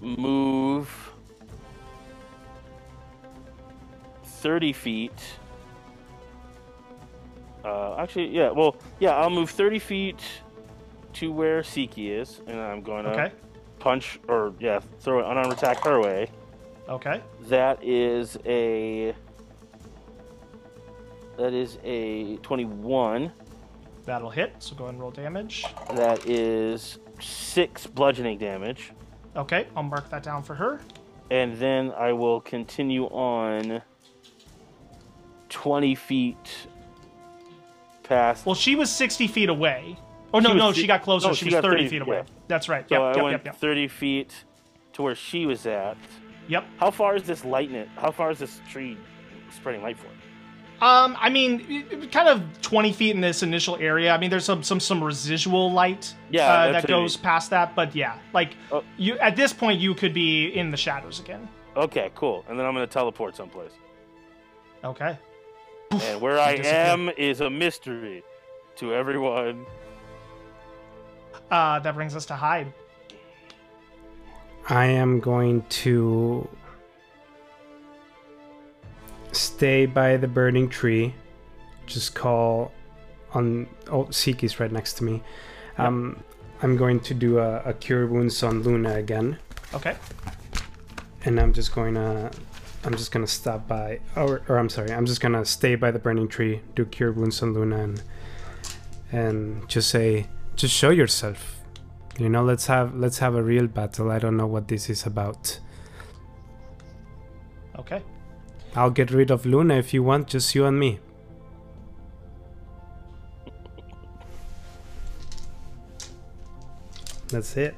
move 0.00 0.88
30 4.24 4.72
feet. 4.72 5.38
Uh, 7.64 7.96
actually, 7.98 8.28
yeah, 8.28 8.50
well, 8.50 8.76
yeah, 9.00 9.16
I'll 9.16 9.30
move 9.30 9.50
30 9.50 9.80
feet 9.80 10.20
to 11.16 11.32
where 11.32 11.62
Siki 11.62 12.10
is, 12.10 12.40
and 12.46 12.60
I'm 12.60 12.82
going 12.82 13.04
to 13.04 13.10
okay. 13.10 13.32
punch 13.78 14.18
or 14.28 14.52
yeah, 14.58 14.80
throw 15.00 15.20
an 15.20 15.30
unarmed 15.30 15.52
attack 15.52 15.82
her 15.84 16.00
way. 16.00 16.28
Okay. 16.88 17.20
That 17.42 17.82
is 17.82 18.38
a 18.44 19.14
that 21.36 21.52
is 21.52 21.78
a 21.84 22.36
21. 22.38 23.32
That'll 24.04 24.30
hit. 24.30 24.54
So 24.60 24.74
go 24.76 24.84
ahead 24.84 24.94
and 24.94 25.02
roll 25.02 25.10
damage. 25.10 25.64
That 25.94 26.26
is 26.28 26.98
six 27.20 27.86
bludgeoning 27.86 28.38
damage, 28.38 28.92
Okay, 29.34 29.66
I'll 29.76 29.82
mark 29.82 30.08
that 30.10 30.22
down 30.22 30.42
for 30.42 30.54
her. 30.54 30.80
and 31.30 31.56
then 31.58 31.92
I 31.92 32.12
will 32.12 32.40
continue 32.40 33.04
on 33.06 33.82
20 35.48 35.94
feet 35.94 36.68
past. 38.02 38.46
Well, 38.46 38.54
she 38.54 38.76
was 38.76 38.90
60 38.90 39.26
feet 39.26 39.48
away. 39.48 39.96
Oh, 40.36 40.40
no, 40.40 40.50
She 40.50 40.56
no, 40.58 40.72
si- 40.72 40.80
she 40.82 40.86
got 40.86 41.02
closer. 41.02 41.28
no, 41.28 41.34
she, 41.34 41.48
she 41.48 41.54
was 41.54 41.62
30, 41.62 41.76
30 41.76 41.88
feet 41.88 42.02
away. 42.02 42.16
yeah. 42.18 42.22
That's 42.48 42.68
right. 42.68 42.88
so 42.88 42.94
Yep, 42.94 43.00
I 43.02 43.14
yep, 43.14 43.22
went 43.24 43.32
yep, 43.32 43.44
yep. 43.46 43.56
30 43.56 43.88
feet 43.88 44.44
to 44.94 45.02
where 45.02 45.14
she 45.14 45.46
was 45.46 45.66
at. 45.66 45.96
Yep. 46.48 46.64
How 46.78 46.90
far 46.90 47.16
is 47.16 47.22
this 47.24 47.44
lightning? 47.44 47.88
How 47.96 48.10
far 48.10 48.30
is 48.30 48.38
this 48.38 48.60
tree 48.70 48.96
spreading 49.50 49.82
light 49.82 49.96
for? 49.98 50.06
Um, 50.84 51.16
I 51.18 51.30
mean, 51.30 51.64
it- 51.68 52.12
kind 52.12 52.28
of 52.28 52.42
20 52.62 52.92
feet 52.92 53.14
in 53.14 53.20
this 53.22 53.42
initial 53.42 53.76
area. 53.76 54.12
I 54.14 54.18
mean, 54.18 54.28
there's 54.30 54.44
some 54.44 54.62
some 54.62 54.78
some 54.78 55.02
residual 55.02 55.72
light 55.72 56.14
Yeah, 56.30 56.52
uh, 56.52 56.72
that 56.72 56.86
goes 56.86 57.16
past 57.16 57.48
that, 57.50 57.74
but 57.74 57.94
yeah, 57.96 58.18
like 58.34 58.50
Oh. 58.70 58.84
you 58.98 59.18
at 59.18 59.36
this 59.36 59.52
point 59.54 59.80
you 59.80 59.94
could 59.94 60.12
be 60.12 60.48
in 60.48 60.70
the 60.70 60.76
shadows 60.76 61.18
again. 61.18 61.48
Okay, 61.76 62.10
cool. 62.14 62.44
And 62.48 62.58
then 62.58 62.66
I'm 62.66 62.74
gonna 62.74 62.86
teleport 62.86 63.34
someplace. 63.36 63.72
Okay. 64.84 65.18
And 65.92 66.20
where 66.20 66.38
I 66.38 66.52
am 66.62 67.10
is 67.16 67.40
a 67.40 67.48
mystery 67.48 68.22
to 68.76 68.92
everyone. 68.94 69.64
Uh, 71.50 71.78
that 71.80 71.94
brings 71.94 72.16
us 72.16 72.26
to 72.26 72.34
Hyde. 72.34 72.72
I 74.68 74.86
am 74.86 75.20
going 75.20 75.62
to 75.84 76.48
stay 79.32 79.86
by 79.86 80.16
the 80.16 80.26
burning 80.28 80.68
tree. 80.68 81.14
Just 81.86 82.14
call 82.14 82.72
on. 83.32 83.68
Oh, 83.90 84.04
Siki's 84.10 84.58
right 84.58 84.72
next 84.72 84.94
to 84.94 85.04
me. 85.04 85.22
Um, 85.78 86.22
I'm 86.62 86.76
going 86.76 87.00
to 87.00 87.14
do 87.14 87.38
a, 87.38 87.58
a 87.60 87.74
cure 87.74 88.06
wounds 88.06 88.42
on 88.42 88.62
Luna 88.62 88.94
again, 88.96 89.38
Okay. 89.74 89.94
and 91.24 91.38
I'm 91.38 91.52
just 91.52 91.74
going 91.74 91.94
to. 91.94 92.30
I'm 92.84 92.94
just 92.94 93.10
gonna 93.10 93.26
stop 93.26 93.66
by, 93.66 93.98
or, 94.14 94.42
or 94.48 94.58
I'm 94.58 94.68
sorry, 94.68 94.92
I'm 94.92 95.06
just 95.06 95.20
gonna 95.20 95.44
stay 95.44 95.74
by 95.74 95.90
the 95.90 95.98
burning 95.98 96.28
tree, 96.28 96.60
do 96.76 96.84
cure 96.84 97.10
wounds 97.10 97.42
on 97.42 97.52
Luna, 97.52 97.78
and 97.82 98.02
and 99.10 99.68
just 99.68 99.90
say, 99.90 100.28
just 100.56 100.74
show 100.74 100.90
yourself. 100.90 101.60
You 102.18 102.28
know, 102.28 102.42
let's 102.42 102.66
have 102.66 102.94
let's 102.94 103.18
have 103.18 103.34
a 103.34 103.42
real 103.42 103.66
battle. 103.66 104.10
I 104.10 104.18
don't 104.18 104.36
know 104.36 104.46
what 104.46 104.68
this 104.68 104.88
is 104.88 105.04
about. 105.06 105.60
Okay. 107.78 108.02
I'll 108.74 108.90
get 108.90 109.10
rid 109.10 109.30
of 109.30 109.44
Luna 109.46 109.74
if 109.74 109.92
you 109.94 110.02
want, 110.02 110.28
just 110.28 110.54
you 110.54 110.64
and 110.64 110.78
me. 110.78 110.98
That's 117.28 117.56
it. 117.56 117.74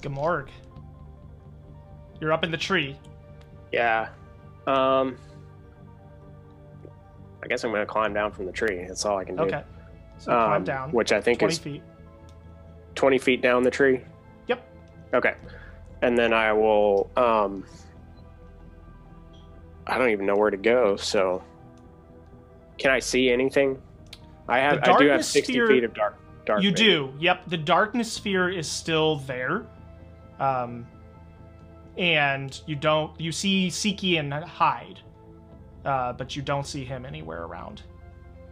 Gamorg. 0.00 0.48
You're 2.20 2.32
up 2.32 2.42
in 2.44 2.50
the 2.50 2.56
tree. 2.56 2.96
Yeah. 3.72 4.08
Um. 4.66 5.16
I 7.42 7.46
guess 7.46 7.64
I'm 7.64 7.70
gonna 7.70 7.86
climb 7.86 8.12
down 8.14 8.32
from 8.32 8.46
the 8.46 8.52
tree. 8.52 8.84
That's 8.86 9.04
all 9.04 9.18
I 9.18 9.24
can 9.24 9.36
do. 9.36 9.42
Okay. 9.42 9.62
So 10.18 10.32
climb 10.32 10.52
Um, 10.52 10.64
down. 10.64 10.92
Which 10.92 11.12
I 11.12 11.20
think 11.20 11.38
20 11.40 11.52
is 11.52 11.58
feet. 11.58 11.82
20 12.98 13.18
feet 13.18 13.40
down 13.40 13.62
the 13.62 13.70
tree. 13.70 14.00
Yep. 14.48 14.68
Okay. 15.14 15.34
And 16.02 16.18
then 16.18 16.32
I 16.32 16.52
will. 16.52 17.08
Um. 17.16 17.64
I 19.86 19.96
don't 19.96 20.10
even 20.10 20.26
know 20.26 20.36
where 20.36 20.50
to 20.50 20.56
go. 20.56 20.96
So. 20.96 21.42
Can 22.76 22.90
I 22.90 22.98
see 22.98 23.30
anything? 23.30 23.80
I 24.48 24.58
have. 24.58 24.80
I 24.82 24.98
do 24.98 25.06
have 25.08 25.24
60 25.24 25.52
sphere- 25.52 25.68
feet 25.68 25.84
of 25.84 25.94
dark. 25.94 26.18
Dark. 26.44 26.62
You 26.62 26.72
vision. 26.72 26.86
do. 26.86 27.12
Yep. 27.20 27.48
The 27.48 27.56
darkness 27.56 28.12
sphere 28.12 28.48
is 28.48 28.68
still 28.68 29.16
there. 29.16 29.66
Um, 30.40 30.86
and 31.96 32.60
you 32.66 32.74
don't. 32.74 33.18
You 33.20 33.30
see 33.32 33.68
Siki 33.68 34.18
and 34.18 34.32
Hyde, 34.32 35.00
uh, 35.84 36.12
but 36.14 36.34
you 36.36 36.42
don't 36.42 36.66
see 36.66 36.84
him 36.84 37.04
anywhere 37.06 37.42
around. 37.44 37.82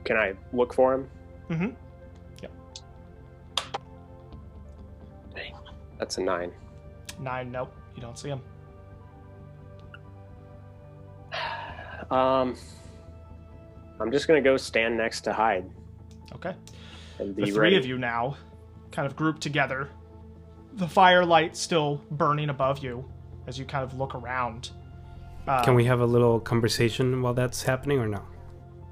Can 0.05 0.17
I 0.17 0.35
look 0.53 0.73
for 0.73 0.95
him? 0.95 1.11
Mm-hmm. 1.51 1.71
That's 5.99 6.19
a 6.19 6.23
nine. 6.23 6.53
Nine. 7.21 7.51
Nope. 7.51 7.73
You 7.95 8.03
don't 8.03 8.19
see 8.19 8.29
him. 8.29 8.41
Um. 12.11 12.57
I'm 13.99 14.13
just 14.13 14.29
gonna 14.29 14.43
go 14.43 14.57
stand 14.59 14.97
next 14.97 15.23
to 15.23 15.33
Hyde 15.33 15.65
Okay. 16.35 16.55
and 17.19 17.35
The 17.35 17.47
three 17.47 17.53
ready. 17.53 17.77
of 17.77 17.87
you 17.87 17.97
now, 17.97 18.37
kind 18.93 19.07
of 19.07 19.17
grouped 19.17 19.41
together. 19.41 19.89
The 20.75 20.87
firelight 20.87 21.57
still 21.57 22.03
burning 22.11 22.51
above 22.51 22.81
you 22.81 23.07
as 23.47 23.59
you 23.59 23.65
kind 23.65 23.83
of 23.83 23.95
look 23.99 24.15
around. 24.15 24.71
Uh, 25.49 25.65
Can 25.65 25.75
we 25.75 25.87
have 25.87 26.01
a 26.01 26.05
little 26.07 26.39
conversation 26.41 27.23
while 27.23 27.33
that's 27.33 27.63
happening 27.63 27.99
or 27.99 28.07
no? 28.07 28.21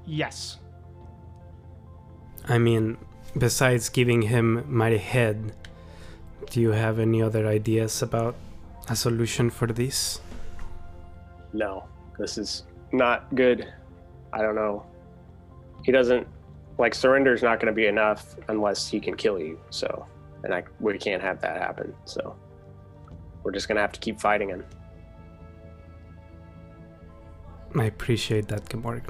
Yes. 0.07 0.57
I 2.47 2.57
mean, 2.57 2.97
besides 3.37 3.89
giving 3.89 4.23
him 4.23 4.65
my 4.67 4.91
head, 4.97 5.53
do 6.49 6.61
you 6.61 6.71
have 6.71 6.99
any 6.99 7.21
other 7.21 7.47
ideas 7.47 8.01
about 8.01 8.35
a 8.89 8.95
solution 8.95 9.49
for 9.49 9.67
this? 9.67 10.21
No, 11.53 11.85
this 12.17 12.37
is 12.37 12.63
not 12.91 13.33
good. 13.35 13.71
I 14.33 14.41
don't 14.41 14.55
know. 14.55 14.85
He 15.83 15.91
doesn't 15.91 16.27
like 16.77 16.93
surrender 16.93 17.33
is 17.33 17.43
not 17.43 17.59
going 17.59 17.67
to 17.67 17.75
be 17.75 17.87
enough 17.87 18.35
unless 18.47 18.87
he 18.87 18.99
can 18.99 19.15
kill 19.15 19.39
you. 19.39 19.59
So, 19.69 20.05
and 20.43 20.53
I 20.53 20.63
we 20.79 20.97
can't 20.97 21.21
have 21.21 21.41
that 21.41 21.61
happen. 21.61 21.93
So, 22.05 22.35
we're 23.43 23.51
just 23.51 23.67
going 23.67 23.75
to 23.75 23.81
have 23.81 23.93
to 23.93 23.99
keep 23.99 24.19
fighting 24.19 24.49
him. 24.49 24.65
I 27.77 27.85
appreciate 27.85 28.47
that, 28.47 28.65
Gamorg. 28.65 29.03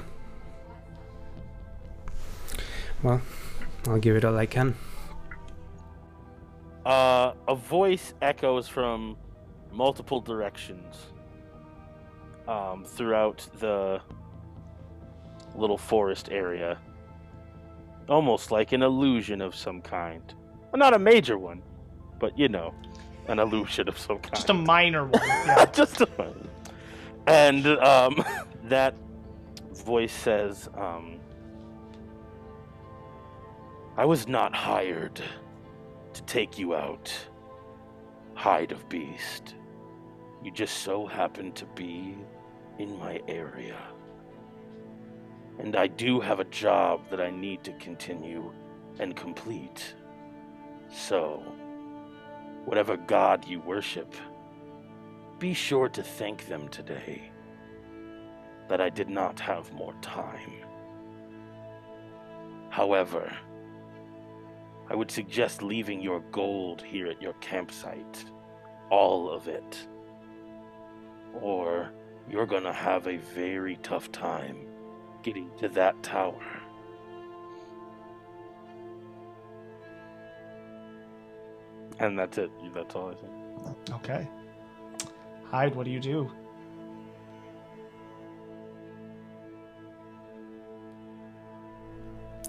Well, 3.02 3.22
I'll 3.86 3.98
give 3.98 4.16
it 4.16 4.24
all 4.24 4.36
I 4.36 4.46
can. 4.46 4.74
Uh, 6.86 7.34
a 7.48 7.54
voice 7.56 8.14
echoes 8.22 8.68
from 8.68 9.16
multiple 9.72 10.20
directions 10.20 10.94
um, 12.46 12.84
throughout 12.84 13.44
the 13.58 14.00
little 15.56 15.76
forest 15.76 16.28
area. 16.30 16.78
Almost 18.08 18.52
like 18.52 18.70
an 18.70 18.84
illusion 18.84 19.40
of 19.40 19.56
some 19.56 19.82
kind. 19.82 20.22
Well, 20.70 20.78
not 20.78 20.94
a 20.94 20.98
major 21.00 21.36
one, 21.38 21.60
but 22.20 22.38
you 22.38 22.48
know, 22.48 22.72
an 23.26 23.40
illusion 23.40 23.88
of 23.88 23.98
some 23.98 24.20
kind. 24.20 24.32
Just 24.36 24.50
a 24.50 24.54
minor 24.54 25.06
one. 25.06 25.20
Yeah. 25.26 25.64
just 25.64 26.00
a 26.02 26.08
moment. 26.16 26.50
And 27.26 27.66
um, 27.66 28.24
that 28.68 28.94
voice 29.72 30.12
says, 30.12 30.68
um, 30.76 31.16
I 33.96 34.04
was 34.04 34.28
not 34.28 34.54
hired 34.54 35.20
to 36.16 36.22
take 36.22 36.58
you 36.58 36.74
out, 36.74 37.12
hide 38.34 38.72
of 38.72 38.88
beast. 38.88 39.54
You 40.42 40.50
just 40.50 40.78
so 40.78 41.06
happen 41.06 41.52
to 41.52 41.66
be 41.66 42.16
in 42.78 42.98
my 42.98 43.20
area. 43.28 43.78
And 45.58 45.76
I 45.76 45.86
do 45.86 46.20
have 46.20 46.40
a 46.40 46.44
job 46.44 47.10
that 47.10 47.20
I 47.20 47.30
need 47.30 47.64
to 47.64 47.72
continue 47.74 48.50
and 48.98 49.14
complete. 49.14 49.94
So, 50.90 51.42
whatever 52.64 52.96
god 52.96 53.46
you 53.46 53.60
worship, 53.60 54.14
be 55.38 55.52
sure 55.52 55.88
to 55.90 56.02
thank 56.02 56.46
them 56.46 56.68
today 56.68 57.30
that 58.68 58.80
I 58.80 58.88
did 58.88 59.10
not 59.10 59.38
have 59.40 59.72
more 59.72 59.94
time. 60.00 60.64
However, 62.70 63.36
I 64.88 64.94
would 64.94 65.10
suggest 65.10 65.62
leaving 65.62 66.00
your 66.00 66.20
gold 66.32 66.82
here 66.82 67.08
at 67.08 67.20
your 67.20 67.32
campsite. 67.34 68.24
All 68.90 69.30
of 69.30 69.48
it. 69.48 69.86
Or 71.34 71.90
you're 72.30 72.46
gonna 72.46 72.72
have 72.72 73.06
a 73.06 73.16
very 73.16 73.76
tough 73.82 74.12
time 74.12 74.66
getting 75.22 75.50
to 75.58 75.68
that 75.70 76.00
tower. 76.02 76.62
And 81.98 82.18
that's 82.18 82.38
it. 82.38 82.50
That's 82.74 82.94
all 82.94 83.10
I 83.10 83.14
say. 83.14 83.94
Okay. 83.94 84.28
Hyde, 85.44 85.74
what 85.74 85.84
do 85.84 85.90
you 85.90 86.00
do? 86.00 86.30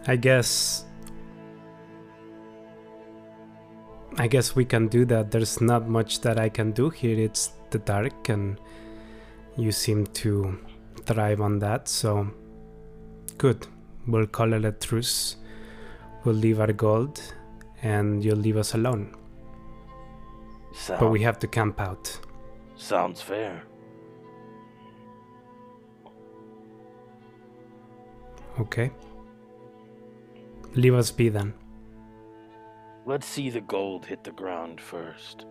I 0.06 0.16
guess 0.16 0.87
I 4.20 4.28
guess 4.28 4.56
we 4.56 4.66
can 4.66 4.88
do 4.88 5.06
that. 5.06 5.32
There's 5.32 5.62
not 5.62 5.88
much 5.88 6.22
that 6.22 6.40
I 6.40 6.50
can 6.50 6.72
do 6.72 6.90
here. 6.90 7.18
It's 7.20 7.52
the 7.70 7.78
dark, 7.80 8.30
and 8.30 8.60
you 9.58 9.72
seem 9.72 10.08
to 10.08 10.58
thrive 11.06 11.40
on 11.42 11.60
that. 11.60 11.88
So, 11.88 12.28
good. 13.38 13.68
We'll 14.08 14.26
call 14.28 14.54
it 14.54 14.66
a 14.66 14.72
truce. 14.72 15.36
We'll 16.24 16.36
leave 16.36 16.60
our 16.60 16.74
gold, 16.74 17.22
and 17.84 18.24
you'll 18.24 18.38
leave 18.38 18.58
us 18.58 18.74
alone. 18.74 19.14
Sound, 20.74 21.00
But 21.00 21.10
we 21.12 21.22
have 21.22 21.40
to 21.40 21.48
camp 21.48 21.80
out. 21.80 22.20
sounds 22.76 23.22
fair. 23.22 23.64
Okay? 28.60 28.92
Leave 30.76 30.94
us 30.96 31.12
be 31.12 31.30
then. 31.30 31.54
Let's 33.08 33.26
see 33.26 33.50
the 33.50 33.62
gold 33.62 34.06
hit 34.06 34.26
the 34.26 34.32
ground 34.32 34.82
first. 34.82 35.46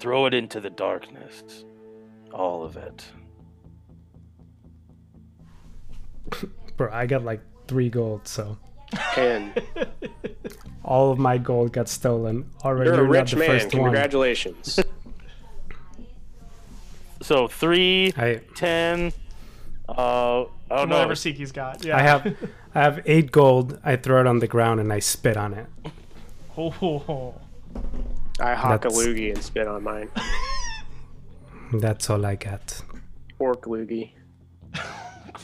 Throw 0.00 0.26
it 0.26 0.34
into 0.34 0.60
the 0.60 0.70
darkness. 0.70 1.64
All 2.32 2.64
of 2.64 2.76
it. 2.76 3.06
Bro, 6.76 6.90
I 6.92 7.06
got 7.06 7.22
like 7.22 7.42
three 7.68 7.90
gold, 7.90 8.26
so 8.26 8.58
And 9.16 9.62
all 10.84 11.12
of 11.12 11.20
my 11.20 11.38
gold 11.38 11.72
got 11.72 11.88
stolen. 11.88 12.50
Already, 12.64 12.90
you're 12.90 12.98
a 12.98 13.08
rich 13.08 13.30
the 13.30 13.36
man. 13.36 13.46
first 13.46 13.72
one. 13.72 13.84
Congratulations. 13.84 14.80
So 17.22 17.48
three, 17.48 18.12
I 18.18 18.42
ten. 18.54 19.10
Uh, 19.88 20.42
I 20.42 20.46
don't 20.68 20.90
know. 20.90 20.96
Whatever 20.96 21.14
Siki's 21.14 21.52
got. 21.52 21.82
Yeah. 21.82 21.96
I 21.96 22.02
have 22.02 22.36
I 22.74 22.82
have 22.82 23.00
eight 23.06 23.30
gold. 23.30 23.78
I 23.84 23.96
throw 23.96 24.20
it 24.20 24.26
on 24.26 24.40
the 24.40 24.48
ground 24.48 24.80
and 24.80 24.92
I 24.92 24.98
spit 24.98 25.36
on 25.36 25.54
it. 25.54 25.66
Oh, 26.56 27.34
I 28.40 28.54
hock 28.54 28.84
a 28.84 28.88
loogie 28.88 29.32
and 29.32 29.42
spit 29.42 29.68
on 29.68 29.82
mine. 29.84 30.10
That's 31.72 32.10
all 32.10 32.24
I 32.26 32.34
got. 32.34 32.82
Pork 33.38 33.62
loogie. 33.62 34.12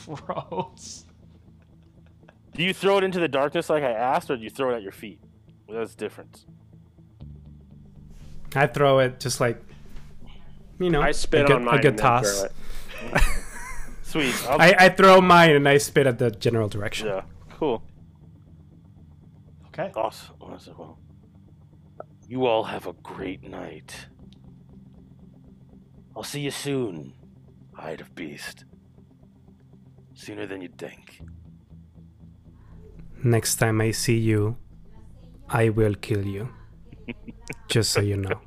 gross. 0.05 1.05
Do 2.53 2.63
you 2.63 2.73
throw 2.73 2.97
it 2.97 3.03
into 3.03 3.19
the 3.19 3.27
darkness 3.27 3.69
like 3.69 3.83
I 3.83 3.91
asked, 3.91 4.29
or 4.29 4.35
do 4.35 4.43
you 4.43 4.49
throw 4.49 4.71
it 4.71 4.75
at 4.75 4.81
your 4.81 4.91
feet? 4.91 5.19
Well, 5.67 5.79
that's 5.79 5.95
different. 5.95 6.45
I 8.53 8.67
throw 8.67 8.99
it 8.99 9.19
just 9.21 9.39
like 9.39 9.61
you 10.79 10.89
know. 10.89 11.01
I 11.01 11.11
spit 11.11 11.45
a 11.45 11.47
good, 11.47 11.55
on 11.57 11.63
mine 11.65 11.79
a 11.79 11.81
good 11.81 11.91
and 11.91 11.99
then 11.99 12.05
toss. 12.05 12.45
throw 14.11 14.21
it. 14.21 14.31
Sweet. 14.33 14.49
I'll, 14.49 14.61
I, 14.61 14.75
I 14.77 14.89
throw 14.89 15.21
mine 15.21 15.51
and 15.51 15.67
I 15.67 15.77
spit 15.77 16.07
at 16.07 16.19
the 16.19 16.31
general 16.31 16.67
direction. 16.67 17.07
yeah. 17.07 17.21
Cool. 17.57 17.83
Okay. 19.67 19.91
Awesome. 19.95 20.35
Oh, 20.41 20.47
awesome. 20.47 20.77
Well, 20.77 20.99
you 22.27 22.45
all 22.45 22.63
have 22.63 22.87
a 22.87 22.93
great 22.93 23.43
night. 23.43 24.07
I'll 26.15 26.23
see 26.23 26.41
you 26.41 26.51
soon, 26.51 27.13
Hide 27.73 28.01
of 28.01 28.13
Beast. 28.15 28.65
Sooner 30.13 30.45
than 30.45 30.61
you'd 30.61 30.77
think. 30.77 31.21
Next 33.23 33.55
time 33.57 33.81
I 33.81 33.91
see 33.91 34.17
you, 34.17 34.57
I 35.49 35.69
will 35.69 35.95
kill 35.95 36.25
you. 36.25 36.49
just 37.67 37.91
so 37.91 38.01
you 38.01 38.17
know. 38.17 38.41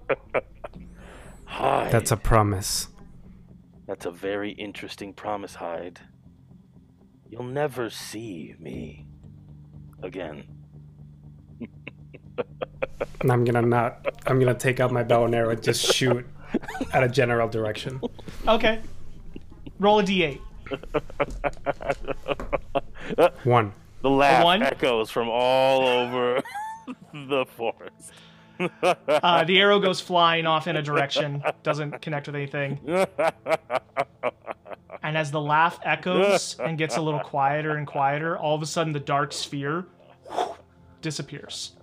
Hide. 1.45 1.91
That's 1.93 2.11
a 2.11 2.17
promise. 2.17 2.89
That's 3.87 4.07
a 4.07 4.11
very 4.11 4.53
interesting 4.53 5.13
promise, 5.13 5.55
Hyde. 5.57 6.01
You'll 7.29 7.43
never 7.45 7.91
see 7.91 8.55
me 8.59 9.07
again. 10.03 10.45
And 13.21 13.31
I'm 13.33 13.45
gonna 13.45 13.63
not 13.63 14.07
I'm 14.27 14.39
gonna 14.39 14.55
take 14.55 14.81
out 14.81 14.91
my 14.93 15.03
bow 15.03 15.25
and 15.25 15.35
arrow 15.35 15.51
and 15.51 15.63
just 15.63 15.93
shoot 15.93 16.27
at 16.93 17.03
a 17.03 17.09
general 17.09 17.49
direction. 17.49 18.01
Okay. 18.49 18.81
Roll 19.79 20.01
a 20.01 20.03
d8. 20.03 20.41
One. 23.45 23.73
The 24.03 24.11
laugh 24.11 24.45
one? 24.45 24.63
echoes 24.63 25.11
from 25.11 25.29
all 25.31 25.87
over 25.87 26.43
the 27.13 27.47
forest. 27.57 28.13
Uh, 29.09 29.45
the 29.45 29.59
arrow 29.59 29.81
goes 29.81 30.01
flying 30.01 30.47
off 30.47 30.67
in 30.67 30.77
a 30.77 30.83
direction, 30.83 31.43
doesn't 31.63 32.01
connect 32.03 32.27
with 32.27 32.37
anything. 32.37 32.79
And 35.03 35.19
as 35.19 35.31
the 35.31 35.41
laugh 35.41 35.79
echoes 35.85 36.57
and 36.59 36.79
gets 36.79 36.97
a 36.97 37.01
little 37.01 37.21
quieter 37.21 37.77
and 37.77 37.87
quieter, 37.87 38.39
all 38.39 38.55
of 38.55 38.63
a 38.63 38.67
sudden 38.67 38.93
the 38.93 39.01
dark 39.01 39.33
sphere 39.33 39.87
disappears. 41.03 41.77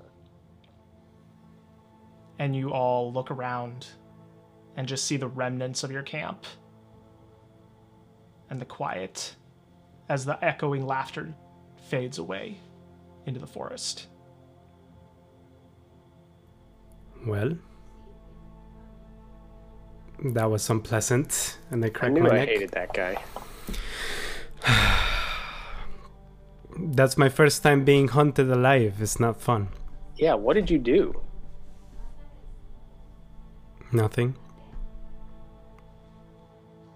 And 2.39 2.55
you 2.55 2.71
all 2.71 3.13
look 3.13 3.29
around 3.29 3.87
and 4.75 4.87
just 4.87 5.05
see 5.05 5.17
the 5.17 5.27
remnants 5.27 5.83
of 5.83 5.91
your 5.91 6.01
camp. 6.01 6.45
And 8.49 8.59
the 8.59 8.65
quiet 8.65 9.35
as 10.09 10.25
the 10.25 10.43
echoing 10.43 10.85
laughter 10.85 11.33
fades 11.89 12.17
away 12.17 12.57
into 13.27 13.39
the 13.39 13.47
forest. 13.47 14.07
Well, 17.25 17.57
that 20.23 20.49
was 20.49 20.69
unpleasant, 20.69 21.59
and 21.69 21.83
I 21.83 21.87
I 21.87 21.89
cracked 21.89 22.13
knew 22.13 22.23
my 22.23 22.29
I 22.29 22.33
neck. 22.33 22.47
hated 22.49 22.71
that 22.71 22.93
guy. 22.93 23.17
That's 26.77 27.17
my 27.17 27.29
first 27.29 27.63
time 27.63 27.83
being 27.85 28.07
hunted 28.09 28.49
alive. 28.49 28.95
It's 29.01 29.19
not 29.19 29.41
fun. 29.41 29.69
Yeah, 30.17 30.35
what 30.35 30.53
did 30.53 30.69
you 30.69 30.77
do? 30.77 31.21
Nothing. 33.91 34.35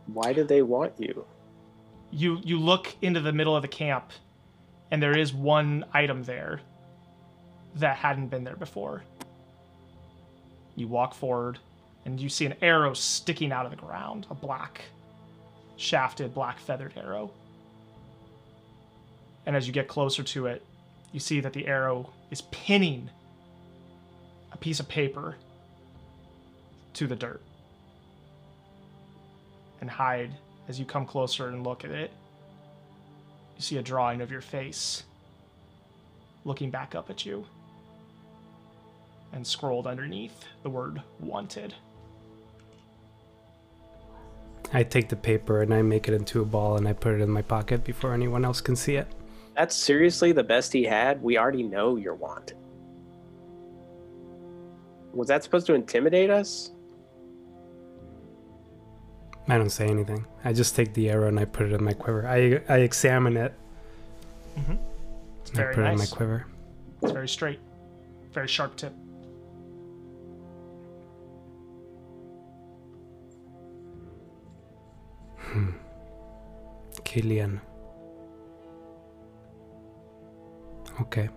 Why 0.08 0.34
do 0.34 0.44
they 0.44 0.62
want 0.62 0.94
you? 1.00 1.26
you 2.12 2.40
you 2.44 2.60
look 2.60 2.96
into 3.02 3.20
the 3.20 3.34
middle 3.34 3.56
of 3.56 3.62
the 3.62 3.68
camp 3.68 4.12
and 4.92 5.02
there 5.04 5.18
is 5.18 5.34
one 5.34 5.84
item 5.94 6.24
there 6.24 6.62
that 7.76 7.98
hadn't 7.98 8.28
been 8.28 8.44
there 8.44 8.56
before 8.56 9.04
you 10.76 10.88
walk 10.88 11.14
forward 11.14 11.60
and 12.06 12.20
you 12.20 12.30
see 12.30 12.46
an 12.46 12.56
arrow 12.62 12.94
sticking 12.94 13.52
out 13.52 13.66
of 13.66 13.72
the 13.72 13.78
ground 13.78 14.26
a 14.30 14.36
black 14.36 14.82
shafted 15.78 16.34
black 16.34 16.60
feathered 16.60 16.94
arrow 16.98 17.32
and 19.46 19.56
as 19.56 19.68
you 19.68 19.74
get 19.74 19.88
closer 19.88 20.24
to 20.24 20.48
it 20.48 20.64
you 21.12 21.20
see 21.20 21.40
that 21.40 21.54
the 21.54 21.68
arrow 21.68 22.10
is 22.32 22.42
pinning 22.52 23.10
a 24.52 24.58
piece 24.58 24.80
of 24.80 24.88
paper 24.88 25.36
to 26.94 27.08
the 27.08 27.16
dirt 27.16 27.42
and 29.82 29.90
Hyde 29.90 30.32
as 30.68 30.80
you 30.80 30.86
come 30.86 31.06
closer 31.06 31.48
and 31.48 31.64
look 31.64 31.84
at 31.86 31.92
it. 31.92 32.12
You 33.56 33.62
see 33.62 33.78
a 33.78 33.82
drawing 33.82 34.22
of 34.22 34.32
your 34.32 34.42
face 34.42 35.04
looking 36.44 36.70
back 36.70 36.96
up 36.96 37.10
at 37.10 37.26
you. 37.26 37.46
And 39.34 39.46
scrolled 39.46 39.88
underneath 39.88 40.46
the 40.64 40.70
word 40.70 41.02
wanted. 41.20 41.74
I 44.74 44.84
take 44.84 45.10
the 45.10 45.16
paper 45.16 45.62
and 45.62 45.74
I 45.74 45.82
make 45.82 46.08
it 46.08 46.14
into 46.14 46.42
a 46.42 46.46
ball 46.46 46.78
and 46.78 46.88
I 46.88 46.94
put 46.94 47.14
it 47.14 47.22
in 47.22 47.30
my 47.30 47.42
pocket 47.42 47.84
before 47.84 48.14
anyone 48.14 48.46
else 48.46 48.62
can 48.62 48.76
see 48.76 48.96
it. 48.96 49.08
That's 49.56 49.76
seriously 49.76 50.32
the 50.32 50.44
best 50.44 50.74
he 50.74 50.84
had? 50.84 51.22
We 51.22 51.38
already 51.38 51.64
know 51.64 51.96
you're 51.96 52.16
wanted. 52.16 52.58
Was 55.14 55.30
that 55.30 55.44
supposed 55.44 55.66
to 55.68 55.74
intimidate 55.74 56.30
us? 56.30 56.72
I 59.48 59.58
don't 59.58 59.70
say 59.70 59.88
anything. 59.88 60.26
I 60.44 60.54
just 60.54 60.76
take 60.76 60.94
the 60.94 61.10
arrow 61.10 61.28
and 61.28 61.40
I 61.40 61.46
put 61.46 61.68
it 61.68 61.74
in 61.74 61.84
my 61.84 61.94
quiver. 61.94 62.28
I 62.28 62.62
I 62.68 62.80
examine 62.80 63.38
it. 63.38 63.54
Mm-hmm. 64.58 64.76
It's 65.42 65.52
and 65.52 65.60
I 65.60 65.64
very 65.64 65.76
put 65.76 65.86
it 65.86 65.92
in 65.92 65.98
my 66.00 66.06
quiver. 66.06 66.46
It's 67.02 67.12
very 67.12 67.30
straight, 67.30 67.60
very 68.34 68.48
sharp 68.48 68.76
tip. 68.76 68.94
Killian. 77.04 77.62
Okay. 81.02 81.30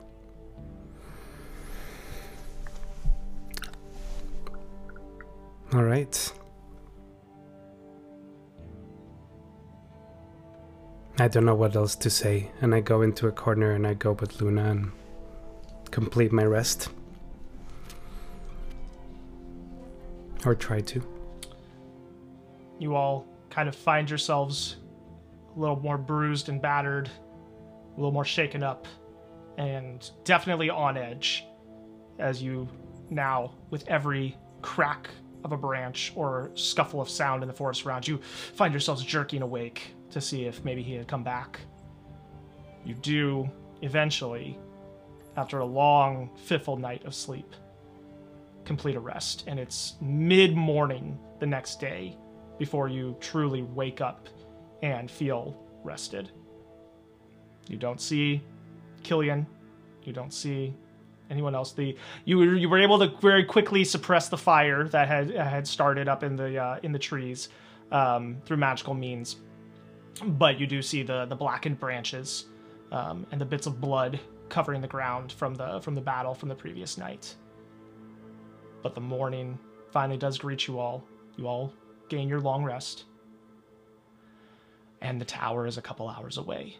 All 5.72 5.82
right. 5.82 6.32
I 11.20 11.26
don't 11.26 11.44
know 11.44 11.54
what 11.54 11.74
else 11.74 11.96
to 11.96 12.10
say, 12.10 12.50
and 12.60 12.74
I 12.74 12.80
go 12.80 13.02
into 13.02 13.26
a 13.26 13.32
corner 13.32 13.72
and 13.72 13.86
I 13.86 13.94
go 13.94 14.12
with 14.12 14.40
Luna 14.40 14.70
and 14.70 14.92
complete 15.90 16.30
my 16.30 16.44
rest. 16.44 16.88
Or 20.46 20.54
try 20.54 20.80
to. 20.80 21.02
You 22.78 22.94
all 22.94 23.26
kind 23.50 23.68
of 23.68 23.74
find 23.74 24.08
yourselves 24.08 24.76
a 25.56 25.58
little 25.58 25.80
more 25.80 25.98
bruised 25.98 26.48
and 26.48 26.60
battered, 26.60 27.08
a 27.08 27.96
little 27.96 28.12
more 28.12 28.24
shaken 28.24 28.62
up, 28.62 28.86
and 29.56 30.10
definitely 30.24 30.70
on 30.70 30.96
edge 30.96 31.44
as 32.18 32.42
you 32.42 32.68
now 33.10 33.52
with 33.70 33.86
every 33.88 34.36
crack 34.62 35.08
of 35.44 35.52
a 35.52 35.56
branch 35.56 36.12
or 36.14 36.50
scuffle 36.54 37.00
of 37.00 37.08
sound 37.08 37.42
in 37.42 37.48
the 37.48 37.54
forest 37.54 37.86
around 37.86 38.06
you, 38.06 38.18
find 38.54 38.72
yourselves 38.72 39.02
jerking 39.04 39.42
awake 39.42 39.94
to 40.10 40.20
see 40.20 40.44
if 40.44 40.64
maybe 40.64 40.82
he 40.82 40.94
had 40.94 41.06
come 41.06 41.22
back. 41.22 41.60
You 42.84 42.94
do 42.94 43.48
eventually, 43.82 44.58
after 45.36 45.58
a 45.58 45.64
long, 45.64 46.30
fitful 46.44 46.76
night 46.76 47.04
of 47.04 47.14
sleep, 47.14 47.54
complete 48.64 48.96
a 48.96 49.00
rest, 49.00 49.44
and 49.46 49.58
it's 49.58 49.94
mid 50.00 50.56
morning 50.56 51.18
the 51.38 51.46
next 51.46 51.80
day 51.80 52.16
before 52.58 52.88
you 52.88 53.16
truly 53.20 53.62
wake 53.62 54.00
up 54.00 54.28
and 54.82 55.10
feel 55.10 55.56
rested. 55.84 56.30
You 57.68 57.76
don't 57.76 58.00
see 58.00 58.42
Killian. 59.02 59.46
You 60.04 60.12
don't 60.12 60.32
see 60.32 60.74
anyone 61.30 61.54
else. 61.54 61.72
The 61.72 61.96
you 62.24 62.38
were 62.38 62.54
you 62.54 62.68
were 62.68 62.78
able 62.78 62.98
to 62.98 63.08
very 63.20 63.44
quickly 63.44 63.84
suppress 63.84 64.28
the 64.28 64.38
fire 64.38 64.88
that 64.88 65.08
had 65.08 65.30
had 65.30 65.66
started 65.66 66.08
up 66.08 66.22
in 66.22 66.36
the 66.36 66.58
uh, 66.58 66.78
in 66.82 66.92
the 66.92 66.98
trees 66.98 67.48
um, 67.92 68.38
through 68.44 68.56
magical 68.56 68.94
means, 68.94 69.36
but 70.24 70.58
you 70.58 70.66
do 70.66 70.82
see 70.82 71.02
the 71.02 71.26
the 71.26 71.36
blackened 71.36 71.78
branches 71.78 72.46
um, 72.92 73.26
and 73.30 73.40
the 73.40 73.44
bits 73.44 73.66
of 73.66 73.80
blood 73.80 74.18
covering 74.48 74.80
the 74.80 74.88
ground 74.88 75.32
from 75.32 75.54
the 75.54 75.80
from 75.80 75.94
the 75.94 76.00
battle 76.00 76.34
from 76.34 76.48
the 76.48 76.54
previous 76.54 76.96
night. 76.96 77.34
But 78.82 78.94
the 78.94 79.00
morning 79.00 79.58
finally 79.90 80.18
does 80.18 80.38
greet 80.38 80.66
you 80.66 80.78
all. 80.78 81.04
You 81.36 81.46
all 81.46 81.72
gain 82.08 82.28
your 82.28 82.40
long 82.40 82.64
rest, 82.64 83.04
and 85.00 85.20
the 85.20 85.24
tower 85.24 85.66
is 85.66 85.78
a 85.78 85.82
couple 85.82 86.08
hours 86.08 86.36
away. 86.38 86.76